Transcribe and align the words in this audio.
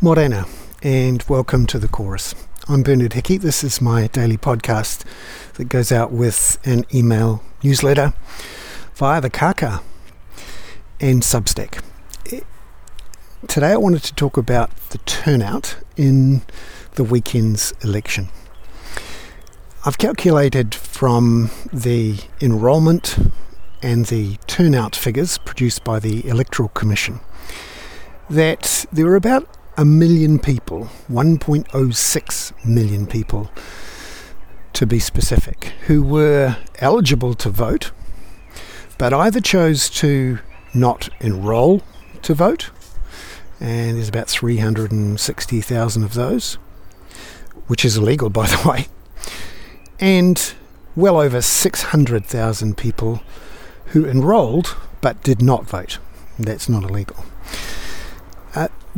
Morena, 0.00 0.46
and 0.80 1.24
welcome 1.28 1.66
to 1.66 1.76
the 1.76 1.88
chorus. 1.88 2.32
I'm 2.68 2.84
Bernard 2.84 3.14
Hickey. 3.14 3.36
This 3.36 3.64
is 3.64 3.80
my 3.80 4.06
daily 4.06 4.36
podcast 4.36 5.04
that 5.54 5.64
goes 5.64 5.90
out 5.90 6.12
with 6.12 6.56
an 6.64 6.84
email 6.94 7.42
newsletter 7.64 8.14
via 8.94 9.20
the 9.20 9.28
Kaka 9.28 9.80
and 11.00 11.22
Substack. 11.22 11.82
Eh, 12.30 12.42
today 13.48 13.72
I 13.72 13.76
wanted 13.76 14.04
to 14.04 14.14
talk 14.14 14.36
about 14.36 14.70
the 14.90 14.98
turnout 14.98 15.76
in 15.96 16.42
the 16.92 17.02
weekend's 17.02 17.74
election. 17.82 18.28
I've 19.84 19.98
calculated 19.98 20.76
from 20.76 21.50
the 21.72 22.20
enrolment 22.40 23.18
and 23.82 24.06
the 24.06 24.36
turnout 24.46 24.94
figures 24.94 25.38
produced 25.38 25.82
by 25.82 25.98
the 25.98 26.24
Electoral 26.28 26.68
Commission 26.68 27.18
that 28.30 28.86
there 28.92 29.06
were 29.06 29.16
about 29.16 29.57
a 29.78 29.84
million 29.84 30.40
people, 30.40 30.88
1.06 31.08 32.66
million 32.66 33.06
people 33.06 33.48
to 34.72 34.86
be 34.86 34.98
specific, 34.98 35.72
who 35.86 36.02
were 36.02 36.56
eligible 36.80 37.32
to 37.34 37.48
vote, 37.48 37.92
but 38.98 39.14
either 39.14 39.40
chose 39.40 39.88
to 39.88 40.40
not 40.74 41.08
enrol 41.20 41.82
to 42.22 42.34
vote, 42.34 42.70
and 43.60 43.96
there's 43.96 44.08
about 44.08 44.28
360,000 44.28 46.02
of 46.02 46.14
those, 46.14 46.54
which 47.68 47.84
is 47.84 47.96
illegal, 47.96 48.30
by 48.40 48.48
the 48.48 48.68
way, 48.68 48.88
and 50.00 50.54
well 50.96 51.20
over 51.20 51.40
600,000 51.40 52.76
people 52.76 53.22
who 53.86 54.04
enrolled 54.04 54.76
but 55.00 55.22
did 55.22 55.40
not 55.40 55.66
vote. 55.66 55.98
That's 56.36 56.68
not 56.68 56.82
illegal. 56.82 57.24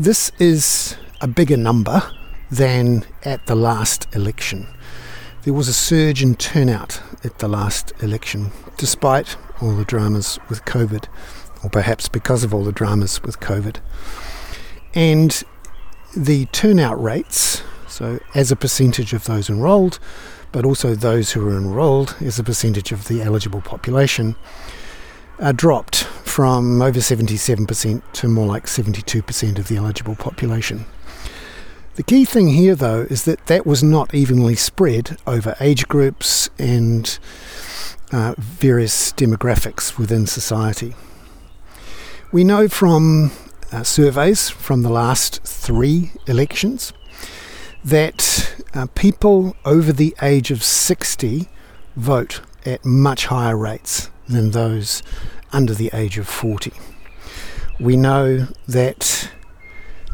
This 0.01 0.33
is 0.39 0.97
a 1.21 1.29
bigger 1.29 1.59
number 1.59 2.03
than 2.51 3.05
at 3.23 3.45
the 3.45 3.55
last 3.55 4.09
election. 4.15 4.67
There 5.43 5.53
was 5.53 5.69
a 5.69 5.75
surge 5.75 6.23
in 6.23 6.37
turnout 6.37 7.03
at 7.23 7.39
the 7.41 7.49
last 7.49 7.93
election, 8.03 8.51
despite 8.79 9.37
all 9.61 9.77
the 9.77 9.85
dramas 9.85 10.39
with 10.49 10.65
COVID, 10.65 11.05
or 11.63 11.69
perhaps 11.69 12.09
because 12.09 12.43
of 12.45 12.55
all 12.55 12.65
the 12.65 12.73
dramas 12.73 13.23
with 13.23 13.41
COVID. 13.41 13.77
And 14.95 15.43
the 16.17 16.47
turnout 16.47 16.99
rates, 17.03 17.63
so 17.87 18.21
as 18.35 18.51
a 18.51 18.57
percentage 18.57 19.13
of 19.13 19.25
those 19.25 19.51
enrolled, 19.51 19.99
but 20.51 20.65
also 20.65 20.95
those 20.95 21.33
who 21.33 21.45
were 21.45 21.59
enrolled 21.59 22.17
as 22.23 22.39
a 22.39 22.43
percentage 22.43 22.91
of 22.91 23.09
the 23.09 23.21
eligible 23.21 23.61
population, 23.61 24.35
uh, 25.41 25.53
dropped 25.53 26.05
from 26.05 26.81
over 26.81 27.01
77% 27.01 28.03
to 28.13 28.29
more 28.29 28.47
like 28.47 28.67
72% 28.67 29.59
of 29.59 29.69
the 29.69 29.77
eligible 29.77 30.15
population. 30.15 30.85
The 31.97 32.03
key 32.03 32.25
thing 32.25 32.49
here, 32.49 32.75
though, 32.75 33.03
is 33.11 33.25
that 33.25 33.47
that 33.47 33.67
was 33.67 33.83
not 33.83 34.15
evenly 34.15 34.55
spread 34.55 35.19
over 35.27 35.57
age 35.61 35.89
groups 35.89 36.49
and 36.59 37.19
uh, 38.13 38.35
various 38.39 39.13
demographics 39.13 39.99
within 39.99 40.27
society. 40.27 40.95
We 42.33 42.45
know 42.45 42.69
from 42.69 43.33
uh, 43.73 43.83
surveys 43.83 44.49
from 44.49 44.83
the 44.83 44.89
last 44.89 45.43
three 45.43 46.13
elections 46.27 46.93
that 47.85 48.63
uh, 48.75 48.87
people 48.95 49.57
over 49.65 49.93
the 49.93 50.15
age 50.23 50.51
of 50.51 50.63
60 50.63 51.49
vote 51.97 52.41
at 52.65 52.85
much 52.85 53.27
higher 53.27 53.57
rates 53.57 54.11
than 54.31 54.51
those 54.51 55.03
under 55.53 55.75
the 55.75 55.91
age 55.93 56.19
of 56.19 56.29
40. 56.29 56.73
We 57.79 57.97
know 57.97 58.47
that 58.69 59.31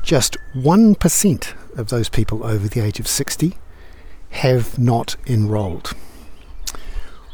just 0.03 0.37
1% 0.55 1.79
of 1.79 1.89
those 1.89 2.09
people 2.09 2.45
over 2.45 2.69
the 2.69 2.81
age 2.81 3.01
of 3.01 3.09
60 3.09 3.55
have 4.31 4.79
not 4.79 5.17
enrolled. 5.27 5.95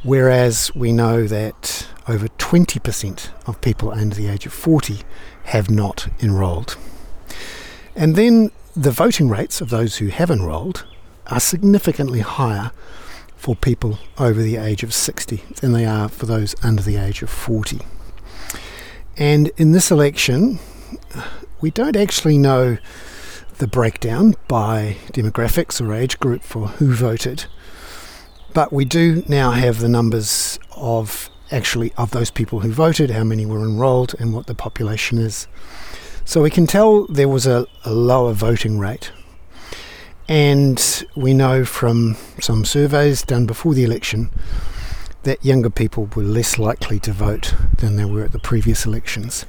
Whereas 0.02 0.74
we 0.74 0.92
know 0.92 1.26
that 1.26 1.86
over 2.08 2.28
20% 2.28 3.28
of 3.46 3.60
people 3.60 3.92
under 3.92 4.16
the 4.16 4.28
age 4.28 4.46
of 4.46 4.52
40 4.52 5.00
have 5.44 5.70
not 5.70 6.08
enrolled. 6.20 6.76
And 7.94 8.16
then 8.16 8.50
the 8.74 8.90
voting 8.90 9.28
rates 9.28 9.60
of 9.60 9.70
those 9.70 9.96
who 9.96 10.08
have 10.08 10.30
enrolled 10.30 10.86
are 11.28 11.40
significantly 11.40 12.20
higher 12.20 12.72
for 13.42 13.56
people 13.56 13.98
over 14.18 14.40
the 14.40 14.54
age 14.54 14.84
of 14.84 14.94
60 14.94 15.42
than 15.60 15.72
they 15.72 15.84
are 15.84 16.08
for 16.08 16.26
those 16.26 16.54
under 16.62 16.80
the 16.80 16.96
age 16.96 17.22
of 17.22 17.28
40. 17.28 17.80
And 19.16 19.50
in 19.56 19.72
this 19.72 19.90
election, 19.90 20.60
we 21.60 21.72
don't 21.72 21.96
actually 21.96 22.38
know 22.38 22.78
the 23.58 23.66
breakdown 23.66 24.36
by 24.46 24.96
demographics 25.08 25.84
or 25.84 25.92
age 25.92 26.20
group 26.20 26.44
for 26.44 26.68
who 26.68 26.94
voted, 26.94 27.46
but 28.54 28.72
we 28.72 28.84
do 28.84 29.24
now 29.26 29.50
have 29.50 29.80
the 29.80 29.88
numbers 29.88 30.60
of 30.76 31.28
actually 31.50 31.92
of 31.96 32.12
those 32.12 32.30
people 32.30 32.60
who 32.60 32.70
voted, 32.70 33.10
how 33.10 33.24
many 33.24 33.44
were 33.44 33.64
enrolled, 33.64 34.14
and 34.20 34.32
what 34.32 34.46
the 34.46 34.54
population 34.54 35.18
is. 35.18 35.48
So 36.24 36.42
we 36.42 36.50
can 36.50 36.68
tell 36.68 37.08
there 37.08 37.28
was 37.28 37.48
a, 37.48 37.66
a 37.84 37.92
lower 37.92 38.34
voting 38.34 38.78
rate 38.78 39.10
and 40.28 41.04
we 41.14 41.34
know 41.34 41.64
from 41.64 42.16
some 42.40 42.64
surveys 42.64 43.22
done 43.22 43.46
before 43.46 43.74
the 43.74 43.84
election 43.84 44.30
that 45.22 45.44
younger 45.44 45.70
people 45.70 46.08
were 46.16 46.22
less 46.22 46.58
likely 46.58 46.98
to 47.00 47.12
vote 47.12 47.54
than 47.78 47.96
they 47.96 48.04
were 48.04 48.24
at 48.24 48.32
the 48.32 48.38
previous 48.38 48.84
elections. 48.84 49.46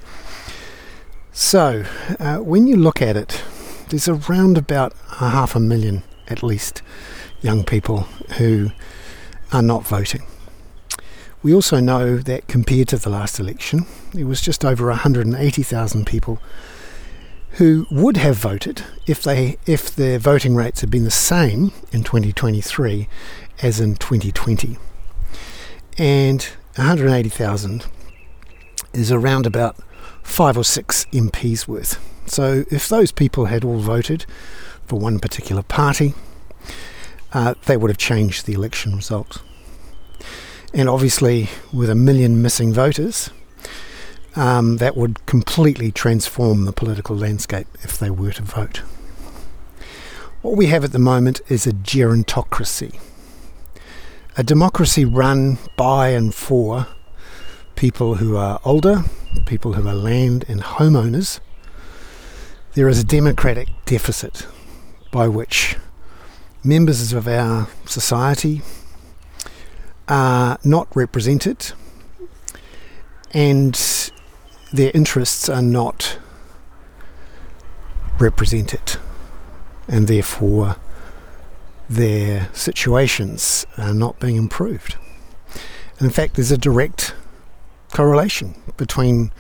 So, 1.31 1.85
uh, 2.19 2.38
when 2.38 2.67
you 2.67 2.75
look 2.78 3.01
at 3.01 3.17
it, 3.17 3.44
there's 3.89 4.07
around 4.07 4.57
about 4.57 4.94
a 5.19 5.29
half 5.29 5.56
a 5.56 5.59
million, 5.59 6.03
at 6.28 6.44
least, 6.44 6.81
young 7.41 7.63
people 7.63 8.01
who 8.38 8.69
are 9.51 9.63
not 9.63 9.85
voting. 9.85 10.23
We 11.41 11.53
also 11.53 11.79
know 11.79 12.17
that 12.17 12.47
compared 12.47 12.88
to 12.90 12.97
the 12.97 13.09
last 13.09 13.40
election, 13.40 13.85
there 14.13 14.28
was 14.28 14.41
just 14.41 14.63
over 14.63 14.88
180,000 14.88 16.05
people 16.05 16.40
who 17.53 17.86
would 17.91 18.18
have 18.18 18.36
voted 18.36 18.84
if 19.06 19.22
they 19.22 19.58
if 19.66 19.96
their 19.96 20.18
voting 20.18 20.56
rates 20.56 20.81
had 20.81 20.90
been 20.90 21.03
the 21.03 21.12
same 21.12 21.72
in 21.91 22.03
2023 22.03 23.08
as 23.62 23.80
in 23.80 23.96
2020. 23.96 24.78
And 25.97 26.41
180,000 26.75 27.86
is 28.94 29.12
around 29.12 29.46
about 29.46 29.75
five 30.24 30.58
or 30.58 30.64
six 30.64 31.06
MPs 31.12 31.68
worth. 31.68 32.00
So 32.25 32.66
if 32.72 32.88
those 32.90 33.12
people 33.12 33.46
had 33.46 33.64
all 33.64 33.80
voted 33.80 34.25
for 34.88 35.00
one 35.00 35.20
particular 35.20 35.62
party, 35.62 36.14
uh, 37.34 37.53
they 37.66 37.78
would 37.78 37.91
have 37.91 37.97
changed 37.97 38.46
the 38.46 38.53
election 38.53 38.96
result. 38.96 39.44
And 40.74 40.90
obviously, 40.90 41.50
with 41.72 41.90
a 41.90 41.96
million 41.96 42.41
missing 42.41 42.74
voters, 42.74 43.30
um, 44.35 44.77
that 44.77 44.97
would 44.97 45.25
completely 45.25 45.91
transform 45.91 46.66
the 46.66 46.71
political 46.71 47.16
landscape 47.16 47.67
if 47.81 47.97
they 47.97 48.09
were 48.09 48.31
to 48.33 48.41
vote. 48.41 48.77
What 50.41 50.57
we 50.57 50.67
have 50.67 50.83
at 50.83 50.91
the 50.91 50.99
moment 50.99 51.41
is 51.47 51.66
a 51.66 51.71
gerontocracy, 51.71 52.99
a 54.38 54.43
democracy 54.43 55.05
run 55.05 55.57
by 55.77 56.09
and 56.09 56.33
for 56.33 56.88
people 57.75 58.16
who 58.16 58.35
are 58.35 58.59
older, 58.66 59.03
people 59.45 59.73
who 59.73 59.88
are 59.88 59.93
land 59.93 60.45
and 60.47 60.61
homeowners. 60.61 61.39
There 62.73 62.89
is 62.89 62.99
a 62.99 63.03
democratic 63.03 63.69
deficit 63.85 64.47
by 65.11 65.27
which 65.27 65.77
members 66.63 67.13
of 67.13 67.27
our 67.27 67.67
society 67.85 68.61
are 70.07 70.57
not 70.63 70.93
represented 70.95 71.72
and 73.33 74.11
their 74.73 74.91
interests 74.95 75.47
are 75.47 75.61
not 75.61 76.17
represented, 78.19 78.97
and 79.87 80.08
therefore 80.08 80.78
their 81.87 82.49
situations 82.53 83.67
are 83.78 83.93
not 83.93 84.20
being 84.20 84.35
improved. 84.35 84.96
And 85.99 86.08
in 86.08 86.09
fact, 86.09 86.35
there's 86.35 86.52
a 86.52 86.58
direct 86.58 87.14
correlation 87.91 88.55
between 88.75 89.31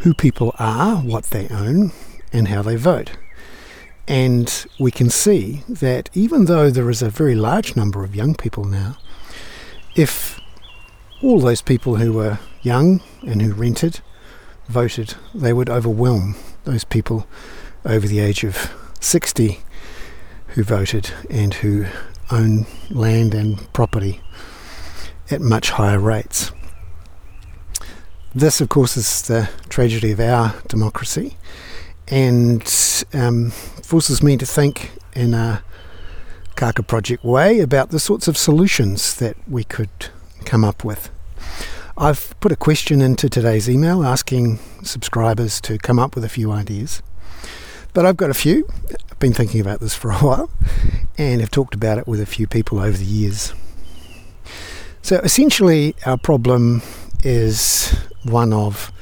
who 0.00 0.12
people 0.12 0.54
are, 0.58 0.96
what 0.96 1.26
they 1.26 1.46
own, 1.48 1.92
and 2.32 2.48
how 2.48 2.62
they 2.62 2.76
vote. 2.76 3.12
And 4.08 4.66
we 4.80 4.90
can 4.90 5.10
see 5.10 5.62
that 5.68 6.08
even 6.14 6.46
though 6.46 6.70
there 6.70 6.90
is 6.90 7.02
a 7.02 7.10
very 7.10 7.34
large 7.34 7.76
number 7.76 8.02
of 8.02 8.16
young 8.16 8.34
people 8.34 8.64
now, 8.64 8.96
if 9.94 10.40
all 11.22 11.40
those 11.40 11.62
people 11.62 11.96
who 11.96 12.12
were 12.12 12.38
young 12.62 13.00
and 13.22 13.42
who 13.42 13.52
rented 13.52 14.00
voted, 14.68 15.14
they 15.34 15.52
would 15.52 15.70
overwhelm 15.70 16.36
those 16.64 16.84
people 16.84 17.26
over 17.84 18.06
the 18.06 18.20
age 18.20 18.44
of 18.44 18.70
60 19.00 19.60
who 20.48 20.62
voted 20.62 21.10
and 21.30 21.54
who 21.54 21.86
own 22.30 22.66
land 22.90 23.34
and 23.34 23.72
property 23.72 24.20
at 25.30 25.40
much 25.40 25.70
higher 25.70 25.98
rates. 25.98 26.52
This, 28.34 28.60
of 28.60 28.68
course, 28.68 28.96
is 28.96 29.22
the 29.22 29.48
tragedy 29.68 30.12
of 30.12 30.20
our 30.20 30.54
democracy, 30.68 31.36
and 32.08 32.62
um, 33.14 33.50
forces 33.50 34.22
me 34.22 34.36
to 34.36 34.46
think 34.46 34.92
in 35.14 35.34
a 35.34 35.62
Kaka 36.54 36.82
Project 36.82 37.24
way 37.24 37.60
about 37.60 37.90
the 37.90 37.98
sorts 37.98 38.28
of 38.28 38.36
solutions 38.36 39.14
that 39.16 39.36
we 39.48 39.64
could 39.64 39.88
come 40.44 40.64
up 40.64 40.84
with. 40.84 41.10
I've 41.96 42.38
put 42.40 42.52
a 42.52 42.56
question 42.56 43.00
into 43.00 43.28
today's 43.28 43.68
email 43.68 44.04
asking 44.04 44.58
subscribers 44.84 45.60
to 45.62 45.78
come 45.78 45.98
up 45.98 46.14
with 46.14 46.24
a 46.24 46.28
few 46.28 46.52
ideas. 46.52 47.02
But 47.92 48.06
I've 48.06 48.16
got 48.16 48.30
a 48.30 48.34
few. 48.34 48.68
I've 49.10 49.18
been 49.18 49.32
thinking 49.32 49.60
about 49.60 49.80
this 49.80 49.94
for 49.94 50.10
a 50.10 50.16
while 50.18 50.50
and 51.16 51.40
have 51.40 51.50
talked 51.50 51.74
about 51.74 51.98
it 51.98 52.06
with 52.06 52.20
a 52.20 52.26
few 52.26 52.46
people 52.46 52.78
over 52.78 52.96
the 52.96 53.04
years. 53.04 53.52
So 55.02 55.16
essentially, 55.16 55.96
our 56.06 56.18
problem 56.18 56.82
is 57.24 57.90
one 58.22 58.52
of 58.52 58.92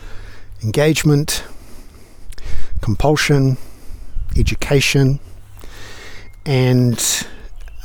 engagement, 0.62 1.44
compulsion, 2.80 3.58
education, 4.36 5.20
and 6.46 7.26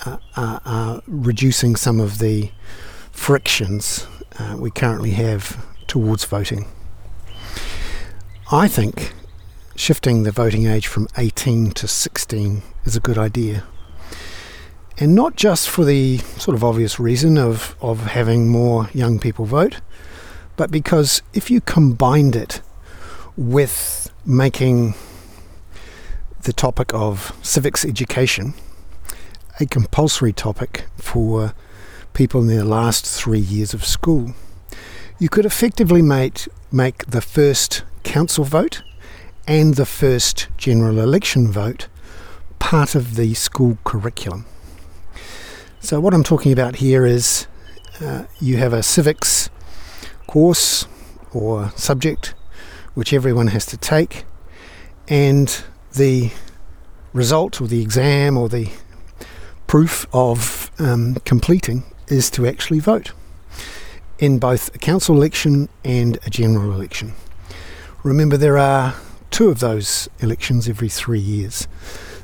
uh, 0.05 0.17
uh, 0.35 0.59
uh, 0.63 1.01
reducing 1.07 1.75
some 1.75 1.99
of 1.99 2.19
the 2.19 2.51
frictions 3.21 4.07
uh, 4.39 4.55
we 4.57 4.71
currently 4.71 5.11
have 5.11 5.63
towards 5.85 6.25
voting. 6.25 6.65
I 8.51 8.67
think 8.67 9.13
shifting 9.75 10.23
the 10.23 10.31
voting 10.31 10.65
age 10.65 10.87
from 10.87 11.07
18 11.15 11.69
to 11.73 11.87
16 11.87 12.63
is 12.83 12.95
a 12.95 12.99
good 12.99 13.19
idea. 13.19 13.63
And 14.97 15.13
not 15.13 15.35
just 15.35 15.69
for 15.69 15.85
the 15.85 16.17
sort 16.17 16.55
of 16.55 16.63
obvious 16.63 16.99
reason 16.99 17.37
of, 17.37 17.75
of 17.79 18.07
having 18.07 18.49
more 18.49 18.89
young 18.91 19.19
people 19.19 19.45
vote, 19.45 19.81
but 20.57 20.71
because 20.71 21.21
if 21.31 21.51
you 21.51 21.61
combined 21.61 22.35
it 22.35 22.63
with 23.37 24.11
making 24.25 24.95
the 26.41 26.53
topic 26.53 26.91
of 26.95 27.37
civics 27.43 27.85
education 27.85 28.55
a 29.59 29.67
compulsory 29.67 30.33
topic 30.33 30.85
for 30.97 31.53
people 32.13 32.41
in 32.41 32.47
their 32.47 32.63
last 32.63 33.05
three 33.05 33.39
years 33.39 33.73
of 33.73 33.85
school, 33.85 34.33
you 35.19 35.29
could 35.29 35.45
effectively 35.45 36.01
make, 36.01 36.47
make 36.71 37.05
the 37.05 37.21
first 37.21 37.83
council 38.03 38.43
vote 38.43 38.81
and 39.47 39.75
the 39.75 39.85
first 39.85 40.47
general 40.57 40.99
election 40.99 41.51
vote 41.51 41.87
part 42.59 42.95
of 42.95 43.15
the 43.15 43.33
school 43.33 43.77
curriculum. 43.83 44.45
So, 45.79 45.99
what 45.99 46.13
I'm 46.13 46.23
talking 46.23 46.51
about 46.51 46.77
here 46.77 47.05
is 47.05 47.47
uh, 47.99 48.25
you 48.39 48.57
have 48.57 48.73
a 48.73 48.83
civics 48.83 49.49
course 50.27 50.87
or 51.33 51.71
subject 51.75 52.33
which 52.93 53.13
everyone 53.13 53.47
has 53.47 53.65
to 53.67 53.77
take, 53.77 54.25
and 55.07 55.63
the 55.93 56.31
result 57.13 57.61
or 57.61 57.67
the 57.67 57.81
exam 57.81 58.37
or 58.37 58.49
the 58.49 58.69
proof 59.67 60.05
of 60.13 60.71
um, 60.79 61.15
completing 61.25 61.83
is 62.11 62.29
to 62.31 62.45
actually 62.45 62.79
vote 62.79 63.11
in 64.19 64.37
both 64.37 64.73
a 64.75 64.77
council 64.77 65.15
election 65.15 65.69
and 65.83 66.19
a 66.25 66.29
general 66.29 66.71
election. 66.71 67.13
Remember, 68.03 68.37
there 68.37 68.57
are 68.57 68.95
two 69.31 69.49
of 69.49 69.59
those 69.59 70.09
elections 70.19 70.67
every 70.67 70.89
three 70.89 71.19
years. 71.19 71.67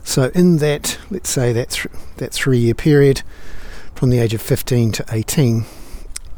So, 0.04 0.32
in 0.36 0.58
that, 0.58 1.00
let's 1.10 1.30
say 1.30 1.52
that, 1.54 1.72
th- 1.72 1.94
that 2.18 2.34
three 2.34 2.60
year 2.60 2.74
period 2.74 3.24
from 3.96 4.10
the 4.10 4.20
age 4.20 4.34
of 4.34 4.42
15 4.42 4.92
to 4.94 5.06
18, 5.12 5.66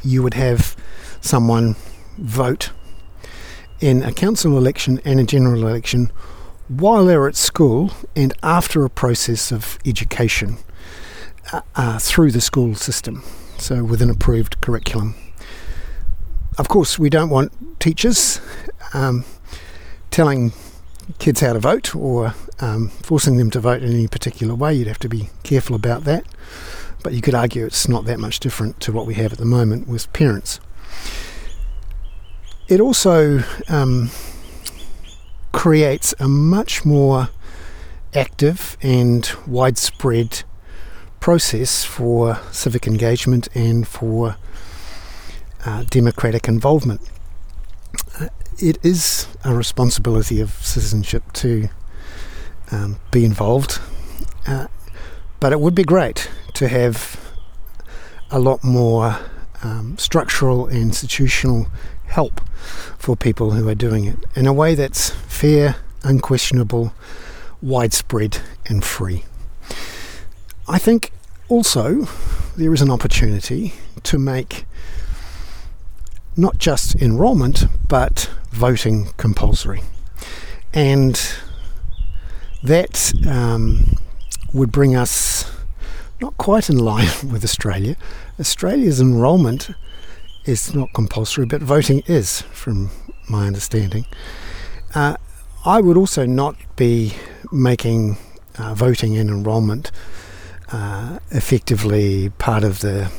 you 0.04 0.24
would 0.24 0.34
have 0.36 0.76
someone 1.22 1.76
vote 2.18 2.72
in 3.80 4.04
a 4.04 4.14
council 4.14 4.58
election 4.58 5.00
and 5.06 5.20
a 5.20 5.24
general 5.24 5.68
election 5.68 6.12
while 6.68 7.06
they're 7.06 7.28
at 7.28 7.36
school 7.36 7.92
and 8.16 8.34
after 8.44 8.86
a 8.86 8.90
process 8.90 9.52
of 9.52 9.80
education 9.86 10.58
uh, 11.52 11.62
uh, 11.76 12.00
through 12.00 12.32
the 12.32 12.42
school 12.42 12.76
system, 12.76 13.24
so 13.60 13.84
with 13.84 14.02
an 14.02 14.10
approved 14.10 14.60
curriculum. 14.62 15.16
Of 16.58 16.68
course, 16.68 17.00
we 17.00 17.10
don't 17.10 17.30
want 17.30 17.52
teachers 17.80 18.42
um, 18.94 19.24
telling 20.12 20.52
kids 21.18 21.42
how 21.42 21.54
to 21.54 21.60
vote 21.60 21.96
or 21.96 22.34
um, 22.60 22.90
forcing 22.90 23.38
them 23.38 23.50
to 23.52 23.60
vote 23.60 23.82
in 23.82 23.94
any 23.94 24.08
particular 24.08 24.54
way. 24.56 24.74
You'd 24.74 24.88
have 24.88 25.00
to 25.00 25.10
be 25.10 25.30
careful 25.44 25.76
about 25.76 26.04
that. 26.04 26.26
But 27.02 27.14
you 27.14 27.22
could 27.22 27.34
argue 27.34 27.66
it's 27.66 27.88
not 27.88 28.06
that 28.06 28.20
much 28.20 28.40
different 28.40 28.82
to 28.82 28.92
what 28.92 29.06
we 29.06 29.14
have 29.16 29.32
at 29.32 29.40
the 29.40 29.46
moment 29.46 29.88
with 29.88 30.12
parents. 30.12 30.60
It 32.68 32.82
also 32.82 33.42
um, 33.70 34.10
creates 35.54 36.14
a 36.20 36.28
much 36.28 36.86
more 36.86 37.30
active 38.14 38.78
and 38.82 39.32
widespread 39.48 40.44
process 41.20 41.84
for 41.84 42.40
civic 42.52 42.88
engagement 42.88 43.48
and 43.56 43.88
for 43.88 44.36
uh, 45.66 45.84
democratic 45.90 46.48
involvement. 46.48 47.02
Uh, 48.20 48.28
it 48.58 48.78
is 48.84 49.28
a 49.44 49.54
responsibility 49.54 50.40
of 50.40 50.52
citizenship 50.52 51.24
to 51.34 51.70
um, 52.72 53.00
be 53.12 53.26
involved, 53.26 53.80
uh, 54.48 54.68
but 55.40 55.52
it 55.52 55.60
would 55.60 55.76
be 55.76 55.84
great 55.84 56.30
to 56.54 56.68
have 56.68 57.20
a 58.32 58.40
lot 58.40 58.64
more 58.64 59.18
um, 59.64 59.98
structural 59.98 60.68
and 60.68 60.78
institutional 60.78 61.68
help 62.06 62.42
for 62.98 63.16
people 63.16 63.52
who 63.52 63.68
are 63.68 63.76
doing 63.76 64.06
it 64.06 64.18
in 64.36 64.46
a 64.46 64.54
way 64.54 64.76
that's 64.76 65.10
fair, 65.10 65.76
unquestionable, 66.04 66.94
widespread, 67.62 68.40
and 68.68 68.84
free. 68.84 69.24
I 70.70 70.78
think 70.78 71.12
also 71.48 72.08
there 72.56 72.72
is 72.76 72.82
an 72.82 72.92
opportunity 72.92 73.74
to 74.04 74.20
make 74.20 74.66
not 76.38 76.60
just 76.60 76.94
enrolment 77.02 77.66
but 77.88 78.30
voting 78.52 79.10
compulsory. 79.18 79.82
And 80.72 81.20
that 82.62 83.14
um, 83.28 83.96
would 84.54 84.72
bring 84.72 84.96
us 84.96 85.52
not 86.22 86.38
quite 86.38 86.70
in 86.70 86.78
line 86.78 87.08
with 87.32 87.44
Australia. 87.44 87.96
Australia's 88.40 89.02
enrolment 89.02 89.72
is 90.46 90.76
not 90.76 90.94
compulsory, 90.94 91.48
but 91.48 91.64
voting 91.64 92.04
is, 92.06 92.44
from 92.44 92.92
my 93.28 93.48
understanding. 93.48 94.06
Uh, 94.94 95.16
I 95.66 95.82
would 95.82 95.98
also 95.98 96.28
not 96.28 96.56
be 96.76 97.16
making 97.52 98.18
uh, 98.60 98.76
voting 98.76 99.18
and 99.18 99.32
enrolment 99.32 99.92
uh, 100.72 101.20
effectively 101.32 102.30
part 102.38 102.64
of 102.64 102.80
the 102.80 103.12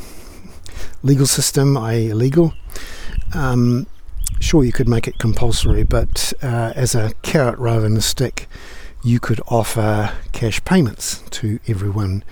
legal 1.02 1.26
system, 1.26 1.76
i.e., 1.76 2.11
illegal. 2.11 2.54
Um, 3.35 3.87
sure, 4.40 4.64
you 4.64 4.73
could 4.73 4.88
make 4.88 5.09
it 5.09 5.19
compulsory, 5.19 5.83
but 5.83 6.33
uh, 6.42 6.73
as 6.76 6.95
a 6.95 7.12
carrot 7.23 7.59
rather 7.59 7.83
than 7.83 7.97
a 7.97 8.02
stick, 8.02 8.49
you 9.02 9.19
could 9.19 9.40
offer 9.49 10.12
cash 10.33 10.62
payments 10.64 11.23
to 11.30 11.59
everyone 11.66 12.23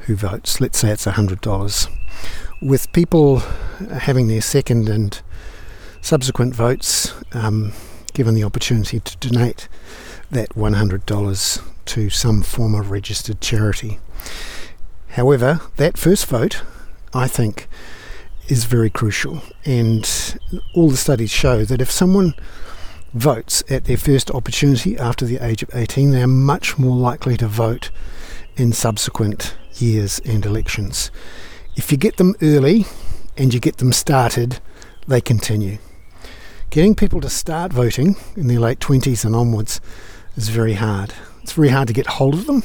who 0.00 0.16
votes. 0.16 0.60
Let's 0.60 0.78
say 0.78 0.90
it's 0.90 1.06
$100. 1.06 1.88
With 2.62 2.90
people 2.92 3.40
having 3.92 4.28
their 4.28 4.40
second 4.40 4.88
and 4.88 5.20
subsequent 6.00 6.54
votes 6.54 7.12
um, 7.32 7.72
given 8.14 8.34
the 8.34 8.44
opportunity 8.44 9.00
to 9.00 9.16
donate 9.18 9.68
that 10.30 10.48
$100 10.50 11.62
to 11.84 12.10
some 12.10 12.42
form 12.42 12.74
of 12.74 12.90
registered 12.90 13.40
charity. 13.40 13.98
However, 15.16 15.62
that 15.76 15.96
first 15.96 16.26
vote, 16.26 16.60
I 17.14 17.26
think, 17.26 17.68
is 18.48 18.66
very 18.66 18.90
crucial. 18.90 19.40
And 19.64 20.06
all 20.74 20.90
the 20.90 20.98
studies 20.98 21.30
show 21.30 21.64
that 21.64 21.80
if 21.80 21.90
someone 21.90 22.34
votes 23.14 23.64
at 23.70 23.86
their 23.86 23.96
first 23.96 24.30
opportunity 24.30 24.98
after 24.98 25.24
the 25.24 25.38
age 25.38 25.62
of 25.62 25.70
18, 25.72 26.10
they 26.10 26.22
are 26.22 26.26
much 26.26 26.78
more 26.78 26.94
likely 26.94 27.38
to 27.38 27.48
vote 27.48 27.90
in 28.58 28.74
subsequent 28.74 29.56
years 29.76 30.20
and 30.26 30.44
elections. 30.44 31.10
If 31.76 31.90
you 31.90 31.96
get 31.96 32.18
them 32.18 32.34
early 32.42 32.84
and 33.38 33.54
you 33.54 33.58
get 33.58 33.78
them 33.78 33.94
started, 33.94 34.60
they 35.08 35.22
continue. 35.22 35.78
Getting 36.68 36.94
people 36.94 37.22
to 37.22 37.30
start 37.30 37.72
voting 37.72 38.16
in 38.36 38.48
their 38.48 38.60
late 38.60 38.80
20s 38.80 39.24
and 39.24 39.34
onwards 39.34 39.80
is 40.36 40.50
very 40.50 40.74
hard. 40.74 41.14
It's 41.42 41.52
very 41.52 41.70
hard 41.70 41.88
to 41.88 41.94
get 41.94 42.06
hold 42.06 42.34
of 42.34 42.44
them, 42.44 42.64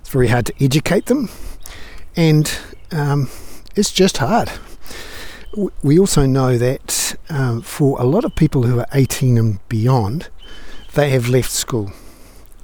it's 0.00 0.10
very 0.10 0.28
hard 0.28 0.44
to 0.46 0.54
educate 0.62 1.06
them, 1.06 1.30
and 2.16 2.58
um, 2.90 3.28
it's 3.76 3.92
just 3.92 4.18
hard. 4.18 4.50
We 5.82 5.98
also 5.98 6.26
know 6.26 6.56
that 6.56 7.16
um, 7.28 7.60
for 7.62 8.00
a 8.00 8.04
lot 8.04 8.24
of 8.24 8.34
people 8.34 8.62
who 8.62 8.78
are 8.78 8.86
18 8.92 9.36
and 9.36 9.68
beyond, 9.68 10.28
they 10.94 11.10
have 11.10 11.28
left 11.28 11.50
school. 11.50 11.92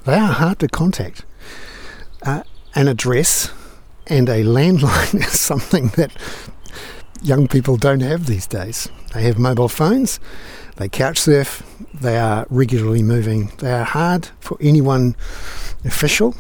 They 0.04 0.14
are 0.14 0.32
hard 0.32 0.58
to 0.60 0.68
contact. 0.68 1.24
Uh, 2.22 2.42
an 2.74 2.88
address 2.88 3.50
and 4.06 4.28
a 4.28 4.42
landline 4.42 5.14
is 5.26 5.38
something 5.38 5.88
that 5.96 6.10
young 7.22 7.48
people 7.48 7.76
don't 7.76 8.00
have 8.00 8.26
these 8.26 8.46
days. 8.46 8.88
They 9.12 9.22
have 9.22 9.38
mobile 9.38 9.68
phones, 9.68 10.20
they 10.76 10.88
couch 10.88 11.18
surf, 11.18 11.62
they 11.92 12.16
are 12.18 12.46
regularly 12.50 13.02
moving. 13.02 13.52
They 13.58 13.72
are 13.72 13.84
hard 13.84 14.28
for 14.40 14.56
anyone 14.60 15.16
official, 15.84 16.36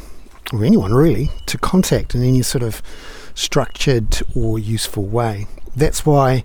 or 0.52 0.64
anyone 0.64 0.94
really, 0.94 1.30
to 1.46 1.58
contact 1.58 2.14
in 2.14 2.22
any 2.22 2.42
sort 2.42 2.62
of 2.62 2.82
structured 3.34 4.20
or 4.34 4.58
useful 4.58 5.04
way. 5.04 5.46
That's 5.76 6.04
why 6.04 6.44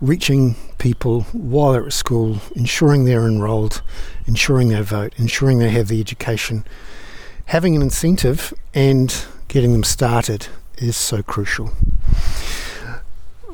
reaching 0.00 0.56
people 0.78 1.22
while 1.32 1.72
they're 1.72 1.86
at 1.86 1.92
school, 1.92 2.38
ensuring 2.54 3.04
they're 3.04 3.26
enrolled, 3.26 3.82
ensuring 4.26 4.68
they 4.68 4.80
vote, 4.82 5.12
ensuring 5.16 5.58
they 5.58 5.70
have 5.70 5.88
the 5.88 6.00
education, 6.00 6.64
having 7.46 7.74
an 7.74 7.82
incentive 7.82 8.52
and 8.74 9.24
getting 9.48 9.72
them 9.72 9.84
started 9.84 10.48
is 10.76 10.96
so 10.96 11.22
crucial. 11.22 11.70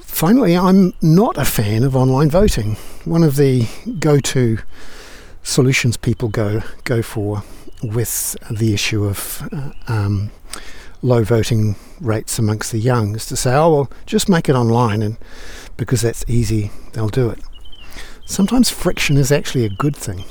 Finally, 0.01 0.57
I'm 0.57 0.93
not 1.03 1.39
a 1.39 1.45
fan 1.45 1.83
of 1.83 1.97
online 1.97 2.31
voting. 2.31 2.77
One 3.05 3.23
of 3.23 3.37
the 3.37 3.67
go 3.99 4.21
to 4.21 4.59
solutions 5.43 5.97
people 5.97 6.29
go, 6.29 6.63
go 6.85 7.03
for 7.03 7.43
with 7.93 8.37
the 8.51 8.73
issue 8.73 9.05
of 9.05 9.49
uh, 9.53 9.73
um, 9.93 10.31
low 11.03 11.23
voting 11.23 11.77
rates 12.01 12.39
amongst 12.39 12.73
the 12.73 12.79
young 12.79 13.15
is 13.15 13.27
to 13.27 13.37
say, 13.37 13.55
oh, 13.55 13.73
well, 13.73 13.91
just 14.07 14.29
make 14.29 14.49
it 14.49 14.55
online, 14.55 15.03
and 15.03 15.19
because 15.77 16.01
that's 16.01 16.25
easy, 16.27 16.71
they'll 16.93 17.09
do 17.09 17.29
it. 17.29 17.39
Sometimes 18.27 18.71
friction 18.71 19.17
is 19.17 19.31
actually 19.31 19.65
a 19.65 19.69
good 19.69 19.95
thing. 19.95 20.25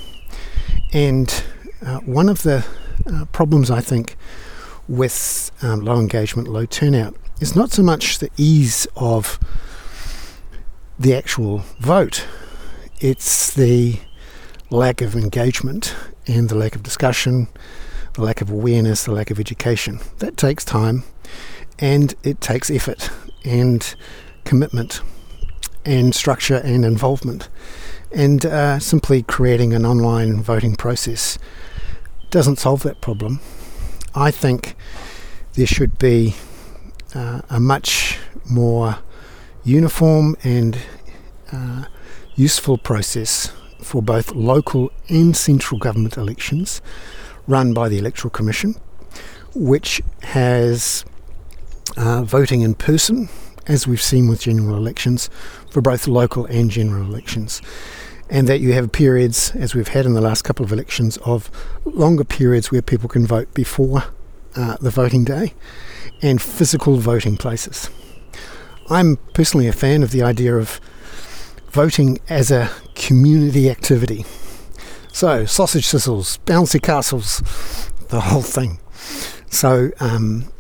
And 0.93 1.43
uh, 1.85 1.99
one 1.99 2.27
of 2.27 2.43
the 2.43 2.65
uh, 3.05 3.25
problems 3.25 3.69
I 3.69 3.81
think 3.81 4.15
with 4.87 5.51
um, 5.61 5.81
low 5.81 5.99
engagement, 5.99 6.47
low 6.47 6.65
turnout 6.65 7.15
is 7.39 7.55
not 7.55 7.71
so 7.71 7.83
much 7.83 8.19
the 8.19 8.29
ease 8.37 8.87
of 8.95 9.39
the 10.97 11.13
actual 11.13 11.59
vote, 11.79 12.25
it's 12.99 13.53
the 13.53 13.99
lack 14.69 15.01
of 15.01 15.15
engagement 15.15 15.95
and 16.27 16.49
the 16.49 16.55
lack 16.55 16.75
of 16.75 16.83
discussion, 16.83 17.47
the 18.13 18.21
lack 18.21 18.41
of 18.41 18.49
awareness, 18.49 19.03
the 19.03 19.11
lack 19.11 19.31
of 19.31 19.39
education. 19.39 19.99
That 20.19 20.37
takes 20.37 20.63
time 20.63 21.03
and 21.79 22.15
it 22.23 22.41
takes 22.41 22.69
effort 22.69 23.09
and 23.43 23.95
commitment 24.45 25.01
and 25.85 26.13
structure 26.13 26.57
and 26.57 26.85
involvement. 26.85 27.49
And 28.11 28.45
uh, 28.45 28.79
simply 28.79 29.23
creating 29.23 29.73
an 29.73 29.85
online 29.85 30.41
voting 30.41 30.75
process 30.75 31.37
doesn't 32.29 32.57
solve 32.57 32.83
that 32.83 33.01
problem. 33.01 33.39
I 34.15 34.31
think 34.31 34.75
there 35.53 35.67
should 35.67 35.97
be 35.97 36.35
uh, 37.15 37.41
a 37.49 37.59
much 37.59 38.19
more 38.49 38.99
uniform 39.63 40.35
and 40.43 40.77
uh, 41.51 41.85
useful 42.35 42.77
process 42.77 43.51
for 43.83 44.01
both 44.01 44.33
local 44.33 44.91
and 45.09 45.35
central 45.35 45.79
government 45.79 46.17
elections 46.17 46.81
run 47.47 47.73
by 47.73 47.89
the 47.89 47.97
Electoral 47.97 48.29
Commission, 48.29 48.75
which 49.53 50.01
has 50.23 51.05
uh, 51.97 52.23
voting 52.23 52.61
in 52.61 52.73
person, 52.73 53.29
as 53.67 53.87
we've 53.87 54.01
seen 54.01 54.27
with 54.27 54.41
general 54.41 54.75
elections, 54.75 55.29
for 55.69 55.81
both 55.81 56.07
local 56.07 56.45
and 56.45 56.71
general 56.71 57.03
elections. 57.03 57.61
And 58.29 58.47
that 58.47 58.61
you 58.61 58.73
have 58.73 58.91
periods, 58.91 59.51
as 59.55 59.75
we've 59.75 59.89
had 59.89 60.05
in 60.05 60.13
the 60.13 60.21
last 60.21 60.43
couple 60.43 60.65
of 60.65 60.71
elections, 60.71 61.17
of 61.17 61.51
longer 61.85 62.23
periods 62.23 62.71
where 62.71 62.81
people 62.81 63.09
can 63.09 63.27
vote 63.27 63.53
before 63.53 64.05
uh, 64.55 64.77
the 64.77 64.89
voting 64.89 65.23
day 65.23 65.53
and 66.21 66.41
physical 66.41 66.97
voting 66.97 67.37
places. 67.37 67.89
I'm 68.89 69.17
personally 69.33 69.67
a 69.67 69.73
fan 69.73 70.03
of 70.03 70.11
the 70.11 70.23
idea 70.23 70.55
of 70.55 70.79
voting 71.69 72.19
as 72.29 72.51
a 72.51 72.69
community 72.95 73.69
activity. 73.69 74.25
So, 75.11 75.45
sausage 75.45 75.85
sizzles, 75.85 76.39
bouncy 76.45 76.81
castles, 76.81 77.41
the 78.09 78.21
whole 78.21 78.41
thing. 78.41 78.79
So, 79.49 79.91
um, 79.99 80.51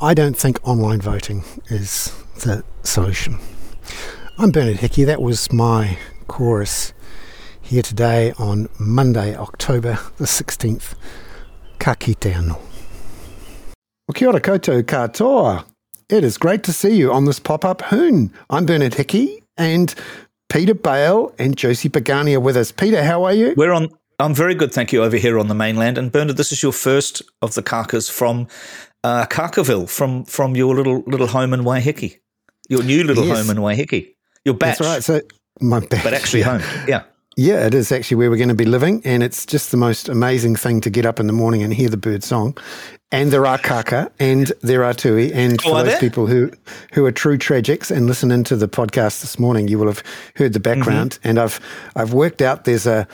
I 0.00 0.14
don't 0.14 0.36
think 0.36 0.58
online 0.66 1.00
voting 1.00 1.44
is 1.68 2.12
the 2.36 2.64
solution. 2.82 3.38
I'm 4.38 4.50
Bernard 4.50 4.78
Hickey. 4.78 5.04
That 5.04 5.20
was 5.20 5.52
my 5.52 5.98
chorus 6.26 6.94
here 7.60 7.82
today 7.82 8.32
on 8.38 8.68
Monday, 8.78 9.36
October 9.36 9.98
the 10.16 10.24
16th. 10.24 10.94
Ka 11.78 11.94
anō. 11.94 12.58
Well, 14.08 14.14
kia 14.14 14.28
ora 14.28 14.40
koutou 14.40 14.82
katoa. 14.82 15.64
It 16.08 16.24
is 16.24 16.38
great 16.38 16.64
to 16.64 16.72
see 16.72 16.96
you 16.96 17.12
on 17.12 17.26
this 17.26 17.38
pop-up 17.38 17.82
hoon. 17.82 18.32
I'm 18.48 18.66
Bernard 18.66 18.94
Hickey 18.94 19.42
and 19.56 19.94
Peter 20.50 20.74
Bale 20.74 21.32
and 21.38 21.56
Josie 21.56 21.88
Pagani 21.88 22.34
are 22.34 22.40
with 22.40 22.56
us. 22.56 22.72
Peter, 22.72 23.02
how 23.02 23.24
are 23.24 23.32
you? 23.32 23.54
We're 23.56 23.72
on. 23.72 23.88
I'm 24.18 24.34
very 24.34 24.54
good, 24.54 24.74
thank 24.74 24.92
you, 24.92 25.02
over 25.02 25.16
here 25.16 25.38
on 25.38 25.48
the 25.48 25.54
mainland. 25.54 25.96
And 25.96 26.12
Bernard, 26.12 26.36
this 26.36 26.52
is 26.52 26.62
your 26.62 26.72
first 26.72 27.22
of 27.40 27.54
the 27.54 27.62
kakas 27.62 28.10
from 28.10 28.48
uh, 29.02 29.24
Kakaville, 29.26 29.88
from 29.88 30.24
from 30.24 30.56
your 30.56 30.74
little 30.74 31.02
little 31.06 31.28
home 31.28 31.54
in 31.54 31.60
Waiheke, 31.60 32.18
your 32.68 32.82
new 32.82 33.04
little 33.04 33.24
yes. 33.24 33.38
home 33.38 33.56
in 33.56 33.62
Waiheke. 33.62 34.14
Your 34.44 34.54
bach. 34.54 34.76
That's 34.76 34.80
right. 34.80 35.02
So 35.02 35.20
my 35.60 35.80
bach, 35.80 36.02
but 36.02 36.12
actually 36.12 36.40
yeah. 36.40 36.58
home. 36.58 36.84
Yeah. 36.88 37.02
Yeah, 37.36 37.64
it 37.64 37.72
is 37.72 37.92
actually 37.92 38.16
where 38.16 38.28
we're 38.28 38.36
going 38.36 38.48
to 38.48 38.54
be 38.54 38.66
living, 38.66 39.00
and 39.04 39.22
it's 39.22 39.46
just 39.46 39.70
the 39.70 39.76
most 39.76 40.08
amazing 40.08 40.56
thing 40.56 40.80
to 40.82 40.90
get 40.90 41.06
up 41.06 41.20
in 41.20 41.26
the 41.26 41.32
morning 41.32 41.62
and 41.62 41.72
hear 41.72 41.88
the 41.88 41.96
bird 41.96 42.24
song. 42.24 42.58
And 43.12 43.32
there 43.32 43.44
are 43.44 43.58
kaka, 43.58 44.12
and 44.20 44.52
there 44.60 44.84
are 44.84 44.94
tui, 44.94 45.32
and 45.32 45.60
for 45.60 45.70
oh, 45.70 45.74
those 45.78 45.86
there? 45.86 46.00
people 46.00 46.28
who 46.28 46.52
who 46.92 47.04
are 47.04 47.10
true 47.10 47.36
tragics 47.36 47.90
and 47.90 48.06
listen 48.06 48.30
into 48.30 48.54
the 48.54 48.68
podcast 48.68 49.20
this 49.20 49.36
morning, 49.36 49.66
you 49.66 49.80
will 49.80 49.88
have 49.88 50.04
heard 50.36 50.52
the 50.52 50.60
background. 50.60 51.12
Mm-hmm. 51.12 51.28
And 51.28 51.38
I've 51.40 51.58
I've 51.96 52.12
worked 52.12 52.40
out 52.40 52.66
there's 52.66 52.86
a 52.86 53.08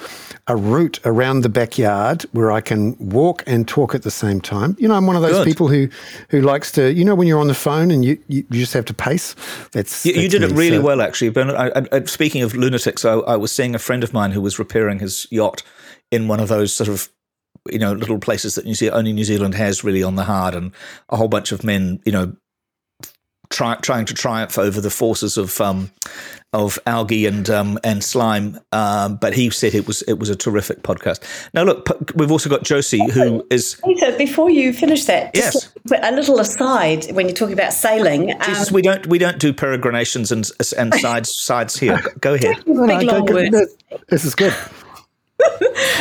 a 0.48 0.54
route 0.54 1.00
around 1.06 1.40
the 1.40 1.48
backyard 1.48 2.26
where 2.32 2.52
I 2.52 2.60
can 2.60 2.94
walk 2.98 3.42
and 3.46 3.66
talk 3.66 3.94
at 3.94 4.02
the 4.02 4.10
same 4.10 4.38
time. 4.40 4.76
You 4.78 4.86
know, 4.86 4.94
I'm 4.94 5.06
one 5.06 5.16
of 5.16 5.22
those 5.22 5.38
Good. 5.38 5.46
people 5.46 5.68
who 5.68 5.88
who 6.28 6.42
likes 6.42 6.70
to. 6.72 6.92
You 6.92 7.04
know, 7.04 7.14
when 7.14 7.26
you're 7.26 7.40
on 7.40 7.48
the 7.48 7.54
phone 7.54 7.90
and 7.90 8.04
you 8.04 8.18
you, 8.28 8.44
you 8.50 8.60
just 8.60 8.74
have 8.74 8.84
to 8.86 8.94
pace. 8.94 9.34
That's, 9.72 10.04
you, 10.04 10.12
that's 10.12 10.22
you 10.22 10.28
did 10.28 10.42
me, 10.42 10.48
it 10.48 10.52
really 10.52 10.76
so. 10.76 10.82
well, 10.82 11.00
actually. 11.00 11.30
But 11.30 11.56
I, 11.56 11.86
I, 11.90 12.04
speaking 12.04 12.42
of 12.42 12.54
lunatics, 12.54 13.06
I, 13.06 13.14
I 13.14 13.36
was 13.36 13.50
seeing 13.50 13.74
a 13.74 13.78
friend 13.78 14.04
of 14.04 14.12
mine 14.12 14.32
who 14.32 14.42
was 14.42 14.58
repairing 14.58 14.98
his 14.98 15.26
yacht 15.30 15.62
in 16.10 16.28
one 16.28 16.38
of 16.38 16.48
those 16.48 16.74
sort 16.74 16.88
of 16.90 17.08
you 17.70 17.78
know 17.78 17.92
little 17.92 18.18
places 18.18 18.54
that 18.54 18.64
New 18.64 18.74
Zealand, 18.74 18.98
only 18.98 19.12
New 19.12 19.24
Zealand 19.24 19.54
has 19.54 19.84
really 19.84 20.02
on 20.02 20.16
the 20.16 20.24
hard, 20.24 20.54
and 20.54 20.72
a 21.08 21.16
whole 21.16 21.28
bunch 21.28 21.52
of 21.52 21.64
men, 21.64 22.00
you 22.04 22.12
know, 22.12 22.34
try, 23.50 23.76
trying 23.76 24.04
to 24.06 24.14
triumph 24.14 24.58
over 24.58 24.80
the 24.80 24.90
forces 24.90 25.36
of 25.36 25.60
um, 25.60 25.90
of 26.52 26.78
algae 26.86 27.26
and 27.26 27.48
um, 27.50 27.78
and 27.84 28.02
slime. 28.02 28.58
Um, 28.72 29.16
but 29.16 29.34
he 29.34 29.50
said 29.50 29.74
it 29.74 29.86
was 29.86 30.02
it 30.02 30.14
was 30.14 30.30
a 30.30 30.36
terrific 30.36 30.82
podcast. 30.82 31.22
Now 31.54 31.64
look, 31.64 31.88
we've 32.14 32.30
also 32.30 32.48
got 32.48 32.64
Josie, 32.64 33.10
who 33.10 33.46
is 33.50 33.80
Peter. 33.84 34.16
Before 34.16 34.50
you 34.50 34.72
finish 34.72 35.04
that, 35.04 35.30
yes, 35.34 35.72
a 36.02 36.12
little 36.12 36.40
aside 36.40 37.06
when 37.12 37.26
you're 37.26 37.36
talking 37.36 37.54
about 37.54 37.72
sailing. 37.72 38.32
Um, 38.32 38.40
Jesus, 38.42 38.72
we 38.72 38.82
don't 38.82 39.06
we 39.06 39.18
don't 39.18 39.38
do 39.38 39.52
peregrinations 39.52 40.32
and 40.32 40.48
and 40.76 40.94
sides 40.94 41.34
sides 41.34 41.78
here. 41.78 42.02
Go 42.20 42.34
ahead. 42.34 42.64
Big 42.64 43.02
long 43.02 43.26
words. 43.26 43.76
This 44.08 44.24
is 44.24 44.34
good. 44.34 44.54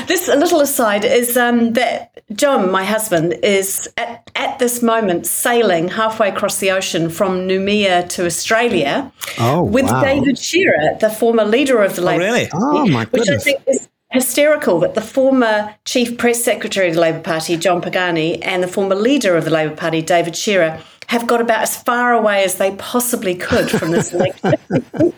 This 0.08 0.28
little 0.28 0.62
aside 0.62 1.06
is 1.06 1.38
um, 1.38 1.74
that 1.74 2.22
John, 2.34 2.72
my 2.72 2.84
husband, 2.84 3.34
is 3.44 3.90
at, 3.98 4.30
at 4.36 4.60
this 4.60 4.82
moment 4.82 5.26
sailing 5.26 5.88
halfway 5.88 6.30
across 6.30 6.60
the 6.60 6.72
ocean 6.72 7.10
from 7.10 7.48
Noumea 7.48 8.08
to 8.10 8.26
Australia 8.26 9.12
oh, 9.40 9.64
with 9.64 9.86
wow. 9.86 10.02
David 10.02 10.38
Shearer, 10.38 10.98
the 11.00 11.10
former 11.10 11.46
leader 11.46 11.82
of 11.84 11.96
the 11.96 12.02
oh, 12.02 12.06
Labour 12.06 12.24
really? 12.24 12.48
Party, 12.48 12.80
oh, 12.80 12.88
my 12.88 13.06
which. 13.06 13.30
I 13.30 13.38
think 13.38 13.62
is 13.68 13.90
hysterical 14.12 14.80
that 14.80 14.96
the 14.96 15.02
former 15.02 15.76
chief 15.84 16.18
press 16.18 16.44
secretary 16.44 16.88
of 16.88 16.96
the 16.96 17.02
Labour 17.02 17.20
Party, 17.20 17.58
John 17.58 17.82
Pagani, 17.82 18.42
and 18.42 18.64
the 18.64 18.68
former 18.68 18.96
leader 18.96 19.36
of 19.36 19.44
the 19.44 19.52
Labour 19.52 19.76
Party, 19.76 20.02
David 20.02 20.36
Shearer, 20.36 20.82
have 21.08 21.28
got 21.28 21.42
about 21.42 21.62
as 21.62 21.82
far 21.82 22.14
away 22.14 22.44
as 22.44 22.56
they 22.56 22.76
possibly 22.76 23.36
could 23.36 23.70
from 23.70 23.92
this 23.92 24.14
election. 24.14 24.54
and 24.70 25.14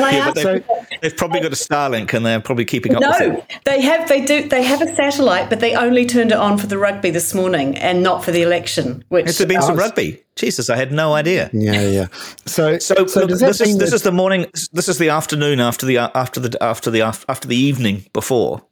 I 0.00 0.10
yeah, 0.12 0.32
they've, 0.32 0.64
they've, 1.02 1.16
probably 1.16 1.40
got 1.40 1.52
a 1.52 1.56
Starlink 1.56 2.12
and 2.14 2.24
they're 2.24 2.40
probably 2.40 2.64
keeping 2.64 2.94
up. 2.94 3.02
No, 3.02 3.44
they 3.64 3.80
have. 3.82 4.08
They 4.08 4.24
do. 4.24 4.48
They 4.48 4.62
have 4.62 4.80
a 4.80 4.94
satellite, 4.94 5.50
but 5.50 5.60
they 5.60 5.74
only 5.74 6.06
turned 6.06 6.32
it 6.32 6.38
on 6.38 6.58
for 6.58 6.66
the 6.66 6.78
rugby 6.78 7.10
this 7.10 7.34
morning 7.34 7.76
and 7.78 8.02
not 8.02 8.24
for 8.24 8.30
the 8.30 8.42
election. 8.42 9.04
Which 9.08 9.26
has 9.26 9.38
there 9.38 9.46
been 9.46 9.62
some 9.62 9.76
rugby? 9.76 10.22
Jesus, 10.36 10.70
I 10.70 10.76
had 10.76 10.92
no 10.92 11.12
idea. 11.12 11.50
Yeah, 11.52 11.82
yeah. 11.82 12.06
So, 12.46 12.78
so, 12.78 13.06
so 13.06 13.20
look, 13.26 13.38
this 13.38 13.60
is 13.60 13.78
this 13.78 13.92
is 13.92 14.02
the 14.02 14.12
morning. 14.12 14.46
This 14.72 14.88
is 14.88 14.98
the 14.98 15.10
afternoon 15.10 15.60
after 15.60 15.84
the 15.86 15.98
after 15.98 16.40
the 16.40 16.62
after 16.62 16.90
the 16.90 17.02
after 17.02 17.46
the 17.46 17.56
evening 17.56 18.06
before. 18.12 18.62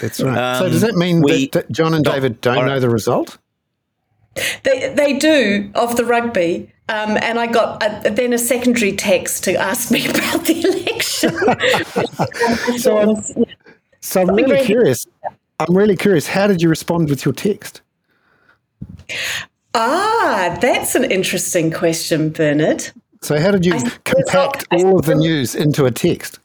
That's 0.00 0.20
right. 0.20 0.36
Um, 0.36 0.58
so 0.58 0.68
does 0.68 0.82
that 0.82 0.94
mean 0.94 1.22
we, 1.22 1.48
that 1.48 1.70
John 1.70 1.94
and 1.94 2.04
David 2.04 2.40
don't 2.40 2.56
right. 2.56 2.66
know 2.66 2.80
the 2.80 2.90
result? 2.90 3.38
They 4.62 4.92
they 4.94 5.18
do 5.18 5.70
of 5.74 5.96
the 5.96 6.04
rugby, 6.04 6.70
um, 6.88 7.16
and 7.20 7.38
I 7.38 7.46
got 7.46 7.82
a, 7.82 8.10
then 8.10 8.32
a 8.32 8.38
secondary 8.38 8.92
text 8.92 9.44
to 9.44 9.54
ask 9.54 9.90
me 9.90 10.06
about 10.10 10.44
the 10.44 10.62
election. 10.62 11.34
so, 12.78 12.98
I'm, 12.98 13.46
so 14.00 14.20
I'm 14.22 14.34
really 14.34 14.64
curious. 14.64 15.06
I'm 15.58 15.76
really 15.76 15.96
curious. 15.96 16.26
How 16.26 16.46
did 16.46 16.62
you 16.62 16.68
respond 16.68 17.08
with 17.08 17.24
your 17.24 17.34
text? 17.34 17.80
Ah, 19.74 20.56
that's 20.60 20.94
an 20.94 21.10
interesting 21.10 21.70
question, 21.70 22.30
Bernard. 22.30 22.90
So, 23.22 23.40
how 23.40 23.50
did 23.50 23.66
you 23.66 23.74
compact 24.04 24.66
all 24.70 24.98
of 24.98 25.06
the 25.06 25.14
news 25.14 25.54
into 25.54 25.86
a 25.86 25.90
text? 25.90 26.38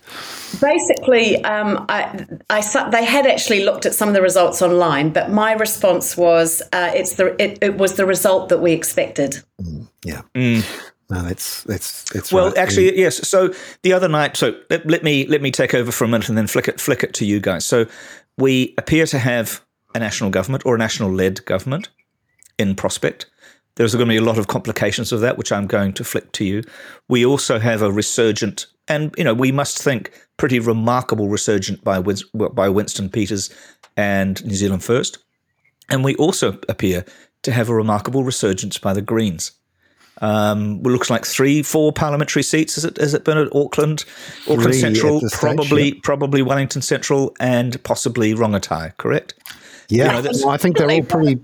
Basically, 0.59 1.43
um, 1.43 1.85
I, 1.89 2.25
I, 2.49 2.89
they 2.89 3.05
had 3.05 3.25
actually 3.25 3.63
looked 3.63 3.85
at 3.85 3.93
some 3.93 4.07
of 4.07 4.13
the 4.13 4.21
results 4.21 4.61
online, 4.61 5.11
but 5.11 5.31
my 5.31 5.53
response 5.53 6.17
was 6.17 6.61
uh, 6.73 6.91
it's 6.93 7.15
the 7.15 7.41
it, 7.41 7.59
it, 7.61 7.77
was 7.77 7.95
the 7.95 8.05
result 8.05 8.49
that 8.49 8.59
we 8.59 8.73
expected. 8.73 9.41
Mm, 9.61 9.87
yeah. 10.03 10.21
Mm. 10.35 10.87
No, 11.09 11.23
that's 11.23 11.63
that's 11.63 12.03
that's 12.11 12.31
well. 12.31 12.47
Right. 12.47 12.57
Actually, 12.57 12.97
yes. 12.97 13.27
So 13.27 13.53
the 13.83 13.93
other 13.93 14.07
night, 14.07 14.37
so 14.37 14.55
let, 14.69 14.85
let, 14.87 15.03
me 15.03 15.25
let 15.27 15.41
me 15.41 15.51
take 15.51 15.73
over 15.73 15.91
for 15.91 16.05
a 16.05 16.07
minute 16.07 16.29
and 16.29 16.37
then 16.37 16.47
flick 16.47 16.67
it 16.67 16.79
flick 16.79 17.03
it 17.03 17.13
to 17.15 17.25
you 17.25 17.39
guys. 17.39 17.65
So 17.65 17.85
we 18.37 18.73
appear 18.77 19.05
to 19.07 19.19
have 19.19 19.61
a 19.93 19.99
national 19.99 20.29
government 20.29 20.65
or 20.65 20.75
a 20.75 20.77
national 20.77 21.11
led 21.11 21.43
government 21.45 21.89
in 22.57 22.75
prospect. 22.75 23.25
There's 23.75 23.93
going 23.93 24.07
to 24.07 24.13
be 24.13 24.17
a 24.17 24.23
lot 24.23 24.37
of 24.37 24.47
complications 24.47 25.11
of 25.11 25.21
that, 25.21 25.37
which 25.37 25.51
I'm 25.51 25.67
going 25.67 25.93
to 25.93 26.03
flick 26.03 26.31
to 26.33 26.45
you. 26.45 26.63
We 27.07 27.25
also 27.25 27.57
have 27.59 27.81
a 27.81 27.91
resurgent, 27.91 28.67
and 28.87 29.13
you 29.17 29.23
know, 29.23 29.33
we 29.33 29.51
must 29.51 29.81
think 29.81 30.11
pretty 30.37 30.59
remarkable 30.59 31.29
resurgent 31.29 31.83
by 31.83 32.01
by 32.01 32.69
Winston 32.69 33.09
Peters 33.09 33.49
and 33.97 34.43
New 34.45 34.55
Zealand 34.55 34.83
First, 34.83 35.19
and 35.89 36.03
we 36.03 36.15
also 36.15 36.59
appear 36.69 37.05
to 37.43 37.51
have 37.51 37.69
a 37.69 37.75
remarkable 37.75 38.23
resurgence 38.23 38.77
by 38.77 38.93
the 38.93 39.01
Greens. 39.01 39.51
Um, 40.21 40.77
it 40.77 40.87
looks 40.87 41.09
like 41.09 41.25
three, 41.25 41.63
four 41.63 41.91
parliamentary 41.91 42.43
seats. 42.43 42.77
Is 42.77 42.85
it? 42.85 42.97
Is 42.99 43.13
it 43.13 43.23
Bernard 43.23 43.49
Auckland, 43.53 44.05
Auckland 44.43 44.63
three 44.63 44.73
Central, 44.73 45.21
probably, 45.31 45.65
stage, 45.65 45.93
yeah. 45.95 45.99
probably 46.03 46.41
Wellington 46.41 46.81
Central, 46.81 47.35
and 47.39 47.81
possibly 47.83 48.33
Rongotai. 48.33 48.95
Correct? 48.97 49.33
Yeah, 49.89 50.17
you 50.17 50.23
know, 50.23 50.29
well, 50.43 50.49
I 50.49 50.57
think 50.57 50.77
they're 50.77 50.89
all 50.89 51.03
pretty. 51.03 51.43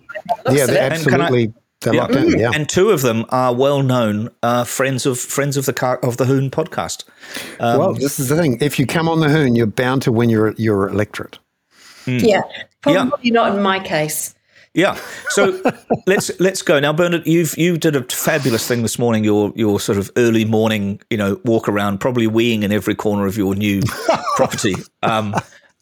Yeah, 0.52 0.68
they're 0.68 0.92
absolutely. 0.92 1.54
They're 1.82 1.94
yeah. 1.94 2.08
In, 2.08 2.40
yeah. 2.40 2.52
And 2.54 2.68
two 2.68 2.90
of 2.90 3.02
them 3.02 3.26
are 3.30 3.54
well 3.54 3.84
known 3.84 4.30
uh, 4.42 4.64
friends 4.64 5.06
of 5.06 5.20
friends 5.20 5.58
of 5.58 5.66
the 5.66 5.74
car, 5.74 5.98
of 6.00 6.18
the 6.18 6.26
Hoon 6.26 6.50
podcast. 6.50 7.04
Um, 7.60 7.80
well, 7.80 7.94
this 7.94 8.20
is 8.20 8.30
the 8.30 8.36
thing. 8.36 8.58
If 8.62 8.80
you 8.80 8.88
come 8.88 9.08
on 9.08 9.20
the 9.20 9.30
Hoon, 9.30 9.56
you're 9.56 9.68
bound 9.68 10.02
to 10.04 10.12
win 10.12 10.30
your 10.30 10.54
your 10.54 10.90
electorate. 10.90 11.38
Mm. 12.06 12.24
Yeah, 12.24 12.42
probably 12.82 13.30
yeah. 13.30 13.34
not 13.34 13.56
in 13.56 13.62
my 13.62 13.80
case. 13.80 14.34
Yeah. 14.74 15.00
So 15.30 15.62
let's 16.08 16.32
let's 16.40 16.62
go 16.62 16.80
now, 16.80 16.94
Bernard. 16.94 17.28
You've 17.28 17.58
you 17.58 17.78
did 17.78 17.96
a 17.96 18.04
fabulous 18.04 18.68
thing 18.68 18.82
this 18.82 18.98
morning. 18.98 19.24
Your 19.24 19.54
your 19.56 19.80
sort 19.80 19.98
of 19.98 20.12
early 20.18 20.46
morning, 20.46 21.02
you 21.10 21.18
know, 21.18 21.40
walk 21.46 21.70
around, 21.70 22.00
probably 22.00 22.28
weeing 22.28 22.64
in 22.64 22.72
every 22.72 22.96
corner 22.96 23.28
of 23.28 23.38
your 23.38 23.54
new 23.54 23.82
property. 24.36 24.76
Um, 25.04 25.36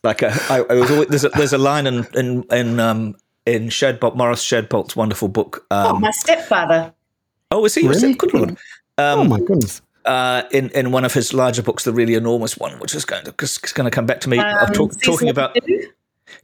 like 0.04 0.22
a, 0.22 0.32
I, 0.50 0.64
I 0.70 0.74
was 0.75 0.92
always, 0.92 1.08
there's 1.10 1.25
a 1.25 1.30
there's 1.30 1.54
a 1.54 1.58
line 1.58 1.88
in 1.88 2.08
in 2.16 2.44
in 2.52 2.80
um, 2.80 3.16
in 3.46 3.70
Shadbolt 3.70 4.16
Maurice 4.16 4.44
Shadbolt's 4.44 4.96
wonderful 4.96 5.28
book. 5.28 5.66
Um, 5.72 5.98
oh, 5.98 6.00
my 6.00 6.12
stepfather. 6.12 6.94
Oh, 7.52 7.66
is 7.66 7.75
he? 7.75 7.88
Really? 7.88 8.14
Good 8.14 8.34
lord. 8.34 8.50
Um, 8.98 9.20
oh 9.20 9.24
my 9.25 9.40
goodness. 9.40 9.82
Uh, 10.06 10.44
in 10.52 10.70
in 10.70 10.92
one 10.92 11.04
of 11.04 11.14
his 11.14 11.34
larger 11.34 11.64
books, 11.64 11.84
the 11.84 11.94
really 11.94 12.14
enormous 12.14 12.58
one, 12.58 12.80
which 12.80 12.94
is 12.94 13.06
going 13.06 13.24
to 13.25 13.34
is 13.42 13.58
going 13.58 13.86
to 13.86 13.92
come 13.92 14.06
back 14.06 14.22
to 14.22 14.30
me. 14.30 14.38
Um, 14.38 14.72
talk, 14.74 15.00
talking 15.02 15.30
about 15.30 15.58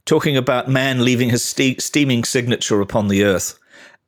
talking 0.04 0.36
about 0.36 0.68
man 0.68 1.04
leaving 1.04 1.30
his 1.30 1.42
ste- 1.44 1.80
steaming 1.80 2.24
signature 2.24 2.80
upon 2.80 3.08
the 3.08 3.24
earth. 3.24 3.58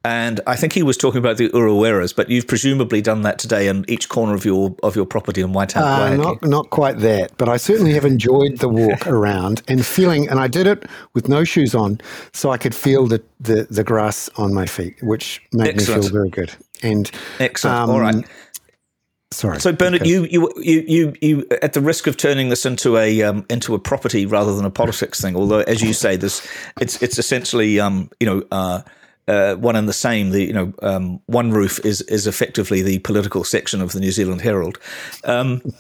And 0.04 0.42
I 0.46 0.54
think 0.54 0.74
he 0.74 0.82
was 0.82 0.98
talking 0.98 1.18
about 1.18 1.38
the 1.38 1.48
Ureweras, 1.48 2.14
but 2.14 2.28
you've 2.28 2.46
presumably 2.46 3.00
done 3.00 3.22
that 3.22 3.38
today 3.38 3.68
in 3.68 3.86
each 3.88 4.10
corner 4.10 4.34
of 4.34 4.44
your 4.44 4.76
of 4.82 4.94
your 4.94 5.06
property 5.06 5.40
in 5.40 5.52
Whiteout. 5.52 5.80
Uh, 5.80 6.16
not 6.16 6.42
not 6.44 6.68
quite 6.68 6.98
that, 6.98 7.34
but 7.38 7.48
I 7.48 7.56
certainly 7.56 7.94
have 7.94 8.04
enjoyed 8.04 8.58
the 8.58 8.68
walk 8.68 9.06
around 9.06 9.62
and 9.66 9.84
feeling. 9.84 10.28
And 10.28 10.38
I 10.38 10.46
did 10.46 10.66
it 10.66 10.84
with 11.14 11.26
no 11.26 11.42
shoes 11.42 11.74
on, 11.74 12.00
so 12.32 12.50
I 12.50 12.58
could 12.58 12.74
feel 12.74 13.06
the 13.06 13.22
the, 13.40 13.66
the 13.70 13.82
grass 13.82 14.28
on 14.36 14.52
my 14.52 14.66
feet, 14.66 15.02
which 15.02 15.42
made 15.54 15.68
Excellent. 15.68 16.02
me 16.02 16.08
feel 16.08 16.12
very 16.12 16.28
good. 16.28 16.54
And 16.82 17.10
excellent. 17.40 17.78
Um, 17.78 17.90
All 17.90 18.00
right. 18.00 18.26
Sorry. 19.30 19.58
So 19.58 19.72
Bernard, 19.72 20.02
okay. 20.02 20.10
you, 20.10 20.24
you 20.24 20.52
you 20.58 20.84
you 20.86 21.14
you 21.22 21.46
at 21.62 21.72
the 21.72 21.80
risk 21.80 22.06
of 22.06 22.18
turning 22.18 22.50
this 22.50 22.66
into 22.66 22.98
a 22.98 23.22
um, 23.22 23.46
into 23.48 23.74
a 23.74 23.78
property 23.78 24.26
rather 24.26 24.54
than 24.54 24.66
a 24.66 24.70
politics 24.70 25.22
thing, 25.22 25.34
although 25.34 25.60
as 25.60 25.80
you 25.80 25.94
say, 25.94 26.16
this 26.16 26.46
it's 26.78 27.02
it's 27.02 27.18
essentially 27.18 27.80
um, 27.80 28.10
you 28.20 28.26
know. 28.26 28.42
Uh, 28.52 28.82
uh, 29.28 29.54
one 29.56 29.76
and 29.76 29.88
the 29.88 29.92
same. 29.92 30.30
The 30.30 30.42
you 30.42 30.52
know 30.52 30.72
um, 30.82 31.20
OneRoof 31.30 31.84
is 31.84 32.02
is 32.02 32.26
effectively 32.26 32.82
the 32.82 32.98
political 33.00 33.44
section 33.44 33.80
of 33.80 33.92
the 33.92 34.00
New 34.00 34.12
Zealand 34.12 34.40
Herald. 34.40 34.78
Um, 35.24 35.62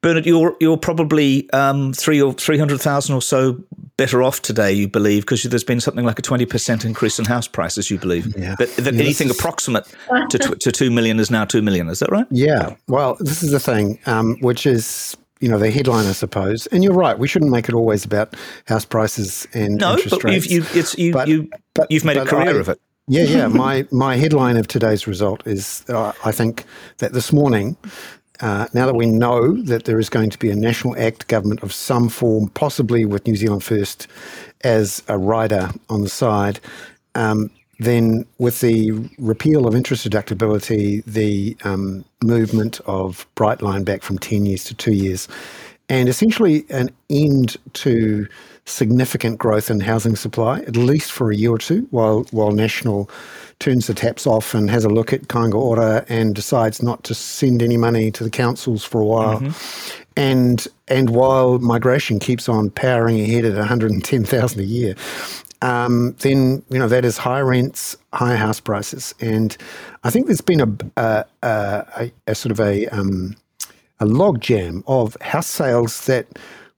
Bernard, 0.00 0.26
you're 0.26 0.56
you're 0.60 0.76
probably 0.76 1.50
um, 1.50 1.92
three 1.92 2.22
or 2.22 2.32
three 2.32 2.58
hundred 2.58 2.80
thousand 2.80 3.14
or 3.14 3.22
so 3.22 3.62
better 3.96 4.22
off 4.22 4.40
today, 4.40 4.72
you 4.72 4.86
believe, 4.86 5.22
because 5.22 5.42
there's 5.42 5.64
been 5.64 5.80
something 5.80 6.04
like 6.04 6.18
a 6.18 6.22
twenty 6.22 6.46
percent 6.46 6.84
increase 6.84 7.18
in 7.18 7.24
house 7.24 7.48
prices. 7.48 7.90
You 7.90 7.98
believe 7.98 8.36
yeah. 8.38 8.54
that, 8.56 8.68
that 8.76 8.94
yeah, 8.94 9.00
anything 9.00 9.28
approximate 9.28 9.86
to, 10.30 10.38
to 10.38 10.72
two 10.72 10.90
million 10.90 11.18
is 11.18 11.30
now 11.30 11.44
two 11.44 11.62
million. 11.62 11.88
Is 11.88 11.98
that 11.98 12.10
right? 12.10 12.26
Yeah. 12.30 12.76
Well, 12.86 13.16
this 13.18 13.42
is 13.42 13.50
the 13.50 13.60
thing, 13.60 13.98
um, 14.06 14.36
which 14.40 14.66
is 14.66 15.16
you 15.40 15.48
know 15.48 15.58
the 15.58 15.70
headline, 15.70 16.06
I 16.06 16.12
suppose. 16.12 16.66
And 16.68 16.82
you're 16.82 16.94
right; 16.94 17.18
we 17.18 17.28
shouldn't 17.28 17.50
make 17.50 17.68
it 17.68 17.74
always 17.74 18.04
about 18.04 18.34
house 18.66 18.84
prices 18.84 19.46
and 19.54 19.76
no, 19.76 19.92
interest 19.92 20.10
but 20.10 20.24
rates. 20.24 20.48
You've, 20.48 20.74
you, 20.74 20.84
you, 20.96 21.12
but, 21.12 21.28
you, 21.28 21.50
but, 21.74 21.90
you've 21.90 22.04
made 22.04 22.16
a 22.16 22.24
career 22.24 22.56
I, 22.56 22.60
of 22.60 22.68
it. 22.68 22.80
Yeah, 23.06 23.22
yeah. 23.22 23.46
my 23.64 23.86
my 23.90 24.16
headline 24.16 24.56
of 24.56 24.68
today's 24.68 25.06
result 25.06 25.46
is 25.46 25.84
uh, 25.88 26.12
I 26.24 26.32
think 26.32 26.64
that 26.98 27.12
this 27.12 27.32
morning, 27.32 27.76
uh, 28.40 28.68
now 28.74 28.86
that 28.86 28.94
we 28.94 29.06
know 29.06 29.60
that 29.62 29.84
there 29.84 29.98
is 29.98 30.08
going 30.08 30.30
to 30.30 30.38
be 30.38 30.50
a 30.50 30.56
national 30.56 30.96
act 30.98 31.28
government 31.28 31.62
of 31.62 31.72
some 31.72 32.08
form, 32.08 32.48
possibly 32.50 33.04
with 33.04 33.26
New 33.26 33.36
Zealand 33.36 33.64
First 33.64 34.06
as 34.62 35.02
a 35.08 35.18
rider 35.18 35.70
on 35.88 36.02
the 36.02 36.08
side, 36.08 36.60
um, 37.14 37.50
then 37.78 38.26
with 38.38 38.60
the 38.60 38.92
repeal 39.18 39.66
of 39.66 39.74
interest 39.74 40.08
deductibility, 40.08 41.04
the 41.04 41.56
um, 41.64 42.04
movement 42.22 42.80
of 42.86 43.26
Brightline 43.36 43.84
back 43.84 44.02
from 44.02 44.18
10 44.18 44.46
years 44.46 44.64
to 44.64 44.74
two 44.74 44.92
years, 44.92 45.28
and 45.88 46.08
essentially 46.08 46.64
an 46.70 46.90
end 47.08 47.56
to 47.74 48.26
significant 48.68 49.38
growth 49.38 49.70
in 49.70 49.80
housing 49.80 50.16
supply, 50.16 50.60
at 50.60 50.76
least 50.76 51.10
for 51.10 51.30
a 51.30 51.36
year 51.36 51.52
or 51.52 51.58
two, 51.58 51.86
while 51.90 52.26
while 52.30 52.52
National 52.52 53.08
turns 53.58 53.86
the 53.86 53.94
taps 53.94 54.26
off 54.26 54.54
and 54.54 54.70
has 54.70 54.84
a 54.84 54.88
look 54.88 55.12
at 55.12 55.22
Kāinga 55.22 55.54
Ora 55.54 56.04
and 56.08 56.34
decides 56.34 56.82
not 56.82 57.02
to 57.04 57.14
send 57.14 57.62
any 57.62 57.76
money 57.76 58.10
to 58.12 58.22
the 58.22 58.30
councils 58.30 58.84
for 58.84 59.00
a 59.00 59.04
while. 59.04 59.40
Mm-hmm. 59.40 60.02
And 60.16 60.66
and 60.88 61.10
while 61.10 61.58
migration 61.58 62.18
keeps 62.18 62.48
on 62.48 62.70
powering 62.70 63.20
ahead 63.20 63.44
at 63.44 63.56
110,000 63.56 64.60
a 64.60 64.64
year, 64.64 64.94
um, 65.62 66.14
then 66.20 66.62
you 66.70 66.78
know 66.78 66.88
that 66.88 67.04
is 67.04 67.18
high 67.18 67.40
rents, 67.40 67.96
high 68.12 68.36
house 68.36 68.60
prices, 68.60 69.14
and 69.20 69.56
I 70.04 70.10
think 70.10 70.26
there's 70.26 70.40
been 70.40 70.60
a 70.60 71.00
a, 71.00 71.24
a, 71.42 72.12
a 72.26 72.34
sort 72.34 72.52
of 72.52 72.60
a 72.60 72.86
um, 72.88 73.36
a 74.00 74.06
logjam 74.06 74.82
of 74.86 75.16
house 75.20 75.46
sales 75.46 76.06
that 76.06 76.26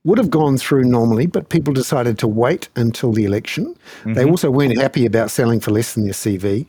would 0.05 0.16
have 0.16 0.31
gone 0.31 0.57
through 0.57 0.85
normally, 0.85 1.27
but 1.27 1.51
people 1.51 1.75
decided 1.75 2.19
to 2.19 2.27
wait 2.27 2.71
until 2.75 3.12
the 3.12 3.25
election. 3.25 3.66
Mm-hmm. 4.01 4.14
They 4.14 4.25
also 4.25 4.51
weren't 4.51 4.79
happy 4.79 5.05
about 5.05 5.31
selling 5.31 5.61
for 5.61 5.73
less 5.73 5.95
than 5.95 6.05
their 6.05 6.14
CV, 6.14 6.66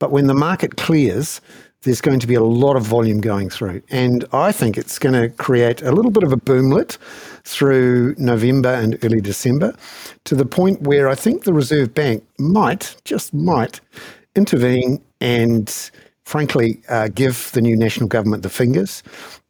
but 0.00 0.10
when 0.10 0.26
the 0.26 0.34
market 0.34 0.76
clears, 0.76 1.40
there's 1.82 2.00
going 2.00 2.20
to 2.20 2.26
be 2.26 2.34
a 2.34 2.42
lot 2.42 2.76
of 2.76 2.84
volume 2.84 3.20
going 3.20 3.50
through. 3.50 3.82
And 3.90 4.24
I 4.32 4.52
think 4.52 4.78
it's 4.78 4.98
going 4.98 5.14
to 5.14 5.28
create 5.36 5.82
a 5.82 5.92
little 5.92 6.10
bit 6.10 6.22
of 6.22 6.32
a 6.32 6.36
boomlet 6.36 6.96
through 7.44 8.14
November 8.18 8.70
and 8.70 8.98
early 9.04 9.20
December 9.20 9.74
to 10.24 10.34
the 10.34 10.46
point 10.46 10.82
where 10.82 11.08
I 11.08 11.14
think 11.14 11.44
the 11.44 11.52
Reserve 11.52 11.92
Bank 11.92 12.24
might, 12.38 12.96
just 13.04 13.34
might, 13.34 13.80
intervene 14.34 15.02
and 15.20 15.90
frankly 16.24 16.80
uh, 16.88 17.08
give 17.08 17.50
the 17.52 17.60
new 17.60 17.76
national 17.76 18.08
government 18.08 18.42
the 18.42 18.48
fingers 18.48 19.02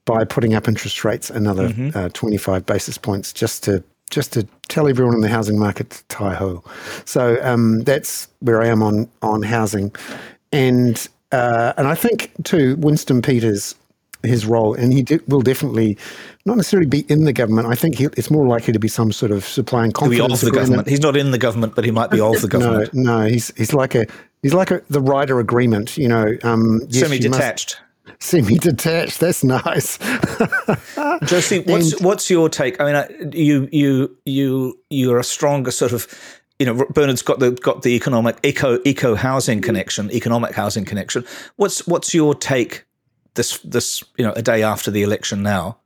by 0.05 0.25
putting 0.25 0.55
up 0.55 0.67
interest 0.67 1.05
rates 1.05 1.31
another 1.31 1.69
mm-hmm. 1.69 1.97
uh, 1.97 2.09
25 2.09 2.67
basis 2.67 2.99
points 2.99 3.33
just 3.33 3.63
to 3.65 3.85
just 4.11 4.33
to 4.35 4.47
tell 4.69 4.89
everyone 4.89 5.15
in 5.15 5.23
the 5.23 5.29
housing 5.29 5.59
market 5.59 5.89
to 5.91 6.05
taihoa. 6.17 6.63
So 7.09 7.39
um, 7.43 7.81
that's 7.85 8.29
where 8.41 8.61
I 8.61 8.67
am 8.67 8.83
on 8.83 9.09
on 9.23 9.43
housing, 9.43 9.95
and 10.53 11.09
uh, 11.33 11.73
and 11.77 11.89
I 11.89 11.95
think 11.95 12.31
too, 12.45 12.77
Winston 12.77 13.23
Peters, 13.23 13.75
his 14.23 14.47
role, 14.47 14.75
and 14.75 14.93
he 14.93 15.05
will 15.27 15.41
definitely 15.41 15.99
not 16.45 16.57
necessarily 16.57 16.89
be 16.89 17.01
in 17.09 17.25
the 17.25 17.33
government. 17.33 17.67
I 17.69 17.75
think 17.75 17.97
he, 17.97 18.05
it's 18.17 18.31
more 18.31 18.47
likely 18.47 18.73
to 18.73 18.79
be 18.79 18.89
some 18.89 19.13
sort 19.13 19.33
of 19.33 19.45
supplying 19.45 19.93
confidence. 19.93 20.19
He'll 20.19 20.29
be 20.29 20.35
of 20.35 20.41
the 20.41 20.51
government. 20.51 20.89
He's 20.89 21.01
not 21.01 21.17
in 21.17 21.31
the 21.31 21.39
government, 21.39 21.75
but 21.75 21.85
he 21.85 21.91
might 21.91 22.11
be 22.11 22.21
of 22.21 22.41
the 22.41 22.49
government. 22.49 22.93
No, 22.95 23.21
no, 23.21 23.27
he's 23.27 23.53
he's 23.57 23.73
like 23.73 23.95
a 23.95 24.07
he's 24.43 24.55
like 24.55 24.71
a, 24.71 24.83
the 24.91 25.01
rider 25.01 25.41
agreement. 25.41 25.97
You 25.97 26.09
know, 26.09 26.37
um, 26.43 26.83
yes, 26.89 27.03
semi-detached. 27.03 27.79
Semi-detached. 28.19 29.19
That's 29.19 29.43
nice. 29.43 29.99
Josie, 31.25 31.61
what's 31.61 31.93
and, 31.93 32.05
what's 32.05 32.31
your 32.31 32.49
take? 32.49 32.81
I 32.81 32.93
mean, 32.93 33.33
you 33.33 33.69
you 33.73 34.17
you 34.25 34.79
you're 34.91 35.19
a 35.19 35.25
stronger 35.25 35.71
sort 35.71 35.93
of 35.93 36.07
you 36.63 36.67
know, 36.67 36.87
Bernard's 36.91 37.23
got 37.23 37.41
the 37.41 37.51
got 37.51 37.83
the 37.83 37.97
economic 37.97 38.39
eco 38.45 38.79
eco 38.85 39.17
housing 39.17 39.61
connection, 39.61 40.13
economic 40.13 40.55
housing 40.55 40.85
connection. 40.85 41.25
What's 41.57 41.85
what's 41.89 42.15
your 42.15 42.37
take 42.37 42.85
this 43.35 43.59
this 43.65 44.05
you 44.17 44.25
know 44.25 44.33
a 44.35 44.43
day 44.43 44.63
after 44.63 44.89
the 44.93 45.03
election 45.03 45.43
now? 45.43 45.79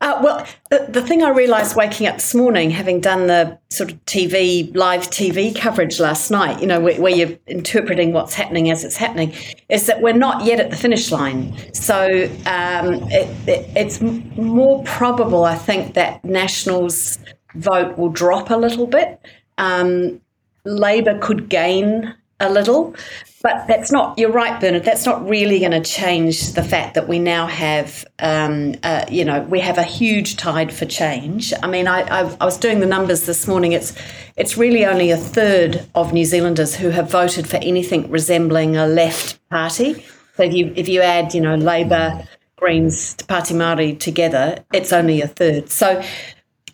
Uh, 0.00 0.20
well, 0.22 0.46
the, 0.70 0.86
the 0.88 1.02
thing 1.02 1.24
I 1.24 1.30
realised 1.30 1.74
waking 1.74 2.06
up 2.06 2.16
this 2.16 2.36
morning, 2.36 2.70
having 2.70 3.00
done 3.00 3.26
the 3.26 3.58
sort 3.70 3.90
of 3.90 4.04
TV, 4.04 4.76
live 4.76 5.10
TV 5.10 5.56
coverage 5.58 5.98
last 5.98 6.30
night, 6.30 6.60
you 6.60 6.68
know, 6.68 6.78
where, 6.78 7.00
where, 7.00 7.12
you're 7.12 7.36
interpreting 7.48 8.12
what's 8.12 8.34
happening 8.34 8.70
as 8.70 8.84
it's 8.84 8.96
happening, 8.96 9.34
is 9.68 9.86
that 9.86 10.02
we're 10.02 10.12
not 10.12 10.44
yet 10.44 10.60
at 10.60 10.70
the 10.70 10.76
finish 10.76 11.10
line. 11.10 11.56
So 11.74 12.26
um, 12.44 13.02
it, 13.10 13.48
it, 13.48 13.70
it's 13.74 14.00
more 14.02 14.84
probable, 14.84 15.44
I 15.44 15.56
think, 15.56 15.94
that 15.94 16.22
Nationals' 16.22 17.18
vote 17.56 17.96
will 17.96 18.10
drop 18.10 18.50
a 18.50 18.56
little 18.56 18.86
bit. 18.86 19.20
Um, 19.58 20.20
Labor 20.64 21.18
could 21.18 21.48
gain 21.48 22.14
a 22.40 22.50
little. 22.50 22.94
But 23.42 23.66
that's 23.68 23.92
not, 23.92 24.18
you're 24.18 24.32
right, 24.32 24.60
Bernard, 24.60 24.84
that's 24.84 25.06
not 25.06 25.26
really 25.28 25.60
going 25.60 25.70
to 25.70 25.80
change 25.80 26.54
the 26.54 26.64
fact 26.64 26.94
that 26.94 27.06
we 27.06 27.18
now 27.18 27.46
have, 27.46 28.04
um, 28.18 28.74
uh, 28.82 29.04
you 29.08 29.24
know, 29.24 29.42
we 29.42 29.60
have 29.60 29.78
a 29.78 29.84
huge 29.84 30.36
tide 30.36 30.72
for 30.72 30.84
change. 30.84 31.52
I 31.62 31.68
mean, 31.68 31.86
I, 31.86 32.00
I, 32.00 32.36
I, 32.40 32.44
was 32.44 32.58
doing 32.58 32.80
the 32.80 32.86
numbers 32.86 33.26
this 33.26 33.46
morning. 33.46 33.72
It's, 33.72 33.94
it's 34.36 34.56
really 34.56 34.84
only 34.84 35.12
a 35.12 35.16
third 35.16 35.86
of 35.94 36.12
New 36.12 36.24
Zealanders 36.24 36.74
who 36.74 36.90
have 36.90 37.08
voted 37.08 37.46
for 37.46 37.58
anything 37.58 38.10
resembling 38.10 38.76
a 38.76 38.86
left 38.86 39.38
party. 39.48 40.04
So 40.36 40.42
if 40.42 40.52
you, 40.52 40.72
if 40.74 40.88
you 40.88 41.02
add, 41.02 41.32
you 41.32 41.40
know, 41.40 41.54
Labour, 41.54 42.26
Greens, 42.56 43.14
Te 43.14 43.26
Pāti 43.26 43.54
Māori 43.54 43.96
together, 43.98 44.64
it's 44.72 44.92
only 44.92 45.20
a 45.20 45.28
third. 45.28 45.70
So 45.70 46.02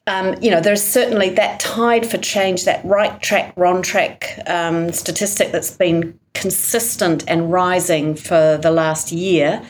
um, 0.07 0.35
you 0.43 0.51
know, 0.51 0.61
there's 0.61 0.83
certainly 0.83 1.31
that 1.31 1.61
tide 1.61 2.05
for 2.07 2.19
change, 2.19 2.65
that 2.65 2.85
right 2.85 3.21
track, 3.23 3.53
wrong 3.57 3.83
track 3.83 4.38
um, 4.47 4.93
statistic 4.93 5.53
that's 5.53 5.71
been 5.71 6.19
consistent 6.35 7.25
and 7.29 7.53
rising 7.53 8.15
for 8.17 8.59
the 8.61 8.71
last 8.71 9.12
year. 9.12 9.62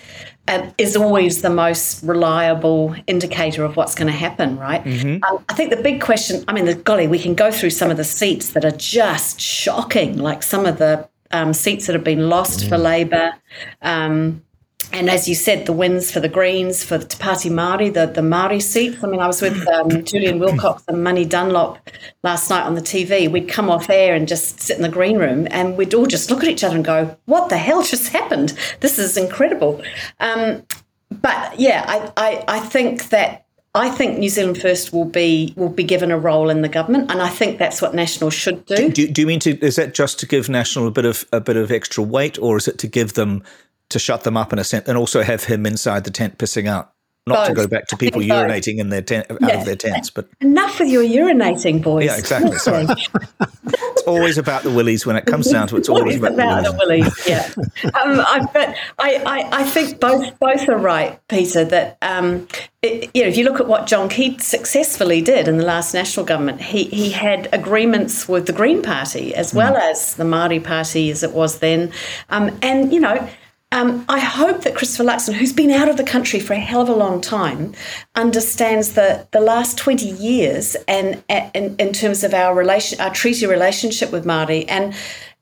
Uh, 0.49 0.69
is 0.77 0.97
always 0.97 1.41
the 1.43 1.49
most 1.49 2.03
reliable 2.03 2.97
indicator 3.07 3.63
of 3.63 3.77
what's 3.77 3.95
going 3.95 4.09
to 4.09 4.13
happen, 4.13 4.59
right? 4.59 4.83
Mm-hmm. 4.83 5.23
Um, 5.23 5.45
I 5.49 5.55
think 5.55 5.71
the 5.71 5.81
big 5.81 6.01
question, 6.01 6.45
I 6.49 6.53
mean, 6.53 6.65
the, 6.65 6.75
golly, 6.75 7.07
we 7.07 7.21
can 7.21 7.37
go 7.37 7.53
through 7.53 7.71
some 7.71 7.93
of 7.93 7.97
the 7.97 8.03
seats 8.03 8.51
that 8.55 8.65
are 8.65 8.73
just 8.73 9.41
shocking, 9.41 10.19
like 10.19 10.43
some 10.43 10.67
of 10.67 10.79
the 10.79 11.09
um, 11.31 11.53
seats 11.53 11.87
that 11.87 11.93
have 11.93 12.03
been 12.03 12.29
lost 12.29 12.65
mm. 12.65 12.69
for 12.69 12.77
Labor. 12.77 13.35
And 14.93 15.09
as 15.09 15.29
you 15.29 15.35
said, 15.35 15.67
the 15.67 15.73
wins 15.73 16.11
for 16.11 16.21
the 16.21 16.29
Greens, 16.29 16.85
for 16.85 16.99
the 16.99 17.07
Te 17.07 17.17
Pāti 17.17 17.51
Māori, 17.51 17.93
the, 17.93 18.07
the 18.07 18.21
Māori 18.21 18.61
seats. 18.61 19.03
I 19.03 19.07
mean, 19.07 19.21
I 19.21 19.27
was 19.27 19.41
with 19.41 19.67
um, 19.69 20.05
Julian 20.05 20.39
Wilcox 20.39 20.83
and 20.87 21.03
Mani 21.03 21.25
Dunlop 21.25 21.79
last 22.23 22.51
night 22.51 22.65
on 22.65 22.75
the 22.75 22.83
TV. 22.83 23.31
We'd 23.31 23.49
come 23.49 23.71
off 23.71 23.89
air 23.89 24.15
and 24.15 24.29
just 24.29 24.61
sit 24.61 24.77
in 24.77 24.83
the 24.83 24.89
green 24.89 25.19
room 25.19 25.49
and 25.51 25.77
we'd 25.77 25.95
all 25.95 26.07
just 26.07 26.31
look 26.31 26.43
at 26.43 26.49
each 26.49 26.63
other 26.63 26.77
and 26.77 26.85
go, 26.85 27.17
what 27.25 27.49
the 27.49 27.57
hell 27.57 27.83
just 27.83 28.09
happened? 28.09 28.57
This 28.81 28.99
is 28.99 29.17
incredible. 29.17 29.83
Um, 30.21 30.65
but 31.11 31.59
yeah, 31.59 31.85
I, 31.87 32.13
I, 32.17 32.45
I 32.49 32.61
think 32.61 33.09
that 33.09 33.47
I 33.75 33.89
think 33.89 34.19
New 34.19 34.29
Zealand 34.29 34.61
First 34.61 34.93
will 34.93 35.07
be 35.07 35.55
will 35.57 35.71
be 35.71 35.85
given 35.85 36.11
a 36.11 36.19
role 36.19 36.51
in 36.51 36.61
the 36.61 36.69
government, 36.69 37.11
and 37.11 37.23
I 37.23 37.29
think 37.29 37.59
that's 37.59 37.81
what 37.81 37.95
National 37.95 38.29
should 38.29 38.67
do. 38.67 38.91
Do, 38.91 39.09
do 39.09 39.23
you 39.23 39.27
mean 39.27 39.41
to? 39.41 39.59
Is 39.65 39.77
that 39.77 39.95
just 39.95 40.19
to 40.21 40.27
give 40.27 40.51
National 40.51 40.87
a 40.87 40.91
bit 40.91 41.07
of 41.07 41.25
a 41.33 41.41
bit 41.41 41.57
of 41.57 41.71
extra 41.71 42.05
weight, 42.05 42.39
or 42.39 42.59
is 42.59 42.69
it 42.69 42.79
to 42.81 42.87
give 42.87 43.15
them 43.15 43.43
to 43.93 43.99
shut 43.99 44.25
them 44.25 44.37
up 44.37 44.53
in 44.53 44.59
a 44.59 44.65
sense, 44.65 44.89
and 44.89 44.99
also 44.99 45.23
have 45.23 45.45
him 45.45 45.67
inside 45.67 46.05
the 46.05 46.11
tent 46.11 46.39
pissing 46.39 46.67
out. 46.69 46.93
Not 47.25 47.37
both. 47.37 47.49
to 47.49 47.55
go 47.55 47.67
back 47.69 47.87
to 47.87 47.97
people 47.97 48.21
urinating 48.21 48.79
in 48.79 48.89
their 48.89 49.01
tent 49.01 49.31
out 49.31 49.39
yeah. 49.43 49.61
of 49.61 49.65
their 49.65 49.77
tents, 49.77 50.11
but 50.11 50.29
enough 50.41 50.81
with 50.81 50.89
your 50.89 51.05
urinating, 51.05 51.81
boys. 51.81 52.07
Yeah, 52.07 52.17
exactly. 52.17 52.59
Sorry, 52.59 52.85
it's 53.71 54.03
always 54.09 54.39
about 54.39 54.65
the 54.65 54.73
willies 54.73 55.07
when 55.07 55.15
it 55.15 55.25
comes 55.27 55.49
down 55.49 55.69
to 55.69 55.77
it. 55.77 55.81
It's 55.81 55.89
always, 55.89 56.17
always 56.17 56.35
about, 56.35 56.65
the 56.65 56.73
willies. 56.73 57.29
Yeah, 57.29 57.49
um, 57.85 58.19
I, 58.19 58.45
but 58.53 58.75
I, 58.99 59.23
I, 59.25 59.61
I, 59.61 59.63
think 59.63 60.01
both 60.01 60.37
both 60.41 60.69
are 60.69 60.77
right, 60.77 61.21
Peter. 61.29 61.65
That 61.65 61.97
um, 62.03 62.49
it, 62.83 63.09
you 63.15 63.23
know, 63.23 63.29
if 63.29 63.37
you 63.37 63.45
look 63.45 63.61
at 63.61 63.69
what 63.69 63.87
John 63.87 64.09
Key 64.09 64.37
successfully 64.39 65.23
did 65.23 65.47
in 65.47 65.59
the 65.59 65.65
last 65.65 65.95
national 65.95 66.27
government, 66.27 66.61
he 66.61 66.87
he 66.87 67.13
had 67.13 67.49
agreements 67.53 68.29
with 68.29 68.47
the 68.47 68.53
Green 68.53 68.83
Party 68.83 69.33
as 69.33 69.55
well 69.55 69.75
mm. 69.75 69.91
as 69.91 70.17
the 70.17 70.25
Maori 70.25 70.59
Party 70.59 71.13
as 71.13 71.23
it 71.23 71.31
was 71.31 71.61
then, 71.61 71.93
um, 72.31 72.59
and 72.63 72.93
you 72.93 72.99
know 72.99 73.29
um, 73.73 74.05
I 74.09 74.21
hope 74.21 74.63
that 74.63 74.75
Christopher 74.75 75.05
Luxon, 75.05 75.33
who's 75.33 75.53
been 75.53 75.71
out 75.71 75.89
of 75.89 75.97
the 75.97 76.05
country 76.05 76.39
for 76.39 76.53
a 76.53 76.61
hell 76.61 76.83
of 76.83 76.91
a 76.91 76.95
long 76.95 77.23
time, 77.23 77.73
understands 78.15 78.93
the, 78.93 79.27
the 79.31 79.41
last 79.41 79.79
20 79.79 80.07
years 80.07 80.77
and, 80.87 81.25
and 81.29 81.81
in 81.81 81.93
terms 81.95 82.23
of 82.23 82.35
our 82.35 82.55
relation, 82.55 83.01
our 83.01 83.13
treaty 83.13 83.47
relationship 83.47 84.13
with 84.13 84.27
Māori. 84.27 84.67
And 84.69 84.95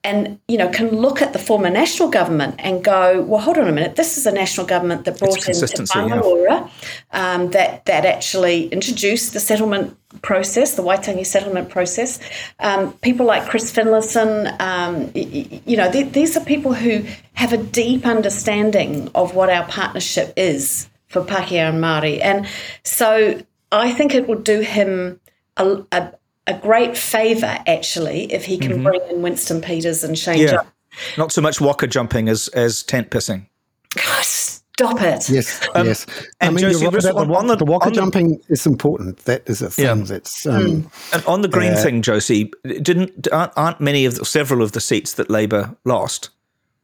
and 0.03 0.41
you 0.49 0.57
know 0.57 0.69
can 0.71 0.89
look 0.91 1.21
at 1.21 1.33
the 1.33 1.39
former 1.39 1.69
national 1.69 2.09
government 2.09 2.55
and 2.59 2.83
go, 2.83 3.23
well, 3.23 3.41
hold 3.41 3.59
on 3.59 3.69
a 3.69 3.73
minute, 3.73 3.97
this 3.97 4.17
is 4.17 4.27
a 4.27 4.33
national 4.33 4.67
government 4.67 5.05
that 5.05 5.19
brought 5.19 5.47
in 5.47 5.55
Te 5.55 5.87
yeah. 5.95 6.69
um, 7.13 7.51
that 7.51 7.85
that 7.85 8.07
actually 8.07 8.69
introduced 8.69 9.33
the 9.35 9.41
settlement 9.41 9.97
process, 10.23 10.75
the 10.75 10.83
Waitangi 10.83 11.27
settlement 11.27 11.69
process. 11.69 12.19
Um, 12.59 12.93
people 12.95 13.27
like 13.27 13.49
Chris 13.49 13.71
Finlayson, 13.71 14.57
um, 14.61 15.11
you 15.15 15.77
know, 15.77 15.91
th- 15.91 16.13
these 16.13 16.37
are 16.37 16.45
people 16.45 16.73
who 16.73 17.05
have 17.35 17.53
a 17.53 17.59
deep 17.59 18.07
understanding 18.07 19.11
of 19.15 19.35
what 19.35 19.51
our 19.51 19.67
partnership 19.67 20.33
is 20.37 20.89
for 21.09 21.23
Pākehā 21.23 21.69
and 21.69 21.83
Māori, 21.83 22.21
and 22.23 22.47
so 22.85 23.43
I 23.71 23.93
think 23.93 24.15
it 24.15 24.29
would 24.29 24.45
do 24.45 24.61
him 24.61 25.21
a, 25.57 25.83
a, 25.93 26.13
a 26.47 26.59
great 26.59 26.97
favour, 26.97 27.59
actually, 27.67 28.33
if 28.33 28.45
he 28.45 28.59
can 28.59 28.73
mm-hmm. 28.73 28.85
bring 28.85 29.01
in 29.11 29.23
Winston 29.23 29.61
Peters 29.61 30.05
and 30.05 30.19
Shane 30.19 30.39
yeah. 30.39 30.63
Not 31.17 31.33
so 31.33 31.41
much 31.41 31.61
waka 31.61 31.87
jumping 31.87 32.29
as, 32.29 32.49
as 32.49 32.83
tent 32.83 33.11
pissing. 33.11 33.47
God, 33.95 34.25
stop 34.25 35.01
it. 35.03 35.29
Yes, 35.29 35.69
um, 35.75 35.87
yes. 35.87 36.07
I 36.41 36.51
mean, 36.51 36.59
Josie, 36.59 36.87
right, 36.87 37.05
on, 37.07 37.31
on, 37.31 37.47
the, 37.47 37.57
the 37.57 37.65
waka 37.65 37.91
jumping 37.91 38.39
the, 38.39 38.45
is 38.49 38.67
important. 38.67 39.19
That 39.19 39.49
is 39.49 39.63
a 39.63 39.71
thing 39.71 39.85
yeah. 39.85 39.95
that's. 40.05 40.47
Um, 40.47 40.63
mm. 40.63 41.15
And 41.15 41.25
on 41.27 41.43
the 41.43 41.49
green 41.49 41.75
uh, 41.75 41.83
thing, 41.83 42.03
Josie, 42.03 42.51
didn't 42.65 43.29
aren't, 43.33 43.53
aren't 43.57 43.81
many 43.81 44.05
of 44.05 44.17
the, 44.17 44.25
several 44.25 44.63
of 44.63 44.73
the 44.73 44.81
seats 44.81 45.15
that 45.15 45.31
Labor 45.31 45.77
lost 45.85 46.31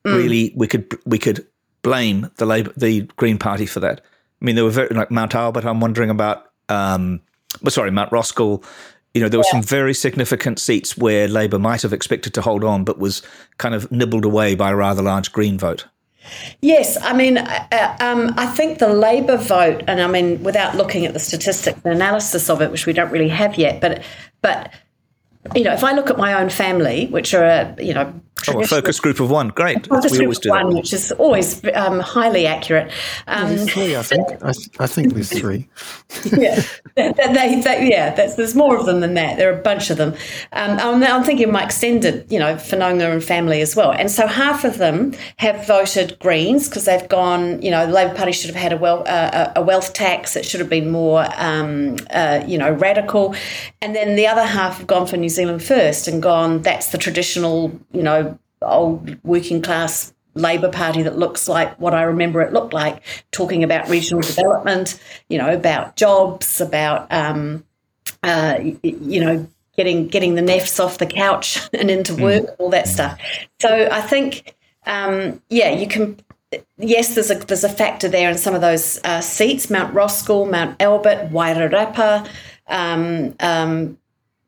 mm. 0.05 0.17
really 0.17 0.53
we 0.57 0.67
could 0.67 0.99
we 1.05 1.19
could 1.19 1.47
blame 1.83 2.31
the 2.37 2.47
Labor 2.47 2.73
the 2.77 3.03
Green 3.17 3.39
Party 3.39 3.67
for 3.67 3.81
that. 3.81 4.01
I 4.41 4.45
mean, 4.45 4.55
there 4.55 4.65
were 4.65 4.71
very 4.71 4.89
like 4.89 5.11
Mount 5.11 5.35
Albert. 5.35 5.65
I'm 5.65 5.81
wondering 5.81 6.11
about. 6.11 6.51
Um, 6.69 7.21
but 7.63 7.73
sorry, 7.73 7.91
Mount 7.91 8.11
Roskill, 8.11 8.65
you 9.17 9.23
know, 9.23 9.31
there 9.31 9.41
were 9.41 9.47
yeah. 9.47 9.53
some 9.53 9.63
very 9.63 9.95
significant 9.95 10.59
seats 10.59 10.99
where 10.99 11.27
Labor 11.27 11.59
might 11.59 11.81
have 11.81 11.95
expected 11.95 12.35
to 12.35 12.43
hold 12.43 12.63
on, 12.63 12.85
but 12.85 12.99
was 12.99 13.23
kind 13.57 13.75
of 13.75 13.91
nibbled 13.91 14.27
away 14.27 14.55
by 14.55 14.71
a 14.71 14.77
rather 14.77 15.01
large 15.01 15.33
Green 15.33 15.57
vote. 15.57 15.87
Yes, 16.61 17.01
I 17.01 17.15
mean, 17.15 17.39
uh, 17.39 17.67
uh 17.73 17.97
um, 18.01 18.35
I 18.37 18.45
think 18.45 18.79
the 18.79 18.91
Labor 18.91 19.39
vote, 19.39 19.83
and 19.89 20.03
I 20.03 20.07
mean, 20.07 20.43
without 20.43 20.77
looking 20.77 21.07
at 21.07 21.15
the 21.15 21.19
statistics 21.19 21.81
and 21.83 21.95
analysis 21.95 22.51
of 22.51 22.61
it, 22.61 22.71
which 22.71 22.85
we 22.85 22.93
don't 22.93 23.11
really 23.11 23.31
have 23.31 23.57
yet, 23.57 23.81
but 23.81 24.03
but 24.43 24.71
you 25.55 25.65
know, 25.65 25.73
if 25.73 25.83
I 25.83 25.93
look 25.93 26.11
at 26.11 26.19
my 26.19 26.35
own 26.35 26.51
family, 26.51 27.07
which 27.07 27.33
are 27.33 27.45
a 27.45 27.75
you 27.83 27.95
know 27.95 28.13
Oh, 28.49 28.61
a 28.61 28.67
focus 28.67 29.01
group 29.01 29.19
of 29.19 29.31
one. 29.31 29.49
Great. 29.49 29.87
Focus 29.87 30.13
we 30.13 30.21
always 30.21 30.39
do 30.39 30.51
one, 30.51 30.69
that. 30.69 30.77
which 30.77 30.93
is 30.93 31.11
always 31.13 31.63
um, 31.75 32.01
highly 32.01 32.47
accurate. 32.47 32.93
Um, 33.27 33.57
three, 33.57 33.97
I 33.97 34.03
think. 34.03 34.29
I, 34.43 34.53
I 34.79 34.87
think 34.87 35.15
there's 35.15 35.31
three. 35.31 35.69
yeah, 36.37 36.63
they, 36.95 37.13
they, 37.13 37.61
they, 37.61 37.89
yeah. 37.91 38.15
there's 38.15 38.55
more 38.55 38.77
of 38.77 38.87
them 38.87 39.01
than 39.01 39.15
that. 39.15 39.39
There 39.39 39.53
are 39.53 39.59
a 39.59 39.63
bunch 39.63 39.91
of 39.91 39.97
them. 39.97 40.15
Um, 40.53 40.79
I'm, 40.79 41.03
I'm, 41.03 41.25
thinking 41.25 41.51
my 41.51 41.65
extended, 41.65 42.31
you 42.31 42.39
know, 42.39 42.55
whanaunga 42.55 43.11
and 43.11 43.25
family 43.25 43.63
as 43.63 43.75
well. 43.75 43.91
And 43.91 44.11
so 44.11 44.27
half 44.27 44.65
of 44.65 44.79
them 44.79 45.15
have 45.39 45.67
voted 45.67 46.17
Greens 46.21 46.69
because 46.69 46.85
they've 46.85 47.09
gone. 47.09 47.61
You 47.63 47.71
know, 47.71 47.87
the 47.87 47.93
Labor 47.93 48.15
Party 48.15 48.33
should 48.33 48.51
have 48.51 48.63
had 48.63 48.73
a, 48.73 48.77
wealth, 48.77 49.09
uh, 49.09 49.53
a 49.57 49.63
wealth 49.63 49.93
tax. 49.93 50.37
It 50.37 50.45
should 50.45 50.61
have 50.61 50.71
been 50.71 50.91
more, 50.91 51.27
um, 51.37 51.97
uh, 52.11 52.45
you 52.47 52.59
know, 52.59 52.71
radical. 52.71 53.35
And 53.81 53.97
then 53.97 54.15
the 54.15 54.27
other 54.27 54.45
half 54.45 54.79
have 54.79 54.87
gone 54.87 55.07
for 55.07 55.17
New 55.17 55.31
Zealand 55.31 55.65
First 55.65 56.07
and 56.07 56.23
gone. 56.23 56.63
That's 56.63 56.89
the 56.93 56.99
traditional, 56.99 57.73
you 57.93 58.03
know 58.03 58.36
old 58.67 59.23
working 59.25 59.63
class 59.63 60.13
Labor 60.37 60.71
Party 60.71 61.03
that 61.03 61.19
looks 61.19 61.49
like 61.49 61.79
what 61.81 61.95
I 61.95 62.03
remember 62.03 62.43
it 62.43 62.53
looked 62.53 62.75
like, 62.75 63.03
talking 63.33 63.65
about 63.65 63.89
regional 63.89 64.23
development, 64.23 65.01
you 65.29 65.39
know, 65.39 65.53
about 65.53 65.97
jobs, 65.97 66.61
about 66.61 67.11
um, 67.11 67.65
uh, 68.23 68.59
you 68.83 69.21
know 69.21 69.47
getting 69.77 70.09
getting 70.09 70.35
the 70.35 70.43
nefts 70.43 70.79
off 70.79 70.99
the 70.99 71.07
couch 71.07 71.59
and 71.73 71.91
into 71.91 72.13
mm. 72.13 72.23
work, 72.23 72.45
mm. 72.45 72.57
all 72.59 72.71
that 72.71 72.87
stuff. 72.87 73.19
So 73.61 73.89
I 73.91 74.01
think, 74.01 74.55
um, 74.87 75.43
yeah, 75.49 75.71
you 75.71 75.89
can. 75.89 76.19
Yes, 76.79 77.15
there's 77.15 77.31
a 77.31 77.35
there's 77.35 77.65
a 77.65 77.69
factor 77.69 78.09
there 78.09 78.31
in 78.31 78.39
some 78.39 78.55
of 78.55 78.61
those 78.61 79.01
uh, 79.05 79.21
seats: 79.21 79.69
Mount 79.69 79.95
Roskill, 79.95 80.49
Mount 80.49 80.81
Albert, 80.81 81.31
Wairarapa. 81.31 82.29
Um, 82.69 83.35
um, 83.41 83.99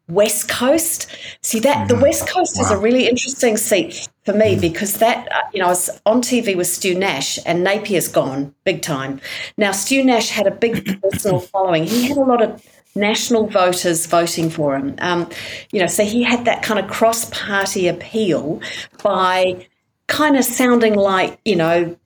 West 0.08 0.48
Coast. 0.48 1.06
See 1.42 1.60
that 1.60 1.76
mm-hmm. 1.76 1.88
the 1.88 2.02
West 2.02 2.28
Coast 2.28 2.56
wow. 2.56 2.62
is 2.62 2.70
a 2.70 2.78
really 2.78 3.08
interesting 3.08 3.56
seat 3.56 4.08
for 4.24 4.32
me 4.32 4.52
mm-hmm. 4.52 4.60
because 4.60 4.98
that 4.98 5.30
uh, 5.32 5.40
you 5.52 5.60
know 5.60 5.66
I 5.66 5.70
was 5.70 5.90
on 6.06 6.22
TV 6.22 6.56
with 6.56 6.66
Stu 6.66 6.94
Nash 6.94 7.38
and 7.44 7.64
Napier's 7.64 8.08
gone 8.08 8.54
big 8.64 8.82
time. 8.82 9.20
Now 9.56 9.72
Stu 9.72 10.02
Nash 10.04 10.30
had 10.30 10.46
a 10.46 10.50
big 10.50 11.00
personal 11.02 11.40
following. 11.40 11.84
He 11.84 12.08
had 12.08 12.16
a 12.16 12.22
lot 12.22 12.42
of 12.42 12.62
national 12.94 13.46
voters 13.46 14.06
voting 14.06 14.50
for 14.50 14.76
him. 14.76 14.94
Um, 14.98 15.28
you 15.72 15.80
know, 15.80 15.86
so 15.86 16.04
he 16.04 16.22
had 16.22 16.44
that 16.46 16.62
kind 16.62 16.80
of 16.80 16.90
cross-party 16.90 17.86
appeal 17.86 18.60
by 19.02 19.66
kind 20.08 20.36
of 20.36 20.44
sounding 20.44 20.94
like 20.94 21.38
you 21.44 21.54
know 21.54 21.96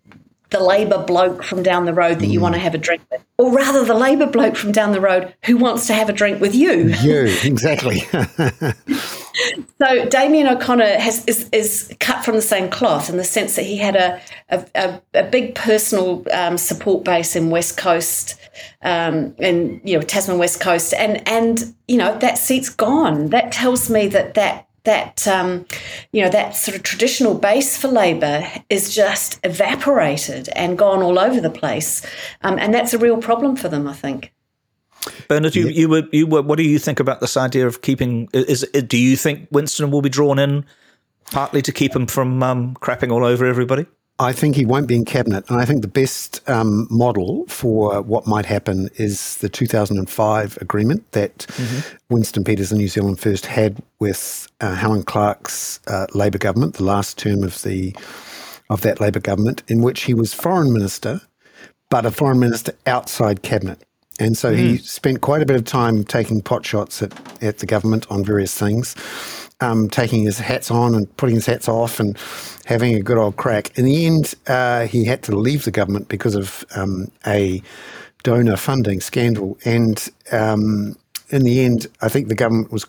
the 0.53 0.61
Labor 0.63 1.03
bloke 1.03 1.43
from 1.43 1.63
down 1.63 1.85
the 1.85 1.93
road 1.95 2.21
that 2.21 2.29
you 2.29 2.41
want 2.41 2.55
to 2.55 2.61
have 2.61 2.75
a 2.75 2.79
drink 2.79 3.03
with, 3.11 3.25
or 3.39 3.53
rather 3.53 3.85
the 3.85 3.95
Labor 3.95 4.27
bloke 4.27 4.57
from 4.57 4.71
down 4.71 4.93
the 4.93 5.01
road 5.01 5.35
who 5.45 5.57
wants 5.57 5.87
to 5.89 5.95
have 5.95 6.09
a 6.09 6.13
drink 6.13 6.41
with 6.41 6.55
you. 6.55 6.95
You, 7.03 7.25
exactly. 7.43 8.01
so 9.79 10.05
Damien 10.09 10.47
O'Connor 10.47 10.99
has, 10.99 11.25
is, 11.25 11.49
is 11.51 11.93
cut 11.99 12.25
from 12.25 12.37
the 12.37 12.43
same 12.43 12.71
cloth 12.71 13.11
in 13.11 13.17
the 13.17 13.25
sense 13.25 13.57
that 13.57 13.65
he 13.65 13.77
had 13.77 13.97
a, 13.97 14.21
a, 14.51 15.01
a 15.15 15.25
big 15.25 15.57
personal 15.57 16.25
um, 16.33 16.57
support 16.57 17.03
base 17.03 17.35
in 17.35 17.51
West 17.51 17.77
Coast 17.77 18.39
um, 18.83 19.35
and 19.39 19.81
you 19.85 19.97
know 19.99 20.03
Tasman 20.03 20.39
West 20.39 20.61
Coast, 20.61 20.93
and 20.95 21.27
and 21.29 21.75
you 21.89 21.97
know 21.97 22.17
that 22.19 22.39
seat's 22.39 22.69
gone. 22.69 23.31
That 23.31 23.53
tells 23.53 23.89
me 23.89 24.09
that 24.09 24.35
that 24.35 24.69
that 24.85 25.27
um, 25.29 25.67
you 26.13 26.23
know 26.23 26.31
that 26.31 26.57
sort 26.57 26.77
of 26.77 26.83
traditional 26.83 27.35
base 27.35 27.77
for 27.77 27.89
Labor 27.89 28.47
is 28.69 28.95
just 28.95 29.39
evaporated 29.45 30.49
and 30.51 30.77
gone 30.77 31.03
all 31.03 31.19
over 31.19 31.41
the 31.41 31.51
place, 31.51 32.05
um, 32.43 32.59
and 32.59 32.75
that's 32.75 32.93
a 32.93 32.99
real 32.99 33.19
problem 33.19 33.57
for 33.57 33.69
them, 33.69 33.87
I 33.87 33.95
think. 33.95 34.33
Bernard, 35.29 35.57
you, 35.57 35.69
you 35.69 35.89
were 35.89 36.03
you 36.13 36.27
were. 36.27 36.43
What 36.43 36.57
do 36.57 36.63
you 36.63 36.79
think 36.79 37.01
about 37.01 37.21
this 37.21 37.37
idea 37.37 37.67
of 37.67 37.83
keeping? 37.83 38.29
Is 38.33 38.69
do 38.87 38.97
you 38.97 39.17
think 39.17 39.49
Winston 39.51 39.91
will 39.91 40.03
be 40.03 40.09
drawn 40.09 40.39
in 40.39 40.65
partly 41.31 41.63
to 41.63 41.73
keep 41.73 41.95
him 41.95 42.07
from 42.07 42.43
um, 42.43 42.75
crapping 42.77 43.11
all 43.11 43.25
over 43.25 43.45
everybody? 43.45 43.87
I 44.19 44.33
think 44.33 44.57
he 44.57 44.65
won't 44.65 44.87
be 44.87 44.95
in 44.95 45.05
cabinet. 45.05 45.49
And 45.49 45.61
I 45.61 45.65
think 45.65 45.83
the 45.83 45.89
best 45.89 46.49
um, 46.49 46.87
model 46.91 47.45
for 47.49 48.03
what 48.03 48.27
might 48.27 48.47
happen 48.47 48.89
is 48.97 49.39
the 49.39 49.49
2005 49.49 50.59
agreement 50.61 51.11
that 51.13 51.39
mm-hmm. 51.39 51.97
Winston 52.09 52.45
Peters 52.45 52.71
and 52.71 52.81
New 52.81 52.89
Zealand 52.89 53.19
First 53.19 53.47
had 53.47 53.83
with 53.99 54.49
uh, 54.61 54.75
Helen 54.75 55.03
Clark's 55.03 55.81
uh, 55.87 56.07
Labor 56.15 56.39
government, 56.39 56.75
the 56.75 56.85
last 56.85 57.19
term 57.19 57.43
of 57.43 57.63
the 57.63 57.95
of 58.71 58.83
that 58.83 59.01
Labor 59.01 59.21
government, 59.21 59.63
in 59.69 59.83
which 59.83 60.05
he 60.05 60.15
was 60.15 60.33
foreign 60.33 60.73
minister, 60.73 61.21
but 61.91 62.07
a 62.07 62.11
foreign 62.11 62.39
minister 62.39 62.73
outside 62.87 63.43
cabinet. 63.43 63.83
And 64.19 64.37
so 64.37 64.53
mm. 64.53 64.57
he 64.57 64.77
spent 64.79 65.21
quite 65.21 65.43
a 65.43 65.47
bit 65.47 65.57
of 65.57 65.65
time 65.65 66.05
taking 66.05 66.41
pot 66.41 66.65
shots 66.65 67.03
at, 67.03 67.13
at 67.43 67.59
the 67.59 67.67
government 67.67 68.07
on 68.09 68.25
various 68.25 68.57
things 68.57 68.95
um, 69.63 69.89
taking 69.89 70.25
his 70.25 70.39
hats 70.39 70.71
on 70.71 70.95
and 70.95 71.17
putting 71.17 71.37
his 71.37 71.47
hats 71.47 71.69
off 71.69 72.01
and 72.01 72.19
having 72.67 72.95
a 72.95 73.01
good 73.01 73.17
old 73.17 73.37
crack. 73.37 73.77
In 73.79 73.85
the 73.85 74.07
end, 74.07 74.35
uh, 74.49 74.87
he 74.87 75.05
had 75.05 75.23
to 75.25 75.37
leave 75.37 75.65
the 75.65 75.71
government 75.71 76.09
because 76.09 76.35
of 76.35 76.65
um, 76.75 77.11
a 77.27 77.63
donor 78.25 78.57
funding 78.57 79.01
scandal. 79.01 79.57
And 79.65 80.09
um, 80.33 80.97
in 81.31 81.45
the 81.45 81.65
end, 81.65 81.87
I 82.01 82.09
think 82.09 82.29
the 82.29 82.35
government 82.35 82.73
was, 82.73 82.87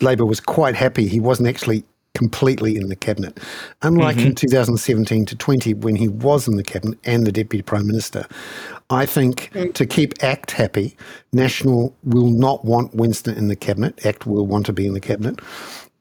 Labor 0.00 0.24
was 0.24 0.40
quite 0.40 0.74
happy 0.74 1.06
he 1.06 1.20
wasn't 1.20 1.48
actually 1.48 1.84
completely 2.14 2.76
in 2.76 2.88
the 2.88 2.96
cabinet. 2.96 3.38
Unlike 3.82 4.16
mm-hmm. 4.16 4.26
in 4.28 4.34
2017 4.34 5.26
to 5.26 5.36
20, 5.36 5.74
when 5.74 5.94
he 5.94 6.08
was 6.08 6.48
in 6.48 6.56
the 6.56 6.64
cabinet 6.64 6.98
and 7.04 7.26
the 7.26 7.30
deputy 7.30 7.62
prime 7.62 7.86
minister, 7.86 8.26
I 8.90 9.06
think 9.06 9.50
mm. 9.52 9.72
to 9.74 9.86
keep 9.86 10.14
ACT 10.22 10.50
happy, 10.50 10.96
National 11.32 11.94
will 12.02 12.30
not 12.30 12.64
want 12.64 12.94
Winston 12.94 13.36
in 13.36 13.48
the 13.48 13.54
cabinet. 13.54 14.04
ACT 14.04 14.26
will 14.26 14.46
want 14.46 14.66
to 14.66 14.72
be 14.72 14.86
in 14.86 14.94
the 14.94 15.00
cabinet. 15.00 15.38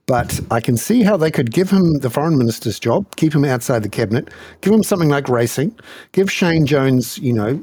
But 0.07 0.39
I 0.51 0.61
can 0.61 0.77
see 0.77 1.03
how 1.03 1.17
they 1.17 1.29
could 1.29 1.51
give 1.51 1.69
him 1.69 1.99
the 1.99 2.09
foreign 2.09 2.37
minister's 2.37 2.79
job, 2.79 3.13
keep 3.17 3.35
him 3.35 3.43
outside 3.43 3.83
the 3.83 3.89
cabinet, 3.89 4.29
give 4.61 4.73
him 4.73 4.81
something 4.81 5.09
like 5.09 5.27
racing, 5.27 5.77
give 6.13 6.31
Shane 6.31 6.65
Jones, 6.65 7.17
you 7.17 7.33
know, 7.33 7.61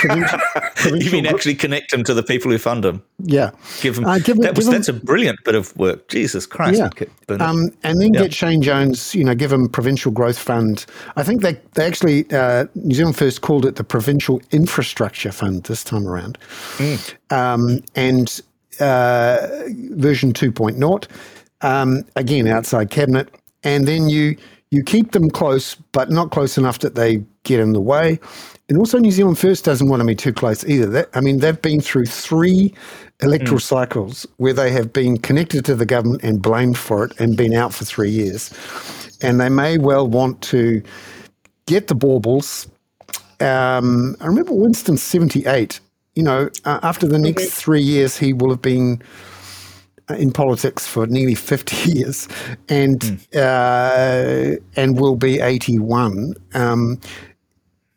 provincial, 0.00 0.40
provincial 0.74 0.98
you 1.02 1.12
mean 1.12 1.26
actually 1.26 1.54
connect 1.54 1.92
him 1.92 2.02
to 2.02 2.12
the 2.12 2.24
people 2.24 2.50
who 2.50 2.58
fund 2.58 2.84
him? 2.84 3.00
Yeah, 3.20 3.52
give 3.80 3.96
him. 3.96 4.06
Uh, 4.06 4.18
give 4.18 4.38
him 4.38 4.42
that 4.42 4.56
was, 4.56 4.68
that's 4.68 4.88
a 4.88 4.92
brilliant 4.92 5.38
bit 5.44 5.54
of 5.54 5.74
work. 5.76 6.08
Jesus 6.08 6.46
Christ! 6.46 6.80
Yeah, 6.80 7.36
um, 7.36 7.70
and 7.84 8.00
then 8.00 8.12
yeah. 8.12 8.22
get 8.22 8.34
Shane 8.34 8.60
Jones, 8.60 9.14
you 9.14 9.22
know, 9.22 9.36
give 9.36 9.52
him 9.52 9.68
provincial 9.68 10.10
growth 10.10 10.38
fund. 10.38 10.86
I 11.14 11.22
think 11.22 11.42
they 11.42 11.60
they 11.74 11.86
actually 11.86 12.28
uh, 12.32 12.66
New 12.74 12.96
Zealand 12.96 13.16
First 13.16 13.42
called 13.42 13.64
it 13.64 13.76
the 13.76 13.84
provincial 13.84 14.42
infrastructure 14.50 15.30
fund 15.30 15.62
this 15.62 15.84
time 15.84 16.08
around, 16.08 16.38
mm. 16.78 17.14
um, 17.30 17.84
and 17.94 18.42
uh, 18.80 19.46
version 19.92 20.32
2.0 20.32 21.08
um, 21.64 22.04
again 22.14 22.46
outside 22.46 22.90
cabinet, 22.90 23.28
and 23.64 23.88
then 23.88 24.08
you 24.08 24.36
you 24.70 24.82
keep 24.82 25.12
them 25.12 25.30
close, 25.30 25.76
but 25.92 26.10
not 26.10 26.30
close 26.30 26.58
enough 26.58 26.80
that 26.80 26.94
they 26.94 27.22
get 27.44 27.60
in 27.60 27.72
the 27.72 27.80
way. 27.80 28.18
And 28.68 28.78
also, 28.78 28.98
New 28.98 29.10
Zealand 29.10 29.38
First 29.38 29.64
doesn't 29.64 29.88
want 29.88 30.00
to 30.00 30.06
be 30.06 30.14
too 30.14 30.32
close 30.32 30.64
either. 30.66 30.86
That, 30.86 31.08
I 31.14 31.20
mean, 31.20 31.38
they've 31.38 31.60
been 31.60 31.80
through 31.80 32.06
three 32.06 32.74
electoral 33.22 33.58
mm. 33.58 33.62
cycles 33.62 34.26
where 34.38 34.52
they 34.52 34.72
have 34.72 34.92
been 34.92 35.18
connected 35.18 35.64
to 35.66 35.74
the 35.74 35.86
government 35.86 36.24
and 36.24 36.42
blamed 36.42 36.76
for 36.76 37.04
it 37.04 37.20
and 37.20 37.36
been 37.36 37.54
out 37.54 37.72
for 37.72 37.84
three 37.84 38.10
years. 38.10 38.50
And 39.22 39.40
they 39.40 39.48
may 39.48 39.78
well 39.78 40.08
want 40.08 40.42
to 40.42 40.82
get 41.66 41.86
the 41.86 41.94
baubles. 41.94 42.66
Um, 43.40 44.16
I 44.20 44.26
remember 44.26 44.54
Winston 44.54 44.96
78. 44.96 45.80
You 46.14 46.22
know, 46.22 46.48
uh, 46.64 46.80
after 46.82 47.06
the 47.06 47.18
next 47.18 47.50
three 47.50 47.82
years, 47.82 48.16
he 48.16 48.32
will 48.32 48.50
have 48.50 48.62
been 48.62 49.02
in 50.10 50.32
politics 50.32 50.86
for 50.86 51.06
nearly 51.06 51.34
50 51.34 51.90
years 51.90 52.28
and 52.68 53.00
mm. 53.00 53.36
uh, 53.36 54.60
and 54.76 54.98
will 54.98 55.16
be 55.16 55.40
81. 55.40 56.34
Um, 56.54 57.00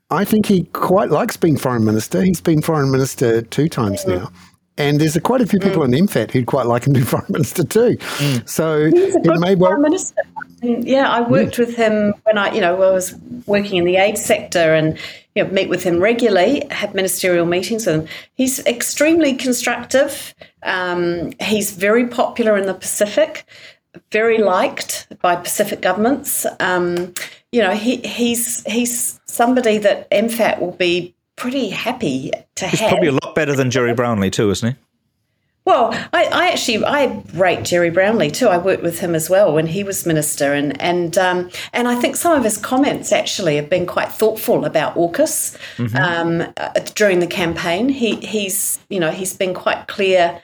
I 0.09 0.23
think 0.23 0.45
he 0.45 0.63
quite 0.73 1.09
likes 1.09 1.35
being 1.35 1.57
foreign 1.57 1.83
minister. 1.83 2.21
He's 2.21 2.39
been 2.39 2.61
foreign 2.61 2.91
minister 2.91 3.41
two 3.41 3.67
times 3.67 4.05
mm. 4.05 4.19
now. 4.19 4.31
And 4.79 5.01
there's 5.01 5.15
a, 5.15 5.21
quite 5.21 5.41
a 5.41 5.47
few 5.47 5.59
people 5.59 5.81
mm. 5.81 5.97
in 5.97 6.05
MFAT 6.05 6.31
who'd 6.31 6.45
quite 6.45 6.67
like 6.67 6.85
him 6.85 6.93
to 6.93 6.99
be 6.99 7.05
foreign 7.05 7.25
minister 7.29 7.63
too. 7.63 7.97
Mm. 7.97 8.47
So 8.47 8.89
it 8.93 9.39
may 9.39 9.55
well. 9.55 9.77
Minister. 9.79 10.21
Yeah, 10.61 11.09
I 11.09 11.21
worked 11.21 11.59
with 11.59 11.75
him 11.75 12.13
when 12.23 12.37
I, 12.37 12.53
you 12.53 12.61
know, 12.61 12.75
I 12.75 12.91
was 12.91 13.15
working 13.45 13.77
in 13.77 13.85
the 13.85 13.97
aid 13.97 14.17
sector 14.17 14.73
and 14.73 14.97
you 15.35 15.43
know, 15.43 15.51
meet 15.51 15.69
with 15.69 15.83
him 15.83 15.99
regularly, 15.99 16.65
have 16.71 16.95
ministerial 16.95 17.45
meetings 17.45 17.85
with 17.85 17.95
him. 17.95 18.07
He's 18.33 18.65
extremely 18.65 19.35
constructive. 19.35 20.33
Um, 20.67 21.31
he's 21.41 21.71
very 21.71 22.07
popular 22.07 22.57
in 22.57 22.65
the 22.67 22.73
Pacific, 22.73 23.45
very 24.11 24.37
liked 24.37 25.07
by 25.21 25.35
Pacific 25.35 25.81
governments. 25.81 26.45
Um, 26.59 27.13
you 27.51 27.61
know, 27.61 27.73
he, 27.73 27.97
he's 27.97 28.63
he's 28.71 29.19
somebody 29.25 29.77
that 29.79 30.09
MFAT 30.11 30.59
will 30.59 30.73
be 30.73 31.15
pretty 31.35 31.69
happy 31.69 32.31
to 32.55 32.67
he's 32.67 32.79
have. 32.79 32.89
probably 32.89 33.07
a 33.07 33.13
lot 33.13 33.33
better 33.33 33.55
than 33.55 33.71
Gerry 33.71 33.93
Brownlee 33.93 34.29
too, 34.29 34.49
isn't 34.51 34.73
he? 34.73 34.79
Well, 35.67 35.89
I, 36.13 36.23
I, 36.31 36.49
actually 36.51 36.85
I 36.85 37.21
rate 37.33 37.65
Gerry 37.65 37.89
Brownlee 37.89 38.31
too. 38.31 38.47
I 38.47 38.57
worked 38.57 38.83
with 38.83 38.99
him 38.99 39.13
as 39.13 39.29
well 39.29 39.53
when 39.53 39.67
he 39.67 39.83
was 39.83 40.05
minister, 40.05 40.53
and 40.53 40.79
and 40.81 41.17
um, 41.17 41.49
and 41.73 41.89
I 41.89 41.95
think 41.95 42.15
some 42.15 42.37
of 42.37 42.45
his 42.45 42.57
comments 42.57 43.11
actually 43.11 43.57
have 43.57 43.69
been 43.69 43.85
quite 43.85 44.09
thoughtful 44.09 44.63
about 44.63 44.95
AUKUS 44.95 45.57
mm-hmm. 45.75 45.97
um, 45.97 46.53
uh, 46.55 46.79
during 46.95 47.19
the 47.19 47.27
campaign. 47.27 47.89
He 47.89 48.15
he's 48.15 48.79
you 48.89 48.99
know 49.01 49.11
he's 49.11 49.35
been 49.35 49.53
quite 49.53 49.87
clear 49.87 50.41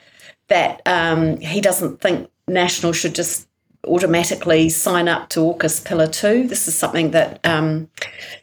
that 0.48 0.82
um, 0.86 1.38
he 1.38 1.60
doesn't 1.60 2.00
think 2.00 2.30
National 2.46 2.92
should 2.92 3.14
just 3.14 3.48
automatically 3.86 4.68
sign 4.68 5.08
up 5.08 5.28
to 5.30 5.40
AUKUS 5.40 5.84
Pillar 5.84 6.06
Two. 6.06 6.46
This 6.46 6.68
is 6.68 6.76
something 6.76 7.10
that 7.12 7.40
um, 7.44 7.88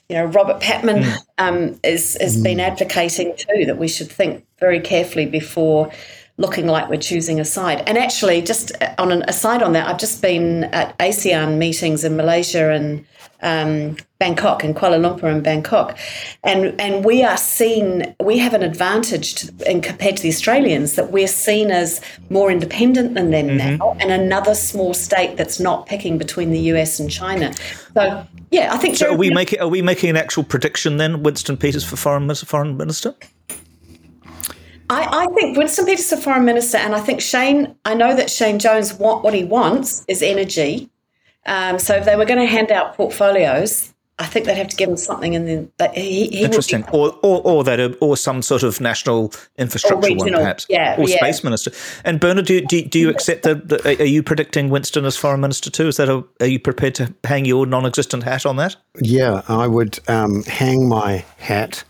you 0.10 0.16
know 0.16 0.26
Robert 0.26 0.60
Patman 0.60 1.04
mm. 1.04 1.18
um, 1.38 1.80
is 1.84 2.18
has 2.20 2.38
mm. 2.38 2.44
been 2.44 2.60
advocating 2.60 3.36
too. 3.36 3.66
That 3.66 3.78
we 3.78 3.88
should 3.88 4.12
think 4.12 4.46
very 4.60 4.80
carefully 4.80 5.26
before 5.26 5.92
looking 6.38 6.68
like 6.68 6.90
we're 6.90 7.00
choosing 7.00 7.40
a 7.40 7.46
side. 7.46 7.84
And 7.88 7.98
actually, 7.98 8.42
just 8.42 8.72
on 8.98 9.12
an 9.12 9.24
aside 9.28 9.62
on 9.62 9.74
that, 9.74 9.88
I've 9.88 10.00
just 10.00 10.22
been 10.22 10.66
at 10.66 10.98
ASEAN 10.98 11.58
meetings 11.58 12.04
in 12.04 12.16
Malaysia 12.16 12.72
and 12.72 13.06
um, 13.42 13.98
Bangkok 14.20 14.64
and 14.64 14.76
Kuala 14.76 15.00
Lumpur 15.00 15.32
and 15.32 15.44
Bangkok, 15.44 15.98
and 16.44 16.80
and 16.80 17.04
we 17.04 17.24
are 17.24 17.38
seen. 17.38 18.16
We 18.20 18.38
have 18.38 18.54
an 18.54 18.64
advantage 18.64 19.36
to, 19.36 19.72
in 19.72 19.82
compared 19.82 20.18
to 20.18 20.24
the 20.24 20.30
Australians 20.30 20.96
that 20.96 21.12
we're 21.12 21.28
seen 21.28 21.72
as 21.72 22.02
more 22.30 22.52
independent 22.52 23.16
than 23.16 23.32
them 23.32 23.48
mm-hmm. 23.48 23.78
now, 23.78 23.98
and 24.00 24.12
another 24.12 24.54
small 24.54 24.94
state 24.94 25.38
that's 25.38 25.60
not 25.60 25.88
picking 25.88 26.18
between 26.18 26.52
the 26.52 26.60
US 26.72 27.00
and 27.00 27.10
China. 27.10 27.54
So 27.94 28.26
yeah, 28.52 28.74
I 28.74 28.78
think. 28.78 28.98
So 28.98 29.14
are 29.14 29.18
we 29.18 29.30
making 29.30 29.60
are 29.60 29.68
we 29.68 29.82
making 29.82 30.10
an 30.10 30.18
actual 30.18 30.44
prediction 30.44 30.98
then, 30.98 31.24
Winston 31.24 31.58
Peters 31.58 31.84
for 31.84 31.96
foreign 31.96 32.34
foreign 32.36 32.78
minister? 32.78 33.16
I, 34.92 35.24
I, 35.24 35.28
think 35.36 35.58
Winston 35.58 35.86
Peters 35.86 36.12
is 36.12 36.22
foreign 36.22 36.44
minister, 36.44 36.78
and 36.78 36.94
I 36.94 37.00
think 37.00 37.22
Shane. 37.22 37.76
I 37.86 37.94
know 37.94 38.14
that 38.14 38.30
Shane 38.30 38.60
Jones 38.60 38.94
want 38.94 39.24
what 39.24 39.34
he 39.34 39.46
wants 39.46 40.04
is 40.10 40.22
energy. 40.22 40.90
Um, 41.46 41.80
so 41.80 41.96
if 41.96 42.06
they 42.06 42.16
were 42.16 42.26
going 42.26 42.40
to 42.40 42.46
hand 42.46 42.72
out 42.72 42.96
portfolios, 42.96 43.92
I 44.22 44.26
think 44.26 44.46
they'd 44.46 44.58
have 44.58 44.68
to 44.68 44.76
give 44.76 44.88
him 44.88 44.98
something, 44.98 45.36
and 45.36 45.48
then 45.48 45.72
but 45.80 45.96
he, 45.96 46.28
he 46.28 46.44
interesting, 46.44 46.86
or, 46.92 47.18
or 47.24 47.42
or 47.44 47.64
that 47.64 47.98
or 48.02 48.16
some 48.16 48.44
sort 48.44 48.62
of 48.62 48.80
national 48.80 49.34
infrastructure 49.58 50.10
regional, 50.10 50.26
one, 50.26 50.42
perhaps, 50.42 50.68
yeah, 50.70 50.96
or 51.00 51.10
yeah. 51.10 51.16
space 51.16 51.44
minister. 51.44 51.72
And 52.06 52.20
Bernard, 52.20 52.46
do 52.46 52.62
do, 52.62 52.84
do 52.84 53.00
you 53.00 53.10
accept 53.10 53.42
that? 53.44 54.00
Are 54.00 54.06
you 54.06 54.22
predicting 54.22 54.70
Winston 54.70 55.06
as 55.06 55.18
foreign 55.18 55.42
minister 55.42 55.72
too? 55.72 55.88
Is 55.88 55.98
that 55.98 56.08
a, 56.08 56.24
are 56.40 56.46
you 56.46 56.60
prepared 56.60 56.94
to 56.96 57.12
hang 57.24 57.46
your 57.46 57.66
non-existent 57.66 58.22
hat 58.22 58.46
on 58.46 58.58
that? 58.58 58.76
Yeah, 59.00 59.42
I 59.48 59.66
would 59.66 60.00
um, 60.08 60.44
hang 60.44 60.88
my 60.88 61.26
hat 61.40 61.84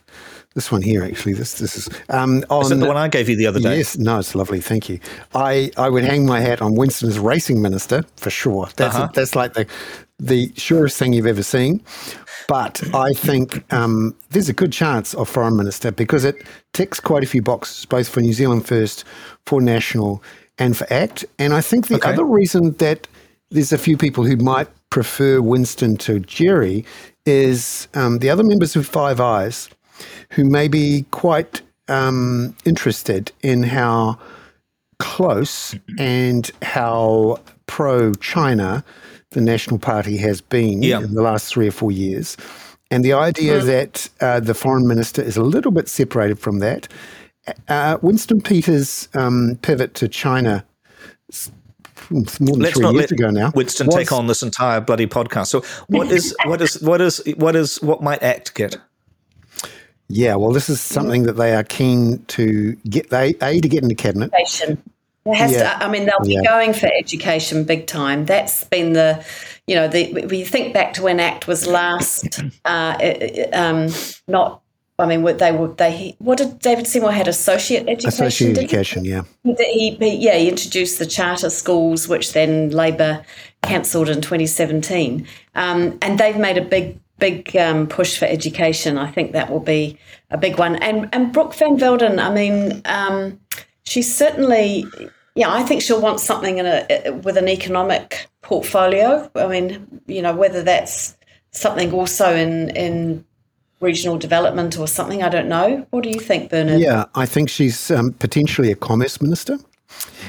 this 0.53 0.71
one 0.71 0.81
here, 0.81 1.03
actually. 1.03 1.33
This 1.33 1.53
this 1.55 1.77
is 1.77 1.89
um, 2.09 2.43
on 2.49 2.63
Is 2.65 2.71
it 2.71 2.75
the 2.79 2.87
one 2.87 2.97
I 2.97 3.07
gave 3.07 3.29
you 3.29 3.35
the 3.37 3.47
other 3.47 3.59
day? 3.59 3.77
Yes, 3.77 3.97
no, 3.97 4.19
it's 4.19 4.35
lovely. 4.35 4.59
Thank 4.59 4.89
you. 4.89 4.99
I, 5.33 5.71
I 5.77 5.89
would 5.89 6.03
hang 6.03 6.25
my 6.25 6.39
hat 6.41 6.61
on 6.61 6.75
Winston 6.75 7.07
as 7.09 7.19
racing 7.19 7.61
minister 7.61 8.03
for 8.17 8.29
sure. 8.29 8.67
That's 8.75 8.95
Uh-huh. 8.95 9.09
that's 9.13 9.35
like 9.35 9.53
the 9.53 9.65
the 10.19 10.51
surest 10.55 10.97
thing 10.97 11.13
you've 11.13 11.25
ever 11.25 11.41
seen. 11.43 11.81
But 12.47 12.83
I 12.93 13.13
think 13.13 13.63
um, 13.73 14.13
there's 14.31 14.49
a 14.49 14.53
good 14.53 14.73
chance 14.73 15.13
of 15.13 15.29
foreign 15.29 15.55
minister 15.55 15.91
because 15.91 16.25
it 16.25 16.35
ticks 16.73 16.99
quite 16.99 17.23
a 17.23 17.27
few 17.27 17.41
boxes, 17.41 17.85
both 17.85 18.09
for 18.09 18.19
New 18.19 18.33
Zealand 18.33 18.67
First, 18.67 19.05
for 19.45 19.61
National, 19.61 20.21
and 20.57 20.75
for 20.75 20.85
ACT. 20.91 21.23
And 21.39 21.53
I 21.53 21.61
think 21.61 21.87
the 21.87 21.95
Okay. 21.95 22.09
other 22.11 22.25
reason 22.25 22.73
that 22.79 23.07
there's 23.51 23.71
a 23.71 23.77
few 23.77 23.97
people 23.97 24.25
who 24.25 24.35
might 24.35 24.67
prefer 24.89 25.41
Winston 25.41 25.95
to 25.97 26.19
Gerry 26.19 26.83
is 27.25 27.87
um, 27.93 28.19
the 28.19 28.29
other 28.29 28.43
members 28.43 28.75
of 28.75 28.85
Five 28.85 29.19
Eyes 29.21 29.69
who 30.31 30.45
may 30.45 30.67
be 30.67 31.05
quite 31.11 31.61
um, 31.87 32.55
interested 32.65 33.31
in 33.43 33.63
how 33.63 34.17
close 34.99 35.75
and 35.97 36.51
how 36.61 37.39
pro 37.65 38.13
China 38.15 38.83
the 39.31 39.41
National 39.41 39.79
Party 39.79 40.17
has 40.17 40.41
been 40.41 40.83
Yeah. 40.83 40.99
in 40.99 41.13
the 41.13 41.21
last 41.21 41.47
three 41.51 41.67
or 41.67 41.71
four 41.71 41.91
years. 41.91 42.37
And 42.91 43.05
the 43.05 43.13
idea 43.13 43.61
that 43.61 44.09
uh, 44.19 44.41
the 44.41 44.53
foreign 44.53 44.87
minister 44.87 45.21
is 45.21 45.37
a 45.37 45.43
little 45.43 45.71
bit 45.71 45.87
separated 45.87 46.37
from 46.39 46.59
that. 46.59 46.87
Uh, 47.69 47.97
Winston 48.01 48.41
Peters' 48.41 49.07
um, 49.13 49.57
pivot 49.61 49.93
to 49.95 50.07
China 50.09 50.65
more 52.11 52.21
than 52.55 52.59
Let's 52.59 52.73
three 52.75 52.83
not 52.83 52.93
years 52.93 53.03
let 53.03 53.11
ago 53.11 53.29
now. 53.29 53.51
Winston 53.55 53.87
was- 53.87 53.95
take 53.95 54.11
on 54.11 54.27
this 54.27 54.43
entire 54.43 54.81
bloody 54.81 55.07
podcast. 55.07 55.47
So, 55.47 55.63
what 55.87 56.11
is 56.11 56.35
what 56.45 56.61
is 56.61 56.81
what 56.81 56.99
is 57.01 57.21
what 57.37 57.55
is 57.55 57.81
what 57.81 58.03
might 58.03 58.21
ACT 58.21 58.53
get? 58.55 58.77
Yeah, 60.12 60.36
well, 60.36 60.52
this 60.52 60.69
is 60.69 60.82
something 60.82 61.24
that 61.24 61.34
they 61.38 61.54
are 61.56 61.63
keen 61.63 62.24
to 62.28 62.76
get. 62.89 63.10
They 63.10 63.36
a 63.41 63.60
to 63.60 63.67
get 63.69 63.84
into 63.84 63.95
cabinet. 63.95 64.32
education. 64.34 64.82
Has 65.34 65.52
Yeah. 65.52 65.78
to, 65.78 65.86
I 65.86 65.88
mean, 65.88 66.06
they'll 66.06 66.19
be 66.26 66.34
Yeah. 66.34 66.41
going 66.43 66.74
for 66.74 66.89
education 66.97 67.63
big 67.63 67.86
time. 67.86 68.26
That's 68.26 68.63
been 68.65 68.93
the, 68.93 69.24
you 69.67 69.76
know, 69.76 69.88
the, 69.88 70.28
you 70.36 70.45
think 70.45 70.74
back 70.74 70.93
to 70.95 71.04
when 71.04 71.19
ACT 71.19 71.47
was 71.47 71.67
last, 71.67 72.41
uh, 72.65 72.97
um, 73.54 73.88
not, 74.28 74.62
I 74.97 75.06
mean, 75.06 75.24
they 75.38 75.52
would, 75.52 75.78
they, 75.78 76.15
what 76.19 76.39
did 76.39 76.58
David 76.60 76.88
Seymour 76.88 77.12
had 77.12 77.28
associate 77.28 77.84
education? 77.88 78.08
Associate 78.08 78.47
did 78.56 78.58
he? 78.58 78.63
education, 78.65 79.06
yeah. 79.06 79.21
He, 79.43 79.91
he, 79.91 80.15
yeah, 80.17 80.36
he 80.38 80.50
introduced 80.50 80.97
the 80.97 81.06
charter 81.06 81.52
schools, 81.52 82.08
which 82.08 82.34
then 82.34 82.71
Labor 82.71 83.24
cancelled 83.62 84.10
in 84.10 84.21
2017. 84.21 85.28
Um, 85.54 85.97
and 86.02 86.19
they've 86.19 86.38
made 86.38 86.58
a 86.58 86.62
big, 86.63 87.00
big 87.21 87.55
um, 87.55 87.88
push 87.88 88.17
for 88.17 88.25
education. 88.25 88.97
I 88.97 89.10
think 89.10 89.31
that 89.31 89.49
will 89.49 89.62
be 89.62 89.97
a 90.31 90.38
big 90.38 90.60
one. 90.60 90.75
And 90.77 91.07
and 91.13 91.31
Brooke 91.31 91.53
Van 91.53 91.77
Velden, 91.77 92.19
I 92.19 92.34
mean, 92.34 92.81
um, 92.84 93.39
she's 93.84 94.13
certainly, 94.13 94.86
yeah, 95.36 95.53
I 95.53 95.63
think 95.63 95.81
she'll 95.81 96.01
want 96.01 96.19
something 96.19 96.57
in 96.57 96.65
a 96.65 97.12
with 97.23 97.38
an 97.38 97.47
economic 97.47 98.27
portfolio. 98.41 99.31
I 99.36 99.47
mean, 99.47 100.01
you 100.07 100.21
know, 100.21 100.36
whether 100.36 100.63
that's 100.63 101.15
something 101.51 101.93
also 101.93 102.36
in 102.36 102.71
in 102.71 103.23
regional 103.79 104.17
development 104.17 104.77
or 104.77 104.88
something, 104.88 105.23
I 105.23 105.29
don't 105.29 105.47
know. 105.47 105.88
What 105.91 106.03
do 106.03 106.10
you 106.10 106.19
think, 106.19 106.49
Bernard? 106.49 106.81
Yeah, 106.81 107.05
I 107.15 107.25
think 107.25 107.49
she's 107.49 107.89
um, 107.91 108.13
potentially 108.13 108.71
a 108.71 108.75
commerce 108.75 109.21
minister. 109.21 109.57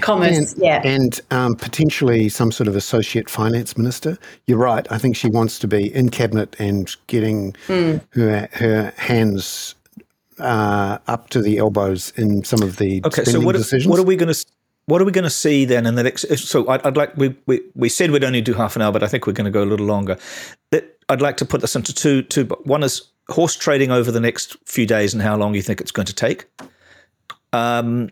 Commerce, 0.01 0.53
and, 0.53 0.63
yeah. 0.63 0.81
and 0.85 1.21
um, 1.31 1.55
potentially 1.55 2.29
some 2.29 2.51
sort 2.51 2.67
of 2.69 2.75
associate 2.77 3.29
finance 3.31 3.77
minister. 3.77 4.19
You're 4.47 4.59
right. 4.59 4.87
I 4.91 4.99
think 4.99 5.17
she 5.17 5.29
wants 5.29 5.59
to 5.61 5.69
be 5.69 5.95
in 5.95 6.09
cabinet 6.09 6.57
and 6.59 6.95
getting 7.07 7.55
Hmm. 7.67 7.99
her 8.11 8.49
her 8.53 8.93
hands 8.97 9.75
uh, 10.39 10.99
up 11.07 11.31
to 11.31 11.41
the 11.41 11.59
elbows 11.59 12.13
in 12.17 12.43
some 12.43 12.63
of 12.63 12.79
the 12.79 13.01
Okay, 13.05 13.23
spending 13.23 13.43
so 13.43 13.47
what, 13.47 13.55
decisions. 13.55 13.87
what 13.89 13.99
are 13.99 14.05
we 14.05 14.17
going 14.17 14.33
to 14.33 14.47
what 14.87 15.01
are 15.01 15.05
we 15.05 15.13
going 15.13 15.25
to 15.25 15.31
see 15.31 15.65
then 15.65 15.87
in 15.87 15.95
the 15.95 16.03
next? 16.03 16.23
So 16.39 16.67
I'd, 16.69 16.85
I'd 16.85 16.97
like 16.97 17.17
we, 17.17 17.37
we 17.47 17.61
we 17.75 17.89
said 17.89 18.11
we'd 18.11 18.25
only 18.25 18.41
do 18.41 18.55
half 18.55 18.75
an 18.75 18.83
hour, 18.83 18.91
but 18.93 19.03
I 19.03 19.07
think 19.07 19.27
we're 19.27 19.33
going 19.35 19.45
to 19.45 19.51
go 19.51 19.63
a 19.63 19.67
little 19.67 19.87
longer. 19.87 20.19
That 20.71 20.99
I'd 21.09 21.21
like 21.21 21.37
to 21.37 21.45
put 21.45 21.61
this 21.61 21.77
into 21.77 21.95
two 21.95 22.23
two. 22.23 22.45
One 22.65 22.83
is 22.83 23.03
horse 23.29 23.55
trading 23.55 23.91
over 23.93 24.11
the 24.11 24.21
next 24.21 24.57
few 24.67 24.87
days 24.87 25.13
and 25.13 25.23
how 25.23 25.37
long 25.37 25.55
you 25.55 25.63
think 25.63 25.81
it's 25.81 25.93
going 25.93 26.07
to 26.07 26.15
take. 26.15 26.47
Um, 27.53 28.11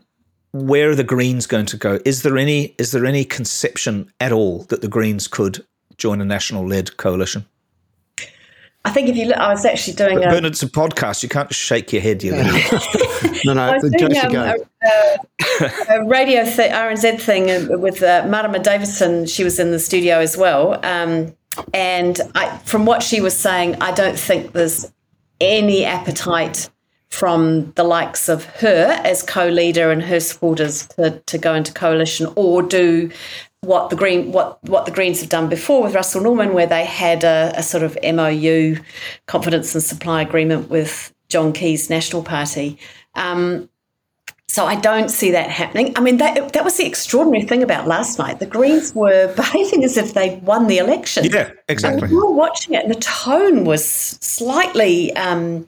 where 0.53 0.91
are 0.91 0.95
the 0.95 1.05
Greens 1.05 1.47
going 1.47 1.67
to 1.67 1.77
go? 1.77 1.99
Is 2.05 2.23
there 2.23 2.37
any 2.37 2.75
is 2.79 2.93
there 2.93 3.07
any 3.07 3.25
conception 3.25 4.13
at 4.21 4.33
all 4.33 4.65
that 4.65 4.83
the 4.83 4.89
Greens 4.89 5.29
could 5.29 5.65
join 5.97 6.21
a 6.21 6.25
national 6.25 6.67
led 6.67 6.97
coalition? 6.97 7.47
I 8.83 8.91
think 8.91 9.11
if 9.11 9.17
you 9.17 9.27
look, 9.27 9.37
I 9.37 9.53
was 9.53 9.67
actually 9.67 9.95
doing 9.95 10.17
a, 10.19 10.23
Bernard, 10.23 10.53
it's 10.53 10.63
a 10.63 10.67
podcast. 10.67 11.23
You 11.23 11.29
can't 11.29 11.55
shake 11.55 11.93
your 11.93 12.01
head. 12.01 12.23
You 12.23 12.35
little- 12.35 12.81
no, 13.45 13.53
no, 13.53 13.63
I 13.73 13.77
was 13.77 13.93
doing 13.93 14.17
um, 14.17 14.33
go. 14.33 14.55
a, 14.83 15.19
a, 15.61 16.01
a 16.01 16.09
radio 16.09 16.45
th- 16.45 16.73
RNZ 16.73 17.21
thing 17.21 17.51
uh, 17.51 17.77
with 17.79 18.03
uh, 18.03 18.27
Marama 18.27 18.59
Davidson. 18.59 19.27
She 19.27 19.45
was 19.45 19.59
in 19.59 19.71
the 19.71 19.79
studio 19.79 20.21
as 20.21 20.35
well. 20.39 20.83
Um, 20.85 21.35
and 21.75 22.21
I, 22.35 22.57
from 22.65 22.87
what 22.87 23.03
she 23.03 23.21
was 23.21 23.37
saying, 23.37 23.77
I 23.83 23.93
don't 23.93 24.19
think 24.19 24.53
there's 24.53 24.91
any 25.43 25.85
appetite 25.85 26.71
from 27.11 27.73
the 27.73 27.85
likes 27.85 28.29
of 28.29 28.45
her 28.45 29.01
as 29.05 29.23
co-leader 29.23 29.91
and 29.91 30.03
her 30.03 30.21
supporters 30.21 30.87
to, 30.87 31.21
to 31.27 31.39
go 31.39 31.55
into 31.55 31.73
coalition 31.73 32.33
or 32.37 32.63
do 32.63 33.11
what 33.63 33.91
the 33.91 33.97
green 33.97 34.33
what 34.33 34.63
what 34.65 34.87
the 34.87 34.91
Greens 34.91 35.21
have 35.21 35.29
done 35.29 35.49
before 35.49 35.83
with 35.83 35.95
Russell 35.95 36.23
Norman, 36.23 36.55
where 36.55 36.67
they 36.67 36.85
had 36.85 37.25
a, 37.25 37.53
a 37.57 37.63
sort 37.63 37.83
of 37.83 37.99
MOU, 38.03 38.77
confidence 39.27 39.75
and 39.75 39.85
supply 39.85 40.23
agreement 40.23 40.71
with 40.71 41.13
John 41.29 41.53
Key's 41.53 41.91
National 41.91 42.23
Party. 42.23 42.79
Um, 43.15 43.69
so 44.51 44.67
I 44.67 44.75
don't 44.75 45.11
see 45.11 45.31
that 45.31 45.49
happening. 45.49 45.93
I 45.97 46.01
mean, 46.01 46.17
that 46.17 46.53
that 46.55 46.65
was 46.65 46.77
the 46.77 46.85
extraordinary 46.85 47.45
thing 47.45 47.63
about 47.63 47.87
last 47.87 48.19
night. 48.19 48.41
The 48.41 48.47
Greens 48.47 48.93
were 48.95 49.33
behaving 49.43 49.85
as 49.85 49.97
if 49.97 50.15
they'd 50.15 50.43
won 50.43 50.67
the 50.67 50.79
election. 50.79 51.25
yeah, 51.27 51.53
exactly. 51.69 52.03
And 52.03 52.11
we 52.11 52.17
were 52.17 52.33
watching 52.33 52.75
it, 52.75 52.83
and 52.85 52.93
the 52.93 52.99
tone 53.01 53.65
was 53.65 53.85
slightly 54.21 55.15
um, 55.17 55.65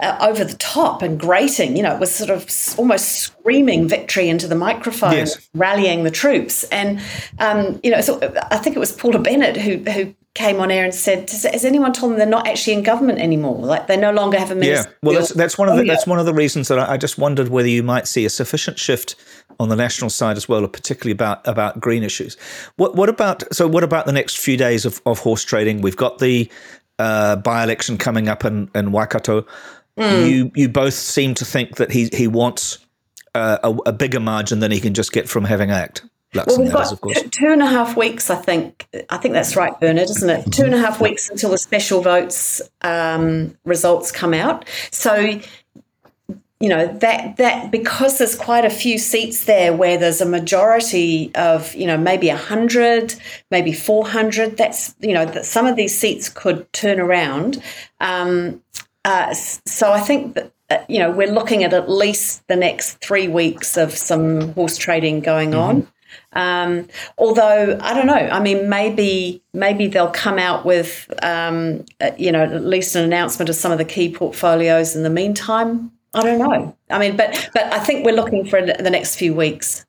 uh, 0.00 0.16
over 0.28 0.44
the 0.44 0.56
top 0.56 1.02
and 1.02 1.18
grating. 1.18 1.76
You 1.76 1.84
know, 1.84 1.94
it 1.94 2.00
was 2.00 2.12
sort 2.12 2.30
of 2.30 2.48
almost 2.76 3.06
screaming 3.20 3.88
victory 3.88 4.28
into 4.28 4.48
the 4.48 4.56
microphone, 4.56 5.12
Yes. 5.12 5.48
rallying 5.54 6.02
the 6.04 6.10
troops. 6.10 6.64
And 6.64 7.00
um, 7.38 7.78
you 7.84 7.90
know, 7.92 8.00
so 8.00 8.18
I 8.50 8.56
think 8.56 8.74
it 8.74 8.80
was 8.80 8.90
Paula 8.92 9.20
Bennett 9.20 9.56
who 9.56 9.78
who 9.90 10.14
came 10.34 10.60
on 10.60 10.70
air 10.70 10.84
and 10.84 10.94
said, 10.94 11.30
"Has, 11.30 11.64
anyone 11.64 11.92
told 11.92 12.12
them 12.12 12.18
they're 12.18 12.26
not 12.26 12.46
actually 12.46 12.74
in 12.74 12.82
government 12.82 13.20
anymore? 13.20 13.58
Like 13.58 13.86
they 13.86 13.96
no 13.96 14.12
longer 14.12 14.38
have 14.38 14.50
a 14.50 14.54
minister." 14.54 14.88
Yeah, 14.88 14.96
well, 15.02 15.14
that's 15.14 15.32
that's 15.32 15.58
one 15.58 15.68
of 15.68 15.76
the 15.76 15.84
that's 15.84 16.06
one 16.06 16.18
of 16.18 16.26
the 16.26 16.34
reasons 16.34 16.68
that 16.68 16.78
I, 16.78 16.94
I 16.94 16.96
just 16.96 17.18
wondered 17.18 17.48
whether 17.48 17.68
you 17.68 17.82
might 17.82 18.08
see 18.08 18.24
a 18.24 18.30
sufficient 18.30 18.78
shift 18.78 19.16
on 19.60 19.68
the 19.68 19.76
national 19.76 20.10
side 20.10 20.36
as 20.36 20.48
well, 20.48 20.64
or 20.64 20.68
particularly 20.68 21.12
about 21.12 21.46
about 21.46 21.80
green 21.80 22.02
issues. 22.02 22.36
What 22.76 22.96
what 22.96 23.08
about 23.08 23.42
so? 23.54 23.68
What 23.68 23.84
about 23.84 24.06
the 24.06 24.12
next 24.12 24.38
few 24.38 24.56
days 24.56 24.84
of, 24.84 25.00
of 25.06 25.20
horse 25.20 25.44
trading? 25.44 25.80
We've 25.80 25.96
got 25.96 26.18
the 26.18 26.50
uh, 26.98 27.36
by 27.36 27.62
election 27.62 27.98
coming 27.98 28.28
up 28.28 28.44
in, 28.44 28.70
in 28.74 28.92
Waikato. 28.92 29.46
You 29.96 30.50
you 30.56 30.68
both 30.68 30.94
seem 30.94 31.34
to 31.34 31.44
think 31.44 31.76
that 31.76 31.92
he 31.92 32.08
he 32.12 32.26
wants 32.26 32.84
uh, 33.34 33.58
a, 33.62 33.90
a 33.90 33.92
bigger 33.92 34.20
margin 34.20 34.58
than 34.58 34.72
he 34.72 34.80
can 34.80 34.94
just 34.94 35.12
get 35.12 35.28
from 35.28 35.44
having 35.44 35.70
ACT. 35.70 36.04
Well, 36.34 36.58
we've 36.58 36.72
got 36.72 36.98
t- 37.02 37.28
two 37.28 37.48
and 37.48 37.62
a 37.62 37.66
half 37.66 37.96
weeks, 37.96 38.30
I 38.30 38.36
think. 38.36 38.86
I 39.10 39.16
think 39.18 39.34
that's 39.34 39.56
right, 39.56 39.78
Bernard, 39.80 40.10
isn't 40.10 40.30
it? 40.30 40.52
Two 40.52 40.64
and 40.64 40.74
a 40.74 40.78
half 40.78 41.00
weeks 41.00 41.30
until 41.30 41.50
the 41.50 41.58
special 41.58 42.00
votes 42.00 42.60
um, 42.82 43.56
results 43.64 44.10
come 44.10 44.34
out. 44.34 44.64
So, 44.90 45.40
you 46.60 46.68
know 46.70 46.86
that 46.86 47.36
that 47.36 47.70
because 47.70 48.16
there's 48.16 48.36
quite 48.36 48.64
a 48.64 48.70
few 48.70 48.96
seats 48.96 49.44
there 49.44 49.74
where 49.74 49.98
there's 49.98 50.22
a 50.22 50.26
majority 50.26 51.30
of 51.34 51.74
you 51.74 51.86
know 51.86 51.98
maybe 51.98 52.28
hundred, 52.28 53.14
maybe 53.50 53.72
four 53.72 54.06
hundred. 54.06 54.56
That's 54.56 54.94
you 55.00 55.12
know 55.12 55.26
that 55.26 55.44
some 55.44 55.66
of 55.66 55.76
these 55.76 55.96
seats 55.96 56.28
could 56.28 56.72
turn 56.72 57.00
around. 57.00 57.62
Um, 58.00 58.62
uh, 59.04 59.34
so 59.34 59.92
I 59.92 60.00
think 60.00 60.36
that 60.36 60.52
uh, 60.70 60.78
you 60.88 61.00
know 61.00 61.10
we're 61.10 61.30
looking 61.30 61.64
at 61.64 61.74
at 61.74 61.90
least 61.90 62.46
the 62.48 62.56
next 62.56 62.94
three 63.00 63.28
weeks 63.28 63.76
of 63.76 63.92
some 63.92 64.54
horse 64.54 64.78
trading 64.78 65.20
going 65.20 65.54
on. 65.54 65.86
Um, 66.34 66.88
although 67.18 67.78
I 67.80 67.94
don't 67.94 68.06
know, 68.06 68.14
I 68.14 68.40
mean, 68.40 68.68
maybe 68.68 69.42
maybe 69.52 69.86
they'll 69.86 70.10
come 70.10 70.38
out 70.38 70.64
with 70.64 71.12
um, 71.22 71.84
uh, 72.00 72.10
you 72.18 72.32
know 72.32 72.42
at 72.44 72.64
least 72.64 72.96
an 72.96 73.04
announcement 73.04 73.48
of 73.48 73.54
some 73.56 73.72
of 73.72 73.78
the 73.78 73.84
key 73.84 74.12
portfolios 74.12 74.96
in 74.96 75.02
the 75.02 75.10
meantime. 75.10 75.90
I 76.14 76.22
don't 76.22 76.38
know. 76.38 76.76
I 76.90 76.98
mean, 76.98 77.16
but 77.16 77.50
but 77.54 77.64
I 77.72 77.78
think 77.78 78.04
we're 78.04 78.14
looking 78.14 78.46
for 78.46 78.60
the 78.64 78.90
next 78.90 79.16
few 79.16 79.34
weeks. 79.34 79.84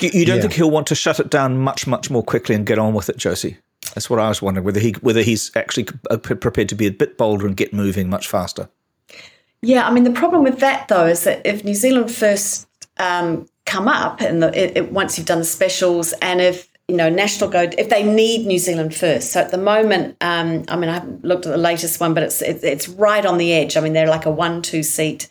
You, 0.00 0.10
you 0.12 0.24
don't 0.26 0.36
Yeah. 0.36 0.42
think 0.42 0.54
he'll 0.54 0.70
want 0.70 0.86
to 0.88 0.94
shut 0.94 1.20
it 1.20 1.30
down 1.30 1.58
much, 1.58 1.86
much 1.86 2.10
more 2.10 2.22
quickly 2.22 2.54
and 2.54 2.66
get 2.66 2.78
on 2.78 2.94
with 2.94 3.08
it, 3.08 3.16
Josie? 3.16 3.58
That's 3.94 4.10
what 4.10 4.18
I 4.18 4.28
was 4.28 4.42
wondering 4.42 4.64
whether 4.64 4.80
he 4.80 4.92
whether 5.00 5.22
he's 5.22 5.50
actually 5.56 5.88
uh, 6.10 6.16
prepared 6.18 6.68
to 6.68 6.74
be 6.74 6.86
a 6.86 6.90
bit 6.92 7.16
bolder 7.16 7.46
and 7.46 7.56
get 7.56 7.72
moving 7.72 8.08
much 8.10 8.28
faster. 8.28 8.68
Yeah, 9.62 9.86
I 9.86 9.90
mean, 9.90 10.04
the 10.04 10.10
problem 10.12 10.44
with 10.44 10.60
that 10.60 10.88
though 10.88 11.06
is 11.06 11.24
that 11.24 11.44
if 11.44 11.64
New 11.64 11.74
Zealand 11.74 12.10
first 12.12 12.68
um, 12.98 13.48
come 13.68 13.86
up 13.86 14.20
and 14.20 14.42
the, 14.42 14.48
it, 14.58 14.76
it, 14.76 14.92
once 14.92 15.16
you've 15.16 15.26
done 15.26 15.38
the 15.38 15.44
specials, 15.44 16.12
and 16.22 16.40
if 16.40 16.68
you 16.88 16.96
know, 16.96 17.10
National 17.10 17.50
go 17.50 17.68
if 17.76 17.90
they 17.90 18.02
need 18.02 18.46
New 18.46 18.58
Zealand 18.58 18.94
first. 18.94 19.32
So 19.32 19.40
at 19.40 19.50
the 19.50 19.58
moment, 19.58 20.16
um, 20.22 20.64
I 20.68 20.76
mean, 20.76 20.88
I 20.88 20.94
haven't 20.94 21.22
looked 21.22 21.44
at 21.44 21.50
the 21.50 21.58
latest 21.58 22.00
one, 22.00 22.14
but 22.14 22.22
it's 22.22 22.40
it, 22.40 22.64
it's 22.64 22.88
right 22.88 23.24
on 23.26 23.36
the 23.36 23.52
edge. 23.52 23.76
I 23.76 23.80
mean, 23.80 23.92
they're 23.92 24.08
like 24.08 24.24
a 24.24 24.30
one-two 24.30 24.82
seat 24.82 25.28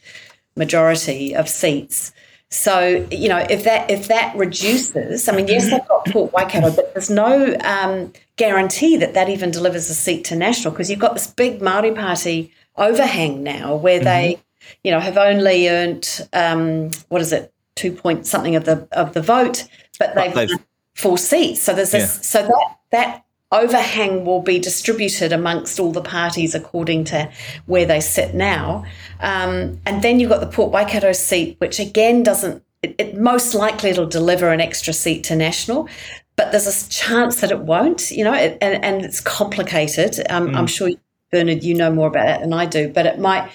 majority 0.55 1.35
of 1.35 1.49
seats. 1.49 2.13
So 2.49 3.07
you 3.11 3.27
know, 3.27 3.43
if 3.49 3.63
that 3.63 3.89
if 3.89 4.07
that 4.07 4.35
reduces, 4.35 5.27
I 5.27 5.35
mean, 5.35 5.47
yes, 5.47 5.69
they've 5.69 5.87
got 5.87 6.05
Port 6.05 6.31
Waikato, 6.31 6.71
but 6.75 6.93
there's 6.93 7.09
no 7.09 7.57
um, 7.65 8.13
guarantee 8.35 8.95
that 8.97 9.15
that 9.15 9.27
even 9.27 9.49
delivers 9.49 9.89
a 9.89 9.95
seat 9.95 10.25
to 10.25 10.35
national 10.35 10.71
because 10.71 10.91
you've 10.91 10.99
got 10.99 11.15
this 11.15 11.27
big 11.27 11.59
Maori 11.59 11.91
Party 11.91 12.53
overhang 12.75 13.41
now, 13.41 13.75
where 13.75 13.97
mm-hmm. 13.97 14.05
they, 14.05 14.39
you 14.83 14.91
know, 14.91 14.99
have 14.99 15.17
only 15.17 15.67
earned 15.67 16.29
um, 16.33 16.91
what 17.09 17.21
is 17.21 17.33
it, 17.33 17.51
two 17.77 17.91
point 17.91 18.25
something 18.25 18.55
of 18.55 18.65
the 18.65 18.87
of 18.91 19.13
the 19.13 19.21
vote, 19.21 19.65
but 19.99 20.15
they've, 20.15 20.33
but 20.33 20.47
they've 20.47 20.59
four 20.95 21.17
seats. 21.17 21.61
So 21.61 21.73
there's 21.73 21.91
this, 21.91 22.15
yeah. 22.15 22.21
so 22.21 22.41
that 22.41 22.77
that 22.91 23.23
overhang 23.51 24.25
will 24.25 24.41
be 24.41 24.59
distributed 24.59 25.31
amongst 25.31 25.79
all 25.79 25.91
the 25.91 26.01
parties 26.01 26.53
according 26.53 27.05
to 27.05 27.31
where 27.65 27.85
they 27.85 28.01
sit 28.01 28.33
now. 28.33 28.83
Um, 29.21 29.79
and 29.85 30.01
then 30.01 30.19
you've 30.19 30.29
got 30.29 30.41
the 30.41 30.47
Port 30.47 30.71
Waikato 30.71 31.13
seat, 31.13 31.55
which 31.59 31.79
again 31.79 32.23
doesn't, 32.23 32.63
it, 32.83 32.95
it, 32.97 33.17
most 33.17 33.53
likely 33.53 33.89
it'll 33.89 34.05
deliver 34.05 34.49
an 34.49 34.59
extra 34.59 34.91
seat 34.93 35.23
to 35.25 35.35
National, 35.35 35.87
but 36.35 36.51
there's 36.51 36.67
a 36.67 36.89
chance 36.89 37.39
that 37.41 37.51
it 37.51 37.59
won't, 37.59 38.11
you 38.11 38.23
know, 38.23 38.33
it, 38.33 38.57
and, 38.61 38.83
and 38.83 39.05
it's 39.05 39.21
complicated. 39.21 40.19
Um, 40.29 40.49
mm. 40.49 40.55
I'm 40.55 40.67
sure, 40.67 40.89
Bernard, 41.31 41.63
you 41.63 41.73
know 41.73 41.91
more 41.91 42.07
about 42.07 42.25
that 42.25 42.41
than 42.41 42.53
I 42.53 42.65
do, 42.65 42.89
but 42.89 43.05
it 43.05 43.17
might, 43.17 43.49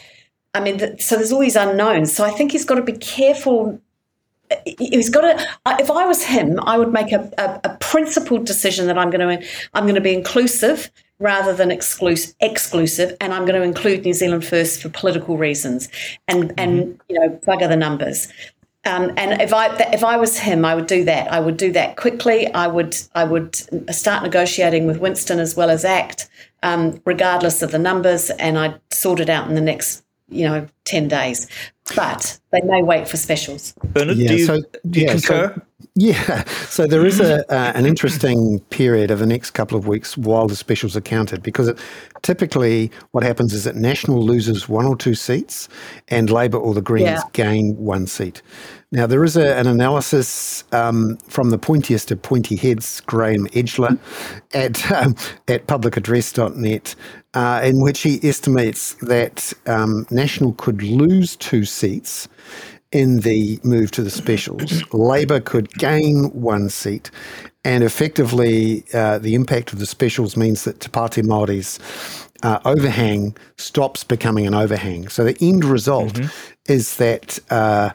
I 0.55 0.61
mean, 0.61 0.79
the, 0.79 0.97
so 0.99 1.17
there's 1.17 1.33
all 1.33 1.41
these 1.41 1.57
unknowns. 1.57 2.13
So 2.15 2.25
I 2.25 2.31
think 2.31 2.53
he's 2.53 2.65
got 2.65 2.77
to 2.77 2.83
be 2.83 2.97
careful 2.97 3.81
he's 4.79 5.11
got 5.11 5.23
to 5.23 5.47
if 5.79 5.91
i 5.91 6.07
was 6.07 6.23
him 6.25 6.59
i 6.61 6.77
would 6.77 6.93
make 6.93 7.13
a, 7.13 7.31
a, 7.39 7.61
a, 7.69 7.77
principled 7.79 8.45
decision 8.47 8.87
that 8.87 8.99
i'm 8.99 9.11
going 9.11 9.39
to 9.39 9.47
i'm 9.75 9.85
going 9.85 9.95
to 9.95 10.01
be 10.01 10.15
inclusive 10.15 10.91
rather 11.19 11.55
than 11.55 11.71
exclusive 11.71 12.35
exclusive 12.41 13.17
and 13.21 13.33
i'm 13.33 13.45
going 13.45 13.61
to 13.61 13.67
include 13.67 14.05
new 14.05 14.15
zealand 14.15 14.45
first 14.45 14.83
for 14.83 14.89
political 14.89 15.37
reasons 15.37 15.89
and 16.29 16.45
mm-hmm. 16.45 16.55
and 16.59 17.01
you 17.09 17.19
know 17.19 17.29
bugger 17.47 17.69
the 17.69 17.77
numbers 17.77 18.29
um, 18.85 19.13
and 19.17 19.41
if 19.41 19.55
I 19.55 19.77
if 19.93 20.03
I 20.03 20.17
was 20.17 20.39
him, 20.39 20.65
I 20.65 20.75
would 20.75 20.89
do 20.89 21.05
that. 21.05 21.31
I 21.31 21.39
would 21.39 21.57
do 21.57 21.71
that 21.73 21.97
quickly. 21.97 22.53
I 22.53 22.67
would 22.67 22.97
I 23.15 23.23
would 23.23 23.55
start 23.95 24.25
negotiating 24.25 24.87
with 24.87 24.99
Winston 24.99 25.39
as 25.39 25.57
well 25.57 25.71
as 25.71 25.85
ACT, 25.85 26.29
um, 26.65 27.01
regardless 27.05 27.63
of 27.63 27.71
the 27.71 27.79
numbers, 27.79 28.31
and 28.31 28.59
I'd 28.59 28.81
sort 28.91 29.21
it 29.21 29.31
out 29.31 29.49
in 29.49 29.55
the 29.55 29.61
next 29.61 30.03
you 30.29 30.49
know 30.49 30.67
ten 30.85 31.07
days 31.07 31.47
but 31.97 32.39
they 32.51 32.61
may 32.63 32.83
wait 32.83 33.09
for 33.09 33.17
specials. 33.17 33.75
Bernard, 33.85 34.17
yeah, 34.17 34.29
do 34.29 34.37
you, 34.37 34.45
so, 34.45 34.61
do 34.89 35.01
you 35.01 35.07
yeah, 35.07 35.13
concur? 35.13 35.55
So, 35.55 35.63
yeah, 35.95 36.45
so 36.45 36.87
there 36.87 37.05
is 37.05 37.21
a 37.21 37.45
uh, 37.53 37.73
an 37.75 37.87
interesting 37.87 38.61
period 38.71 39.11
of 39.11 39.19
the 39.19 39.27
next 39.27 39.51
couple 39.51 39.77
of 39.77 39.87
weeks 39.87 40.17
while 40.17 40.47
the 40.47 40.57
specials 40.57 40.97
are 40.97 41.03
counted 41.03 41.43
because 41.43 41.69
it, 41.69 41.79
typically 42.23 42.91
what 43.11 43.23
happens 43.23 43.53
is 43.53 43.65
that 43.65 43.77
National 43.77 44.23
loses 44.23 44.69
one 44.69 44.87
or 44.87 44.97
two 44.97 45.15
seats 45.15 45.69
and 46.09 46.31
Labor 46.31 46.59
or 46.59 46.73
the 46.73 46.81
Greens 46.81 47.05
yeah. 47.05 47.23
gain 47.33 47.77
one 47.77 48.07
seat. 48.07 48.43
Now, 48.93 49.07
there 49.07 49.25
is 49.25 49.39
a, 49.39 49.57
an 49.57 49.67
analysis 49.67 50.65
um, 50.71 51.17
from 51.27 51.49
the 51.49 51.59
pointiest 51.59 52.11
of 52.11 52.21
pointy 52.21 52.57
heads, 52.57 53.01
Graeme 53.01 53.47
Edgeler, 53.49 53.99
at, 54.53 54.93
um, 54.93 55.17
at 55.49 55.67
publicaddress.net, 55.67 56.95
uh, 57.33 57.61
in 57.65 57.81
which 57.81 58.01
he 58.01 58.21
estimates 58.23 58.93
that 59.01 59.55
um, 59.67 60.07
National 60.11 60.53
could 60.53 60.83
lose 60.83 61.37
two 61.37 61.65
seats 61.65 62.29
in 62.93 63.21
the 63.21 63.59
move 63.65 63.91
to 63.93 64.03
the 64.03 64.11
specials. 64.11 64.85
Labor 64.93 65.41
could 65.41 65.73
gain 65.73 66.25
one 66.35 66.69
seat, 66.69 67.11
and 67.65 67.83
effectively, 67.83 68.85
uh, 68.93 69.19
the 69.19 69.35
impact 69.35 69.73
of 69.73 69.79
the 69.79 69.87
specials 69.87 70.37
means 70.37 70.65
that 70.65 70.81
Te 70.81 70.91
Pāti 70.91 71.23
Māori's 71.23 71.79
uh, 72.43 72.59
overhang 72.67 73.35
stops 73.57 74.05
becoming 74.05 74.47
an 74.47 74.55
overhang. 74.55 75.09
So 75.09 75.25
the 75.25 75.37
end 75.41 75.65
result 75.65 76.15
mm-hmm. 76.15 76.73
is 76.73 76.97
that 76.97 77.39
uh, 77.51 77.91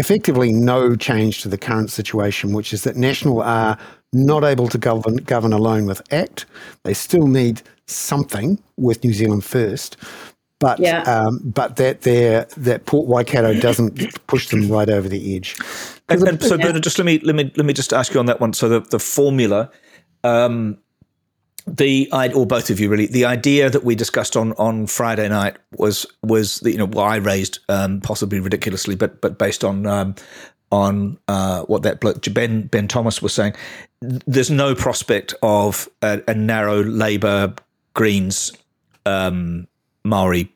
effectively 0.00 0.50
no 0.50 0.96
change 0.96 1.42
to 1.42 1.48
the 1.48 1.58
current 1.58 1.90
situation, 1.90 2.54
which 2.54 2.72
is 2.72 2.84
that 2.84 2.96
National 2.96 3.42
are 3.42 3.78
not 4.14 4.42
able 4.42 4.66
to 4.66 4.78
govern, 4.78 5.16
govern 5.16 5.52
alone 5.52 5.84
with 5.84 6.00
ACT. 6.12 6.46
They 6.84 6.94
still 6.94 7.26
need 7.26 7.60
something 7.86 8.58
with 8.78 9.04
New 9.04 9.12
Zealand 9.12 9.44
First, 9.44 9.98
but 10.58 10.78
yeah. 10.80 11.02
um, 11.02 11.38
but 11.44 11.76
that 11.76 12.00
their 12.00 12.46
that 12.56 12.86
Port 12.86 13.08
Waikato 13.08 13.52
doesn't 13.60 14.26
push 14.26 14.48
them 14.48 14.68
right 14.68 14.88
over 14.88 15.06
the 15.08 15.36
edge. 15.36 15.56
And, 16.08 16.22
and 16.26 16.42
so, 16.42 16.56
Bernard, 16.56 16.82
just 16.82 16.98
let 16.98 17.04
me 17.04 17.18
let 17.20 17.36
me 17.36 17.52
let 17.56 17.66
me 17.66 17.74
just 17.74 17.92
ask 17.92 18.14
you 18.14 18.20
on 18.20 18.26
that 18.26 18.40
one. 18.40 18.54
So 18.54 18.68
the 18.68 18.80
the 18.80 18.98
formula. 18.98 19.70
Um, 20.24 20.78
the 21.66 22.08
or 22.34 22.46
both 22.46 22.70
of 22.70 22.80
you 22.80 22.88
really. 22.88 23.06
The 23.06 23.24
idea 23.24 23.70
that 23.70 23.84
we 23.84 23.94
discussed 23.94 24.36
on 24.36 24.52
on 24.54 24.86
Friday 24.86 25.28
night 25.28 25.56
was 25.76 26.06
was 26.22 26.60
the, 26.60 26.72
you 26.72 26.78
know 26.78 26.86
what 26.86 27.04
I 27.04 27.16
raised 27.16 27.58
um, 27.68 28.00
possibly 28.00 28.40
ridiculously 28.40 28.94
but 28.94 29.20
but 29.20 29.38
based 29.38 29.64
on 29.64 29.86
um, 29.86 30.14
on 30.72 31.18
uh, 31.28 31.62
what 31.62 31.82
that 31.82 32.00
Ben 32.32 32.62
Ben 32.62 32.88
Thomas 32.88 33.20
was 33.22 33.34
saying 33.34 33.54
there's 34.00 34.50
no 34.50 34.74
prospect 34.74 35.34
of 35.42 35.88
a, 36.02 36.22
a 36.26 36.34
narrow 36.34 36.82
Labour 36.82 37.54
Greens 37.94 38.52
um, 39.06 39.66
Maori 40.04 40.52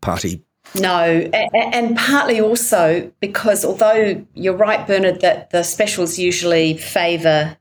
party. 0.00 0.42
No, 0.74 1.30
and 1.54 1.96
partly 1.96 2.40
also 2.40 3.10
because 3.20 3.64
although 3.64 4.24
you're 4.34 4.56
right, 4.56 4.86
Bernard, 4.86 5.20
that 5.20 5.50
the 5.50 5.62
specials 5.62 6.18
usually 6.18 6.76
favour 6.76 7.56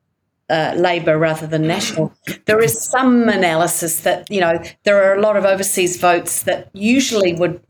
uh, 0.50 0.74
Labor 0.78 1.18
rather 1.18 1.48
than 1.48 1.68
National. 1.68 2.14
There 2.46 2.62
is 2.62 2.80
some 2.80 3.30
analysis 3.30 4.02
that, 4.02 4.30
you 4.30 4.40
know, 4.40 4.62
there 4.84 5.04
are 5.04 5.16
a 5.16 5.22
lot 5.22 5.38
of 5.38 5.46
overseas 5.46 5.98
votes 5.98 6.44
that 6.44 6.70
usually 6.74 7.34
would 7.34 7.62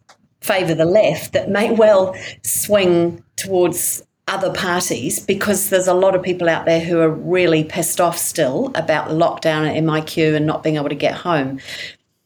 favour 0.41 0.76
the 0.76 0.86
left 0.86 1.34
that 1.34 1.49
may 1.49 1.71
well 1.71 2.15
swing 2.43 3.23
towards 3.36 4.03
other 4.28 4.51
parties 4.53 5.19
because 5.19 5.69
there's 5.69 5.88
a 5.88 5.93
lot 5.93 6.15
of 6.15 6.23
people 6.23 6.49
out 6.49 6.65
there 6.65 6.80
who 6.80 6.99
are 6.99 7.09
really 7.09 7.63
pissed 7.63 8.01
off 8.01 8.17
still 8.17 8.71
about 8.76 9.09
lockdown 9.09 9.67
at 9.67 9.76
MIQ 9.84 10.36
and 10.36 10.45
not 10.45 10.63
being 10.63 10.76
able 10.76 10.89
to 10.89 10.95
get 10.95 11.13
home. 11.13 11.59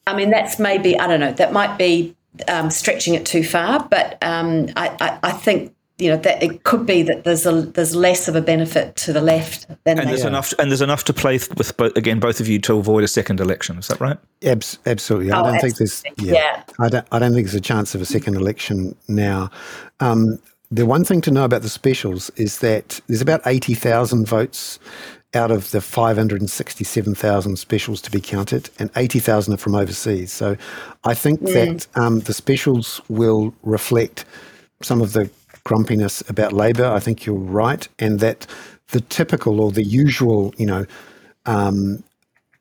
I 0.08 0.16
mean, 0.16 0.30
that's 0.30 0.60
maybe, 0.60 0.98
I 0.98 1.08
don't 1.08 1.20
know, 1.20 1.34
that 1.34 1.54
might 1.54 1.78
be 1.78 2.16
um, 2.48 2.70
stretching 2.70 3.16
it 3.16 3.26
too 3.26 3.44
far, 3.44 3.86
but 3.90 4.18
um, 4.22 4.70
I, 4.76 4.96
I, 5.02 5.20
I, 5.24 5.32
think 5.32 5.74
you 6.00 6.10
know 6.10 6.18
that 6.18 6.42
it 6.42 6.64
could 6.64 6.86
be 6.86 7.04
that 7.04 7.24
there's 7.24 7.46
a 7.46 7.62
there's 7.62 7.96
less 7.96 8.28
of 8.28 8.36
a 8.36 8.42
benefit 8.42 8.96
to 8.96 9.14
the 9.14 9.22
left 9.22 9.68
than 9.84 10.00
and 10.00 10.10
there's 10.10 10.26
enough 10.26 10.54
and 10.58 10.72
there's 10.72 10.82
enough 10.82 11.04
to 11.04 11.14
play 11.14 11.34
with 11.58 11.76
both, 11.78 11.96
again 11.98 12.20
both 12.20 12.40
of 12.40 12.48
you 12.48 12.60
to 12.60 12.78
avoid 12.78 13.04
a 13.04 13.08
second 13.08 13.40
election 13.40 13.78
is 13.78 13.88
that 13.88 14.00
right? 14.00 14.18
Abs- 14.46 14.80
absolutely. 14.86 15.32
I 15.32 15.42
oh, 15.42 15.44
don't 15.52 15.60
think 15.60 15.78
there's 15.78 16.04
yeah, 16.18 16.34
yeah, 16.34 16.64
I 16.80 16.90
don't 16.90 17.08
I 17.12 17.20
don't 17.20 17.34
think 17.34 17.48
there's 17.48 17.56
a 17.56 17.62
chance 17.62 17.94
of 17.96 18.02
a 18.02 18.06
second 18.06 18.36
election 18.36 18.96
now. 19.08 19.50
Um, 20.00 20.40
the 20.72 20.86
one 20.86 21.04
thing 21.04 21.22
to 21.22 21.32
know 21.32 21.46
about 21.46 21.64
the 21.64 21.70
specials 21.70 22.30
is 22.36 22.60
that 22.60 23.02
there's 23.08 23.22
about 23.22 23.42
80,000 23.44 24.28
votes 24.28 24.78
out 25.34 25.50
of 25.52 25.72
the 25.72 25.82
567,000 25.82 27.58
specials 27.58 28.02
to 28.02 28.12
be 28.12 28.22
counted, 28.22 28.70
and 28.78 28.90
80,000 28.96 29.54
are 29.54 29.58
from 29.58 29.76
overseas. 29.76 30.32
So 30.32 30.58
I 31.04 31.14
think 31.14 31.42
mm. 31.42 31.54
that 31.54 31.88
um, 32.00 32.20
the 32.22 32.34
specials 32.34 33.02
will 33.10 33.54
reflect 33.64 34.26
some 34.82 35.02
of 35.02 35.14
the 35.14 35.30
grumpiness 35.64 36.28
about 36.30 36.54
Labor. 36.54 36.86
I 36.86 37.00
think 37.00 37.26
you're 37.26 37.36
right, 37.36 37.88
and 38.00 38.20
that 38.20 38.48
the 38.90 39.02
typical 39.02 39.62
or 39.62 39.72
the 39.72 39.84
usual, 39.84 40.54
you 40.58 40.66
know, 40.66 40.86
um, 41.46 42.04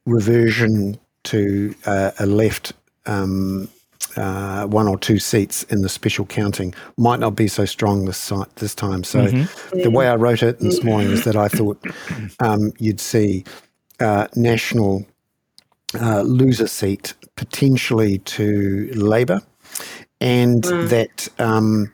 reversion 0.07 0.99
to 1.25 1.75
uh, 1.87 2.11
a 2.19 2.27
left 2.27 2.73
um, 3.07 3.69
uh, 4.17 4.67
one 4.67 4.89
or 4.89 4.99
two 4.99 5.19
seats 5.19 5.63
in 5.65 5.83
the 5.83 5.89
special 5.89 6.25
counting 6.27 6.75
might 6.97 7.21
not 7.21 7.37
be 7.37 7.49
so 7.49 7.65
strong 7.65 8.05
this 8.05 8.33
this 8.57 8.75
time. 8.75 9.05
So 9.05 9.27
mm-hmm. 9.27 9.81
the 9.83 9.91
way 9.91 10.09
I 10.09 10.17
wrote 10.17 10.43
it 10.43 10.59
this 10.61 10.83
morning 10.83 11.11
is 11.11 11.25
that 11.25 11.37
I 11.37 11.49
thought 11.49 11.83
um, 12.41 12.73
you'd 12.79 13.01
see 13.01 13.45
uh, 14.01 14.29
national 14.35 15.07
uh, 16.01 16.23
lose 16.23 16.61
a 16.61 16.69
seat 16.69 17.15
potentially 17.37 18.19
to 18.19 18.91
Labor, 18.95 19.41
and 20.21 20.63
mm. 20.63 20.89
that 20.89 21.29
um, 21.39 21.93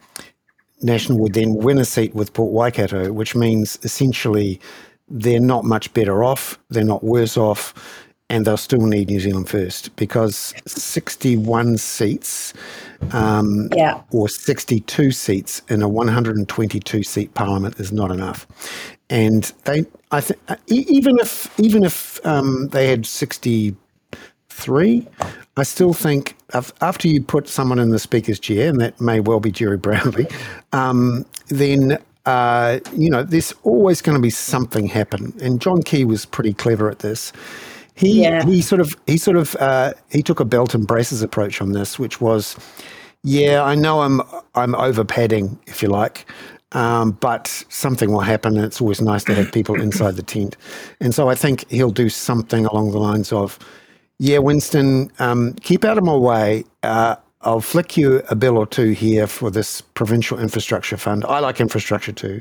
National 0.84 1.18
would 1.20 1.32
then 1.32 1.54
win 1.54 1.78
a 1.78 1.84
seat 1.84 2.14
with 2.14 2.32
Port 2.34 2.52
Waikato, 2.52 3.12
which 3.12 3.34
means 3.34 3.78
essentially 3.82 4.60
they're 5.08 5.40
not 5.40 5.64
much 5.64 5.92
better 5.94 6.22
off, 6.22 6.58
they're 6.70 6.84
not 6.84 7.02
worse 7.02 7.36
off, 7.36 7.74
and 8.30 8.46
they'll 8.46 8.56
still 8.56 8.86
need 8.86 9.08
New 9.08 9.20
Zealand 9.20 9.48
first 9.48 9.94
because 9.96 10.54
61 10.66 11.78
seats 11.78 12.54
um, 13.12 13.68
yeah. 13.74 14.00
or 14.10 14.28
62 14.28 15.10
seats 15.10 15.62
in 15.68 15.82
a 15.82 15.88
122 15.88 17.02
seat 17.02 17.34
parliament 17.34 17.78
is 17.78 17.92
not 17.92 18.10
enough. 18.10 18.46
And 19.10 19.44
they, 19.64 19.84
I 20.10 20.20
think, 20.20 20.40
even 20.66 21.18
if 21.18 21.60
even 21.60 21.84
if 21.84 22.24
um, 22.26 22.68
they 22.68 22.88
had 22.88 23.04
63, 24.54 25.06
I 25.56 25.62
still 25.64 25.92
think 25.92 26.36
after 26.80 27.08
you 27.08 27.22
put 27.22 27.48
someone 27.48 27.78
in 27.78 27.90
the 27.90 27.98
speaker's 27.98 28.38
chair, 28.38 28.68
and 28.68 28.80
that 28.80 29.00
may 29.00 29.20
well 29.20 29.40
be 29.40 29.50
Gerry 29.50 29.76
Brownlee, 29.76 30.28
um, 30.72 31.24
then 31.48 31.98
uh, 32.26 32.78
you 32.96 33.10
know, 33.10 33.22
there's 33.22 33.52
always 33.64 34.00
going 34.00 34.16
to 34.16 34.22
be 34.22 34.30
something 34.30 34.86
happen. 34.86 35.34
And 35.42 35.60
John 35.60 35.82
Key 35.82 36.04
was 36.04 36.24
pretty 36.24 36.54
clever 36.54 36.88
at 36.90 37.00
this. 37.00 37.32
He 37.96 38.22
Yeah. 38.22 38.44
he 38.44 38.62
sort 38.62 38.80
of 38.80 38.96
he 39.06 39.18
sort 39.18 39.36
of 39.36 39.54
uh, 39.56 39.92
he 40.10 40.22
took 40.22 40.40
a 40.40 40.44
belt 40.44 40.74
and 40.74 40.86
braces 40.86 41.20
approach 41.22 41.60
on 41.60 41.72
this, 41.72 41.98
which 41.98 42.20
was, 42.20 42.56
yeah, 43.22 43.62
I 43.62 43.74
know 43.74 44.00
I'm 44.02 44.20
I'm 44.54 44.74
over 44.76 45.04
padding, 45.04 45.58
if 45.66 45.82
you 45.82 45.88
like. 45.88 46.26
Um, 46.72 47.12
but 47.12 47.46
something 47.68 48.10
will 48.10 48.20
happen, 48.20 48.56
and 48.56 48.64
it's 48.64 48.80
always 48.80 49.00
nice 49.00 49.22
to 49.24 49.34
have 49.34 49.52
people 49.52 49.80
inside 49.80 50.16
the 50.16 50.24
tent. 50.24 50.56
And 51.00 51.14
so 51.14 51.28
I 51.28 51.36
think 51.36 51.68
he'll 51.70 51.92
do 51.92 52.08
something 52.08 52.66
along 52.66 52.90
the 52.90 52.98
lines 52.98 53.32
of, 53.32 53.60
yeah, 54.18 54.38
Winston, 54.38 55.10
um, 55.18 55.54
keep 55.54 55.84
out 55.84 55.98
of 55.98 56.04
my 56.04 56.16
way. 56.16 56.64
Uh, 56.82 57.16
I'll 57.44 57.60
flick 57.60 57.96
you 57.96 58.22
a 58.30 58.34
bill 58.34 58.56
or 58.56 58.66
two 58.66 58.90
here 58.90 59.26
for 59.26 59.50
this 59.50 59.80
provincial 59.80 60.38
infrastructure 60.38 60.96
fund. 60.96 61.24
I 61.26 61.38
like 61.40 61.60
infrastructure 61.60 62.12
too, 62.12 62.40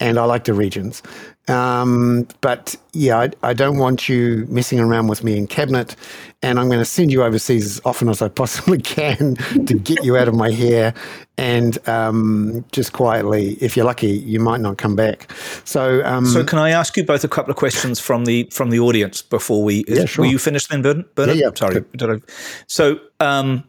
and 0.00 0.18
I 0.18 0.24
like 0.24 0.44
the 0.44 0.54
regions. 0.54 1.02
Um, 1.48 2.28
but 2.40 2.76
yeah, 2.92 3.18
I, 3.18 3.30
I 3.42 3.52
don't 3.52 3.78
want 3.78 4.08
you 4.08 4.46
messing 4.48 4.78
around 4.78 5.08
with 5.08 5.24
me 5.24 5.36
in 5.36 5.46
cabinet, 5.46 5.96
and 6.42 6.58
I'm 6.58 6.68
going 6.68 6.78
to 6.80 6.84
send 6.84 7.10
you 7.12 7.22
overseas 7.22 7.64
as 7.66 7.80
often 7.84 8.08
as 8.08 8.22
I 8.22 8.28
possibly 8.28 8.78
can 8.78 9.36
to 9.66 9.74
get 9.78 10.04
you 10.04 10.16
out 10.16 10.28
of 10.28 10.34
my 10.34 10.50
hair. 10.50 10.94
And 11.38 11.76
um, 11.88 12.64
just 12.72 12.92
quietly, 12.92 13.54
if 13.60 13.76
you're 13.76 13.86
lucky, 13.86 14.10
you 14.10 14.38
might 14.38 14.60
not 14.60 14.76
come 14.76 14.94
back. 14.94 15.32
So, 15.64 16.04
um, 16.04 16.26
So, 16.26 16.44
can 16.44 16.58
I 16.58 16.70
ask 16.70 16.96
you 16.96 17.04
both 17.04 17.24
a 17.24 17.28
couple 17.28 17.50
of 17.50 17.56
questions 17.56 17.98
from 17.98 18.26
the 18.26 18.48
from 18.52 18.70
the 18.70 18.78
audience 18.78 19.22
before 19.22 19.64
we? 19.64 19.84
Yeah, 19.88 20.04
sure. 20.04 20.24
Were 20.24 20.30
you 20.30 20.38
finished 20.38 20.68
then, 20.68 20.82
Bernard? 20.82 21.14
Bernard? 21.14 21.36
Yeah, 21.38 21.46
yeah. 21.46 21.84
Sorry. 21.98 22.22
So, 22.66 23.00
um, 23.18 23.64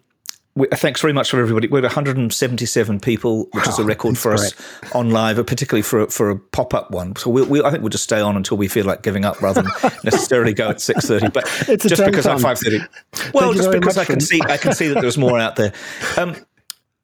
we, 0.55 0.67
thanks 0.67 1.01
very 1.01 1.13
much 1.13 1.31
for 1.31 1.39
everybody. 1.39 1.67
We 1.67 1.77
had 1.77 1.83
177 1.83 2.99
people, 2.99 3.47
which 3.53 3.67
is 3.67 3.79
a 3.79 3.83
record 3.83 4.17
for 4.17 4.33
us 4.33 4.53
on 4.93 5.09
live, 5.09 5.39
uh, 5.39 5.43
particularly 5.43 5.81
for 5.81 6.01
a, 6.01 6.09
for 6.09 6.29
a 6.29 6.37
pop 6.37 6.73
up 6.73 6.91
one. 6.91 7.15
So, 7.15 7.31
we, 7.31 7.41
we, 7.43 7.63
I 7.63 7.71
think 7.71 7.81
we'll 7.81 7.89
just 7.89 8.03
stay 8.03 8.21
on 8.21 8.37
until 8.37 8.57
we 8.57 8.67
feel 8.67 8.85
like 8.85 9.01
giving 9.01 9.25
up, 9.25 9.41
rather 9.41 9.63
than 9.63 9.71
necessarily 10.03 10.53
go 10.53 10.69
at 10.69 10.77
6:30. 10.77 11.33
But 11.33 11.45
It's 11.69 11.85
just 11.85 12.01
tongue 12.01 12.11
because 12.11 12.27
at 12.27 12.39
time. 12.39 12.55
5:30. 12.55 13.33
Well, 13.33 13.49
you 13.49 13.55
just 13.55 13.71
because 13.71 13.97
I 13.97 14.05
can 14.05 14.19
see 14.19 14.41
I 14.45 14.57
can 14.57 14.73
see 14.73 14.87
that 14.89 15.01
there's 15.01 15.17
more 15.17 15.39
out 15.39 15.55
there. 15.55 15.73
Um, 16.17 16.35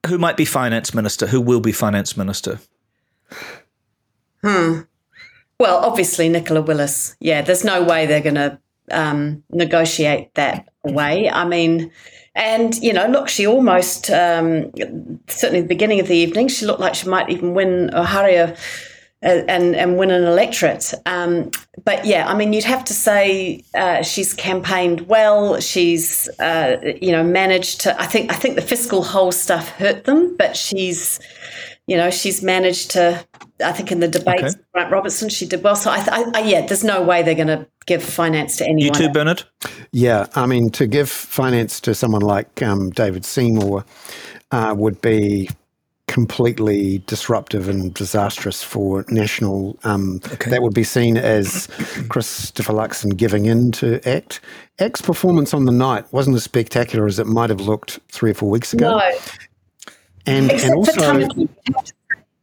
who 0.08 0.18
might 0.18 0.38
be 0.38 0.46
finance 0.46 0.94
minister? 0.94 1.28
Who 1.28 1.42
will 1.42 1.60
be 1.60 1.72
finance 1.72 2.16
minister? 2.16 2.60
Hmm. 4.44 4.82
Well, 5.60 5.84
obviously 5.84 6.30
Nicola 6.30 6.62
Willis. 6.62 7.18
Yeah, 7.20 7.42
there's 7.42 7.66
no 7.66 7.84
way 7.84 8.06
they're 8.06 8.22
going 8.22 8.36
to 8.36 8.60
um, 8.92 9.44
negotiate 9.52 10.34
that 10.36 10.70
away. 10.86 11.30
I 11.30 11.46
mean, 11.46 11.92
and 12.40 12.76
you 12.78 12.94
know, 12.94 13.06
look, 13.08 13.30
she 13.30 13.46
almost 13.46 14.10
um, 14.10 14.72
certainly 15.28 15.60
at 15.60 15.64
the 15.64 15.76
beginning 15.76 16.00
of 16.00 16.08
the 16.08 16.16
evening, 16.16 16.48
she 16.48 16.66
looked 16.66 16.80
like 16.80 16.96
she 16.96 17.08
might 17.08 17.30
even 17.30 17.54
win 17.54 17.90
Ōhāriu. 17.94 18.58
Uh, 19.22 19.44
and 19.50 19.76
and 19.76 19.98
win 19.98 20.12
an 20.12 20.24
electorate, 20.24 20.94
um, 21.06 21.52
but 21.84 22.06
yeah, 22.06 22.26
I 22.26 22.34
mean, 22.36 22.54
you'd 22.54 22.64
have 22.64 22.86
to 22.86 22.94
say 22.94 23.66
uh, 23.76 24.02
she's 24.02 24.34
campaigned 24.34 25.10
well. 25.10 25.60
She's 25.60 26.30
uh, 26.40 26.78
you 27.02 27.12
know 27.12 27.22
managed 27.22 27.82
to. 27.82 28.02
I 28.02 28.06
think 28.06 28.32
I 28.32 28.36
think 28.36 28.56
the 28.56 28.62
fiscal 28.62 29.04
hole 29.04 29.34
stuff 29.34 29.68
hurt 29.72 30.06
them, 30.06 30.38
but 30.38 30.56
she's 30.56 31.20
you 31.90 31.98
know, 31.98 32.12
she's 32.12 32.44
managed 32.44 32.92
to. 32.92 33.26
I 33.66 33.72
think 33.72 33.92
in 33.92 34.00
the 34.00 34.08
debates, 34.08 34.56
Okay. 34.78 34.90
Robertson, 34.90 35.28
she 35.28 35.48
did 35.48 35.64
well. 35.64 35.76
So 35.76 35.90
I, 35.90 35.98
I, 36.12 36.32
I 36.36 36.40
yeah, 36.42 36.66
there's 36.66 36.84
no 36.84 37.02
way 37.02 37.24
they're 37.24 37.34
going 37.34 37.48
to 37.48 37.68
give 37.90 38.04
finance 38.04 38.56
to 38.58 38.64
anyone. 38.66 38.84
You 38.84 38.92
too, 39.08 39.10
Bernard. 39.12 39.44
Yeah, 39.92 40.28
I 40.36 40.46
mean, 40.46 40.70
to 40.72 40.88
give 40.88 41.10
finance 41.10 41.82
to 41.82 41.94
someone 41.96 42.22
like 42.22 42.62
um, 42.62 42.92
David 42.92 43.26
Seymour 43.26 43.84
uh, 44.52 44.76
would 44.78 45.02
be 45.02 45.50
completely 46.08 47.00
disruptive 47.08 47.68
and 47.68 47.94
disastrous 47.94 48.64
for 48.64 49.04
national. 49.10 49.78
Um, 49.84 50.20
That 50.48 50.62
would 50.62 50.74
be 50.74 50.84
seen 50.84 51.18
as 51.18 51.68
Christopher 52.10 52.74
Luxon 52.74 53.18
giving 53.18 53.46
in 53.46 53.72
to 53.74 54.00
ACT. 54.08 54.40
ACT's 54.80 55.02
performance 55.02 55.54
on 55.54 55.66
the 55.66 55.72
night 55.72 56.06
wasn't 56.14 56.36
as 56.36 56.44
spectacular 56.44 57.06
as 57.06 57.20
it 57.20 57.28
might 57.28 57.50
have 57.50 57.62
looked 57.62 58.00
three 58.10 58.32
or 58.32 58.36
four 58.36 58.50
weeks 58.50 58.74
ago. 58.74 58.98
No, 58.98 59.12
and, 60.26 60.52
except 60.52 60.64
and 60.64 60.72
for 60.74 60.78
also, 60.78 61.02
Tamaki. 61.02 61.50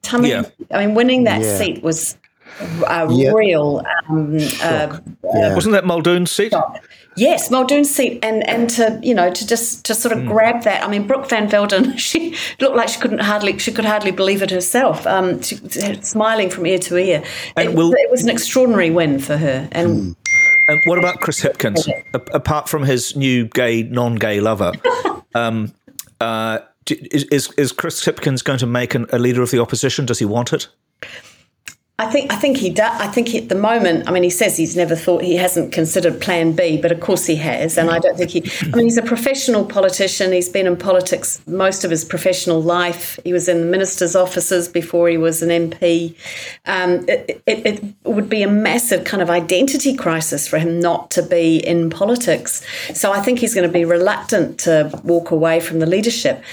Tamaki. 0.02 0.28
Yeah. 0.28 0.76
I 0.76 0.86
mean, 0.86 0.94
winning 0.94 1.24
that 1.24 1.40
Yeah. 1.42 1.58
seat 1.58 1.82
was 1.82 2.16
a 2.86 3.06
Yeah. 3.10 3.32
real. 3.32 3.82
Um, 4.08 4.36
uh, 4.62 4.98
yeah. 5.34 5.54
Wasn't 5.54 5.72
that 5.72 5.84
Muldoon's 5.84 6.30
seat? 6.30 6.52
yes, 7.16 7.50
Muldoon's 7.50 7.90
seat, 7.90 8.18
and 8.22 8.46
and 8.48 8.68
to 8.70 8.98
you 9.02 9.14
know 9.14 9.30
to 9.30 9.46
just 9.46 9.84
to 9.86 9.94
sort 9.94 10.12
of 10.12 10.22
Hmm. 10.22 10.28
grab 10.28 10.62
that. 10.64 10.84
I 10.84 10.88
mean, 10.88 11.06
Brooke 11.06 11.28
Van 11.28 11.48
Velden, 11.48 11.96
she 11.98 12.34
looked 12.60 12.76
like 12.76 12.88
she 12.88 13.00
couldn't 13.00 13.20
hardly 13.20 13.58
she 13.58 13.72
could 13.72 13.84
hardly 13.84 14.10
believe 14.10 14.42
it 14.42 14.50
herself. 14.50 15.06
Um, 15.06 15.40
she, 15.42 15.56
smiling 16.02 16.50
from 16.50 16.66
ear 16.66 16.78
to 16.80 16.96
ear. 16.96 17.22
And 17.56 17.68
It, 17.70 17.74
will- 17.74 17.92
it 17.92 18.10
was 18.10 18.22
an 18.22 18.30
extraordinary 18.30 18.90
win 18.90 19.18
for 19.18 19.36
her, 19.36 19.68
and. 19.72 19.88
Hmm. 19.98 20.12
And 20.68 20.80
what 20.86 20.98
about 20.98 21.20
Chris 21.20 21.40
Hipkins? 21.40 21.86
A- 22.12 22.18
apart 22.34 22.68
from 22.68 22.82
his 22.82 23.14
new 23.14 23.44
gay, 23.46 23.84
non-gay 23.84 24.40
lover, 24.40 24.72
um, 25.36 25.72
uh, 26.20 26.58
is, 26.90 27.22
is 27.30 27.52
is 27.56 27.70
Chris 27.70 28.04
Hipkins 28.04 28.42
going 28.42 28.58
to 28.58 28.66
make 28.66 28.96
an, 28.96 29.06
a 29.12 29.18
leader 29.20 29.42
of 29.42 29.52
the 29.52 29.60
opposition? 29.60 30.06
Does 30.06 30.18
he 30.18 30.24
want 30.24 30.52
it? 30.52 30.66
I 31.98 32.10
think 32.10 32.30
I 32.30 32.36
think 32.36 32.58
he 32.58 32.68
does. 32.68 33.00
I 33.00 33.06
think 33.06 33.28
he, 33.28 33.38
at 33.38 33.48
the 33.48 33.54
moment, 33.54 34.06
I 34.06 34.12
mean, 34.12 34.22
he 34.22 34.28
says 34.28 34.54
he's 34.54 34.76
never 34.76 34.94
thought 34.94 35.22
he 35.22 35.36
hasn't 35.36 35.72
considered 35.72 36.20
Plan 36.20 36.52
B, 36.52 36.78
but 36.78 36.92
of 36.92 37.00
course 37.00 37.24
he 37.24 37.36
has. 37.36 37.78
And 37.78 37.88
I 37.88 37.98
don't 37.98 38.18
think 38.18 38.30
he. 38.30 38.44
I 38.70 38.76
mean, 38.76 38.84
he's 38.84 38.98
a 38.98 39.02
professional 39.02 39.64
politician. 39.64 40.30
He's 40.30 40.50
been 40.50 40.66
in 40.66 40.76
politics 40.76 41.40
most 41.46 41.84
of 41.84 41.90
his 41.90 42.04
professional 42.04 42.60
life. 42.60 43.18
He 43.24 43.32
was 43.32 43.48
in 43.48 43.60
the 43.60 43.66
minister's 43.66 44.14
offices 44.14 44.68
before 44.68 45.08
he 45.08 45.16
was 45.16 45.42
an 45.42 45.48
MP. 45.48 46.14
Um, 46.66 47.08
it, 47.08 47.42
it, 47.46 47.66
it 47.66 47.84
would 48.04 48.28
be 48.28 48.42
a 48.42 48.50
massive 48.50 49.04
kind 49.04 49.22
of 49.22 49.30
identity 49.30 49.96
crisis 49.96 50.46
for 50.46 50.58
him 50.58 50.78
not 50.78 51.10
to 51.12 51.22
be 51.22 51.66
in 51.66 51.88
politics. 51.88 52.62
So 52.92 53.10
I 53.10 53.20
think 53.20 53.38
he's 53.38 53.54
going 53.54 53.66
to 53.66 53.72
be 53.72 53.86
reluctant 53.86 54.60
to 54.60 55.00
walk 55.02 55.30
away 55.30 55.60
from 55.60 55.78
the 55.78 55.86
leadership. 55.86 56.44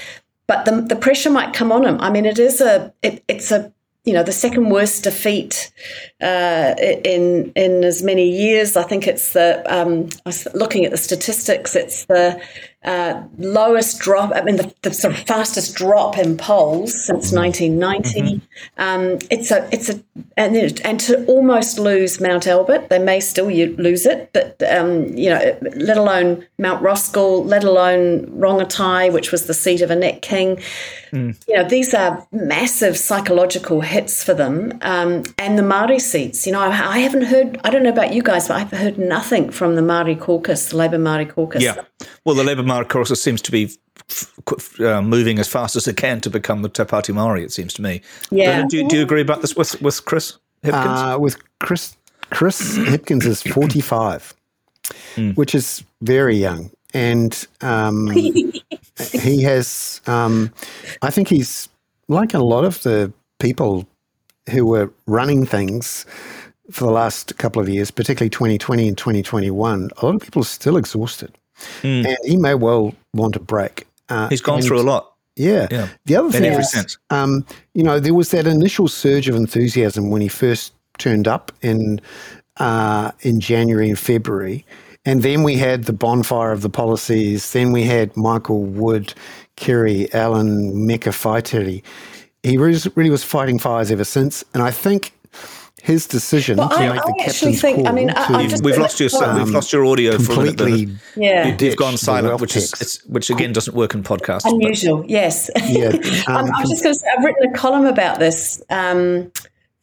But 0.46 0.64
the, 0.64 0.80
the 0.80 0.96
pressure 0.96 1.30
might 1.30 1.52
come 1.52 1.70
on 1.70 1.84
him. 1.84 2.00
I 2.00 2.08
mean, 2.08 2.24
it 2.24 2.38
is 2.38 2.62
a 2.62 2.94
it, 3.02 3.22
it's 3.28 3.52
a 3.52 3.74
you 4.04 4.12
know 4.12 4.22
the 4.22 4.32
second 4.32 4.68
worst 4.68 5.04
defeat 5.04 5.72
uh, 6.20 6.74
in 6.78 7.52
in 7.56 7.84
as 7.84 8.02
many 8.02 8.28
years. 8.28 8.76
I 8.76 8.82
think 8.82 9.06
it's 9.06 9.32
the 9.32 9.62
um, 9.66 10.08
I 10.26 10.28
was 10.28 10.46
looking 10.54 10.84
at 10.84 10.90
the 10.90 10.98
statistics. 10.98 11.74
It's 11.74 12.04
the 12.04 12.40
uh, 12.84 13.22
lowest 13.38 14.00
drop. 14.00 14.30
I 14.34 14.42
mean, 14.42 14.56
the, 14.56 14.74
the 14.82 14.92
sort 14.92 15.14
of 15.14 15.20
fastest 15.20 15.74
drop 15.74 16.18
in 16.18 16.36
polls 16.36 16.92
since 16.92 17.32
1990. 17.32 18.42
Um, 18.76 19.18
it's 19.30 19.50
a 19.50 19.66
it's 19.72 19.88
a 19.88 19.98
and 20.36 20.54
and 20.84 21.00
to 21.00 21.24
almost 21.24 21.78
lose 21.78 22.20
Mount 22.20 22.46
Albert, 22.46 22.90
they 22.90 22.98
may 22.98 23.20
still 23.20 23.46
lose 23.46 24.04
it, 24.04 24.30
but 24.34 24.62
um, 24.70 25.06
you 25.16 25.30
know, 25.30 25.58
let 25.76 25.96
alone 25.96 26.46
Mount 26.58 26.82
Roskill, 26.82 27.46
let 27.46 27.64
alone 27.64 28.26
Rongotai, 28.26 29.10
which 29.14 29.32
was 29.32 29.46
the 29.46 29.54
seat 29.54 29.80
of 29.80 29.90
Annette 29.90 30.20
King 30.20 30.60
you 31.14 31.34
know, 31.48 31.68
these 31.68 31.94
are 31.94 32.26
massive 32.32 32.96
psychological 32.96 33.80
hits 33.80 34.24
for 34.24 34.34
them. 34.34 34.78
Um, 34.82 35.22
and 35.38 35.58
the 35.58 35.62
Māori 35.62 36.00
seats, 36.00 36.46
you 36.46 36.52
know, 36.52 36.60
I, 36.60 36.68
I 36.68 36.98
haven't 36.98 37.22
heard, 37.22 37.60
I 37.64 37.70
don't 37.70 37.82
know 37.82 37.90
about 37.90 38.12
you 38.12 38.22
guys, 38.22 38.48
but 38.48 38.56
I've 38.56 38.70
heard 38.70 38.98
nothing 38.98 39.50
from 39.50 39.76
the 39.76 39.82
Māori 39.82 40.18
caucus, 40.18 40.70
the 40.70 40.76
Labour 40.76 40.98
Māori 40.98 41.28
caucus. 41.28 41.62
Yeah. 41.62 41.76
Well, 42.24 42.34
the 42.34 42.44
Labour 42.44 42.62
Māori 42.62 42.88
caucus 42.88 43.22
seems 43.22 43.40
to 43.42 43.52
be 43.52 43.70
f- 44.10 44.32
f- 44.50 44.80
uh, 44.80 45.02
moving 45.02 45.38
as 45.38 45.48
fast 45.48 45.76
as 45.76 45.86
it 45.86 45.96
can 45.96 46.20
to 46.22 46.30
become 46.30 46.62
the 46.62 46.68
Te 46.68 46.82
Pāti 46.82 47.14
Māori. 47.14 47.44
It 47.44 47.52
seems 47.52 47.72
to 47.74 47.82
me. 47.82 48.00
Yeah. 48.30 48.56
Bernard, 48.56 48.70
do, 48.70 48.88
do 48.88 48.96
you 48.96 49.02
agree 49.02 49.22
about 49.22 49.40
this 49.40 49.54
with 49.54 49.80
with 49.80 50.04
Chris 50.04 50.38
Hipkins? 50.62 51.14
Uh, 51.14 51.18
with 51.18 51.36
Chris 51.60 51.96
Chris 52.30 52.76
Hipkins 52.76 53.24
is 53.24 53.42
45, 53.42 54.34
which 55.34 55.54
is 55.54 55.84
very 56.02 56.36
young. 56.36 56.70
And 56.92 57.46
um, 57.60 58.08
he 59.12 59.42
has, 59.42 60.00
um, 60.06 60.52
I 61.02 61.10
think 61.10 61.28
he's 61.28 61.68
like 62.08 62.34
a 62.34 62.38
lot 62.38 62.64
of 62.64 62.82
the 62.82 63.12
people 63.38 63.86
who 64.50 64.66
were 64.66 64.92
running 65.06 65.46
things 65.46 66.06
for 66.70 66.84
the 66.84 66.92
last 66.92 67.36
couple 67.38 67.60
of 67.60 67.68
years, 67.68 67.90
particularly 67.90 68.30
2020 68.30 68.88
and 68.88 68.98
2021. 68.98 69.90
A 69.96 70.06
lot 70.06 70.14
of 70.14 70.20
people 70.20 70.42
are 70.42 70.46
still 70.46 70.76
exhausted. 70.76 71.32
And 71.82 72.16
he 72.24 72.36
may 72.36 72.54
well 72.54 72.94
want 73.14 73.36
a 73.36 73.40
break. 73.40 73.86
Uh, 74.08 74.28
He's 74.28 74.40
gone 74.40 74.58
and- 74.58 74.66
through 74.66 74.80
a 74.80 74.82
lot 74.82 75.14
yeah. 75.36 75.66
Yeah. 75.70 75.88
The 76.06 76.16
other 76.16 76.26
in 76.26 76.32
thing 76.32 76.44
every 76.44 76.62
is, 76.62 76.70
sense. 76.70 76.98
um, 77.10 77.44
you 77.74 77.82
know, 77.82 77.98
there 77.98 78.14
was 78.14 78.30
that 78.30 78.46
initial 78.46 78.88
surge 78.88 79.28
of 79.28 79.34
enthusiasm 79.34 80.10
when 80.10 80.20
he 80.22 80.28
first 80.28 80.72
turned 80.98 81.26
up 81.26 81.50
in 81.62 82.00
uh, 82.58 83.10
in 83.22 83.40
January 83.40 83.88
and 83.88 83.98
February, 83.98 84.64
and 85.04 85.22
then 85.22 85.42
we 85.42 85.56
had 85.56 85.84
the 85.84 85.92
bonfire 85.92 86.52
of 86.52 86.62
the 86.62 86.70
policies. 86.70 87.52
Then 87.52 87.72
we 87.72 87.82
had 87.84 88.16
Michael 88.16 88.62
Wood, 88.64 89.14
Kiri 89.56 90.12
Allan, 90.14 90.74
Meka 90.86 91.12
Whaitiri. 91.12 91.82
He 92.42 92.58
really 92.58 93.10
was 93.10 93.24
fighting 93.24 93.58
fires 93.58 93.90
ever 93.90 94.04
since, 94.04 94.44
and 94.54 94.62
I 94.62 94.70
think 94.70 95.12
his 95.82 96.06
decision 96.06 96.56
Well, 96.56 96.70
to 96.70 96.76
I- 96.76 96.88
make 96.94 97.02
I 97.02 97.06
the 97.06 97.14
captain's 97.24 97.60
think- 97.60 97.76
call 97.76 97.88
I 97.88 97.92
mean, 97.92 98.08
I- 98.10 98.42
to 98.42 98.48
just- 98.48 98.64
we've 98.64 98.78
lost 98.78 98.98
your 99.00 99.10
Um, 99.22 99.36
we've 99.44 99.50
lost 99.50 99.70
your 99.70 99.84
audio 99.84 100.18
for 100.18 100.32
a 100.32 100.36
minute. 100.38 100.56
completely 100.56 100.94
Yeah. 101.14 101.48
You- 101.48 101.56
You've 101.66 101.76
gone 101.76 101.98
silent, 101.98 102.40
which 102.40 102.56
is 102.56 102.72
it's, 102.80 103.04
which 103.04 103.28
again 103.28 103.52
doesn't 103.52 103.76
work 103.76 103.92
in 103.94 104.02
podcasts. 104.02 104.44
but- 104.44 104.52
Unusual, 104.54 105.04
yes. 105.06 105.50
Yeah, 105.68 105.92
I'm, 106.26 106.46
um, 106.46 106.50
I'm 106.54 106.68
just 106.70 106.82
going 106.82 106.94
to 106.94 106.98
say, 106.98 107.06
I've 107.18 107.22
written 107.22 107.50
a 107.50 107.52
column 107.52 107.84
about 107.84 108.18
this 108.18 108.62
um, 108.70 109.30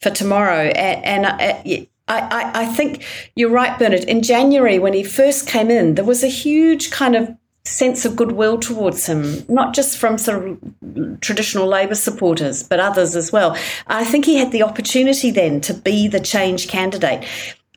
for 0.01 0.09
tomorrow, 0.09 0.69
and, 0.69 1.26
and 1.28 1.88
I, 2.12 2.20
I, 2.20 2.62
I 2.62 2.66
think 2.66 3.05
you're 3.36 3.49
right, 3.49 3.78
Bernard. 3.80 4.03
In 4.03 4.22
January, 4.22 4.80
when 4.80 4.93
he 4.93 5.03
first 5.03 5.47
came 5.47 5.72
in, 5.72 5.95
there 5.95 6.05
was 6.05 6.24
a 6.24 6.28
huge 6.28 6.91
kind 6.91 7.16
of 7.16 7.34
sense 7.64 8.05
of 8.05 8.16
goodwill 8.16 8.57
towards 8.57 9.05
him, 9.05 9.45
not 9.47 9.74
just 9.74 9.97
from 9.97 10.18
sort 10.18 10.45
of 10.45 11.22
traditional 11.22 11.68
Labor 11.68 11.95
supporters, 11.95 12.64
but 12.64 12.80
others 12.80 13.16
as 13.16 13.32
well. 13.32 13.55
I 13.88 14.03
think 14.03 14.26
he 14.26 14.36
had 14.36 14.51
the 14.51 14.64
opportunity 14.64 15.32
then 15.32 15.62
to 15.62 15.74
be 15.74 16.07
the 16.07 16.20
change 16.20 16.68
candidate, 16.68 17.26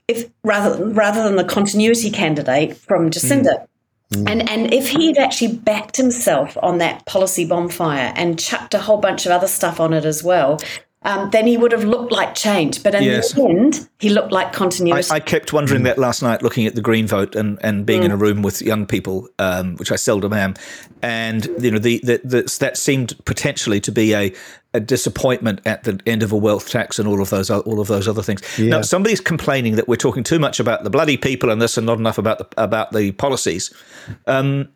if 0.09 0.28
rather 0.43 0.85
rather 0.85 1.22
than 1.22 1.37
the 1.37 1.45
continuity 1.45 2.11
candidate 2.11 2.76
from 2.76 3.11
mm. 3.11 3.12
Jacinda. 3.12 3.66
Mm. 4.12 4.30
And 4.30 4.51
and 4.51 4.74
if 4.74 4.89
he 4.89 5.09
had 5.09 5.18
actually 5.18 5.57
backed 5.57 5.97
himself 5.97 6.57
on 6.62 6.78
that 6.78 7.07
policy 7.07 7.47
bonfire 7.47 8.12
and 8.16 8.39
chucked 8.39 8.74
a 8.74 8.78
whole 8.78 8.99
bunch 8.99 9.26
of 9.26 9.32
other 9.32 9.49
stuff 9.49 9.80
on 9.80 9.93
it 9.93 10.05
as 10.05 10.22
well, 10.24 10.59
um, 11.05 11.31
then 11.31 11.47
he 11.47 11.57
would 11.57 11.73
have 11.73 11.85
looked 11.85 12.13
like 12.13 12.35
change. 12.35 12.83
But 12.83 12.95
in 12.95 13.03
Yes. 13.03 13.33
the 13.33 13.45
end, 13.45 13.89
he 13.99 14.09
looked 14.09 14.33
like 14.33 14.53
continuity. 14.53 15.09
I 15.11 15.21
kept 15.21 15.53
wondering 15.53 15.83
that 15.83 15.99
last 15.99 16.23
night, 16.23 16.43
looking 16.43 16.67
at 16.67 16.75
the 16.75 16.81
Green 16.81 17.07
vote 17.07 17.37
and, 17.37 17.59
and 17.63 17.85
being 17.85 18.03
in 18.03 18.11
a 18.11 18.17
room 18.17 18.43
with 18.43 18.63
young 18.63 18.87
people, 18.87 19.29
um, 19.39 19.77
which 19.77 19.93
I 19.93 19.97
seldom 19.97 20.33
am, 20.33 20.55
and 21.03 21.47
you 21.61 21.71
know 21.71 21.79
the, 21.79 22.01
the, 22.03 22.21
the 22.25 22.57
that 22.61 22.77
seemed 22.77 23.15
potentially 23.27 23.81
to 23.81 23.93
be 23.93 24.15
a, 24.15 24.33
a 24.73 24.81
disappointment 24.81 25.61
at 25.67 25.85
the 25.85 26.01
end 26.07 26.23
of 26.23 26.33
a 26.33 26.37
wealth 26.37 26.71
tax 26.71 26.99
and 26.99 27.07
all 27.07 27.21
of 27.21 27.31
those 27.31 27.51
all 27.51 27.81
of 27.81 27.89
those 27.89 28.09
other 28.09 28.23
things. 28.23 28.41
Now 28.59 28.81
somebody's 28.83 29.21
complaining 29.21 29.77
that 29.77 29.87
we're 29.89 29.97
talking 29.97 30.25
too 30.25 30.39
much 30.39 30.59
about 30.59 30.85
the 30.85 30.91
bloody 30.91 31.17
people 31.19 31.51
and 31.51 31.61
this 31.61 31.77
and 31.77 31.87
not 31.87 31.99
enough 31.99 32.17
about 32.19 32.39
the 32.39 32.63
about 32.63 32.93
the 32.93 33.13
policies. 33.13 33.73
Um, 34.27 34.69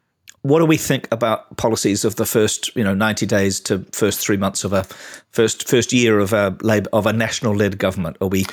what 0.43 0.61
do 0.61 0.67
we 0.67 0.77
think 0.77 1.09
about 1.11 1.57
policies 1.57 2.05
of 2.05 2.17
the 2.17 2.27
first 2.27 2.75
you 2.77 2.85
know 2.85 2.95
90 2.95 3.27
days 3.27 3.61
to 3.61 3.85
first 3.93 4.21
three 4.21 4.37
months 4.37 4.65
of 4.65 4.73
a 4.73 4.85
first 5.31 5.69
first 5.69 5.93
year 5.93 6.19
of 6.19 6.33
a 6.33 6.57
labor 6.63 6.89
of 6.93 7.07
a 7.07 7.13
national 7.13 7.55
led 7.55 7.79
government? 7.79 8.17
Are 8.21 8.29
we 8.29 8.47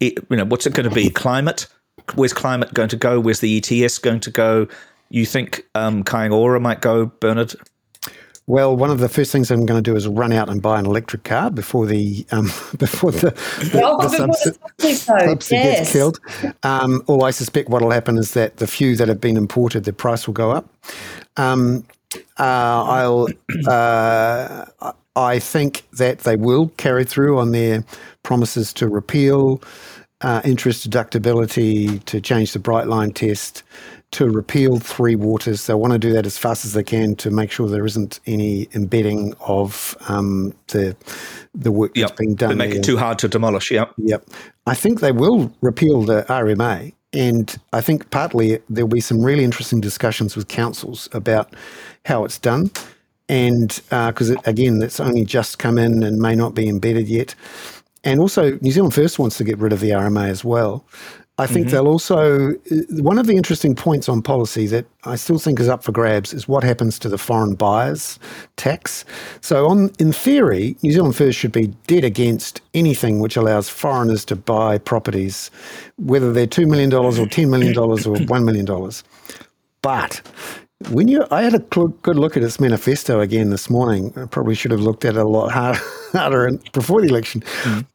you 0.00 0.14
know 0.30 0.44
what's 0.44 0.66
it 0.66 0.74
going 0.74 0.88
to 0.88 0.94
be? 0.94 1.10
Climate? 1.10 1.66
Where's 2.14 2.32
climate 2.32 2.72
going 2.74 2.88
to 2.90 2.96
go? 2.96 3.18
Where's 3.18 3.40
the 3.40 3.58
ets 3.58 3.98
going 3.98 4.20
to 4.20 4.30
go? 4.30 4.68
You 5.08 5.26
think 5.26 5.64
um 5.74 6.04
Kāinga 6.04 6.32
Ora 6.32 6.60
might 6.60 6.80
go 6.80 7.06
bernard 7.06 7.54
Well, 8.48 8.76
one 8.76 8.90
of 8.90 8.98
the 9.00 9.08
first 9.08 9.32
things 9.32 9.50
I'm 9.50 9.66
going 9.66 9.82
to 9.82 9.90
do 9.90 9.96
is 9.96 10.06
run 10.06 10.32
out 10.32 10.48
and 10.48 10.62
buy 10.62 10.78
an 10.78 10.86
electric 10.86 11.24
car 11.24 11.50
before 11.50 11.84
the 11.86 12.24
um, 12.30 12.44
before 12.78 13.10
the, 13.10 13.30
the, 13.72 13.80
Oh, 13.84 14.00
the 14.00 14.08
before 14.08 14.26
the 14.28 14.32
subsi- 14.32 14.58
subsidy 14.78 14.94
subsidy 15.26 15.56
yes. 15.56 15.78
gets 15.80 15.92
killed. 15.92 16.20
Um, 16.62 17.02
or 17.08 17.26
I 17.26 17.30
suspect 17.32 17.68
what 17.68 17.82
will 17.82 17.90
happen 17.90 18.16
is 18.18 18.34
that 18.34 18.58
the 18.58 18.66
few 18.68 18.94
that 18.96 19.08
have 19.08 19.20
been 19.20 19.36
imported, 19.36 19.84
the 19.84 19.92
price 19.92 20.26
will 20.26 20.34
go 20.34 20.52
up. 20.52 20.68
Um, 21.36 21.84
uh, 22.38 22.84
I'll. 22.84 23.28
Uh, 23.66 24.66
I 25.16 25.38
think 25.38 25.84
that 25.94 26.20
they 26.20 26.36
will 26.36 26.68
carry 26.76 27.04
through 27.04 27.38
on 27.38 27.52
their 27.52 27.84
promises 28.22 28.72
to 28.74 28.86
repeal 28.86 29.62
uh, 30.22 30.40
interest 30.44 30.88
deductibility, 30.88 32.02
to 32.06 32.20
change 32.20 32.52
the 32.52 32.58
bright 32.58 32.86
line 32.86 33.12
test, 33.12 33.62
to 34.12 34.28
repeal 34.30 34.78
three 34.78 35.16
waters. 35.16 35.66
They 35.66 35.74
want 35.74 35.92
to 35.92 35.98
do 35.98 36.12
that 36.12 36.26
as 36.26 36.38
fast 36.38 36.64
as 36.64 36.72
they 36.72 36.84
can 36.84 37.16
to 37.16 37.30
make 37.30 37.50
sure 37.50 37.68
there 37.68 37.84
isn't 37.86 38.20
any 38.26 38.68
embedding 38.74 39.34
of 39.40 39.96
um, 40.08 40.54
the 40.68 40.96
the 41.54 41.72
work 41.72 41.94
that's 41.96 42.12
Yep. 42.12 42.16
being 42.16 42.34
They 42.46 42.46
done. 42.46 42.56
make 42.56 42.70
there. 42.70 42.78
it 42.80 42.84
too 42.84 42.96
hard 42.98 43.18
to 43.20 43.28
demolish 43.28 43.70
yeah 43.70 43.86
Yep. 43.98 44.28
I 44.66 44.74
think 44.74 45.00
they 45.00 45.12
will 45.12 45.52
repeal 45.60 46.02
the 46.02 46.24
RMA. 46.28 46.92
And 47.12 47.56
I 47.72 47.80
think 47.80 48.10
partly 48.10 48.58
there'll 48.68 48.88
be 48.88 49.00
some 49.00 49.22
really 49.24 49.42
interesting 49.44 49.80
discussions 49.80 50.36
with 50.36 50.48
councils 50.48 51.08
about 51.12 51.54
how 52.04 52.24
it's 52.24 52.38
done. 52.38 52.70
And 53.28 53.70
because, 53.90 54.30
it 54.30 54.38
again, 54.46 54.82
it's 54.82 55.00
only 55.00 55.24
just 55.24 55.58
come 55.58 55.78
in 55.78 56.02
and 56.02 56.18
may 56.20 56.34
not 56.36 56.54
be 56.54 56.68
embedded 56.68 57.08
yet. 57.08 57.34
And 58.06 58.20
also, 58.20 58.56
New 58.62 58.70
Zealand 58.70 58.94
First 58.94 59.18
wants 59.18 59.36
to 59.36 59.44
get 59.44 59.58
rid 59.58 59.72
of 59.72 59.80
the 59.80 59.90
RMA 59.90 60.28
as 60.28 60.44
well. 60.44 60.86
I 61.38 61.46
think 61.46 61.66
mm-hmm. 61.66 61.74
they'll 61.74 61.88
also, 61.88 62.52
uh, 62.52 63.02
one 63.02 63.18
of 63.18 63.26
the 63.26 63.36
interesting 63.36 63.74
points 63.74 64.08
on 64.08 64.22
policy 64.22 64.66
that 64.68 64.86
I 65.04 65.16
still 65.16 65.38
think 65.38 65.58
is 65.60 65.68
up 65.68 65.82
for 65.82 65.90
grabs 65.90 66.32
is 66.32 66.48
what 66.48 66.64
happens 66.64 66.98
to 67.00 67.10
the 67.10 67.18
foreign 67.18 67.56
buyers 67.56 68.18
tax. 68.56 69.04
So, 69.40 69.66
on 69.66 69.90
in 69.98 70.12
theory, 70.12 70.76
New 70.82 70.92
Zealand 70.92 71.16
First 71.16 71.36
should 71.36 71.50
be 71.50 71.66
dead 71.88 72.04
against 72.04 72.62
anything 72.74 73.18
which 73.18 73.36
allows 73.36 73.68
foreigners 73.68 74.24
to 74.26 74.36
buy 74.36 74.78
properties, 74.78 75.50
whether 75.96 76.32
they're 76.32 76.46
$2 76.46 76.66
million 76.66 76.94
or 76.94 77.10
$10 77.10 77.50
million 77.50 77.76
or 77.76 77.96
$1 77.96 78.44
million. 78.44 78.92
But 79.82 80.22
when 80.90 81.08
you, 81.08 81.24
I 81.30 81.42
had 81.42 81.54
a 81.54 81.64
cl- 81.72 81.88
good 81.88 82.16
look 82.16 82.36
at 82.36 82.42
its 82.42 82.60
manifesto 82.60 83.20
again 83.20 83.50
this 83.50 83.70
morning. 83.70 84.12
I 84.16 84.26
probably 84.26 84.54
should 84.54 84.70
have 84.70 84.80
looked 84.80 85.04
at 85.04 85.16
it 85.16 85.20
a 85.20 85.24
lot 85.24 85.50
harder, 85.50 85.80
harder 86.12 86.46
in- 86.46 86.62
before 86.72 87.00
the 87.00 87.08
election. 87.08 87.42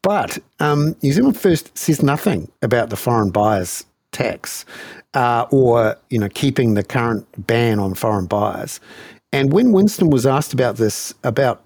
But 0.01 0.39
um, 0.59 0.95
New 1.01 1.13
Zealand 1.13 1.37
First 1.39 1.77
says 1.77 2.01
nothing 2.01 2.51
about 2.61 2.89
the 2.89 2.95
foreign 2.97 3.29
buyers 3.29 3.85
tax 4.11 4.65
uh, 5.13 5.45
or 5.51 5.95
you 6.09 6.19
know 6.19 6.27
keeping 6.29 6.73
the 6.73 6.83
current 6.83 7.25
ban 7.47 7.79
on 7.79 7.93
foreign 7.93 8.25
buyers. 8.25 8.79
And 9.31 9.53
when 9.53 9.71
Winston 9.71 10.09
was 10.09 10.25
asked 10.25 10.51
about 10.53 10.75
this 10.77 11.13
about 11.23 11.63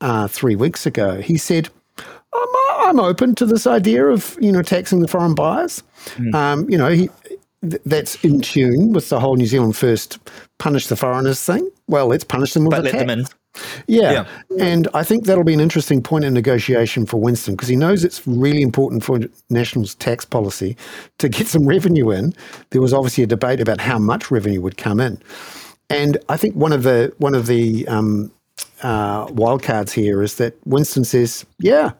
uh, 0.00 0.28
three 0.28 0.56
weeks 0.56 0.84
ago, 0.84 1.20
he 1.22 1.38
said, 1.38 1.70
I'm, 1.98 2.88
I'm 2.88 3.00
open 3.00 3.34
to 3.36 3.46
this 3.46 3.66
idea 3.66 4.06
of 4.06 4.36
you 4.40 4.52
know 4.52 4.62
taxing 4.62 5.00
the 5.00 5.08
foreign 5.08 5.34
buyers. 5.34 5.82
Um, 6.34 6.68
you 6.68 6.76
know, 6.76 6.88
he, 6.90 7.08
th- 7.70 7.82
that's 7.84 8.22
in 8.24 8.40
tune 8.40 8.92
with 8.92 9.08
the 9.08 9.20
whole 9.20 9.36
New 9.36 9.46
Zealand 9.46 9.76
First 9.76 10.18
punish 10.58 10.86
the 10.86 10.96
foreigners 10.96 11.42
thing. 11.42 11.70
Well, 11.88 12.08
let's 12.08 12.24
punish 12.24 12.54
them 12.54 12.64
with 12.64 12.72
but 12.72 12.80
a 12.80 12.82
let 12.82 12.92
tax. 12.92 13.00
them 13.02 13.10
in 13.10 13.26
Yeah. 13.86 14.26
And 14.58 14.88
I 14.94 15.02
think 15.02 15.24
that'll 15.24 15.44
be 15.44 15.54
an 15.54 15.60
interesting 15.60 16.02
point 16.02 16.24
in 16.24 16.34
negotiation 16.34 17.06
for 17.06 17.20
Winston 17.20 17.54
because 17.54 17.68
he 17.68 17.76
knows 17.76 18.04
it's 18.04 18.26
really 18.26 18.62
important 18.62 19.04
for 19.04 19.20
National's 19.50 19.94
tax 19.94 20.24
policy 20.24 20.76
to 21.18 21.28
get 21.28 21.46
some 21.46 21.66
revenue 21.66 22.10
in. 22.10 22.34
There 22.70 22.80
was 22.80 22.92
obviously 22.92 23.24
a 23.24 23.26
debate 23.26 23.60
about 23.60 23.80
how 23.80 23.98
much 23.98 24.30
revenue 24.30 24.60
would 24.60 24.76
come 24.76 25.00
in. 25.00 25.20
And 25.88 26.18
I 26.28 26.36
think 26.36 26.54
one 26.54 26.72
of 26.72 26.82
the 26.82 27.14
one 27.18 27.34
of 27.34 27.46
the 27.46 27.86
um, 27.86 28.32
uh, 28.82 29.26
wild 29.30 29.62
cards 29.62 29.92
here 29.92 30.22
is 30.22 30.36
that 30.36 30.54
Winston 30.66 31.04
says, 31.04 31.46
"Yeah, 31.58 31.92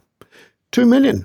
two 0.73 0.87
million. 0.87 1.25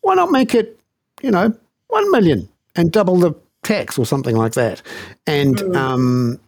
Why 0.00 0.14
not 0.14 0.30
make 0.30 0.54
it, 0.54 0.80
you 1.20 1.30
know, 1.30 1.54
one 1.88 2.10
million 2.10 2.48
and 2.76 2.90
double 2.90 3.16
the 3.16 3.34
tax 3.68 3.98
or 3.98 4.06
something 4.06 4.36
like 4.36 4.54
that?" 4.54 4.82
And 5.26 5.60
um, 5.76 6.40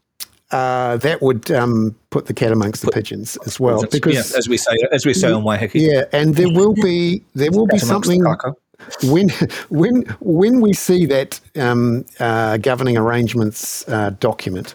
uh, 0.50 0.96
that 0.98 1.22
would 1.22 1.50
um, 1.50 1.94
put 2.10 2.26
the 2.26 2.34
cat 2.34 2.52
amongst 2.52 2.82
the 2.82 2.90
pigeons 2.90 3.38
as 3.46 3.60
well, 3.60 3.86
because 3.86 4.14
yeah, 4.14 4.38
as 4.38 4.48
we 4.48 4.56
say 4.56 4.76
as 4.92 5.06
we 5.06 5.14
say 5.14 5.30
on 5.30 5.42
Waiheke 5.44 5.74
yeah, 5.74 6.04
and 6.12 6.34
there 6.34 6.50
will 6.50 6.74
be 6.74 7.22
there 7.34 7.50
will 7.52 7.66
be 7.66 7.78
Cat 7.78 7.88
amongst 7.88 8.08
the 8.08 8.16
something 8.16 8.54
when 9.02 9.28
when 9.68 10.02
when 10.20 10.60
we 10.60 10.72
see 10.72 11.06
that 11.06 11.40
um, 11.56 12.04
uh, 12.18 12.56
governing 12.56 12.96
arrangements 12.96 13.88
uh, 13.88 14.10
document, 14.20 14.74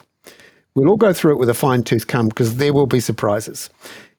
we'll 0.76 0.90
all 0.90 0.98
go 0.98 1.14
through 1.14 1.34
it 1.34 1.40
with 1.40 1.50
a 1.50 1.54
fine 1.54 1.84
tooth 1.84 2.08
comb 2.08 2.30
because 2.30 2.58
there 2.58 2.74
will 2.74 2.88
be 2.88 3.00
surprises. 3.00 3.70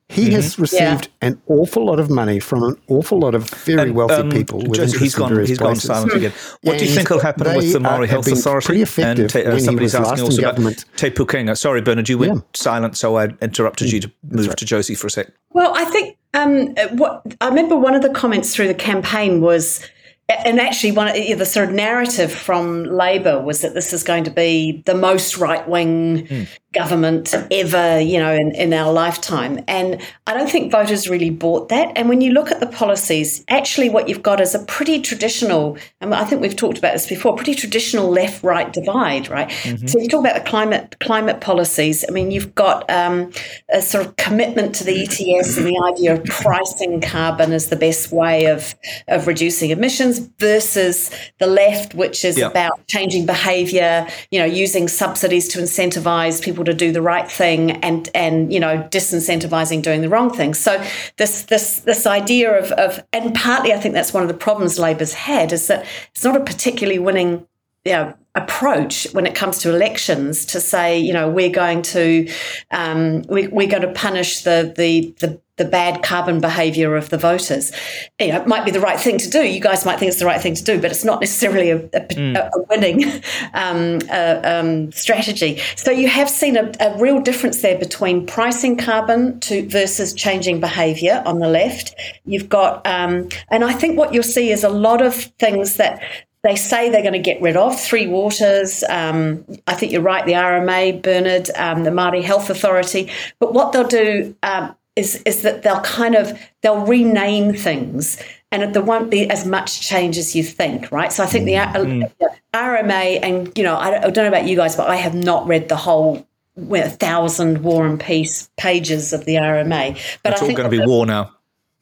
He 0.08 0.26
Mm-hmm. 0.26 0.32
has 0.36 0.58
received 0.58 1.08
an 1.20 1.42
awful 1.48 1.84
lot 1.84 1.98
of 1.98 2.08
money 2.08 2.38
from 2.38 2.62
an 2.62 2.76
awful 2.88 3.18
lot 3.18 3.34
of 3.34 3.50
very 3.50 3.90
wealthy 3.90 4.14
Um, 4.14 4.30
people. 4.30 4.58
With 4.60 4.74
Josie, 4.74 4.82
interests 4.96 5.00
he's 5.02 5.14
in 5.14 5.18
gone. 5.20 5.46
He's 5.46 5.58
gone 5.58 5.76
silent 5.76 6.12
again. 6.14 6.32
What 6.62 6.78
do 6.78 6.84
you 6.84 6.90
think 6.92 7.10
will 7.10 7.18
happen 7.18 7.56
with 7.56 7.72
the 7.72 7.80
Maori 7.80 8.06
Health 8.06 8.24
been 8.26 8.34
Authority? 8.34 8.66
pretty 8.66 8.82
effective 8.82 9.32
ta- 9.32 9.40
uh, 9.40 9.58
somebody's 9.58 9.94
was 9.94 10.08
asking 10.08 10.10
last 10.10 10.20
also 10.38 10.42
in 10.42 10.66
about. 10.66 10.84
Te 10.96 11.10
Pukenga. 11.10 11.56
Sorry, 11.58 11.80
Bernard, 11.80 12.08
you 12.08 12.18
went 12.18 12.34
Yeah. 12.34 12.40
silent, 12.54 12.96
so 12.96 13.16
I 13.18 13.30
interrupted 13.42 13.90
you 13.90 13.98
to 14.00 14.10
move 14.30 14.54
to 14.54 14.64
Josie 14.64 14.94
for 14.94 15.08
a 15.08 15.10
sec. 15.10 15.26
Well, 15.52 15.72
I 15.74 15.84
think 15.86 16.16
um, 16.34 16.68
what 16.96 17.22
I 17.40 17.48
remember 17.48 17.76
one 17.76 17.94
of 17.96 18.02
the 18.02 18.10
comments 18.10 18.54
through 18.54 18.68
the 18.68 18.74
campaign 18.74 19.40
was, 19.40 19.80
and 20.28 20.60
actually 20.60 20.92
one 20.92 21.08
of 21.08 21.14
the 21.14 21.44
sort 21.46 21.68
of 21.68 21.74
narrative 21.74 22.32
from 22.32 22.84
Labor 22.84 23.40
was 23.42 23.60
that 23.62 23.74
this 23.74 23.92
is 23.92 24.04
going 24.04 24.22
to 24.24 24.30
be 24.30 24.82
the 24.86 24.94
most 24.94 25.36
right 25.38 25.68
wing 25.68 26.46
government 26.76 27.34
ever, 27.50 28.00
you 28.00 28.18
know, 28.18 28.32
in, 28.34 28.54
in 28.54 28.72
our 28.72 28.92
lifetime. 28.92 29.64
And 29.66 30.00
I 30.26 30.34
don't 30.34 30.50
think 30.50 30.70
voters 30.70 31.08
really 31.08 31.30
bought 31.30 31.68
that. 31.70 31.92
And 31.96 32.08
when 32.08 32.20
you 32.20 32.32
look 32.32 32.50
at 32.50 32.60
the 32.60 32.66
policies, 32.66 33.44
actually 33.48 33.88
what 33.88 34.08
you've 34.08 34.22
got 34.22 34.40
is 34.40 34.54
a 34.54 34.62
pretty 34.64 35.00
traditional, 35.00 35.78
and 36.00 36.14
I 36.14 36.24
think 36.24 36.40
we've 36.42 36.54
talked 36.56 36.78
about 36.78 36.92
this 36.92 37.06
before, 37.06 37.34
pretty 37.36 37.54
traditional 37.54 38.08
left 38.10 38.42
right 38.42 38.72
divide, 38.72 39.28
right? 39.28 39.50
So 39.86 39.98
you 39.98 40.08
talk 40.08 40.20
about 40.20 40.34
the 40.34 40.48
climate 40.48 40.96
climate 41.00 41.40
policies. 41.40 42.04
I 42.08 42.12
mean, 42.12 42.30
you've 42.30 42.54
got 42.54 42.88
um, 42.90 43.32
a 43.70 43.80
sort 43.80 44.06
of 44.06 44.16
commitment 44.16 44.74
to 44.76 44.84
the 44.84 45.02
ETS 45.02 45.56
and 45.56 45.66
the 45.66 45.78
idea 45.92 46.14
of 46.14 46.24
pricing 46.24 47.00
carbon 47.00 47.52
as 47.52 47.68
the 47.68 47.76
best 47.76 48.12
way 48.12 48.46
of 48.46 48.74
of 49.08 49.26
reducing 49.26 49.70
emissions 49.70 50.18
versus 50.38 51.10
the 51.38 51.46
left, 51.46 51.94
which 51.94 52.24
is 52.24 52.36
Yeah. 52.36 52.48
about 52.48 52.86
changing 52.86 53.24
behaviour, 53.26 54.06
you 54.30 54.38
know, 54.38 54.44
using 54.64 54.88
subsidies 54.88 55.48
to 55.48 55.58
incentivize 55.58 56.42
people 56.42 56.64
to 56.66 56.74
do 56.74 56.92
the 56.92 57.02
right 57.02 57.30
thing 57.30 57.72
and 57.82 58.08
and 58.14 58.52
you 58.52 58.60
know 58.60 58.86
disincentivizing 58.90 59.82
doing 59.82 60.02
the 60.02 60.08
wrong 60.08 60.30
thing. 60.30 60.54
So 60.54 60.84
this 61.16 61.42
this 61.42 61.80
this 61.80 62.06
idea 62.06 62.58
of 62.58 62.72
of 62.72 63.04
and 63.12 63.34
partly 63.34 63.72
I 63.72 63.78
think 63.78 63.94
that's 63.94 64.12
one 64.12 64.22
of 64.22 64.28
the 64.28 64.34
problems 64.34 64.78
Labor's 64.78 65.14
had 65.14 65.52
is 65.52 65.66
that 65.68 65.86
it's 66.10 66.24
not 66.24 66.36
a 66.36 66.40
particularly 66.40 66.98
winning 66.98 67.46
you 67.86 67.92
know, 67.92 68.14
approach 68.36 69.06
when 69.12 69.26
it 69.26 69.34
comes 69.34 69.58
to 69.60 69.74
elections 69.74 70.44
to 70.46 70.60
say, 70.60 70.98
you 70.98 71.12
know, 71.12 71.28
we're 71.28 71.50
going 71.50 71.82
to 71.82 72.30
um, 72.70 73.22
we, 73.22 73.48
we're 73.48 73.68
going 73.68 73.82
to 73.82 73.92
punish 73.92 74.42
the 74.42 74.72
the 74.76 75.14
the 75.20 75.40
the 75.56 75.64
bad 75.64 76.02
carbon 76.02 76.38
behaviour 76.38 76.96
of 76.96 77.08
the 77.08 77.16
voters. 77.16 77.72
You 78.20 78.28
know, 78.28 78.42
it 78.42 78.46
might 78.46 78.64
be 78.64 78.70
the 78.70 78.80
right 78.80 79.00
thing 79.00 79.16
to 79.18 79.30
do. 79.30 79.42
You 79.42 79.60
guys 79.60 79.86
might 79.86 79.98
think 79.98 80.10
it's 80.10 80.18
the 80.18 80.26
right 80.26 80.40
thing 80.40 80.54
to 80.54 80.62
do, 80.62 80.80
but 80.80 80.90
it's 80.90 81.04
not 81.04 81.20
necessarily 81.20 81.70
a, 81.70 81.76
a, 81.76 82.00
mm. 82.00 82.36
a 82.36 82.62
winning 82.68 83.04
um, 83.54 83.98
uh, 84.10 84.40
um, 84.44 84.92
strategy. 84.92 85.60
So 85.76 85.90
you 85.90 86.08
have 86.08 86.28
seen 86.28 86.56
a, 86.56 86.70
a, 86.78 86.98
real 86.98 87.20
difference 87.20 87.62
there 87.62 87.78
between 87.78 88.26
pricing 88.26 88.76
carbon 88.76 89.40
to 89.40 89.66
versus 89.68 90.12
changing 90.12 90.60
behaviour 90.60 91.22
on 91.24 91.38
the 91.38 91.48
left. 91.48 91.94
You've 92.26 92.50
got, 92.50 92.86
um, 92.86 93.28
and 93.48 93.64
I 93.64 93.72
think 93.72 93.98
what 93.98 94.12
you'll 94.12 94.22
see 94.22 94.50
is 94.50 94.62
a 94.62 94.68
lot 94.68 95.00
of 95.00 95.14
things 95.14 95.76
that 95.76 96.02
they 96.46 96.56
say 96.56 96.90
they're 96.90 97.02
going 97.02 97.12
to 97.12 97.18
get 97.18 97.42
rid 97.42 97.56
of 97.56 97.78
Three 97.78 98.06
Waters. 98.06 98.84
Um, 98.88 99.44
I 99.66 99.74
think 99.74 99.90
you're 99.90 100.00
right, 100.02 100.24
the 100.24 100.32
RMA, 100.32 101.02
Bernard, 101.02 101.50
um, 101.56 101.82
the 101.82 101.90
Māori 101.90 102.22
Health 102.22 102.48
Authority. 102.50 103.10
But 103.40 103.52
what 103.52 103.72
they'll 103.72 103.88
do 103.88 104.36
um, 104.42 104.74
is 104.94 105.22
is 105.22 105.42
that 105.42 105.62
they'll 105.62 105.80
kind 105.80 106.14
of 106.14 106.38
they'll 106.62 106.86
rename 106.86 107.52
things, 107.52 108.22
and 108.52 108.74
there 108.74 108.82
won't 108.82 109.10
be 109.10 109.28
as 109.28 109.44
much 109.44 109.80
change 109.80 110.16
as 110.18 110.36
you 110.36 110.44
think, 110.44 110.92
right? 110.92 111.12
So 111.12 111.24
I 111.24 111.26
think 111.26 111.46
the, 111.46 111.54
mm. 111.54 112.12
uh, 112.20 112.28
RMA, 112.54 113.18
and 113.22 113.52
you 113.58 113.64
know, 113.64 113.76
I 113.76 113.90
don't, 113.90 114.04
I 114.04 114.10
don't 114.10 114.24
know 114.24 114.28
about 114.38 114.46
you 114.46 114.56
guys, 114.56 114.76
but 114.76 114.88
I 114.88 114.96
have 114.96 115.14
not 115.14 115.46
read 115.48 115.68
the 115.68 115.76
whole 115.76 116.26
a 116.56 116.88
thousand 116.88 117.62
War 117.62 117.86
and 117.86 118.00
Peace 118.00 118.48
pages 118.56 119.12
of 119.12 119.24
the 119.24 119.34
RMA. 119.34 120.00
But 120.22 120.32
it's 120.32 120.42
I 120.42 120.46
all 120.46 120.52
going 120.52 120.70
to 120.70 120.78
be 120.78 120.86
war 120.86 121.06
now. 121.06 121.35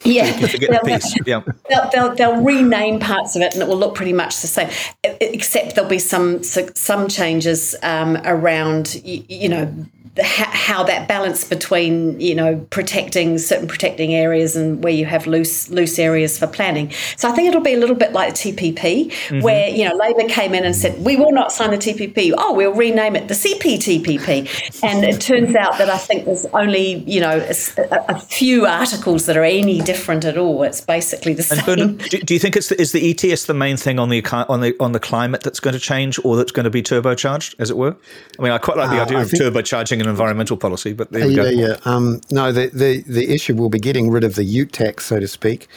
Yeah, 0.05 0.30
they'll, 0.38 0.88
yeah. 1.26 1.40
They'll, 1.68 1.90
they'll, 1.90 2.14
they'll, 2.14 2.42
rename 2.42 3.00
parts 3.00 3.36
of 3.36 3.42
it, 3.42 3.55
and 3.55 3.62
it 3.62 3.68
will 3.68 3.78
look 3.78 3.94
pretty 3.94 4.12
much 4.12 4.40
the 4.42 4.46
same, 4.46 4.68
except 5.02 5.74
there'll 5.74 5.88
be 5.88 5.98
some 5.98 6.42
some 6.42 7.09
changes 7.09 7.74
um, 7.82 8.18
around, 8.24 9.00
you, 9.02 9.24
you 9.28 9.48
know, 9.48 9.74
how 10.23 10.85
that 10.85 11.09
balance 11.09 11.43
between 11.43 12.21
you 12.21 12.35
know 12.35 12.65
protecting 12.71 13.37
certain 13.39 13.67
protecting 13.67 14.15
areas 14.15 14.55
and 14.55 14.83
where 14.85 14.93
you 14.93 15.05
have 15.05 15.27
loose 15.27 15.69
loose 15.71 15.99
areas 15.99 16.39
for 16.39 16.47
planning. 16.47 16.91
So 17.17 17.29
I 17.29 17.33
think 17.33 17.49
it'll 17.49 17.61
be 17.61 17.75
a 17.75 17.79
little 17.79 17.97
bit 17.97 18.12
like 18.12 18.35
the 18.35 18.53
TPP, 18.53 18.75
mm-hmm. 19.11 19.41
where 19.41 19.69
you 19.69 19.89
know 19.89 19.97
Labor 19.97 20.29
came 20.29 20.55
in 20.55 20.65
and 20.65 20.77
said 20.77 21.05
we 21.05 21.17
will 21.17 21.33
not 21.33 21.51
sign 21.51 21.71
the 21.71 21.79
TPP. 21.79 22.33
Oh, 22.37 22.55
we'll 22.55 22.75
rename 22.75 23.17
it 23.17 23.27
the 23.27 23.35
CPTPP, 23.35 24.83
and 24.85 25.05
it 25.05 25.21
turns 25.21 25.57
out 25.57 25.79
that 25.79 25.91
I 25.91 25.99
think 25.99 26.27
there's 26.27 26.47
only 26.47 26.99
you 27.11 27.21
know 27.21 27.39
a, 27.39 28.05
a 28.09 28.21
few 28.21 28.67
articles 28.67 29.27
that 29.27 29.37
are 29.37 29.45
any 29.45 29.81
different 29.81 30.25
at 30.25 30.39
all. 30.39 30.62
It's 30.62 30.81
basically 30.81 31.35
the 31.35 31.43
same. 31.43 31.65
Bernard, 31.65 31.99
do, 31.99 32.19
do, 32.21 32.35
you 32.35 32.41
think 32.41 32.55
it's 32.57 32.69
the, 32.69 32.81
is 32.81 32.93
the 32.93 33.11
ETS 33.11 33.47
the 33.47 33.55
main 33.55 33.77
thing 33.77 33.99
on 33.99 34.11
the 34.11 34.25
on 34.49 34.61
the 34.61 34.77
on 34.79 34.93
the 34.93 35.01
climate 35.01 35.43
that's 35.43 35.59
going 35.59 35.75
to 35.75 35.81
change 35.81 36.21
or 36.25 36.37
that's 36.37 36.53
going 36.53 36.65
to 36.65 36.71
be 36.71 36.83
turbocharged, 36.85 37.57
as 37.59 37.71
it 37.71 37.77
were? 37.77 37.97
I 38.39 38.43
mean, 38.43 38.53
I 38.53 38.59
quite 38.59 38.77
like 38.77 38.91
the 38.91 39.01
uh, 39.01 39.05
idea 39.05 39.19
of 39.19 39.31
think- 39.31 39.43
turbocharging 39.43 40.03
an 40.05 40.11
environmental 40.11 40.57
policy. 40.57 40.92
But 40.92 41.11
there 41.12 41.26
yeah, 41.26 41.48
yeah. 41.48 41.76
Um, 41.84 42.20
no, 42.30 42.52
the, 42.52 42.68
the 42.68 43.02
the 43.02 43.32
issue 43.32 43.55
will 43.55 43.70
be 43.70 43.78
getting 43.78 44.11
rid 44.11 44.24
of 44.24 44.34
the 44.34 44.44
Ute 44.44 44.72
tax, 44.72 45.07
so 45.07 45.20
to 45.20 45.28
speak. 45.28 45.68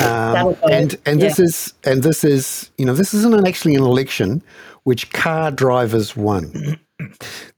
Um, 0.00 0.56
and 0.70 0.96
and 1.06 1.20
yeah. 1.20 1.28
this 1.28 1.38
is 1.38 1.74
and 1.84 2.02
this 2.02 2.24
is 2.24 2.70
you 2.78 2.84
know 2.84 2.94
this 2.94 3.14
isn't 3.14 3.46
actually 3.46 3.74
an 3.74 3.82
election 3.82 4.42
which 4.84 5.12
car 5.12 5.50
drivers 5.50 6.16
won. 6.16 6.78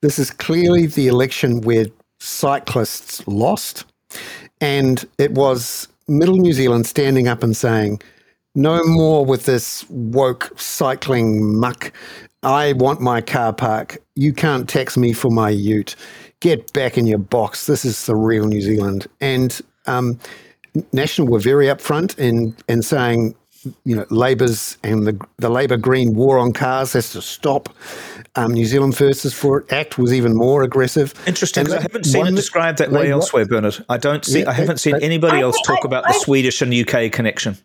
this 0.00 0.18
is 0.18 0.30
clearly 0.30 0.86
the 0.86 1.08
election 1.08 1.60
where 1.60 1.86
cyclists 2.20 3.26
lost, 3.26 3.84
and 4.60 5.06
it 5.18 5.32
was 5.32 5.88
Middle 6.08 6.36
New 6.36 6.52
Zealand 6.52 6.86
standing 6.86 7.28
up 7.28 7.42
and 7.42 7.56
saying. 7.56 8.00
No 8.54 8.84
more 8.84 9.24
with 9.24 9.46
this 9.46 9.82
woke 9.88 10.52
cycling 10.60 11.58
muck. 11.58 11.90
I 12.42 12.72
want 12.74 13.00
my 13.00 13.20
car 13.20 13.52
park. 13.52 13.98
You 14.14 14.32
can't 14.32 14.68
tax 14.68 14.96
me 14.96 15.12
for 15.12 15.30
my 15.30 15.50
ute 15.50 15.96
get 16.42 16.72
back 16.72 16.98
in 16.98 17.06
your 17.06 17.18
box. 17.18 17.66
This 17.66 17.84
is 17.84 18.04
the 18.04 18.16
real 18.16 18.46
New 18.46 18.60
Zealand. 18.60 19.06
And 19.20 19.58
um, 19.86 20.18
National 20.92 21.28
were 21.28 21.38
very 21.38 21.66
upfront 21.66 22.18
in 22.18 22.54
in 22.68 22.82
saying, 22.82 23.34
you 23.84 23.96
know, 23.96 24.04
Labor's 24.10 24.76
and 24.82 25.06
the 25.06 25.18
the 25.38 25.48
Labor 25.48 25.76
Green 25.76 26.14
war 26.14 26.38
on 26.38 26.52
cars 26.52 26.92
has 26.92 27.12
to 27.12 27.22
stop. 27.22 27.70
Um, 28.34 28.52
New 28.52 28.64
Zealand 28.64 28.96
First 28.96 29.24
is 29.24 29.34
for 29.34 29.60
it. 29.60 29.72
Act 29.72 29.98
was 29.98 30.12
even 30.12 30.34
more 30.34 30.62
aggressive. 30.62 31.14
Interesting. 31.26 31.70
I 31.70 31.80
haven't 31.80 32.04
seen 32.04 32.26
it 32.26 32.34
described 32.34 32.78
that 32.78 32.90
way 32.90 33.10
elsewhere, 33.10 33.46
Bernard. 33.46 33.84
I 33.88 33.98
don't 33.98 34.24
see. 34.24 34.40
Yeah, 34.40 34.50
I 34.50 34.52
haven't 34.52 34.78
seen 34.78 34.96
anybody 34.96 35.40
else 35.40 35.56
talk 35.64 35.80
I, 35.84 35.86
about 35.86 36.04
I, 36.06 36.12
the 36.12 36.18
Swedish 36.20 36.60
and 36.60 36.74
UK 36.74 37.12
connection. 37.12 37.56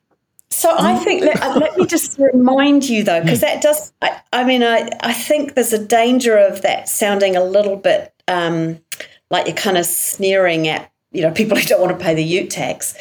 So 0.57 0.73
I 0.75 0.97
think 0.97 1.21
let, 1.21 1.55
let 1.55 1.77
me 1.77 1.85
just 1.85 2.17
remind 2.17 2.89
you 2.89 3.03
though, 3.03 3.21
because 3.21 3.41
that 3.41 3.61
does. 3.61 3.93
I, 4.01 4.19
I, 4.33 4.43
mean, 4.43 4.63
I 4.63 4.89
I 5.01 5.13
think 5.13 5.53
there's 5.53 5.71
a 5.71 5.85
danger 5.85 6.35
of 6.35 6.63
that 6.63 6.89
sounding 6.89 7.35
a 7.35 7.43
little 7.43 7.75
bit 7.75 8.11
um, 8.27 8.79
like 9.29 9.45
you're 9.45 9.55
kind 9.55 9.77
of 9.77 9.85
sneering 9.85 10.67
at 10.67 10.91
you 11.11 11.21
know 11.21 11.29
people 11.29 11.55
who 11.55 11.63
don't 11.63 11.79
want 11.79 11.95
to 11.95 12.03
pay 12.03 12.15
the 12.15 12.23
Ute 12.23 12.49
tax. 12.49 12.95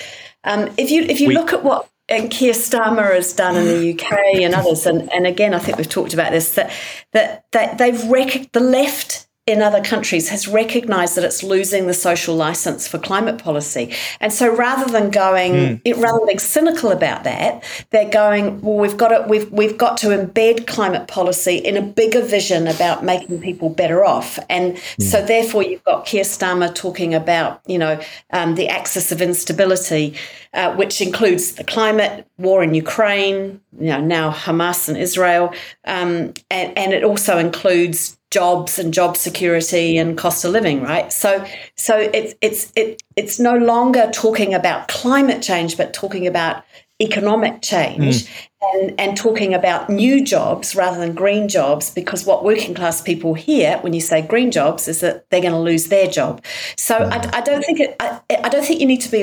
Um, 0.44 0.70
if 0.76 0.90
you 0.90 1.04
if 1.04 1.18
you 1.18 1.28
we, 1.28 1.34
look 1.34 1.54
at 1.54 1.64
what 1.64 1.88
and 2.10 2.30
Keir 2.30 2.52
Starmer 2.52 3.14
has 3.14 3.32
done 3.32 3.56
in 3.56 3.64
the 3.64 3.94
UK 3.98 4.12
and 4.42 4.54
others, 4.54 4.84
and, 4.84 5.10
and 5.10 5.26
again, 5.26 5.54
I 5.54 5.58
think 5.58 5.78
we've 5.78 5.88
talked 5.88 6.12
about 6.12 6.32
this 6.32 6.56
that 6.56 6.70
that, 7.14 7.46
that 7.52 7.78
they've 7.78 8.04
rec- 8.10 8.52
the 8.52 8.60
left 8.60 9.25
in 9.46 9.62
other 9.62 9.80
countries 9.80 10.28
has 10.28 10.48
recognized 10.48 11.16
that 11.16 11.22
it's 11.22 11.44
losing 11.44 11.86
the 11.86 11.94
social 11.94 12.34
license 12.34 12.88
for 12.88 12.98
climate 12.98 13.38
policy. 13.38 13.94
And 14.20 14.32
so 14.32 14.52
rather 14.52 14.90
than 14.90 15.10
going 15.10 15.52
mm. 15.52 15.80
it, 15.84 15.96
rather 15.98 16.18
than 16.18 16.26
being 16.26 16.40
cynical 16.40 16.90
about 16.90 17.22
that, 17.22 17.62
they're 17.90 18.10
going, 18.10 18.60
well, 18.60 18.76
we've 18.76 18.96
got 18.96 19.08
to 19.08 19.24
we've 19.28 19.48
we've 19.52 19.78
got 19.78 19.98
to 19.98 20.08
embed 20.08 20.66
climate 20.66 21.06
policy 21.06 21.58
in 21.58 21.76
a 21.76 21.82
bigger 21.82 22.22
vision 22.22 22.66
about 22.66 23.04
making 23.04 23.40
people 23.40 23.70
better 23.70 24.04
off. 24.04 24.36
And 24.50 24.74
mm. 24.74 25.02
so 25.02 25.24
therefore 25.24 25.62
you've 25.62 25.84
got 25.84 26.06
Keir 26.06 26.24
Starmer 26.24 26.74
talking 26.74 27.14
about, 27.14 27.62
you 27.66 27.78
know, 27.78 28.00
um, 28.32 28.56
the 28.56 28.68
axis 28.68 29.12
of 29.12 29.22
instability, 29.22 30.16
uh, 30.54 30.74
which 30.74 31.00
includes 31.00 31.52
the 31.52 31.62
climate, 31.62 32.26
war 32.36 32.64
in 32.64 32.74
Ukraine, 32.74 33.60
you 33.78 33.86
know, 33.90 34.00
now 34.00 34.32
Hamas 34.32 34.88
and 34.88 34.98
Israel, 34.98 35.54
um, 35.84 36.34
and, 36.50 36.76
and 36.76 36.92
it 36.92 37.04
also 37.04 37.38
includes 37.38 38.15
jobs 38.30 38.78
and 38.78 38.92
job 38.92 39.16
security 39.16 39.96
and 39.98 40.18
cost 40.18 40.44
of 40.44 40.52
living, 40.52 40.82
right? 40.82 41.12
So, 41.12 41.44
so 41.76 41.96
it's 41.96 42.34
it's 42.40 42.72
it, 42.76 43.02
it's 43.16 43.38
no 43.38 43.56
longer 43.56 44.10
talking 44.12 44.54
about 44.54 44.88
climate 44.88 45.42
change, 45.42 45.76
but 45.76 45.94
talking 45.94 46.26
about 46.26 46.64
economic 47.00 47.60
change 47.60 48.24
mm. 48.24 48.46
and, 48.62 48.98
and 48.98 49.16
talking 49.18 49.52
about 49.52 49.90
new 49.90 50.24
jobs 50.24 50.74
rather 50.74 50.98
than 50.98 51.14
green 51.14 51.46
jobs 51.46 51.90
because 51.90 52.24
what 52.24 52.42
working 52.42 52.74
class 52.74 53.02
people 53.02 53.34
hear 53.34 53.76
when 53.80 53.92
you 53.92 54.00
say 54.00 54.22
green 54.22 54.50
jobs 54.50 54.88
is 54.88 55.00
that 55.00 55.28
they're 55.28 55.42
going 55.42 55.52
to 55.52 55.58
lose 55.58 55.88
their 55.88 56.06
job 56.06 56.42
so 56.78 56.96
I, 56.96 57.18
I 57.34 57.40
don't 57.42 57.62
think 57.62 57.80
it, 57.80 57.96
I, 58.00 58.18
I, 58.42 58.48
don't 58.48 58.64
think 58.64 58.80
you 58.80 58.86
need 58.86 59.02
to 59.02 59.10
be 59.10 59.22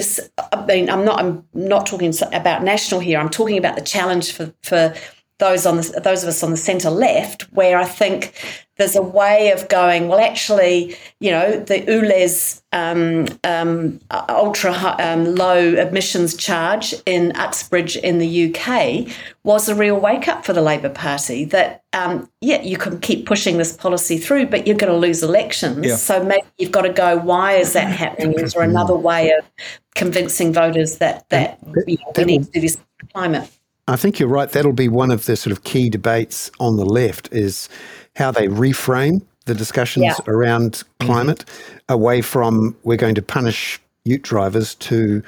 I 0.51 0.65
mean 0.67 0.87
I'm 0.87 1.03
not 1.03 1.19
I'm 1.19 1.43
not 1.55 1.87
talking 1.87 2.13
about 2.31 2.61
national 2.61 2.99
here 2.99 3.17
I'm 3.17 3.29
talking 3.29 3.57
about 3.57 3.75
the 3.75 3.81
challenge 3.81 4.33
for 4.33 4.53
for 4.61 4.93
those 5.39 5.65
on 5.65 5.77
the, 5.77 6.01
those 6.03 6.23
of 6.23 6.29
us 6.29 6.43
on 6.43 6.51
the 6.51 6.57
centre 6.57 6.89
left, 6.89 7.43
where 7.53 7.77
I 7.77 7.85
think 7.85 8.33
there's 8.77 8.95
a 8.95 9.01
way 9.01 9.51
of 9.51 9.69
going. 9.69 10.07
Well, 10.07 10.19
actually, 10.19 10.95
you 11.19 11.29
know, 11.29 11.59
the 11.59 11.81
ULEZ 11.81 12.61
um, 12.71 13.27
um, 13.43 13.99
ultra 14.29 14.73
um, 14.99 15.35
low 15.35 15.59
emissions 15.75 16.35
charge 16.35 16.95
in 17.05 17.31
Uxbridge 17.35 17.95
in 17.97 18.17
the 18.17 18.51
UK 18.51 19.15
was 19.43 19.69
a 19.69 19.75
real 19.75 19.99
wake 19.99 20.27
up 20.27 20.43
for 20.43 20.53
the 20.53 20.61
Labor 20.61 20.89
Party. 20.89 21.45
That 21.45 21.83
um, 21.93 22.29
yeah, 22.41 22.61
you 22.61 22.77
can 22.77 22.99
keep 22.99 23.27
pushing 23.27 23.57
this 23.57 23.77
policy 23.77 24.17
through, 24.17 24.47
but 24.47 24.65
you're 24.65 24.77
going 24.77 24.91
to 24.91 24.97
lose 24.97 25.21
elections. 25.21 25.85
Yeah. 25.85 25.95
So 25.95 26.23
maybe 26.23 26.47
you've 26.57 26.71
got 26.71 26.81
to 26.81 26.93
go. 26.93 27.17
Why 27.17 27.53
is 27.53 27.73
that 27.73 27.91
happening? 27.95 28.33
Is 28.39 28.53
there 28.53 28.63
another 28.63 28.95
way 28.95 29.31
of 29.31 29.45
convincing 29.93 30.51
voters 30.51 30.97
that 30.97 31.29
that 31.29 31.59
you 31.85 31.97
know, 31.97 32.11
we 32.17 32.23
need 32.25 32.45
to 32.45 32.51
do 32.51 32.61
this 32.61 32.77
climate? 33.13 33.49
I 33.87 33.97
think 33.97 34.17
you're 34.17 34.29
right. 34.29 34.49
That'll 34.49 34.71
be 34.71 34.87
one 34.87 35.11
of 35.11 35.25
the 35.25 35.35
sort 35.35 35.51
of 35.51 35.63
key 35.63 35.89
debates 35.89 36.49
on 36.59 36.77
the 36.77 36.85
left 36.85 37.27
is 37.33 37.67
how 38.15 38.31
they 38.31 38.47
reframe 38.47 39.21
the 39.45 39.55
discussions 39.55 40.05
yeah. 40.05 40.15
around 40.27 40.73
mm-hmm. 40.73 41.07
climate 41.07 41.45
mm-hmm. 41.45 41.77
away 41.89 42.21
from 42.21 42.75
we're 42.83 42.97
going 42.97 43.15
to 43.15 43.21
punish 43.21 43.79
ute 44.05 44.21
drivers 44.21 44.75
to 44.75 45.23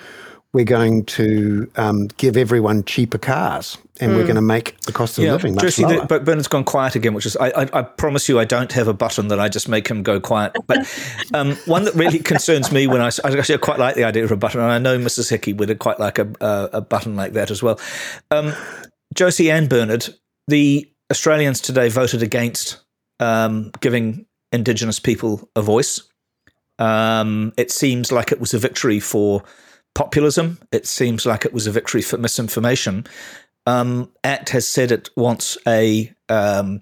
we're 0.54 0.64
going 0.64 1.04
to 1.04 1.70
um, 1.76 2.08
give 2.16 2.38
everyone 2.38 2.82
cheaper 2.86 3.18
cars 3.18 3.78
and 4.00 4.12
mm. 4.12 4.16
we're 4.16 4.24
going 4.24 4.36
to 4.36 4.42
make 4.42 4.80
the 4.82 4.94
cost 4.94 5.18
of 5.18 5.26
yeah, 5.26 5.34
living 5.34 5.54
much 5.54 5.64
Tracy, 5.64 5.84
lower. 5.84 6.00
The, 6.00 6.06
but 6.06 6.24
Bernard's 6.24 6.48
gone 6.48 6.64
quiet 6.64 6.96
again, 6.96 7.14
which 7.14 7.26
is 7.26 7.36
I, 7.36 7.50
I, 7.50 7.70
I, 7.74 7.82
promise 7.82 8.30
you 8.30 8.40
I 8.40 8.46
don't 8.46 8.72
have 8.72 8.88
a 8.88 8.94
button 8.94 9.28
that 9.28 9.40
I 9.40 9.50
just 9.50 9.68
make 9.68 9.86
him 9.90 10.02
go 10.02 10.22
quiet. 10.22 10.56
But 10.66 10.88
um, 11.34 11.58
one 11.66 11.84
that 11.84 11.94
really 11.94 12.20
concerns 12.20 12.72
me 12.72 12.88
when 12.88 13.02
I, 13.02 13.08
I 13.26 13.38
actually 13.38 13.58
quite 13.58 13.80
like 13.80 13.96
the 13.96 14.06
idea 14.06 14.24
of 14.24 14.32
a 14.32 14.38
button, 14.38 14.62
and 14.62 14.72
I 14.72 14.80
know 14.80 14.98
Mrs. 14.98 15.30
Hickey 15.30 15.52
would 15.52 15.78
quite 15.80 16.00
like 16.00 16.20
a, 16.20 16.32
a, 16.40 16.70
a 16.74 16.82
button 16.82 17.18
like 17.18 17.34
that 17.34 17.52
as 17.52 17.62
well. 17.62 17.78
Um, 18.32 18.54
Josie 19.14 19.52
and 19.52 19.68
Bernard, 19.68 20.08
the 20.48 20.90
Australians 21.12 21.62
today 21.62 21.90
voted 21.90 22.24
against 22.24 22.80
um, 23.20 23.72
giving 23.80 24.26
Indigenous 24.52 25.00
people 25.00 25.50
a 25.56 25.62
voice. 25.62 26.02
Um, 26.80 27.54
it 27.58 27.72
seems 27.72 28.12
like 28.12 28.32
it 28.32 28.40
was 28.40 28.54
a 28.54 28.60
victory 28.60 29.00
for 29.00 29.44
populism. 29.94 30.60
It 30.72 30.86
seems 30.86 31.26
like 31.26 31.46
it 31.46 31.54
was 31.54 31.68
a 31.68 31.72
victory 31.72 32.02
for 32.02 32.18
misinformation. 32.18 33.06
Um, 33.66 34.12
ACT 34.24 34.50
has 34.50 34.68
said 34.68 34.92
it 34.92 35.10
wants 35.16 35.58
a 35.68 36.14
um, 36.30 36.82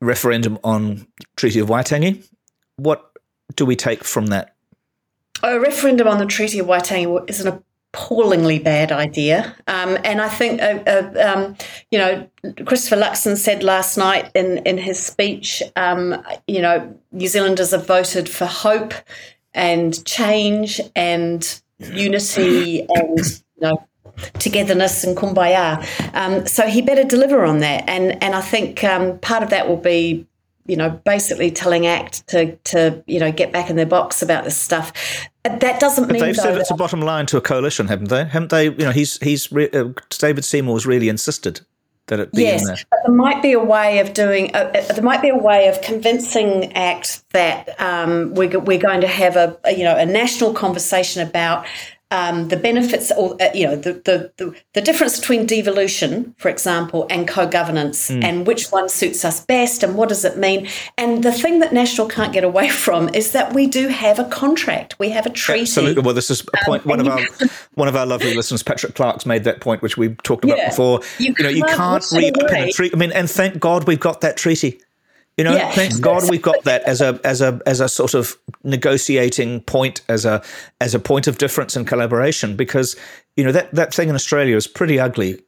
referendum 0.00 0.58
on 0.64 1.06
Treaty 1.36 1.60
of 1.60 1.68
Waitangi. 1.68 2.26
What 2.76 3.10
do 3.54 3.64
we 3.64 3.76
take 3.76 4.04
from 4.04 4.26
that? 4.26 4.54
A 5.42 5.58
referendum 5.58 6.08
on 6.08 6.18
the 6.18 6.26
Treaty 6.26 6.58
of 6.58 6.66
Waitangi 6.66 7.28
is 7.30 7.40
an 7.40 7.62
appallingly 7.98 8.58
bad 8.58 8.92
idea. 8.92 9.54
Um, 9.66 9.98
and 10.04 10.20
I 10.20 10.28
think, 10.28 10.62
uh, 10.62 10.82
uh, 10.86 11.34
um, 11.34 11.56
you 11.90 11.98
know, 11.98 12.28
Christopher 12.64 12.96
Luxon 12.96 13.36
said 13.36 13.62
last 13.62 13.96
night 13.96 14.30
in, 14.34 14.58
in 14.58 14.78
his 14.78 14.98
speech, 14.98 15.62
um, 15.76 16.22
you 16.46 16.62
know, 16.62 16.96
New 17.12 17.28
Zealanders 17.28 17.72
have 17.72 17.86
voted 17.86 18.28
for 18.28 18.46
hope 18.46 18.94
and 19.52 20.04
change 20.04 20.80
and 20.94 21.60
unity 21.78 22.86
and, 22.88 23.18
you 23.18 23.60
know, 23.60 23.84
togetherness 24.34 25.04
and 25.04 25.16
kumbaya. 25.16 25.84
Um, 26.14 26.46
so 26.46 26.66
he 26.66 26.82
better 26.82 27.04
deliver 27.04 27.44
on 27.44 27.58
that. 27.60 27.88
And, 27.88 28.22
and 28.22 28.34
I 28.34 28.40
think 28.40 28.84
um, 28.84 29.18
part 29.18 29.42
of 29.42 29.50
that 29.50 29.68
will 29.68 29.76
be 29.76 30.26
you 30.68 30.76
know, 30.76 30.90
basically 31.04 31.50
telling 31.50 31.86
ACT 31.86 32.26
to, 32.28 32.54
to 32.56 33.02
you 33.06 33.18
know, 33.18 33.32
get 33.32 33.52
back 33.52 33.70
in 33.70 33.76
their 33.76 33.86
box 33.86 34.22
about 34.22 34.44
this 34.44 34.56
stuff. 34.56 34.92
That 35.42 35.80
doesn't 35.80 36.04
but 36.04 36.12
mean 36.12 36.22
they've 36.22 36.36
said 36.36 36.58
it's 36.58 36.70
a 36.70 36.74
bottom 36.74 37.00
line 37.00 37.26
to 37.26 37.38
a 37.38 37.40
coalition, 37.40 37.88
haven't 37.88 38.10
they? 38.10 38.24
Haven't 38.26 38.50
they? 38.50 38.66
You 38.66 38.84
know, 38.84 38.90
he's 38.90 39.18
he's 39.18 39.50
re- 39.50 39.70
uh, 39.70 39.92
David 40.10 40.44
Seymour's 40.44 40.86
really 40.86 41.08
insisted 41.08 41.62
that 42.08 42.20
it 42.20 42.32
be 42.32 42.42
yes, 42.42 42.60
in 42.60 42.66
there. 42.66 42.76
But 42.90 42.98
there 43.06 43.14
might 43.14 43.42
be 43.42 43.52
a 43.52 43.62
way 43.62 44.00
of 44.00 44.12
doing. 44.12 44.54
Uh, 44.54 44.70
uh, 44.74 44.92
there 44.92 45.02
might 45.02 45.22
be 45.22 45.30
a 45.30 45.36
way 45.36 45.68
of 45.68 45.80
convincing 45.80 46.72
ACT 46.74 47.22
that 47.32 47.80
um, 47.80 48.34
we're, 48.34 48.58
we're 48.58 48.78
going 48.78 49.00
to 49.00 49.08
have 49.08 49.36
a, 49.36 49.58
a 49.64 49.72
you 49.72 49.84
know 49.84 49.96
a 49.96 50.04
national 50.04 50.52
conversation 50.52 51.26
about 51.26 51.66
um, 52.10 52.48
the 52.48 52.56
benefits, 52.56 53.12
or 53.12 53.36
uh, 53.40 53.50
you 53.52 53.66
know, 53.66 53.76
the, 53.76 53.92
the, 53.92 54.32
the 54.38 54.54
the 54.74 54.80
difference 54.80 55.20
between 55.20 55.44
devolution, 55.44 56.34
for 56.38 56.48
example, 56.48 57.06
and 57.10 57.28
co-governance, 57.28 58.10
mm. 58.10 58.24
and 58.24 58.46
which 58.46 58.68
one 58.68 58.88
suits 58.88 59.24
us 59.24 59.44
best, 59.44 59.82
and 59.82 59.94
what 59.94 60.08
does 60.08 60.24
it 60.24 60.38
mean? 60.38 60.68
And 60.96 61.22
the 61.22 61.32
thing 61.32 61.58
that 61.58 61.72
National 61.72 62.08
can't 62.08 62.32
get 62.32 62.44
away 62.44 62.68
from 62.84 63.10
is 63.10 63.32
that 63.32 63.52
we 63.52 63.66
do 63.66 63.88
have 63.88 64.18
a 64.18 64.24
contract, 64.24 64.98
we 64.98 65.10
have 65.10 65.26
a 65.26 65.30
treaty. 65.30 65.62
Absolutely. 65.62 66.02
Well, 66.02 66.14
this 66.14 66.30
is 66.30 66.40
a 66.40 66.64
point. 66.64 66.84
Um, 66.84 66.90
one 66.90 67.00
of 67.00 67.08
our 67.08 67.20
one 67.74 67.88
of 67.88 67.96
our 67.96 68.06
lovely 68.06 68.34
listeners, 68.34 68.62
Patrick 68.62 68.94
Clark's, 68.94 69.26
made 69.26 69.44
that 69.44 69.60
point, 69.60 69.82
which 69.82 69.98
we 69.98 70.14
talked 70.22 70.44
about 70.44 70.58
yeah, 70.58 70.70
before. 70.70 71.00
You, 71.18 71.34
you 71.36 71.44
know, 71.44 71.50
you 71.50 71.64
can't 71.64 72.04
repenetrate. 72.10 72.74
treaty. 72.74 72.94
I 72.94 72.98
mean, 72.98 73.12
and 73.12 73.30
thank 73.30 73.60
God 73.60 73.86
we've 73.86 74.00
got 74.00 74.22
that 74.22 74.36
treaty. 74.38 74.80
You 75.38 75.44
know, 75.44 75.54
yeah. 75.54 75.70
thank 75.70 76.00
God 76.00 76.28
we've 76.28 76.42
got 76.42 76.64
that 76.64 76.82
as 76.82 77.00
a 77.00 77.20
as 77.22 77.40
a 77.40 77.60
as 77.64 77.80
a 77.80 77.88
sort 77.88 78.14
of 78.14 78.36
negotiating 78.64 79.60
point, 79.60 80.00
as 80.08 80.24
a 80.24 80.42
as 80.80 80.96
a 80.96 80.98
point 80.98 81.28
of 81.28 81.38
difference 81.38 81.76
and 81.76 81.86
collaboration, 81.86 82.56
because 82.56 82.96
you 83.36 83.44
know 83.44 83.52
that 83.52 83.72
that 83.72 83.94
thing 83.94 84.08
in 84.08 84.16
Australia 84.16 84.56
is 84.56 84.66
pretty 84.66 84.98
ugly. 84.98 85.40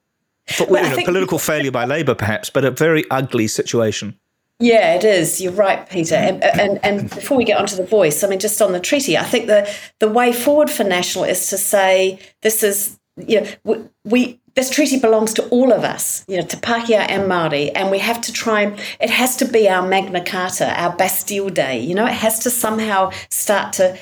For, 0.47 0.66
well, 0.66 0.88
you 0.88 0.97
know, 0.97 1.05
political 1.05 1.41
failure 1.41 1.72
by 1.72 1.86
Labor, 1.86 2.14
perhaps, 2.14 2.51
but 2.51 2.64
a 2.64 2.70
very 2.70 3.05
ugly 3.11 3.49
situation. 3.49 4.16
Yeah, 4.61 4.95
it 4.95 5.05
is. 5.05 5.41
You're 5.41 5.53
right, 5.53 5.88
Peter. 5.88 6.14
And, 6.14 6.45
and, 6.45 6.78
and 6.84 7.09
before 7.09 7.38
we 7.38 7.45
get 7.45 7.59
onto 7.59 7.76
the 7.76 7.84
voice, 7.84 8.22
I 8.22 8.28
mean, 8.28 8.38
just 8.38 8.61
on 8.61 8.72
the 8.72 8.80
treaty, 8.80 9.16
I 9.16 9.24
think 9.24 9.47
the 9.47 9.68
the 9.99 10.09
way 10.09 10.32
forward 10.32 10.70
for 10.70 10.84
National 10.84 11.24
is 11.24 11.49
to 11.51 11.59
say 11.59 12.20
this 12.43 12.62
is 12.62 12.97
you 13.16 13.41
know 13.41 13.91
we 14.05 14.39
this 14.55 14.70
treaty 14.70 14.98
belongs 14.98 15.34
to 15.34 15.48
all 15.48 15.72
of 15.72 15.84
us, 15.84 16.24
you 16.28 16.36
know, 16.36 16.46
to 16.46 16.57
Pākehā 16.57 17.07
and 17.09 17.30
Māori, 17.30 17.70
and 17.74 17.90
we 17.90 17.98
have 17.98 18.20
to 18.22 18.32
try 18.32 18.76
it 19.01 19.11
has 19.11 19.36
to 19.36 19.44
be 19.44 19.68
our 19.68 19.86
Magna 19.86 20.24
Carta, 20.24 20.68
our 20.80 20.94
Bastille 20.96 21.51
Day. 21.51 21.80
You 21.80 21.94
know, 21.94 22.07
it 22.07 22.12
has 22.12 22.40
to 22.40 22.51
somehow 22.51 23.11
start 23.30 23.74
to. 23.74 23.98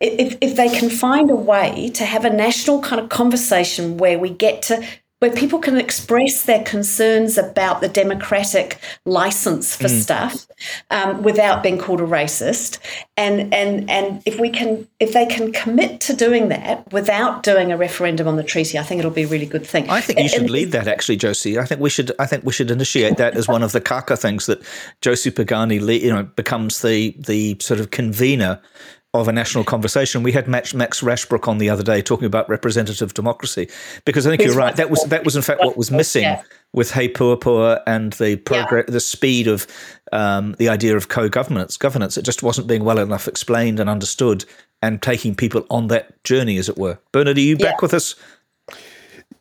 If, 0.00 0.36
if 0.40 0.56
they 0.56 0.68
can 0.68 0.90
find 0.90 1.30
a 1.30 1.36
way 1.36 1.88
to 1.94 2.04
have 2.04 2.24
a 2.24 2.30
national 2.30 2.82
kind 2.82 3.00
of 3.00 3.08
conversation 3.08 3.96
where 3.96 4.18
we 4.18 4.28
get 4.28 4.60
to 4.62 4.84
where 5.24 5.32
people 5.32 5.58
can 5.58 5.78
express 5.78 6.42
their 6.42 6.62
concerns 6.64 7.38
about 7.38 7.80
the 7.80 7.88
democratic 7.88 8.78
license 9.06 9.74
for 9.74 9.84
mm. 9.84 10.02
stuff 10.02 10.46
um, 10.90 11.22
without 11.22 11.62
being 11.62 11.78
called 11.78 12.02
a 12.02 12.06
racist. 12.06 12.78
And 13.16 13.54
and 13.54 13.88
and 13.88 14.22
if 14.26 14.38
we 14.38 14.50
can, 14.50 14.86
if 15.00 15.14
they 15.14 15.24
can 15.24 15.50
commit 15.50 16.02
to 16.02 16.12
doing 16.14 16.48
that 16.48 16.92
without 16.92 17.42
doing 17.42 17.72
a 17.72 17.76
referendum 17.78 18.28
on 18.28 18.36
the 18.36 18.42
treaty, 18.42 18.78
I 18.78 18.82
think 18.82 18.98
it'll 18.98 19.10
be 19.10 19.22
a 19.22 19.26
really 19.26 19.46
good 19.46 19.66
thing. 19.66 19.88
I 19.88 20.02
think 20.02 20.18
you 20.18 20.28
should 20.28 20.42
and, 20.42 20.50
lead 20.50 20.72
that, 20.72 20.88
actually, 20.88 21.16
Josie. 21.16 21.58
I 21.58 21.64
think 21.64 21.80
we 21.80 21.88
should. 21.88 22.12
I 22.18 22.26
think 22.26 22.44
we 22.44 22.52
should 22.52 22.70
initiate 22.70 23.16
that 23.16 23.34
as 23.34 23.48
one 23.48 23.62
of 23.62 23.72
the 23.72 23.80
Kākā 23.80 24.18
things 24.18 24.44
that 24.44 24.60
Josie 25.00 25.30
Pagani, 25.30 25.76
you 25.76 26.12
know, 26.12 26.24
becomes 26.24 26.82
the 26.82 27.16
the 27.18 27.56
sort 27.60 27.80
of 27.80 27.90
convener 27.90 28.60
of 29.14 29.28
a 29.28 29.32
national 29.32 29.62
conversation. 29.62 30.24
We 30.24 30.32
had 30.32 30.48
Max, 30.48 30.74
Max 30.74 31.00
Rashbrooke 31.00 31.46
on 31.46 31.58
the 31.58 31.70
other 31.70 31.84
day 31.84 32.02
talking 32.02 32.26
about 32.26 32.48
representative 32.48 33.14
democracy, 33.14 33.68
because 34.04 34.26
I 34.26 34.30
think 34.30 34.42
you're 34.42 34.56
right. 34.56 34.74
That 34.74 34.90
was 34.90 35.02
that 35.04 35.24
was 35.24 35.36
in 35.36 35.42
fact 35.42 35.60
what 35.60 35.76
was 35.76 35.90
missing 35.90 36.24
yeah. 36.24 36.42
with 36.72 36.92
He 36.92 37.08
Puapua 37.08 37.80
and 37.86 38.12
the 38.14 38.36
progress, 38.36 38.84
yeah. 38.88 38.92
the 38.92 39.00
speed 39.00 39.46
of 39.46 39.66
um, 40.12 40.56
the 40.58 40.68
idea 40.68 40.96
of 40.96 41.08
co-governance. 41.08 41.76
Governance. 41.76 42.18
It 42.18 42.24
just 42.24 42.42
wasn't 42.42 42.66
being 42.66 42.84
well 42.84 42.98
enough 42.98 43.28
explained 43.28 43.78
and 43.78 43.88
understood, 43.88 44.44
and 44.82 45.00
taking 45.00 45.34
people 45.34 45.64
on 45.70 45.86
that 45.88 46.22
journey, 46.24 46.58
as 46.58 46.68
it 46.68 46.76
were. 46.76 46.98
Bernard, 47.12 47.38
are 47.38 47.40
you 47.40 47.56
back 47.56 47.80
with 47.80 47.94
us? 47.94 48.16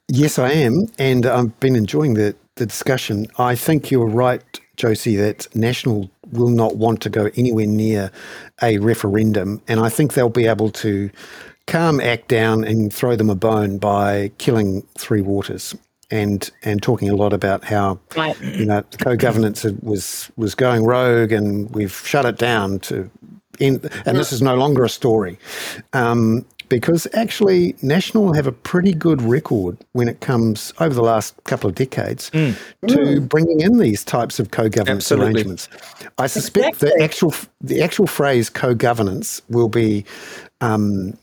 Yes, 0.07 0.37
I 0.37 0.51
am, 0.51 0.85
and 0.99 1.25
I've 1.25 1.59
been 1.59 1.75
enjoying 1.75 2.13
the 2.13 2.35
the 2.55 2.67
discussion. 2.67 3.25
I 3.39 3.55
think 3.55 3.89
you're 3.89 4.05
right, 4.05 4.43
Josie, 4.77 5.15
that 5.15 5.47
national 5.55 6.11
will 6.31 6.49
not 6.49 6.77
want 6.77 7.01
to 7.01 7.09
go 7.09 7.29
anywhere 7.35 7.67
near 7.67 8.11
a 8.61 8.77
referendum. 8.79 9.61
And 9.67 9.79
I 9.79 9.89
think 9.89 10.13
they'll 10.13 10.29
be 10.29 10.47
able 10.47 10.69
to 10.71 11.09
calm 11.67 11.99
ACT 11.99 12.27
down 12.27 12.63
and 12.63 12.93
throw 12.93 13.15
them 13.15 13.29
a 13.29 13.35
bone 13.35 13.77
by 13.77 14.31
killing 14.37 14.81
Three 14.97 15.21
Waters. 15.21 15.75
And, 16.11 16.47
and 16.61 16.83
talking 16.83 17.09
a 17.09 17.15
lot 17.15 17.33
about 17.33 17.63
how 17.63 17.99
right. 18.15 18.39
you 18.39 18.65
know 18.65 18.83
co-governance 18.99 19.63
was 19.81 20.29
was 20.35 20.53
going 20.53 20.85
rogue 20.85 21.31
and 21.31 21.73
we've 21.73 21.95
shut 22.05 22.23
it 22.25 22.37
down 22.37 22.77
to 22.81 23.09
end, 23.59 23.89
and 24.05 24.17
this 24.17 24.31
is 24.31 24.41
no 24.41 24.55
longer 24.55 24.83
a 24.83 24.89
story. 24.89 25.39
Um, 25.93 26.45
because 26.73 27.05
actually 27.13 27.75
National 27.83 28.33
have 28.33 28.47
a 28.47 28.51
pretty 28.51 28.93
good 28.93 29.21
record 29.21 29.77
when 29.91 30.07
it 30.07 30.21
comes 30.21 30.73
over 30.79 30.91
the 30.95 31.03
last 31.03 31.35
couple 31.43 31.69
of 31.69 31.75
decades 31.75 32.31
mm. 32.31 32.57
to 32.87 32.95
mm. 32.95 33.29
bringing 33.29 33.59
in 33.59 33.77
these 33.77 34.03
types 34.03 34.39
of 34.39 34.49
co-governance 34.49 35.03
Absolutely. 35.03 35.33
arrangements. 35.35 35.69
I 36.17 36.25
suspect 36.25 36.81
exactly. 36.81 36.89
the 36.97 37.03
actual 37.03 37.33
the 37.61 37.83
actual 37.83 38.07
phrase 38.07 38.49
co-governance 38.49 39.43
will 39.49 39.69
be 39.69 40.03
um, 40.61 41.15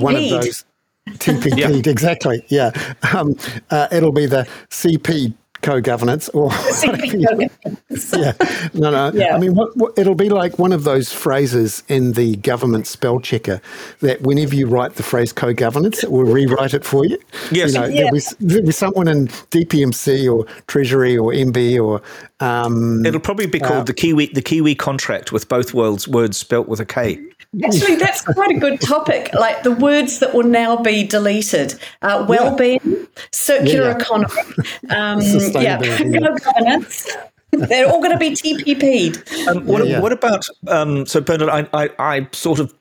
one 0.00 0.14
of 0.14 0.30
those. 0.30 0.64
TPP, 1.08 1.58
yeah. 1.84 1.90
exactly. 1.90 2.44
Yeah, 2.48 2.70
um, 3.12 3.36
uh, 3.70 3.88
it'll 3.90 4.12
be 4.12 4.26
the 4.26 4.48
CP 4.70 5.34
co-governance 5.64 6.28
or 6.30 6.50
yeah. 6.84 8.32
No 8.74 8.90
no. 8.90 9.10
Yeah. 9.14 9.34
i 9.34 9.38
mean 9.38 9.54
what, 9.54 9.74
what, 9.76 9.98
it'll 9.98 10.14
be 10.14 10.28
like 10.28 10.58
one 10.58 10.72
of 10.72 10.84
those 10.84 11.10
phrases 11.12 11.82
in 11.88 12.12
the 12.12 12.36
government 12.36 12.86
spell 12.86 13.18
checker 13.18 13.62
that 14.00 14.20
whenever 14.20 14.54
you 14.54 14.66
write 14.66 14.96
the 14.96 15.02
phrase 15.02 15.32
co-governance 15.32 16.04
it 16.04 16.10
will 16.10 16.24
rewrite 16.24 16.74
it 16.74 16.84
for 16.84 17.06
you. 17.06 17.18
Yes. 17.50 17.72
you 17.72 17.80
know, 17.80 17.86
yeah. 17.86 17.94
there'll, 18.02 18.12
be, 18.12 18.20
there'll, 18.40 18.66
be, 18.66 18.72
someone 18.72 19.08
in 19.08 19.28
dpmc 19.28 20.32
or 20.32 20.44
treasury 20.66 21.16
or 21.16 21.32
mb 21.32 21.82
or 21.82 22.02
um, 22.40 23.06
it'll 23.06 23.20
probably 23.20 23.46
be 23.46 23.58
called 23.58 23.80
uh, 23.80 23.84
the 23.84 23.94
kiwi 23.94 24.26
the 24.26 24.42
kiwi 24.42 24.74
contract 24.74 25.32
with 25.32 25.48
both 25.48 25.72
words 25.72 26.06
words 26.06 26.36
spelt 26.36 26.68
with 26.68 26.80
a 26.80 26.84
k 26.84 27.18
Actually, 27.62 27.96
that's 27.96 28.22
quite 28.22 28.50
a 28.50 28.58
good 28.58 28.80
topic. 28.80 29.32
Like 29.34 29.62
the 29.62 29.72
words 29.72 30.18
that 30.18 30.34
will 30.34 30.44
now 30.44 30.76
be 30.76 31.06
deleted: 31.06 31.74
uh, 32.02 32.24
well-being, 32.28 32.80
yeah. 32.84 33.04
circular 33.32 33.90
yeah. 33.90 33.96
economy, 33.96 34.42
um, 34.90 35.20
yeah, 35.62 35.78
governance. 36.44 37.08
They're 37.52 37.88
all 37.88 38.00
going 38.00 38.12
to 38.12 38.18
be 38.18 38.30
TPP'd. 38.30 39.48
Um, 39.48 39.64
what, 39.66 39.86
yeah, 39.86 40.00
what, 40.00 40.12
about 40.12 40.44
um, 40.66 41.06
so 41.06 41.20
Bernard? 41.20 41.48
I, 41.48 41.68
I, 41.72 41.90
I, 41.98 42.28
sort 42.32 42.58
of 42.58 42.74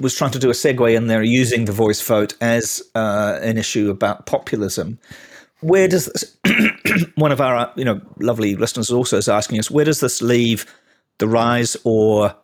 was 0.00 0.14
trying 0.14 0.32
to 0.32 0.38
do 0.38 0.50
a 0.50 0.52
segue 0.52 0.94
in 0.94 1.06
there 1.06 1.22
using 1.22 1.64
the 1.64 1.72
voice 1.72 2.00
vote 2.00 2.34
as 2.40 2.82
uh, 2.94 3.38
an 3.40 3.56
issue 3.56 3.90
about 3.90 4.26
populism. 4.26 4.98
Where 5.60 5.88
does 5.88 6.06
this, 6.06 6.36
one 7.14 7.32
of 7.32 7.40
our 7.40 7.72
you 7.76 7.84
know 7.84 8.00
lovely 8.20 8.54
listeners 8.54 8.90
also 8.90 9.16
is 9.16 9.28
asking 9.28 9.58
us 9.58 9.70
where 9.70 9.84
does 9.84 10.00
this 10.00 10.20
leave 10.20 10.66
the 11.18 11.28
rise 11.28 11.76
or 11.84 12.34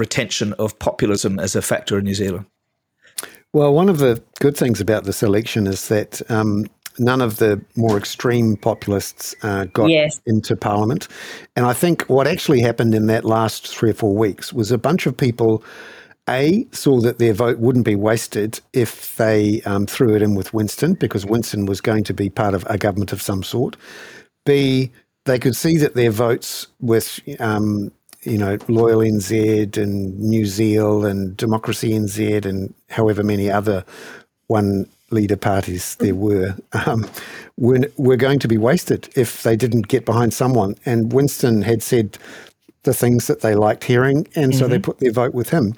retention 0.00 0.54
of 0.54 0.76
populism 0.78 1.38
as 1.38 1.54
a 1.54 1.62
factor 1.62 1.98
in 1.98 2.04
New 2.04 2.14
Zealand? 2.14 2.46
Well, 3.52 3.72
one 3.72 3.88
of 3.88 3.98
the 3.98 4.22
good 4.40 4.56
things 4.56 4.80
about 4.80 5.04
this 5.04 5.22
election 5.22 5.66
is 5.66 5.88
that 5.88 6.22
um, 6.30 6.66
none 6.98 7.20
of 7.20 7.36
the 7.36 7.60
more 7.76 7.96
extreme 7.96 8.56
populists 8.56 9.34
uh, 9.42 9.64
got 9.66 9.90
yes. 9.90 10.20
into 10.26 10.56
parliament. 10.56 11.08
And 11.56 11.66
I 11.66 11.72
think 11.72 12.02
what 12.02 12.26
actually 12.26 12.60
happened 12.60 12.94
in 12.94 13.06
that 13.06 13.24
last 13.24 13.68
three 13.68 13.90
or 13.90 13.94
four 13.94 14.16
weeks 14.16 14.52
was 14.52 14.72
a 14.72 14.78
bunch 14.78 15.06
of 15.06 15.16
people. 15.16 15.62
A 16.28 16.64
saw 16.70 17.00
that 17.00 17.18
their 17.18 17.32
vote 17.32 17.58
wouldn't 17.58 17.84
be 17.84 17.96
wasted 17.96 18.60
if 18.72 19.16
they 19.16 19.62
um, 19.62 19.86
threw 19.86 20.14
it 20.14 20.22
in 20.22 20.36
with 20.36 20.54
Winston 20.54 20.94
because 20.94 21.26
Winston 21.26 21.66
was 21.66 21.80
going 21.80 22.04
to 22.04 22.14
be 22.14 22.30
part 22.30 22.54
of 22.54 22.64
a 22.68 22.78
government 22.78 23.12
of 23.12 23.20
some 23.20 23.42
sort. 23.42 23.76
B 24.44 24.92
they 25.24 25.38
could 25.38 25.56
see 25.56 25.76
that 25.78 25.94
their 25.94 26.10
votes 26.10 26.66
with 26.80 27.20
um, 27.40 27.92
you 28.22 28.38
know, 28.38 28.58
Loyal 28.68 29.00
NZ 29.00 29.76
and 29.76 30.18
New 30.20 30.46
Zealand 30.46 31.06
and 31.06 31.36
Democracy 31.36 31.90
NZ 31.90 32.44
and 32.44 32.74
however 32.88 33.22
many 33.22 33.50
other 33.50 33.84
one 34.48 34.86
leader 35.10 35.36
parties 35.36 35.96
there 35.96 36.14
were, 36.14 36.54
um, 36.86 37.08
were, 37.56 37.80
were 37.96 38.16
going 38.16 38.38
to 38.38 38.48
be 38.48 38.58
wasted 38.58 39.08
if 39.16 39.42
they 39.42 39.56
didn't 39.56 39.88
get 39.88 40.04
behind 40.04 40.34
someone. 40.34 40.76
And 40.84 41.12
Winston 41.12 41.62
had 41.62 41.82
said 41.82 42.18
the 42.82 42.94
things 42.94 43.26
that 43.26 43.40
they 43.40 43.54
liked 43.54 43.84
hearing, 43.84 44.26
and 44.34 44.54
so 44.54 44.62
mm-hmm. 44.62 44.72
they 44.72 44.78
put 44.78 44.98
their 44.98 45.12
vote 45.12 45.34
with 45.34 45.50
him. 45.50 45.74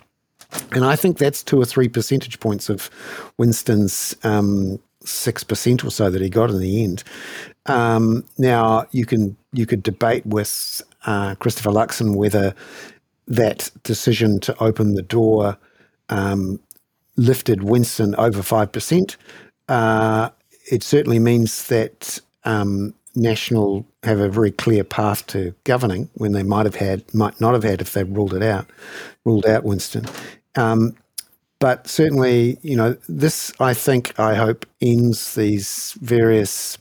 And 0.73 0.85
I 0.85 0.97
think 0.97 1.19
that's 1.19 1.43
two 1.43 1.61
or 1.61 1.65
three 1.65 1.89
percentage 1.89 2.39
points 2.39 2.69
of 2.69 2.91
Winston's 3.39 4.15
um, 4.23 4.79
six 5.05 5.43
percent 5.43 5.85
or 5.85 5.91
so 5.91 6.11
that 6.11 6.21
he 6.21 6.29
got 6.29 6.51
in 6.51 6.61
the 6.61 6.85
end. 6.85 7.03
Um, 7.67 8.25
now 8.39 8.87
you 8.91 9.07
can 9.07 9.37
you 9.53 9.67
could 9.67 9.83
debate 9.83 10.27
with 10.27 10.83
uh, 11.07 11.35
Christopher 11.37 11.71
Luxon 11.71 12.17
whether 12.17 12.55
that 13.27 13.71
decision 13.83 14.41
to 14.41 14.59
open 14.63 14.95
the 14.95 15.03
door 15.03 15.57
um, 16.09 16.59
lifted 17.17 17.63
Winston 17.63 18.15
over 18.17 18.43
five 18.43 18.73
percent. 18.73 19.17
Uh, 19.69 20.31
it 20.71 20.83
certainly 20.83 21.19
means 21.19 21.67
that 21.69 22.21
um, 22.45 22.95
National 23.15 23.87
have 24.03 24.19
a 24.19 24.29
very 24.29 24.51
clear 24.51 24.85
path 24.85 25.27
to 25.29 25.55
governing 25.65 26.09
when 26.15 26.33
they 26.33 26.43
might 26.43 26.67
have 26.67 26.77
had 26.77 27.03
might 27.15 27.41
not 27.41 27.55
have 27.55 27.63
had 27.63 27.81
if 27.81 27.93
they 27.93 28.05
ruled 28.05 28.35
it 28.35 28.43
out, 28.43 28.67
ruled 29.25 29.47
out 29.47 29.65
Winston. 29.65 30.05
Um, 30.57 30.95
but 31.59 31.87
certainly, 31.87 32.59
you 32.63 32.77
know, 32.77 32.97
this 33.09 33.53
I 33.61 33.75
think 33.75 34.19
I 34.19 34.35
hope 34.35 34.67
ends 34.81 35.35
these 35.35 35.97
various 36.01 36.77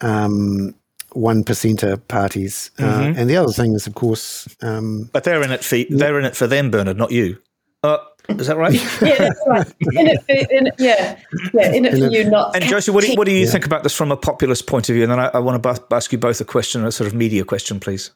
um, 0.00 0.74
one 1.14 1.44
percenter 1.44 2.00
parties. 2.08 2.70
Uh, 2.78 2.82
mm-hmm. 2.82 3.02
Uh, 3.02 3.20
and 3.20 3.30
the 3.30 3.36
other 3.36 3.52
thing 3.52 3.74
is, 3.74 3.86
of 3.86 3.94
course, 3.94 4.48
um, 4.62 5.08
but 5.12 5.24
they're 5.24 5.42
in 5.42 5.50
it 5.50 5.64
for 5.64 5.78
they're 5.90 6.18
in 6.18 6.24
it 6.24 6.36
for 6.36 6.46
them, 6.46 6.70
Bernard, 6.70 6.96
not 6.96 7.10
you. 7.10 7.38
Uh, 7.82 7.98
is 8.28 8.46
that 8.46 8.56
right? 8.56 8.72
yeah, 9.02 9.18
that's 9.18 9.40
right. 9.46 9.74
In 9.92 10.06
it, 10.06 10.50
in 10.50 10.70
yeah, 10.78 11.18
yeah, 11.52 11.72
in 11.72 11.84
it 11.84 11.92
for 11.92 12.10
you, 12.10 12.30
not. 12.30 12.56
And 12.56 12.64
Josie, 12.64 12.90
what 12.90 13.04
do 13.04 13.10
you, 13.10 13.16
what 13.16 13.26
do 13.26 13.32
you 13.32 13.44
yeah. 13.44 13.50
think 13.50 13.66
about 13.66 13.82
this 13.82 13.94
from 13.94 14.10
a 14.10 14.16
populist 14.16 14.66
point 14.66 14.88
of 14.88 14.94
view? 14.94 15.02
And 15.02 15.12
then 15.12 15.20
I, 15.20 15.26
I 15.34 15.38
want 15.38 15.62
to 15.62 15.84
ask 15.90 16.10
you 16.10 16.18
both 16.18 16.40
a 16.40 16.44
question, 16.44 16.84
a 16.84 16.92
sort 16.92 17.06
of 17.06 17.14
media 17.14 17.44
question, 17.44 17.80
please. 17.80 18.10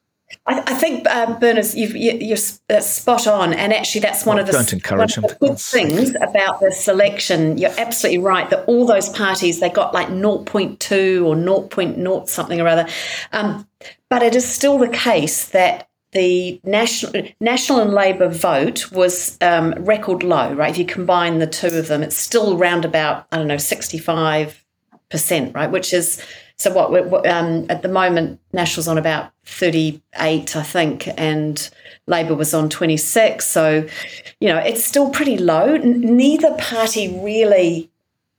I, 0.47 0.61
I 0.61 0.75
think, 0.75 1.07
uh, 1.07 1.39
Berners, 1.39 1.75
you 1.75 2.35
are 2.35 2.77
uh, 2.77 2.81
spot 2.81 3.27
on, 3.27 3.55
and 3.55 3.73
actually, 3.73 4.03
that's 4.03 4.27
one 4.27 4.39
of 4.39 4.47
the 4.47 4.53
don't 4.53 4.73
encourage 4.73 5.17
one 5.17 5.25
of 5.25 5.39
the 5.39 5.47
good 5.47 5.59
things 5.59 6.15
about 6.17 6.61
the 6.61 6.71
selection. 6.71 7.57
You're 7.57 7.79
absolutely 7.79 8.19
right 8.19 8.49
that 8.51 8.65
all 8.67 8.87
those 8.87 9.09
parties 9.09 9.61
they 9.61 9.71
got 9.71 9.95
like 9.95 10.09
0.2 10.09 11.25
or 11.25 11.35
0.0 11.35 12.29
something 12.29 12.61
or 12.61 12.67
other, 12.67 12.87
um, 13.33 13.67
but 14.11 14.23
it 14.23 14.35
is 14.35 14.47
still 14.47 14.79
the 14.79 14.89
case 14.89 15.49
that 15.49 15.89
the 16.13 16.61
national 16.65 17.23
national 17.41 17.81
and 17.81 17.93
Labor 17.93 18.29
vote 18.29 18.91
was 18.93 19.39
um, 19.41 19.73
record 19.79 20.23
low. 20.23 20.53
Right, 20.53 20.71
if 20.71 20.79
you 20.79 20.85
combine 20.85 21.39
the 21.39 21.47
two 21.47 21.69
of 21.69 21.89
them, 21.89 22.03
it's 22.03 22.17
still 22.17 22.57
around 22.57 22.85
about 22.85 23.27
I 23.33 23.39
don't 23.39 23.49
know 23.49 23.57
65 23.57 24.65
percent, 25.11 25.55
right, 25.55 25.71
which 25.71 25.95
is 25.95 26.23
so 26.59 26.73
what 26.73 27.25
um, 27.27 27.67
at 27.69 27.83
the 27.83 27.89
moment, 27.89 28.41
National's 28.53 28.89
on 28.89 28.99
about 28.99 29.31
38, 29.45 30.57
I 30.57 30.63
think, 30.65 31.09
and 31.17 31.71
Labor 32.09 32.35
was 32.35 32.53
on 32.53 32.69
26. 32.69 33.47
So, 33.47 33.87
you 34.41 34.49
know, 34.49 34.59
it's 34.59 34.85
still 34.85 35.11
pretty 35.11 35.39
low. 35.39 35.77
neither 35.77 36.53
party 36.57 37.17
really, 37.23 37.89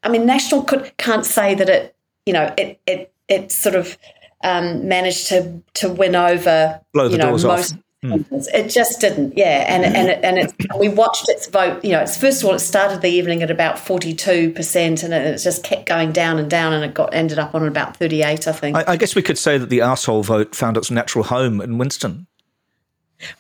I 0.04 0.10
mean, 0.10 0.26
National 0.26 0.64
could, 0.64 0.92
can't 0.98 1.26
say 1.26 1.56
that 1.56 1.70
it, 1.70 1.96
you 2.26 2.34
know, 2.34 2.54
it, 2.58 2.82
it, 2.86 3.14
it 3.30 3.54
sort 3.54 3.76
of 3.76 3.98
um, 4.44 4.86
managed 4.86 5.28
to, 5.28 5.62
to 5.76 5.88
win 5.88 6.14
over, 6.14 6.82
Blow 6.92 7.08
the 7.08 7.14
you 7.14 7.18
know, 7.20 7.30
doors 7.30 7.46
most, 7.46 7.74
off. 7.74 7.80
Mm. 8.04 8.26
It 8.54 8.70
just 8.70 9.02
didn't, 9.02 9.38
yeah. 9.38 9.66
And 9.68 9.84
and 9.84 10.08
it, 10.08 10.20
and 10.24 10.38
it, 10.38 10.54
we 10.80 10.88
watched 10.88 11.28
its 11.28 11.48
vote. 11.48 11.84
You 11.84 11.92
know, 11.92 12.00
it's 12.00 12.18
first 12.18 12.42
of 12.42 12.48
all, 12.48 12.56
it 12.56 12.60
started 12.60 13.02
the 13.02 13.10
evening 13.10 13.44
at 13.44 13.52
about 13.52 13.78
forty 13.78 14.14
two 14.14 14.52
percent, 14.52 15.04
and 15.04 15.14
it 15.14 15.38
just 15.40 15.66
kept 15.66 15.86
going 15.86 16.14
down 16.14 16.40
and 16.40 16.50
down, 16.50 16.72
and 16.72 16.86
it 16.86 16.94
got 16.94 17.14
ended 17.14 17.40
up 17.40 17.54
on 17.54 17.68
about 17.68 17.98
thirty 17.98 18.24
eight, 18.24 18.48
I 18.48 18.54
think. 18.54 18.78
I, 18.78 18.86
I 18.88 18.96
guess 18.96 19.16
we 19.16 19.22
could 19.22 19.38
say 19.38 19.58
that 19.58 19.70
the 19.70 19.82
asshole 19.82 20.24
vote 20.24 20.56
found 20.56 20.78
its 20.78 20.90
natural 20.90 21.26
home 21.26 21.60
in 21.60 21.78
Winston. 21.78 22.28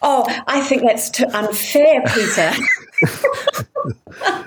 Oh, 0.02 0.26
I 0.46 0.60
think 0.62 0.82
that's 0.82 1.10
too 1.10 1.26
unfair, 1.34 2.04
Peter. 2.14 2.52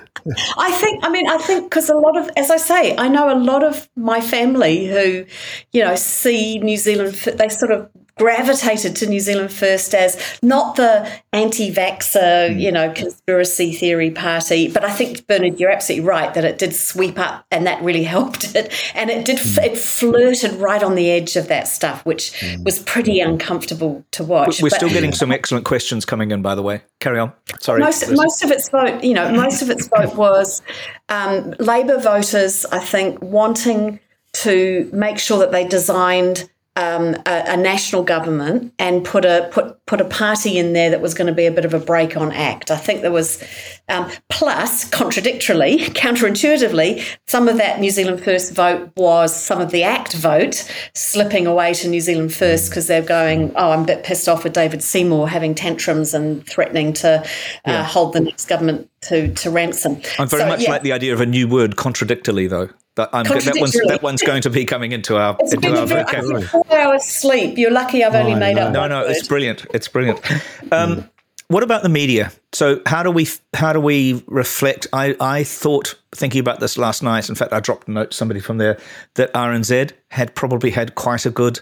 I 0.57 0.71
think, 0.73 1.05
I 1.05 1.09
mean, 1.11 1.27
I 1.27 1.39
think 1.39 1.65
because 1.65 1.89
a 1.89 1.97
lot 1.97 2.17
of, 2.17 2.31
as 2.37 2.51
I 2.51 2.59
say, 2.59 2.97
I 2.97 3.09
know 3.09 3.33
a 3.35 3.39
lot 3.39 3.65
of 3.65 3.89
my 3.97 4.21
family 4.21 4.87
who, 4.87 5.25
you 5.73 5.83
know, 5.83 5.95
see 5.97 6.59
New 6.59 6.77
Zealand, 6.77 7.15
they 7.15 7.49
sort 7.49 7.73
of 7.73 7.89
gravitated 8.23 8.95
to 8.95 9.05
New 9.05 9.19
Zealand 9.19 9.53
First 9.53 9.97
as 9.97 10.17
not 10.43 10.77
the 10.77 11.11
anti-vaxxer, 11.33 12.51
mm. 12.51 12.61
you 12.61 12.71
know, 12.71 12.93
conspiracy 12.93 13.73
theory 13.73 14.13
party, 14.13 14.69
but 14.69 14.85
I 14.85 14.93
think 14.93 15.27
Bernard, 15.27 15.59
you're 15.59 15.73
absolutely 15.73 16.07
right 16.07 16.33
that 16.35 16.45
it 16.45 16.57
did 16.57 16.73
sweep 16.73 17.19
up, 17.19 17.45
and 17.51 17.67
that 17.67 17.83
really 17.83 18.05
helped 18.17 18.55
it, 18.55 18.73
and 18.95 19.11
it 19.11 19.25
did 19.25 19.39
mm. 19.39 19.65
it 19.65 19.77
flirted 19.77 20.53
right 20.53 20.85
on 20.85 20.95
the 20.95 21.11
edge 21.11 21.35
of 21.35 21.49
that 21.49 21.67
stuff, 21.67 22.07
which 22.07 22.31
mm. 22.35 22.65
was 22.65 22.79
pretty 22.85 23.19
uncomfortable 23.19 24.05
to 24.13 24.23
watch. 24.23 24.63
We're 24.63 24.71
but, 24.71 24.77
still 24.77 24.91
getting 24.91 25.13
some 25.13 25.33
excellent 25.33 25.65
questions 25.65 26.05
coming 26.05 26.31
in, 26.31 26.43
by 26.43 26.55
the 26.55 26.63
way. 26.63 26.83
Carry 27.01 27.19
on. 27.19 27.33
Sorry. 27.59 27.81
Most 27.81 28.09
most 28.13 28.45
of 28.45 28.53
its 28.53 28.69
vote, 28.69 29.03
you 29.03 29.15
know, 29.15 29.33
most 29.33 29.63
of 29.63 29.69
its 29.69 29.89
vote 29.89 30.15
was 30.15 30.63
um, 31.09 31.57
Labor 31.59 31.99
voters, 31.99 32.67
I 32.67 32.79
think, 32.79 33.21
wanting 33.21 33.99
to 34.35 34.89
make 34.93 35.19
sure 35.19 35.41
that 35.41 35.51
they 35.51 35.67
designed 35.67 36.49
um, 36.77 37.15
a, 37.27 37.45
a, 37.49 37.57
national 37.57 38.03
government 38.03 38.73
and 38.79 39.05
put 39.05 39.27
a 39.27 39.49
put 39.53 39.85
put 39.85 40.01
a 40.01 40.07
party 40.07 40.57
in 40.57 40.73
there 40.73 40.89
that 40.89 41.03
was 41.03 41.13
going 41.13 41.27
to 41.27 41.33
be 41.33 41.45
a 41.45 41.51
bit 41.51 41.67
of 41.67 41.75
a 41.75 41.79
brake 41.79 42.17
on 42.17 42.33
act. 42.33 42.71
I 42.71 42.79
think 42.79 43.03
there 43.03 43.13
was 43.13 43.45
um, 43.91 44.11
plus 44.31 44.89
contradictorily, 44.89 45.79
counterintuitively, 45.91 47.05
some 47.27 47.47
of 47.47 47.59
that 47.59 47.79
New 47.79 47.91
Zealand 47.91 48.25
First 48.25 48.55
vote 48.55 48.91
was 48.97 49.35
some 49.35 49.61
of 49.61 49.71
the 49.71 49.83
ACT 49.83 50.15
vote 50.15 50.71
slipping 50.95 51.47
away 51.47 51.75
to 51.75 51.89
New 51.89 52.01
Zealand 52.01 52.33
First 52.33 52.71
because 52.71 52.87
they're 52.87 53.03
going, 53.03 53.53
oh, 53.57 53.73
I'm 53.73 53.83
a 53.83 53.87
bit 53.87 54.03
pissed 54.03 54.27
off 54.27 54.43
with 54.43 54.55
David 54.55 54.83
Seymour 54.83 55.29
having 55.29 55.55
tantrums 55.55 56.15
and 56.15 56.47
threatening 56.47 56.95
to 56.95 57.21
uh, 57.21 57.25
yeah. 57.67 57.85
hold 57.85 58.15
the 58.15 58.21
next 58.21 58.47
government 58.47 58.89
to 59.03 59.33
to 59.35 59.51
ransom. 59.51 60.01
I 60.19 60.25
very 60.25 60.43
so, 60.43 60.49
much 60.49 60.63
yeah. 60.63 60.71
like 60.71 60.83
the 60.83 60.93
idea 60.93 61.13
of 61.13 61.21
a 61.21 61.27
new 61.27 61.47
word, 61.47 61.77
contradictorily, 61.77 62.47
though. 62.47 62.71
That, 62.95 63.11
that 63.13 63.57
one's 63.59 63.73
that 63.73 64.01
one's 64.03 64.23
going 64.23 64.43
to 64.43 64.51
be 64.51 64.67
coming 64.67 64.93
into 64.93 65.17
our 65.17 65.35
it's 65.41 65.55
into 65.55 65.79
our 65.79 65.87
vocabulary. 65.87 66.43
Four 66.43 66.67
hours 66.71 67.05
sleep. 67.05 67.57
You're 67.57 67.71
lucky. 67.71 68.05
I've 68.05 68.15
only 68.15 68.35
oh, 68.35 68.39
made 68.39 68.57
no. 68.57 68.67
up. 68.67 68.73
No, 68.73 68.87
no, 68.87 69.01
it's 69.07 69.27
brilliant. 69.27 69.65
It's 69.73 69.89
brilliant. 69.89 70.21
Um, 70.71 71.11
what 71.49 71.63
about 71.63 71.83
the 71.83 71.91
media? 71.91 72.33
So 72.53 72.81
how 72.87 73.03
do 73.03 73.11
we 73.11 73.29
how 73.53 73.75
do 73.75 73.81
we 73.81 74.23
reflect? 74.27 74.87
I 74.93 75.15
I 75.21 75.45
thought 75.45 75.99
thinking 76.15 76.41
about 76.41 76.61
this 76.61 76.79
last 76.79 77.03
night. 77.03 77.29
In 77.29 77.35
fact, 77.35 77.53
I 77.53 77.61
dropped 77.61 77.89
a 77.89 77.91
note 77.91 78.13
to 78.13 78.17
somebody 78.17 78.41
from 78.41 78.57
there 78.57 78.79
that 79.15 79.33
RNZ 79.35 79.93
had 80.09 80.35
probably 80.35 80.71
had 80.71 80.95
quite 80.95 81.27
a 81.27 81.31
good 81.31 81.61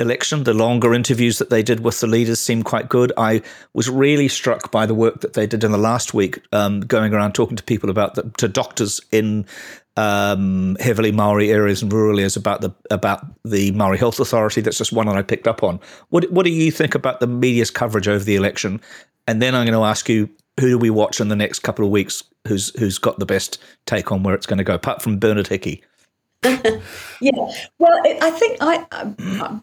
election. 0.00 0.44
The 0.44 0.54
longer 0.54 0.94
interviews 0.94 1.38
that 1.38 1.50
they 1.50 1.62
did 1.62 1.80
with 1.80 2.00
the 2.00 2.06
leaders 2.06 2.38
seemed 2.38 2.64
quite 2.64 2.88
good. 2.88 3.12
I 3.16 3.42
was 3.74 3.90
really 3.90 4.28
struck 4.28 4.70
by 4.70 4.86
the 4.86 4.94
work 4.94 5.20
that 5.20 5.34
they 5.34 5.46
did 5.46 5.64
in 5.64 5.72
the 5.72 5.78
last 5.78 6.14
week, 6.14 6.40
um, 6.52 6.80
going 6.80 7.12
around 7.12 7.34
talking 7.34 7.56
to 7.56 7.62
people 7.62 7.90
about 7.90 8.14
the, 8.14 8.22
to 8.38 8.48
doctors 8.48 9.00
in 9.10 9.44
um, 9.98 10.76
heavily 10.78 11.10
Maori 11.10 11.50
areas 11.50 11.82
and 11.82 11.92
rural 11.92 12.18
areas 12.18 12.36
about 12.36 12.60
the 12.60 12.72
about 12.90 13.26
the 13.44 13.72
Maori 13.72 13.98
Health 13.98 14.20
Authority. 14.20 14.60
That's 14.60 14.78
just 14.78 14.92
one 14.92 15.06
that 15.06 15.16
I 15.16 15.22
picked 15.22 15.48
up 15.48 15.64
on. 15.64 15.80
What 16.10 16.30
what 16.30 16.44
do 16.44 16.52
you 16.52 16.70
think 16.70 16.94
about 16.94 17.18
the 17.18 17.26
media's 17.26 17.70
coverage 17.70 18.06
over 18.06 18.24
the 18.24 18.36
election? 18.36 18.80
And 19.26 19.42
then 19.42 19.54
I'm 19.56 19.66
going 19.66 19.78
to 19.78 19.84
ask 19.84 20.08
you, 20.08 20.30
who 20.60 20.68
do 20.68 20.78
we 20.78 20.88
watch 20.88 21.20
in 21.20 21.28
the 21.28 21.36
next 21.36 21.58
couple 21.60 21.84
of 21.84 21.90
weeks? 21.90 22.22
Who's 22.46 22.78
who's 22.78 22.98
got 22.98 23.18
the 23.18 23.26
best 23.26 23.58
take 23.86 24.12
on 24.12 24.22
where 24.22 24.36
it's 24.36 24.46
going 24.46 24.58
to 24.58 24.64
go? 24.64 24.74
Apart 24.74 25.02
from 25.02 25.18
Bernard 25.18 25.48
Hickey. 25.48 25.82
yeah, 27.20 27.32
well, 27.78 28.00
I 28.22 28.30
think 28.30 28.58
I, 28.60 28.86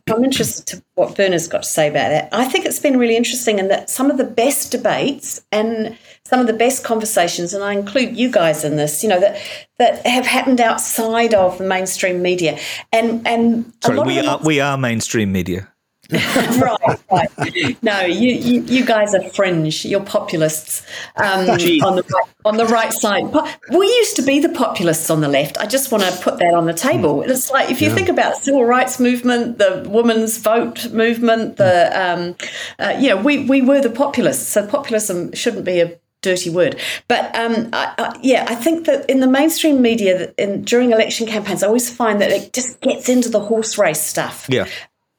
I'm 0.10 0.24
interested 0.26 0.66
to 0.68 0.84
what 0.96 1.16
Bernard's 1.16 1.48
got 1.48 1.64
to 1.64 1.70
say 1.70 1.88
about 1.88 2.10
that. 2.10 2.30
I 2.34 2.44
think 2.46 2.66
it's 2.66 2.80
been 2.80 3.00
really 3.00 3.16
interesting 3.16 3.60
in 3.60 3.70
that 3.70 3.90
some 3.90 4.12
of 4.12 4.18
the 4.18 4.26
best 4.26 4.74
debates 4.74 5.42
and 5.54 5.98
some 6.26 6.42
of 6.42 6.48
the 6.48 6.54
best 6.54 6.84
conversations, 6.84 7.54
and 7.54 7.64
I 7.64 7.74
include 7.74 8.18
you 8.18 8.30
guys 8.30 8.66
in 8.66 8.76
this, 8.76 9.04
you 9.04 9.10
know, 9.10 9.22
that 9.22 9.42
that 9.80 10.06
have 10.06 10.26
happened 10.26 10.60
outside 10.60 11.34
of 11.34 11.58
the 11.60 11.64
mainstream 11.64 12.22
media, 12.22 12.60
and 12.92 13.26
and 13.26 13.74
sorry, 13.82 14.00
we 14.00 14.20
are 14.20 14.40
we 14.44 14.60
are 14.60 14.78
mainstream 14.78 15.32
media. 15.32 15.72
right, 16.12 17.00
right. 17.12 17.84
No, 17.84 18.02
you, 18.02 18.34
you, 18.34 18.62
you 18.64 18.86
guys 18.86 19.16
are 19.16 19.24
fringe. 19.30 19.86
You're 19.86 20.04
populists 20.04 20.86
um, 21.16 21.50
on 21.50 21.58
the 21.58 22.06
right, 22.14 22.30
on 22.46 22.58
the 22.58 22.66
right 22.66 22.94
side. 22.94 23.26
We 23.72 23.88
used 23.88 24.16
to 24.18 24.22
be 24.22 24.40
the 24.40 24.50
populists 24.50 25.10
on 25.10 25.22
the 25.22 25.28
left. 25.28 25.58
I 25.58 25.66
just 25.66 25.92
want 25.92 26.04
to 26.04 26.12
put 26.22 26.38
that 26.40 26.54
on 26.54 26.66
the 26.66 26.74
table. 26.74 27.24
Hmm. 27.24 27.32
It's 27.32 27.50
like 27.50 27.72
if 27.72 27.82
you 27.82 27.90
yeah. 27.90 27.96
think 27.96 28.10
about 28.10 28.38
civil 28.38 28.66
rights 28.66 29.00
movement, 29.00 29.58
the 29.58 29.86
women's 29.88 30.38
vote 30.38 30.92
movement, 30.92 31.58
the 31.58 31.90
um, 32.00 32.36
uh, 32.78 33.00
know, 33.00 33.18
we 33.18 33.46
we 33.46 33.62
were 33.62 33.82
the 33.82 33.90
populists. 33.90 34.48
So 34.50 34.68
populism 34.68 35.34
shouldn't 35.34 35.66
be 35.66 35.82
a 35.82 36.00
dirty 36.22 36.50
word. 36.50 36.80
But 37.08 37.36
um, 37.36 37.70
I, 37.72 37.94
I, 37.98 38.20
yeah, 38.22 38.46
I 38.48 38.56
think 38.56 38.86
that 38.86 39.10
in 39.10 39.20
the 39.20 39.28
mainstream 39.28 39.82
media, 39.82 40.34
in, 40.38 40.64
during 40.64 40.92
election 40.92 41.28
campaigns, 41.28 41.64
I 41.64 41.68
always 41.68 41.90
find 41.90 42.20
that 42.22 42.32
it 42.32 42.52
just 42.52 42.80
gets 42.82 43.10
into 43.10 43.30
the 43.30 43.40
horse 43.40 43.78
race 43.78 44.02
stuff. 44.02 44.48
Yeah 44.50 44.68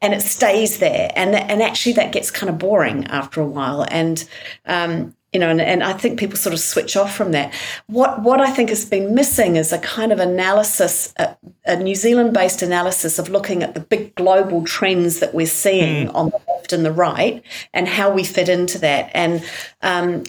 and 0.01 0.15
it 0.15 0.23
stays 0.23 0.79
there. 0.79 1.11
And, 1.17 1.35
and 1.35 1.63
actually, 1.63 1.95
that 1.95 2.13
gets 2.13 2.31
kind 2.31 2.51
of 2.51 2.59
boring 2.59 3.07
after 3.07 3.41
a 3.41 3.47
while. 3.47 3.87
And, 3.91 4.29
um, 4.67 5.15
you 5.33 5.41
know, 5.41 5.51
and, 5.51 5.61
and 5.61 5.83
I 5.83 5.93
think 5.93 6.19
people 6.19 6.39
sort 6.39 6.55
of 6.55 6.61
switch 6.61 6.97
off 6.97 7.15
from 7.15 7.33
that. 7.33 7.53
What 7.89 8.23
what 8.23 8.41
I 8.41 8.51
think 8.51 8.71
has 8.71 8.87
been 8.89 9.15
missing 9.15 9.57
is 9.57 9.71
a 9.71 9.79
kind 9.79 10.11
of 10.11 10.19
analysis, 10.19 11.13
a, 11.19 11.37
a 11.67 11.77
New 11.77 11.95
Zealand 11.95 12.33
based 12.33 12.63
analysis 12.63 13.19
of 13.19 13.29
looking 13.29 13.63
at 13.63 13.75
the 13.75 13.81
big 13.81 14.15
global 14.15 14.65
trends 14.65 15.21
that 15.21 15.35
we're 15.35 15.47
seeing 15.47 16.09
mm. 16.09 16.15
on 16.15 16.31
the 16.31 16.41
left 16.49 16.73
and 16.73 16.87
the 16.87 16.93
right, 16.93 17.43
and 17.75 17.87
how 17.87 18.11
we 18.11 18.25
fit 18.25 18.49
into 18.49 18.79
that. 18.79 19.11
And 19.15 19.45
um, 19.83 20.25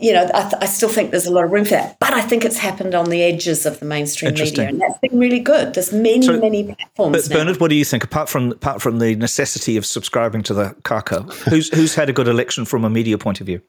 you 0.00 0.12
know, 0.12 0.28
I, 0.34 0.42
th- 0.42 0.54
I, 0.60 0.66
still 0.66 0.88
think 0.88 1.10
there's 1.10 1.26
a 1.26 1.32
lot 1.32 1.44
of 1.44 1.50
room 1.50 1.64
for 1.64 1.72
that, 1.72 1.98
but 1.98 2.12
I 2.12 2.20
think 2.20 2.44
it's 2.44 2.58
happened 2.58 2.94
on 2.94 3.10
the 3.10 3.22
edges 3.22 3.64
of 3.66 3.78
the 3.80 3.86
mainstream 3.86 4.34
media, 4.34 4.68
and 4.68 4.80
that's 4.80 4.98
been 4.98 5.18
really 5.18 5.40
good. 5.40 5.74
There's 5.74 5.92
many, 5.92 6.22
so, 6.22 6.38
many 6.38 6.64
platforms. 6.64 7.28
But 7.28 7.36
Bernard, 7.36 7.60
what 7.60 7.68
do 7.68 7.76
you 7.76 7.84
think? 7.84 8.04
Apart 8.04 8.28
from 8.28 8.52
apart 8.52 8.82
from 8.82 8.98
the 8.98 9.14
necessity 9.16 9.76
of 9.76 9.86
subscribing 9.86 10.42
to 10.44 10.54
the 10.54 10.76
Kākā, 10.82 11.32
who's 11.48 11.68
who's 11.74 11.94
had 11.94 12.08
a 12.08 12.12
good 12.12 12.28
election 12.28 12.64
from 12.64 12.84
a 12.84 12.90
media 12.90 13.18
point 13.18 13.40
of 13.40 13.46
view? 13.46 13.62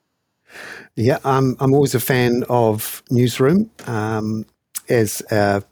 Yeah, 0.96 1.18
I'm 1.24 1.56
I'm 1.60 1.72
always 1.72 1.94
a 1.94 2.00
fan 2.00 2.44
of 2.48 3.02
Newsroom 3.10 3.70
um, 3.86 4.46
as 4.88 5.22
a 5.30 5.62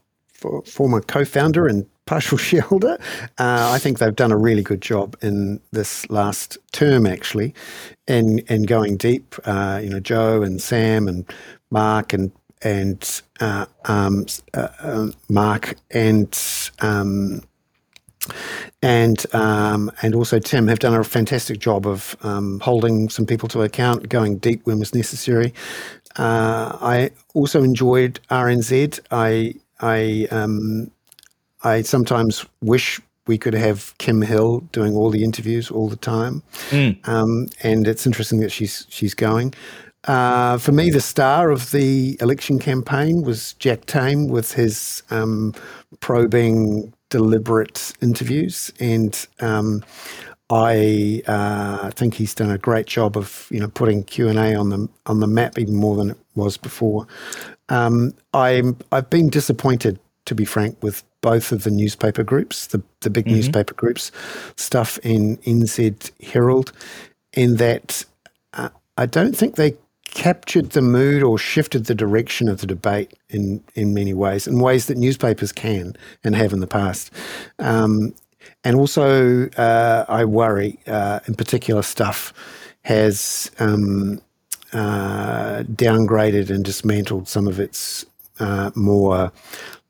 former 0.65 1.01
co-founder 1.01 1.67
and 1.67 1.85
partial 2.09 2.39
shareholder. 2.39 2.99
Uh, 3.39 3.71
I 3.73 3.79
think 3.79 3.99
they've 3.99 4.17
done 4.17 4.33
a 4.33 4.37
really 4.37 4.63
good 4.63 4.81
job 4.81 5.15
in 5.21 5.61
this 5.73 6.09
last 6.11 6.57
term, 6.73 7.07
actually, 7.07 7.55
in 8.07 8.41
in 8.49 8.63
going 8.63 8.97
deep. 8.97 9.35
Uh, 9.45 9.79
you 9.83 9.91
know, 9.91 10.01
Joe 10.01 10.43
and 10.43 10.61
Sam 10.61 11.07
and 11.07 11.25
Mark 11.71 12.13
and 12.13 12.33
and 12.63 13.23
uh, 13.41 13.67
um, 13.85 14.27
uh, 14.55 14.69
um, 14.81 15.15
Mark 15.29 15.77
and 15.91 16.37
um, 16.81 17.43
and 18.83 19.25
um, 19.35 19.93
and 20.03 20.15
also 20.15 20.39
Tim 20.39 20.67
have 20.69 20.79
done 20.79 20.95
a 20.95 21.05
fantastic 21.05 21.59
job 21.59 21.87
of 21.87 22.17
um, 22.23 22.59
holding 22.61 23.11
some 23.11 23.27
people 23.27 23.49
to 23.51 23.63
account, 23.63 24.09
going 24.09 24.39
deep 24.39 24.63
when 24.65 24.79
was 24.79 24.95
necessary. 24.95 25.53
Uh, 26.17 26.77
I 26.81 27.11
also 27.35 27.63
enjoyed 27.63 28.19
RNZ. 28.31 28.99
I 29.11 29.55
I 29.81 30.27
um, 30.31 30.91
I 31.65 31.83
sometimes 31.83 32.45
wish 32.63 33.01
we 33.27 33.39
could 33.39 33.55
have 33.55 33.97
Kim 33.99 34.23
Hill 34.23 34.61
doing 34.73 34.97
all 34.97 35.11
the 35.11 35.23
interviews 35.23 35.71
all 35.71 35.89
the 35.89 35.97
time, 35.97 36.43
mm. 36.71 37.07
um, 37.09 37.49
and 37.63 37.87
it's 37.87 38.07
interesting 38.07 38.41
that 38.41 38.51
she's 38.51 38.87
she's 38.89 39.15
going. 39.15 39.55
Uh, 40.05 40.57
for 40.57 40.73
me, 40.73 40.91
the 40.91 41.01
star 41.01 41.51
of 41.51 41.71
the 41.71 42.17
election 42.21 42.59
campaign 42.59 43.23
was 43.23 43.53
Jack 43.55 43.85
Tame 43.87 44.29
with 44.29 44.53
his 44.53 45.03
um, 45.11 45.55
probing, 46.01 46.93
deliberate 47.11 47.93
interviews, 48.01 48.73
and 48.81 49.27
um, 49.41 49.85
I 50.51 51.23
uh, 51.27 51.91
think 51.91 52.15
he's 52.15 52.35
done 52.35 52.51
a 52.51 52.59
great 52.59 52.87
job 52.87 53.17
of 53.17 53.49
you 53.51 53.61
know 53.61 53.69
putting 53.69 54.05
Q 54.05 54.29
and 54.29 54.39
A 54.39 54.55
on 54.55 54.71
the 54.71 54.89
on 55.07 55.21
the 55.21 55.27
map 55.27 55.59
even 55.59 55.75
more 55.75 55.97
than 55.97 56.11
it 56.11 56.19
was 56.35 56.57
before. 56.57 57.07
Um, 57.69 58.15
I'm 58.33 58.79
I've 58.93 59.11
been 59.11 59.29
disappointed 59.29 59.99
to 60.25 60.35
be 60.35 60.45
frank, 60.45 60.83
with 60.83 61.03
both 61.29 61.53
of 61.53 61.63
the 61.63 61.71
newspaper 61.71 62.23
groups, 62.23 62.69
the, 62.69 62.83
the 63.01 63.11
big 63.11 63.27
mm-hmm. 63.27 63.35
newspaper 63.35 63.75
groups, 63.75 64.11
stuff 64.57 64.99
in 65.03 65.37
NZ 65.39 66.11
Herald, 66.33 66.73
in 67.35 67.57
that 67.57 68.03
uh, 68.55 68.71
I 68.97 69.05
don't 69.05 69.37
think 69.37 69.57
they 69.57 69.75
captured 70.07 70.71
the 70.71 70.81
mood 70.81 71.23
or 71.23 71.37
shifted 71.37 71.85
the 71.85 71.95
direction 71.95 72.49
of 72.49 72.63
the 72.63 72.67
debate 72.67 73.13
in, 73.29 73.63
in 73.75 73.93
many 73.93 74.15
ways, 74.15 74.47
in 74.47 74.59
ways 74.59 74.87
that 74.87 74.97
newspapers 74.97 75.53
can 75.53 75.95
and 76.25 76.35
have 76.35 76.55
in 76.55 76.61
the 76.61 76.67
past. 76.67 77.11
Um, 77.59 78.15
and 78.65 78.75
also, 78.75 79.51
uh, 79.51 80.07
I 80.09 80.25
worry, 80.25 80.79
uh, 80.87 81.21
in 81.27 81.35
particular, 81.35 81.83
stuff 81.83 82.33
has 82.85 83.51
um, 83.59 84.23
uh, 84.73 85.63
downgraded 85.75 86.49
and 86.49 86.65
dismantled 86.65 87.29
some 87.29 87.47
of 87.47 87.61
its 87.61 88.07
uh, 88.41 88.71
more 88.75 89.31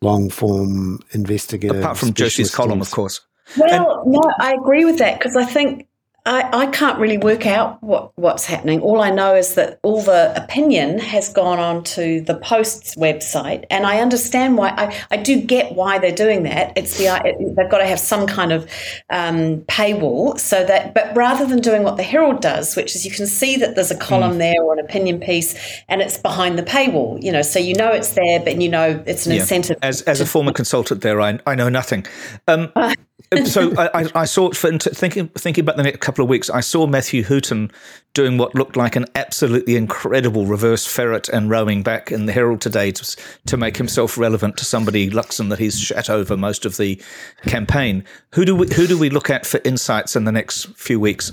long 0.01 0.31
form 0.31 1.01
investigative. 1.13 1.81
Apart 1.81 1.99
from 1.99 2.15
Josie's 2.15 2.55
column, 2.55 2.81
of 2.81 2.91
course. 2.91 3.21
Well, 3.57 4.03
and, 4.03 4.13
no, 4.13 4.23
I 4.39 4.55
agree 4.55 4.85
with 4.85 4.99
that 4.99 5.19
because 5.19 5.35
I 5.37 5.45
think 5.45 5.88
I, 6.29 6.65
I 6.65 6.67
can't 6.67 6.99
really 6.99 7.17
work 7.17 7.47
out 7.47 7.83
what, 7.83 8.13
what's 8.19 8.45
happening. 8.45 8.83
All 8.83 9.01
I 9.01 9.09
know 9.09 9.35
is 9.35 9.55
that 9.55 9.81
all 9.83 10.03
the 10.03 10.35
opinion 10.37 10.99
has 10.99 11.31
gone 11.31 11.59
on 11.59 11.83
to 11.85 12.21
the 12.21 12.35
Post's 12.35 12.97
website, 12.97 13.65
and 13.71 13.87
I 13.87 14.01
understand 14.01 14.59
why. 14.59 14.69
I, 14.77 14.95
I 15.11 15.17
do 15.17 15.41
get 15.41 15.75
why 15.75 15.99
they're 15.99 16.13
doing 16.13 16.43
that. 16.43 16.75
It's 16.77 16.99
the 16.99 17.07
it, 17.25 17.57
they've 17.57 17.71
got 17.71 17.79
to 17.79 17.87
have 17.87 17.99
some 17.99 18.27
kind 18.27 18.53
of 18.53 18.71
um, 19.09 19.63
paywall 19.63 20.39
so 20.39 20.63
that, 20.67 20.93
but 20.93 21.17
rather 21.17 21.47
than 21.47 21.61
doing 21.61 21.83
what 21.83 21.97
the 21.97 22.03
Herald 22.03 22.43
does, 22.43 22.77
which 22.77 22.95
is 22.95 23.07
you 23.07 23.11
can 23.11 23.27
see 23.27 23.57
that 23.57 23.75
there's 23.75 23.91
a 23.91 23.97
column 23.97 24.35
mm. 24.35 24.39
there 24.39 24.63
or 24.63 24.75
an 24.75 24.81
opinion 24.81 25.21
piece, 25.21 25.55
and 25.89 26.03
it's 26.03 26.19
behind 26.19 26.59
the 26.59 26.63
paywall. 26.63 27.23
You 27.23 27.33
know, 27.33 27.43
so 27.43 27.59
you 27.59 27.75
know 27.75 27.91
it's 27.91 28.11
there, 28.11 28.39
but 28.41 28.61
you 28.61 28.69
know 28.69 29.03
it's 29.07 29.25
an 29.25 29.33
yeah. 29.33 29.41
incentive. 29.41 29.79
As 29.81 30.03
as 30.03 30.21
a 30.21 30.27
former 30.27 30.53
consultant 30.53 31.01
there, 31.01 31.23
I 31.23 31.39
I 31.47 31.55
know 31.55 31.71
nothing. 31.71 32.05
Um, 32.47 32.71
so 33.45 33.75
I, 33.77 34.09
I, 34.15 34.25
saw 34.25 34.51
for 34.53 34.77
thinking 34.79 35.29
thinking 35.29 35.63
about 35.63 35.77
the 35.77 35.83
next 35.83 36.01
couple 36.01 36.23
of 36.23 36.31
weeks. 36.31 36.49
I 36.49 36.61
saw 36.61 36.87
Matthew 36.87 37.23
Hooton 37.25 37.71
doing 38.15 38.39
what 38.39 38.55
looked 38.55 38.77
like 38.77 38.97
an 38.97 39.05
absolutely 39.15 39.77
incredible 39.77 40.47
reverse 40.47 40.87
ferret 40.87 41.29
and 41.29 41.51
rowing 41.51 41.83
back 41.83 42.11
in 42.11 42.27
the 42.27 42.33
Herald 42.33 42.61
today 42.61 42.91
to, 42.91 43.17
to 43.47 43.57
make 43.57 43.77
himself 43.77 44.17
relevant 44.17 44.57
to 44.59 44.65
somebody 44.65 45.11
Luxon 45.11 45.51
that 45.51 45.59
he's 45.59 45.79
shat 45.79 46.09
over 46.09 46.37
most 46.37 46.65
of 46.65 46.79
the 46.79 47.01
campaign. 47.47 48.05
Who 48.35 48.45
do 48.45 48.57
we 48.57 48.73
who 48.73 48.87
do 48.87 48.99
we 48.99 49.11
look 49.11 49.29
at 49.29 49.45
for 49.45 49.61
insights 49.65 50.17
in 50.17 50.25
the 50.25 50.33
next 50.33 50.67
few 50.77 50.99
weeks? 50.99 51.33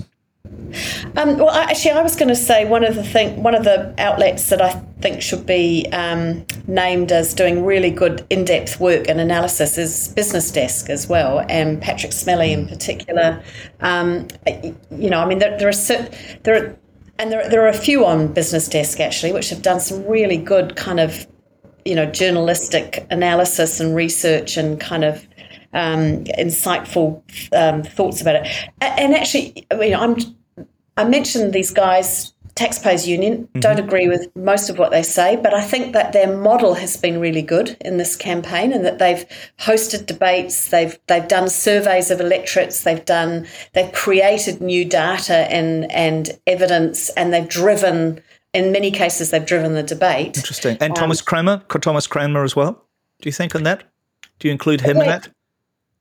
Um, 1.16 1.38
well, 1.38 1.50
actually, 1.50 1.92
I 1.92 2.02
was 2.02 2.16
going 2.16 2.28
to 2.28 2.36
say 2.36 2.64
one 2.64 2.84
of 2.84 2.94
the 2.94 3.02
thing, 3.02 3.42
one 3.42 3.54
of 3.54 3.64
the 3.64 3.94
outlets 3.98 4.50
that 4.50 4.60
I 4.60 4.70
think 5.00 5.22
should 5.22 5.46
be 5.46 5.86
um, 5.92 6.44
named 6.66 7.12
as 7.12 7.34
doing 7.34 7.64
really 7.64 7.90
good 7.90 8.26
in-depth 8.30 8.80
work 8.80 9.08
and 9.08 9.20
analysis 9.20 9.78
is 9.78 10.08
Business 10.08 10.50
Desk 10.50 10.90
as 10.90 11.08
well, 11.08 11.44
and 11.48 11.80
Patrick 11.80 12.12
Smellie 12.12 12.52
in 12.52 12.66
particular. 12.66 13.42
Um, 13.80 14.28
you 14.90 15.10
know, 15.10 15.20
I 15.20 15.26
mean, 15.26 15.38
there, 15.38 15.56
there 15.58 15.68
are 15.68 16.08
there 16.42 16.54
are 16.56 16.76
and 17.18 17.32
there, 17.32 17.48
there 17.48 17.64
are 17.64 17.68
a 17.68 17.72
few 17.72 18.04
on 18.04 18.32
Business 18.32 18.68
Desk 18.68 19.00
actually, 19.00 19.32
which 19.32 19.50
have 19.50 19.62
done 19.62 19.80
some 19.80 20.04
really 20.06 20.36
good 20.36 20.76
kind 20.76 21.00
of 21.00 21.26
you 21.84 21.94
know 21.94 22.06
journalistic 22.06 23.06
analysis 23.10 23.80
and 23.80 23.94
research 23.94 24.56
and 24.56 24.80
kind 24.80 25.04
of 25.04 25.26
um, 25.76 26.24
insightful 26.24 27.22
um, 27.52 27.82
thoughts 27.82 28.20
about 28.20 28.36
it. 28.36 28.48
And 28.80 29.14
actually, 29.14 29.66
you 29.70 29.90
know, 29.90 30.00
I'm 30.00 30.16
I 30.96 31.04
mentioned 31.04 31.52
these 31.52 31.70
guys, 31.70 32.32
Taxpayers 32.54 33.06
Union, 33.06 33.44
mm-hmm. 33.44 33.60
don't 33.60 33.78
agree 33.78 34.08
with 34.08 34.34
most 34.34 34.70
of 34.70 34.78
what 34.78 34.90
they 34.90 35.02
say, 35.02 35.36
but 35.36 35.52
I 35.52 35.62
think 35.62 35.92
that 35.92 36.14
their 36.14 36.34
model 36.34 36.74
has 36.74 36.96
been 36.96 37.20
really 37.20 37.42
good 37.42 37.76
in 37.82 37.98
this 37.98 38.16
campaign 38.16 38.72
and 38.72 38.84
that 38.86 38.98
they've 38.98 39.26
hosted 39.58 40.06
debates, 40.06 40.70
they've 40.70 40.98
they've 41.06 41.28
done 41.28 41.50
surveys 41.50 42.10
of 42.10 42.20
electorates, 42.20 42.82
they've 42.84 43.04
done 43.04 43.46
they've 43.74 43.92
created 43.92 44.62
new 44.62 44.84
data 44.84 45.52
and 45.52 45.90
and 45.92 46.30
evidence 46.46 47.10
and 47.10 47.32
they've 47.32 47.48
driven 47.48 48.22
in 48.54 48.72
many 48.72 48.90
cases 48.90 49.30
they've 49.30 49.44
driven 49.44 49.74
the 49.74 49.82
debate. 49.82 50.38
Interesting. 50.38 50.78
And 50.80 50.92
um, 50.92 50.96
Thomas 50.96 51.20
Cranmer, 51.20 51.58
Thomas 51.68 52.06
Cranmer 52.06 52.42
as 52.42 52.56
well? 52.56 52.72
Do 53.20 53.28
you 53.28 53.32
think 53.32 53.54
on 53.54 53.64
that? 53.64 53.84
Do 54.38 54.48
you 54.48 54.52
include 54.52 54.80
him 54.80 54.96
in 54.96 55.06
that? 55.06 55.28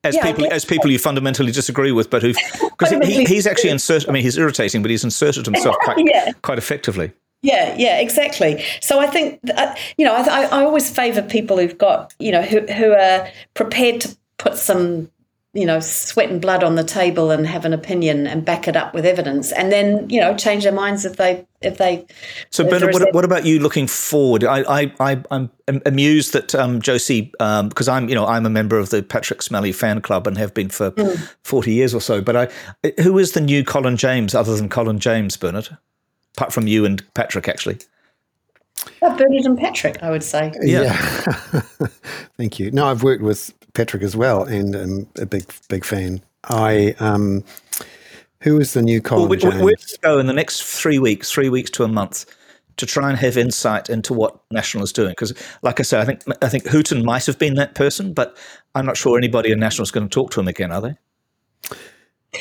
As 0.05 0.15
yeah, 0.15 0.23
people 0.23 0.51
as 0.51 0.65
people 0.65 0.91
you 0.91 0.99
fundamentally 0.99 1.51
disagree 1.51 1.91
with, 1.91 2.09
but 2.09 2.21
who 2.21 2.33
because 2.61 2.91
he, 3.07 3.25
he's 3.25 3.47
actually 3.47 3.71
inserted. 3.71 4.07
I 4.09 4.11
mean, 4.11 4.23
he's 4.23 4.37
irritating, 4.37 4.81
but 4.81 4.91
he's 4.91 5.03
inserted 5.03 5.45
himself 5.45 5.75
quite 5.83 5.97
yeah. 6.05 6.31
quite 6.41 6.57
effectively. 6.57 7.11
Yeah, 7.41 7.75
yeah, 7.77 7.99
exactly. 7.99 8.63
So 8.81 8.99
I 8.99 9.07
think 9.07 9.39
uh, 9.55 9.75
you 9.97 10.05
know 10.05 10.15
I, 10.15 10.45
I 10.45 10.63
always 10.63 10.89
favour 10.89 11.21
people 11.21 11.57
who've 11.57 11.77
got 11.77 12.13
you 12.19 12.31
know 12.31 12.41
who 12.41 12.61
who 12.61 12.93
are 12.93 13.27
prepared 13.53 14.01
to 14.01 14.17
put 14.37 14.55
some 14.55 15.09
you 15.55 15.65
know, 15.65 15.79
sweat 15.79 16.29
and 16.29 16.41
blood 16.41 16.63
on 16.65 16.75
the 16.75 16.83
table 16.83 17.31
and 17.31 17.47
have 17.47 17.63
an 17.63 17.71
opinion 17.71 18.27
and 18.27 18.43
back 18.43 18.67
it 18.67 18.75
up 18.75 18.93
with 18.93 19.05
evidence, 19.05 19.53
and 19.53 19.71
then 19.71 20.07
you 20.09 20.19
know 20.19 20.35
change 20.35 20.63
their 20.63 20.73
minds 20.73 21.05
if 21.05 21.15
they 21.15 21.47
if 21.61 21.77
they. 21.77 22.05
So, 22.49 22.69
Bernard, 22.69 22.93
what, 22.93 23.13
what, 23.13 23.25
about 23.25 23.45
you 23.45 23.59
looking 23.59 23.87
forward? 23.87 24.43
I, 24.43 24.83
I, 24.83 24.93
I 24.99 25.23
am 25.29 25.49
amused 25.85 26.33
that 26.33 26.53
um, 26.53 26.81
Josie, 26.81 27.31
um, 27.39 27.69
because 27.69 27.87
I'm 27.87 28.09
you 28.09 28.15
know 28.15 28.27
I'm 28.27 28.45
a 28.45 28.49
member 28.49 28.77
of 28.77 28.89
the 28.89 29.01
Patrick 29.01 29.39
Smellie 29.39 29.73
fan 29.73 30.01
club 30.01 30.27
and 30.27 30.37
have 30.37 30.53
been 30.53 30.69
for 30.69 30.91
mm. 30.91 31.33
forty 31.43 31.73
years 31.73 31.95
or 31.95 32.01
so. 32.01 32.21
But 32.21 32.35
I, 32.83 32.91
who 33.01 33.17
is 33.17 33.31
the 33.31 33.41
new 33.41 33.63
Colin 33.63 33.95
James 33.95 34.35
other 34.35 34.57
than 34.57 34.67
Colin 34.67 34.99
James, 34.99 35.37
Bernard? 35.37 35.69
Apart 36.35 36.51
from 36.51 36.67
you 36.67 36.83
and 36.83 37.01
Patrick, 37.13 37.47
actually. 37.47 37.77
Oh, 39.01 39.15
Bernard 39.15 39.45
and 39.45 39.57
Patrick, 39.57 40.03
I 40.03 40.11
would 40.11 40.23
say. 40.23 40.51
Yeah. 40.61 40.81
yeah. 40.81 41.61
Thank 42.37 42.59
you. 42.59 42.71
No, 42.71 42.87
I've 42.87 43.03
worked 43.03 43.23
with 43.23 43.53
Patrick 43.75 44.03
as 44.03 44.15
well, 44.15 44.43
and 44.43 44.75
I'm 44.75 45.07
a 45.19 45.25
big 45.25 45.53
big 45.69 45.85
fan. 45.85 46.21
I 46.45 46.95
um, 46.99 47.43
who 48.41 48.59
is 48.59 48.73
the 48.73 48.81
new 48.81 49.01
Colin 49.01 49.29
well, 49.29 49.39
James? 49.39 49.61
We're 49.61 49.75
to 49.75 49.99
go 50.01 50.19
in 50.19 50.27
the 50.27 50.33
next 50.33 50.63
three 50.63 50.99
weeks, 50.99 51.31
three 51.31 51.49
weeks 51.49 51.69
to 51.71 51.83
a 51.83 51.87
month, 51.87 52.25
to 52.77 52.85
try 52.85 53.09
and 53.09 53.17
have 53.17 53.37
insight 53.37 53.89
into 53.89 54.13
what 54.13 54.39
National 54.51 54.83
is 54.83 54.93
doing. 54.93 55.11
Because, 55.11 55.33
like 55.61 55.79
I 55.79 55.83
said, 55.83 56.01
I 56.01 56.05
think 56.05 56.23
I 56.41 56.49
think 56.49 56.65
Hooton 56.65 57.03
might 57.03 57.25
have 57.25 57.39
been 57.39 57.55
that 57.55 57.75
person, 57.75 58.13
but 58.13 58.37
I'm 58.73 58.85
not 58.85 58.97
sure 58.97 59.17
anybody 59.17 59.51
in 59.51 59.59
National 59.59 59.83
is 59.83 59.91
going 59.91 60.07
to 60.07 60.13
talk 60.13 60.31
to 60.31 60.39
him 60.39 60.47
again, 60.47 60.71
are 60.71 60.81
they? 60.81 60.95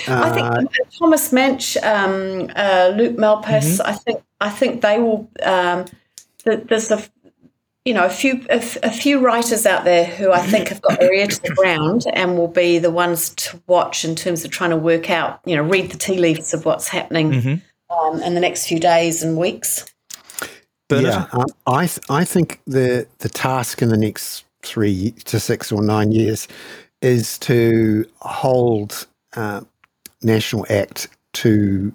I 0.09 0.31
think 0.31 0.47
uh, 0.47 0.63
Thomas 0.99 1.31
Manch, 1.31 1.81
um, 1.83 2.51
uh, 2.57 2.93
Luke 2.97 3.17
Malpass. 3.17 3.79
Mm-hmm. 3.79 3.89
I 3.89 3.93
think 3.93 4.23
I 4.41 4.51
think 4.51 4.83
they 4.83 4.99
will. 4.99 5.31
Um, 5.43 5.85
there's 6.45 6.91
a 6.91 7.03
you 7.85 7.93
know, 7.93 8.07
a 8.07 8.11
few 8.11 8.45
a, 8.49 8.65
a, 8.83 8.91
few 8.91 9.21
writers 9.21 9.67
out 9.67 9.85
there 9.85 10.07
who 10.07 10.33
I 10.33 10.41
think 10.41 10.69
have 10.69 10.81
got 10.81 10.99
their 10.99 11.13
ear 11.13 11.27
to 11.27 11.43
the 11.43 11.55
ground 11.55 12.05
and 12.13 12.39
will 12.39 12.49
be 12.49 12.79
the 12.79 12.91
ones 12.91 13.31
to 13.31 13.63
watch 13.67 14.05
in 14.05 14.15
terms 14.15 14.45
of 14.45 14.51
trying 14.51 14.71
to 14.71 14.77
work 14.77 15.11
out, 15.11 15.41
you 15.45 15.55
know, 15.55 15.63
read 15.63 15.91
the 15.91 15.99
tea 15.99 16.19
leaves 16.19 16.55
of 16.55 16.65
what's 16.65 16.89
happening 16.89 17.31
mm-hmm. 17.31 17.95
um, 17.95 18.23
in 18.23 18.35
the 18.35 18.41
next 18.41 18.67
few 18.67 18.81
days 18.81 19.23
and 19.23 19.37
weeks. 19.37 19.85
Bernard? 20.89 21.05
Yeah, 21.05 21.27
um, 21.33 21.47
I 21.67 21.87
th- 21.87 22.01
I 22.09 22.25
think 22.25 22.61
the 22.67 23.07
the 23.19 23.29
task 23.29 23.83
in 23.83 23.91
the 23.91 23.99
next 23.99 24.45
three 24.63 25.11
to 25.27 25.39
six 25.39 25.71
or 25.71 25.83
nine 25.83 26.11
years 26.11 26.49
is 27.03 27.39
to 27.39 28.07
hold 28.21 29.07
uh, 29.37 29.61
National 30.23 30.65
Act 30.71 31.09
to 31.35 31.95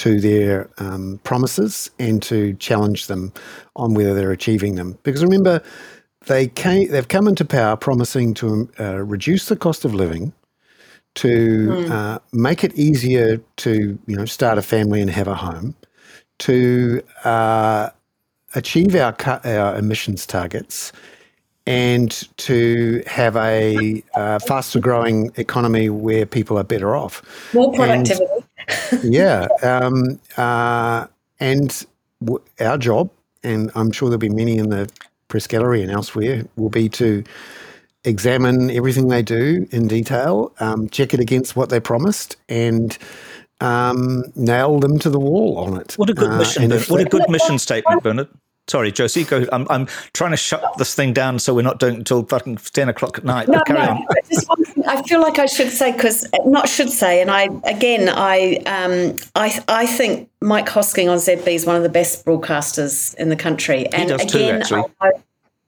to 0.00 0.18
their 0.18 0.70
um, 0.78 1.20
promises 1.24 1.90
and 1.98 2.22
to 2.22 2.54
challenge 2.54 3.06
them 3.06 3.30
on 3.76 3.92
whether 3.92 4.14
they're 4.14 4.32
achieving 4.32 4.76
them. 4.76 4.98
Because 5.02 5.22
remember, 5.22 5.62
they 6.24 6.48
came, 6.48 6.90
they've 6.90 7.08
come 7.08 7.28
into 7.28 7.44
power 7.44 7.76
promising 7.76 8.32
to 8.34 8.70
uh, 8.80 8.96
reduce 9.04 9.50
the 9.50 9.56
cost 9.56 9.84
of 9.84 9.92
living, 9.92 10.32
to 11.16 11.68
mm. 11.68 11.90
uh, 11.90 12.18
make 12.32 12.64
it 12.64 12.74
easier 12.76 13.36
to 13.56 13.98
you 14.06 14.16
know 14.16 14.24
start 14.24 14.56
a 14.56 14.62
family 14.62 15.02
and 15.02 15.10
have 15.10 15.28
a 15.28 15.34
home, 15.34 15.74
to 16.38 17.02
uh, 17.24 17.90
achieve 18.54 18.96
our 18.96 19.14
our 19.44 19.76
emissions 19.76 20.24
targets, 20.24 20.92
and 21.66 22.26
to 22.38 23.02
have 23.06 23.36
a 23.36 24.02
uh, 24.14 24.38
faster 24.38 24.80
growing 24.80 25.30
economy 25.36 25.90
where 25.90 26.24
people 26.24 26.56
are 26.58 26.64
better 26.64 26.96
off. 26.96 27.22
More 27.52 27.70
productivity. 27.70 28.24
And, 28.24 28.39
yeah. 29.02 29.48
Um, 29.62 30.20
uh, 30.36 31.06
and 31.38 31.86
w- 32.24 32.42
our 32.60 32.78
job, 32.78 33.10
and 33.42 33.70
I'm 33.74 33.92
sure 33.92 34.08
there'll 34.08 34.18
be 34.18 34.28
many 34.28 34.58
in 34.58 34.70
the 34.70 34.90
press 35.28 35.46
gallery 35.46 35.82
and 35.82 35.90
elsewhere, 35.90 36.44
will 36.56 36.68
be 36.70 36.88
to 36.90 37.24
examine 38.04 38.70
everything 38.70 39.08
they 39.08 39.22
do 39.22 39.66
in 39.70 39.88
detail, 39.88 40.52
um, 40.60 40.88
check 40.88 41.14
it 41.14 41.20
against 41.20 41.56
what 41.56 41.68
they 41.68 41.80
promised, 41.80 42.36
and 42.48 42.96
um, 43.60 44.24
nail 44.36 44.80
them 44.80 44.98
to 44.98 45.10
the 45.10 45.18
wall 45.20 45.58
on 45.58 45.76
it. 45.78 45.94
What 45.94 46.10
a 46.10 46.14
good 46.14 46.30
uh, 46.30 46.38
mission! 46.38 46.70
what 46.70 47.00
a 47.00 47.04
good 47.04 47.28
mission 47.28 47.58
statement, 47.58 48.02
Bernard. 48.02 48.28
Sorry, 48.70 48.92
Josie, 48.92 49.24
go. 49.24 49.44
I'm, 49.50 49.66
I'm 49.68 49.86
trying 50.12 50.30
to 50.30 50.36
shut 50.36 50.62
this 50.78 50.94
thing 50.94 51.12
down 51.12 51.40
so 51.40 51.52
we're 51.52 51.62
not 51.62 51.80
doing 51.80 51.94
it 51.94 51.98
until 51.98 52.24
fucking 52.24 52.56
10 52.58 52.88
o'clock 52.88 53.18
at 53.18 53.24
night. 53.24 53.48
No, 53.48 53.60
no. 53.68 54.06
I 54.86 55.02
feel 55.02 55.20
like 55.20 55.40
I 55.40 55.46
should 55.46 55.70
say, 55.70 55.90
because 55.90 56.24
not 56.44 56.68
should 56.68 56.88
say, 56.88 57.20
and 57.20 57.32
I, 57.32 57.48
again, 57.64 58.08
I, 58.08 58.62
um, 58.66 59.16
I, 59.34 59.60
I 59.66 59.86
think 59.86 60.30
Mike 60.40 60.68
Hosking 60.68 61.10
on 61.10 61.18
ZB 61.18 61.48
is 61.48 61.66
one 61.66 61.74
of 61.74 61.82
the 61.82 61.88
best 61.88 62.24
broadcasters 62.24 63.12
in 63.16 63.28
the 63.28 63.34
country. 63.34 63.86
And 63.86 64.02
he 64.02 64.16
does 64.16 64.22
again, 64.22 64.62
too, 64.64 64.76
actually. 64.76 64.94
I, 65.00 65.10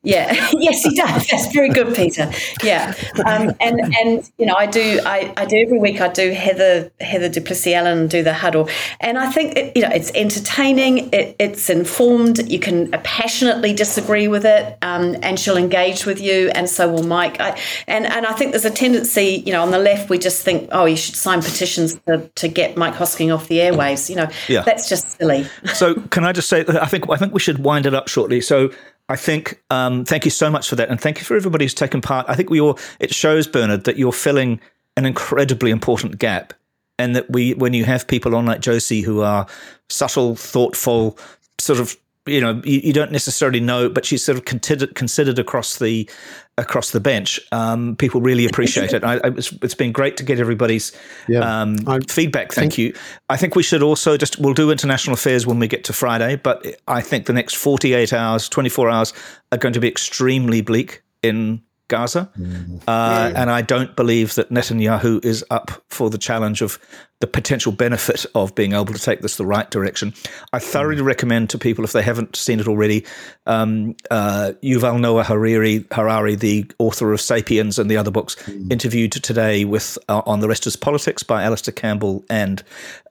yeah, 0.05 0.51
yes, 0.55 0.83
he 0.83 0.95
does. 0.97 1.27
That's 1.29 1.53
very 1.53 1.69
good, 1.69 1.95
Peter. 1.95 2.31
Yeah, 2.63 2.95
um, 3.25 3.53
and 3.61 3.95
and 4.01 4.31
you 4.37 4.47
know, 4.47 4.55
I 4.55 4.67
do, 4.67 5.01
I, 5.07 5.33
I 5.37 5.45
do 5.45 5.57
every 5.59 5.79
week. 5.79 6.01
I 6.01 6.09
do 6.09 6.33
Heather 6.33 6.91
Heather 7.01 7.29
du 7.29 7.41
Plessis-Allen 7.41 8.09
do 8.09 8.23
the 8.23 8.35
huddle, 8.35 8.69
and 9.01 9.17
I 9.17 9.31
think 9.31 9.57
it, 9.57 9.77
you 9.77 9.83
know 9.83 9.91
it's 9.93 10.11
entertaining. 10.15 11.13
It, 11.13 11.37
it's 11.39 11.71
informed. 11.71 12.51
You 12.51 12.59
can 12.59 12.91
passionately 12.91 13.73
disagree 13.73 14.27
with 14.27 14.45
it, 14.45 14.77
um, 14.83 15.17
and 15.23 15.39
she'll 15.39 15.57
engage 15.57 16.05
with 16.05 16.21
you, 16.21 16.51
and 16.55 16.69
so 16.69 16.91
will 16.91 17.05
Mike. 17.05 17.41
I, 17.41 17.59
and 17.87 18.05
and 18.07 18.27
I 18.27 18.33
think 18.33 18.53
there's 18.53 18.65
a 18.65 18.71
tendency, 18.71 19.43
you 19.47 19.53
know, 19.53 19.63
on 19.63 19.71
the 19.71 19.79
left 19.79 20.11
we 20.11 20.19
just 20.19 20.43
think, 20.43 20.69
oh, 20.73 20.85
you 20.85 20.97
should 20.97 21.15
sign 21.15 21.43
petitions 21.43 21.95
to, 22.07 22.29
to 22.35 22.49
get 22.49 22.77
Mike 22.77 22.95
Hosking 22.95 23.33
off 23.33 23.47
the 23.47 23.59
airwaves. 23.59 24.11
You 24.11 24.17
know, 24.17 24.29
yeah. 24.49 24.63
that's 24.63 24.89
just 24.89 25.19
silly. 25.19 25.47
so 25.75 25.95
can 25.95 26.25
I 26.25 26.33
just 26.33 26.49
say, 26.49 26.65
I 26.67 26.87
think 26.87 27.09
I 27.09 27.17
think 27.17 27.33
we 27.33 27.41
should 27.41 27.61
wind 27.61 27.87
it 27.87 27.95
up 27.95 28.09
shortly. 28.09 28.41
So 28.41 28.71
I 29.09 29.17
think 29.17 29.63
um, 29.71 30.05
thank 30.05 30.25
you 30.25 30.31
so 30.31 30.51
much 30.51 30.69
for 30.69 30.77
that, 30.77 30.89
and 30.89 31.01
thank 31.01 31.19
you 31.19 31.25
for 31.25 31.37
everybody 31.37 31.65
who's 31.65 31.75
taken 31.75 32.01
part. 32.01 32.27
I 32.29 32.35
think 32.35 32.51
we 32.51 32.61
all 32.61 32.79
it 33.01 33.15
shows 33.15 33.47
Bernard 33.47 33.85
that 33.85 33.97
you're 33.97 34.13
filling 34.13 34.61
an 34.97 35.07
incredibly 35.07 35.71
important 35.71 36.19
gap, 36.19 36.55
and 36.99 37.15
that 37.17 37.31
we 37.31 37.55
when 37.55 37.75
you 37.75 37.85
have 37.85 38.07
people 38.07 38.35
on 38.35 38.47
like 38.47 38.61
Josie 38.61 39.03
who 39.03 39.21
are 39.21 39.47
subtle, 39.89 40.37
thoughtful, 40.37 41.19
sort 41.59 41.81
of 41.81 41.97
you 42.27 42.41
know 42.41 42.61
you, 42.65 42.81
you, 42.85 42.93
don't 42.93 43.11
necessarily 43.11 43.61
know, 43.61 43.89
but 43.89 44.05
she's 44.05 44.25
sort 44.25 44.39
of 44.39 44.45
considered 44.45 44.95
considered 44.95 45.39
across 45.39 45.79
the 45.79 46.09
across 46.57 46.91
the 46.91 47.01
bench. 47.01 47.41
Um, 47.51 47.97
people 47.97 48.21
really 48.21 48.47
appreciate 48.47 48.93
it. 48.93 49.03
I, 49.03 49.17
it's, 49.25 49.53
it's 49.63 49.75
been 49.75 49.91
great 49.91 50.17
to 50.19 50.25
get 50.25 50.39
everybody's 50.39 50.93
yeah. 51.29 51.63
um, 51.63 51.79
feedback. 52.09 52.53
Thank 52.53 52.75
think, 52.75 52.79
you. 52.79 52.95
I 53.29 53.37
think 53.37 53.57
we 53.57 53.63
should 53.63 53.83
also 53.83 54.17
just 54.17 54.39
we'll 54.39 54.55
do 54.55 54.71
international 54.71 55.15
affairs 55.15 55.47
when 55.47 55.59
we 55.59 55.67
get 55.67 55.85
to 55.85 55.93
Friday, 55.93 56.37
but 56.37 56.65
I 56.87 57.01
think 57.01 57.27
the 57.27 57.33
next 57.33 57.57
forty 57.57 57.95
eight 57.95 58.13
hours, 58.13 58.49
twenty 58.49 58.69
four 58.69 58.89
hours 58.89 59.13
are 59.51 59.59
going 59.59 59.75
to 59.75 59.81
be 59.81 59.89
extremely 59.89 60.61
bleak 60.61 61.03
in 61.23 61.63
Gaza. 61.89 62.31
Mm. 62.39 62.77
Uh, 62.77 62.81
yeah. 62.87 63.33
And 63.37 63.51
I 63.51 63.61
don't 63.61 63.95
believe 63.97 64.35
that 64.37 64.49
Netanyahu 64.51 65.23
is 65.25 65.45
up 65.51 65.71
for 65.89 66.09
the 66.09 66.19
challenge 66.19 66.63
of 66.63 66.79
the 67.23 67.27
potential 67.29 67.71
benefit 67.71 68.27
of 68.35 68.53
being 68.57 68.73
able 68.73 68.87
to 68.87 68.99
take 68.99 69.21
this 69.21 69.37
the 69.37 69.47
right 69.47 69.71
direction. 69.71 70.13
I 70.53 70.59
thoroughly 70.59 71.03
mm. 71.03 71.07
recommend 71.07 71.51
to 71.51 71.59
people, 71.59 71.85
if 71.85 71.93
they 71.93 72.03
haven't 72.03 72.35
seen 72.35 72.59
it 72.59 72.67
already, 72.67 73.07
um, 73.47 73.95
uh, 74.11 74.55
Yuval 74.61 74.99
Noah 74.99 75.23
Harari, 75.23 75.85
Harari, 75.93 76.35
the 76.35 76.69
author 76.81 77.13
of 77.13 77.21
*Sapiens* 77.21 77.79
and 77.79 77.89
the 77.89 77.97
other 77.97 78.11
books, 78.11 78.35
mm. 78.35 78.73
interviewed 78.73 79.13
today 79.13 79.65
with 79.65 79.97
uh, 80.09 80.23
on 80.27 80.41
the 80.41 80.49
rest 80.49 80.67
is 80.67 80.75
politics 80.75 81.23
by 81.23 81.45
Alastair 81.45 81.73
Campbell 81.73 82.25
and 82.29 82.65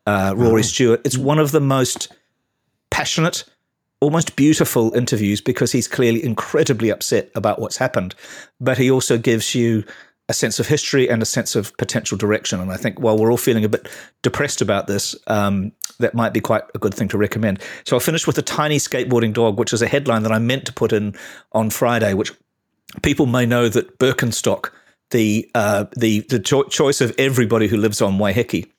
uh, 0.06 0.34
Rory 0.36 0.60
oh. 0.60 0.64
Stewart. 0.64 1.00
It's 1.06 1.18
one 1.18 1.40
of 1.40 1.52
the 1.52 1.62
most 1.62 2.14
passionate 2.90 3.46
almost 4.02 4.36
beautiful 4.36 4.94
interviews 4.94 5.40
because 5.40 5.72
he's 5.72 5.88
clearly 5.88 6.26
incredibly 6.26 6.90
upset 6.90 7.30
about 7.36 7.60
what's 7.60 7.78
happened, 7.78 8.16
but 8.60 8.78
he 8.78 8.92
also 8.92 9.18
gives 9.18 9.54
you 9.56 9.86
a 10.32 10.34
sense 10.34 10.60
of 10.62 10.68
history 10.68 11.10
and 11.10 11.22
a 11.22 11.26
sense 11.26 11.56
of 11.56 11.76
potential 11.76 12.18
direction. 12.18 12.62
And 12.62 12.72
I 12.72 12.78
think 12.78 13.00
while 13.00 13.18
we're 13.18 13.30
all 13.30 13.38
feeling 13.38 13.66
a 13.66 13.70
bit 13.70 13.90
depressed 14.22 14.62
about 14.62 14.88
this, 14.88 15.14
um, 15.28 15.74
that 16.00 16.16
might 16.16 16.34
be 16.34 16.40
quite 16.40 16.64
a 16.74 16.80
good 16.80 16.94
thing 16.94 17.10
to 17.10 17.18
recommend. 17.18 17.62
So 17.86 17.96
I'll 17.96 18.00
finish 18.00 18.26
with 18.26 18.38
a 18.38 18.42
tiny 18.42 18.78
skateboarding 18.78 19.34
dog, 19.34 19.60
which 19.60 19.74
is 19.74 19.82
a 19.82 19.88
headline 19.88 20.24
that 20.24 20.32
I 20.32 20.40
meant 20.40 20.66
to 20.66 20.74
put 20.74 20.94
in 20.94 21.16
on 21.52 21.70
Friday, 21.70 22.14
which 22.14 22.32
people 23.04 23.26
may 23.26 23.46
know 23.46 23.68
that 23.68 24.00
Birkenstock, 24.00 24.72
the 25.12 25.50
uh, 25.56 25.86
the 25.96 26.22
the 26.22 26.40
cho- 26.40 26.64
choice 26.64 27.02
of 27.02 27.14
everybody 27.18 27.68
who 27.68 27.78
lives 27.78 28.02
on 28.02 28.18
Waiheke, 28.18 28.70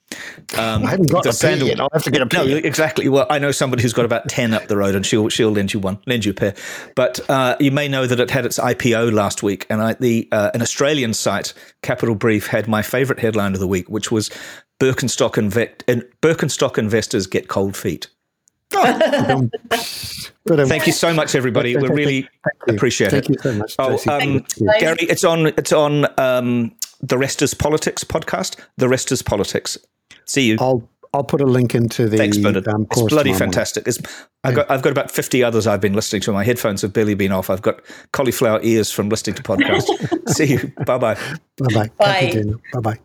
um, 0.58 0.84
I 0.84 0.90
haven't 0.90 1.10
got 1.10 1.26
a 1.26 1.32
sandal. 1.32 1.68
Yet. 1.68 1.80
I'll 1.80 1.88
have 1.92 2.02
to 2.02 2.10
get 2.10 2.22
a 2.22 2.26
pair. 2.26 2.44
No, 2.44 2.56
exactly. 2.56 3.08
Well, 3.08 3.26
I 3.30 3.38
know 3.38 3.52
somebody 3.52 3.82
who's 3.82 3.92
got 3.92 4.04
about 4.04 4.28
ten 4.28 4.52
up 4.52 4.66
the 4.66 4.76
road, 4.76 4.94
and 4.94 5.04
she'll 5.06 5.28
she'll 5.28 5.50
lend 5.50 5.72
you 5.72 5.80
one, 5.80 5.98
lend 6.06 6.24
you 6.24 6.32
a 6.32 6.34
pair. 6.34 6.54
But 6.94 7.20
uh, 7.30 7.56
you 7.60 7.70
may 7.70 7.88
know 7.88 8.06
that 8.06 8.20
it 8.20 8.30
had 8.30 8.44
its 8.44 8.58
IPO 8.58 9.12
last 9.12 9.42
week, 9.42 9.66
and 9.70 9.82
I, 9.82 9.94
the 9.94 10.28
uh, 10.32 10.50
an 10.54 10.62
Australian 10.62 11.14
site, 11.14 11.54
Capital 11.82 12.14
Brief, 12.14 12.46
had 12.46 12.68
my 12.68 12.82
favourite 12.82 13.20
headline 13.20 13.54
of 13.54 13.60
the 13.60 13.68
week, 13.68 13.88
which 13.88 14.10
was 14.10 14.30
Birkenstock, 14.80 15.34
inve- 15.34 16.04
Birkenstock 16.20 16.78
investors 16.78 17.26
get 17.26 17.48
cold 17.48 17.76
feet. 17.76 18.08
Thank 20.48 20.86
you 20.86 20.92
so 20.92 21.14
much, 21.14 21.34
everybody. 21.34 21.76
We 21.76 21.88
really 21.88 22.28
appreciate 22.68 23.10
Thank 23.10 23.30
it. 23.30 23.40
Thank 23.40 23.44
you 23.44 23.52
so 23.52 23.58
much. 23.58 23.74
Oh, 23.78 24.12
um, 24.12 24.44
Gary, 24.78 24.96
it's 25.02 25.24
on. 25.24 25.46
It's 25.46 25.72
on. 25.72 26.06
Um, 26.18 26.74
the 27.00 27.18
Rest 27.18 27.42
is 27.42 27.54
Politics 27.54 28.04
podcast. 28.04 28.60
The 28.76 28.88
Rest 28.88 29.12
is 29.12 29.22
Politics. 29.22 29.78
See 30.24 30.48
you. 30.48 30.56
I'll 30.60 30.88
I'll 31.14 31.24
put 31.24 31.40
a 31.40 31.46
link 31.46 31.74
into 31.74 32.08
the. 32.08 32.16
Thanks, 32.16 32.38
Bernard. 32.38 32.66
Um, 32.68 32.86
it's 32.90 33.02
bloody 33.02 33.34
fantastic. 33.34 33.86
It's, 33.86 33.98
I've 34.44 34.54
got 34.54 34.70
I've 34.70 34.82
got 34.82 34.92
about 34.92 35.10
fifty 35.10 35.44
others 35.44 35.66
I've 35.66 35.80
been 35.80 35.94
listening 35.94 36.22
to. 36.22 36.32
My 36.32 36.44
headphones 36.44 36.82
have 36.82 36.92
barely 36.92 37.14
been 37.14 37.32
off. 37.32 37.50
I've 37.50 37.62
got 37.62 37.80
cauliflower 38.12 38.60
ears 38.62 38.90
from 38.90 39.10
listening 39.10 39.36
to 39.36 39.42
podcasts. 39.42 40.28
See 40.30 40.54
you. 40.54 40.72
Bye-bye. 40.86 41.14
Bye 41.14 41.74
bye. 41.74 41.90
Bye 41.98 42.32
bye. 42.32 42.44
Bye 42.72 42.80
bye. 42.80 42.98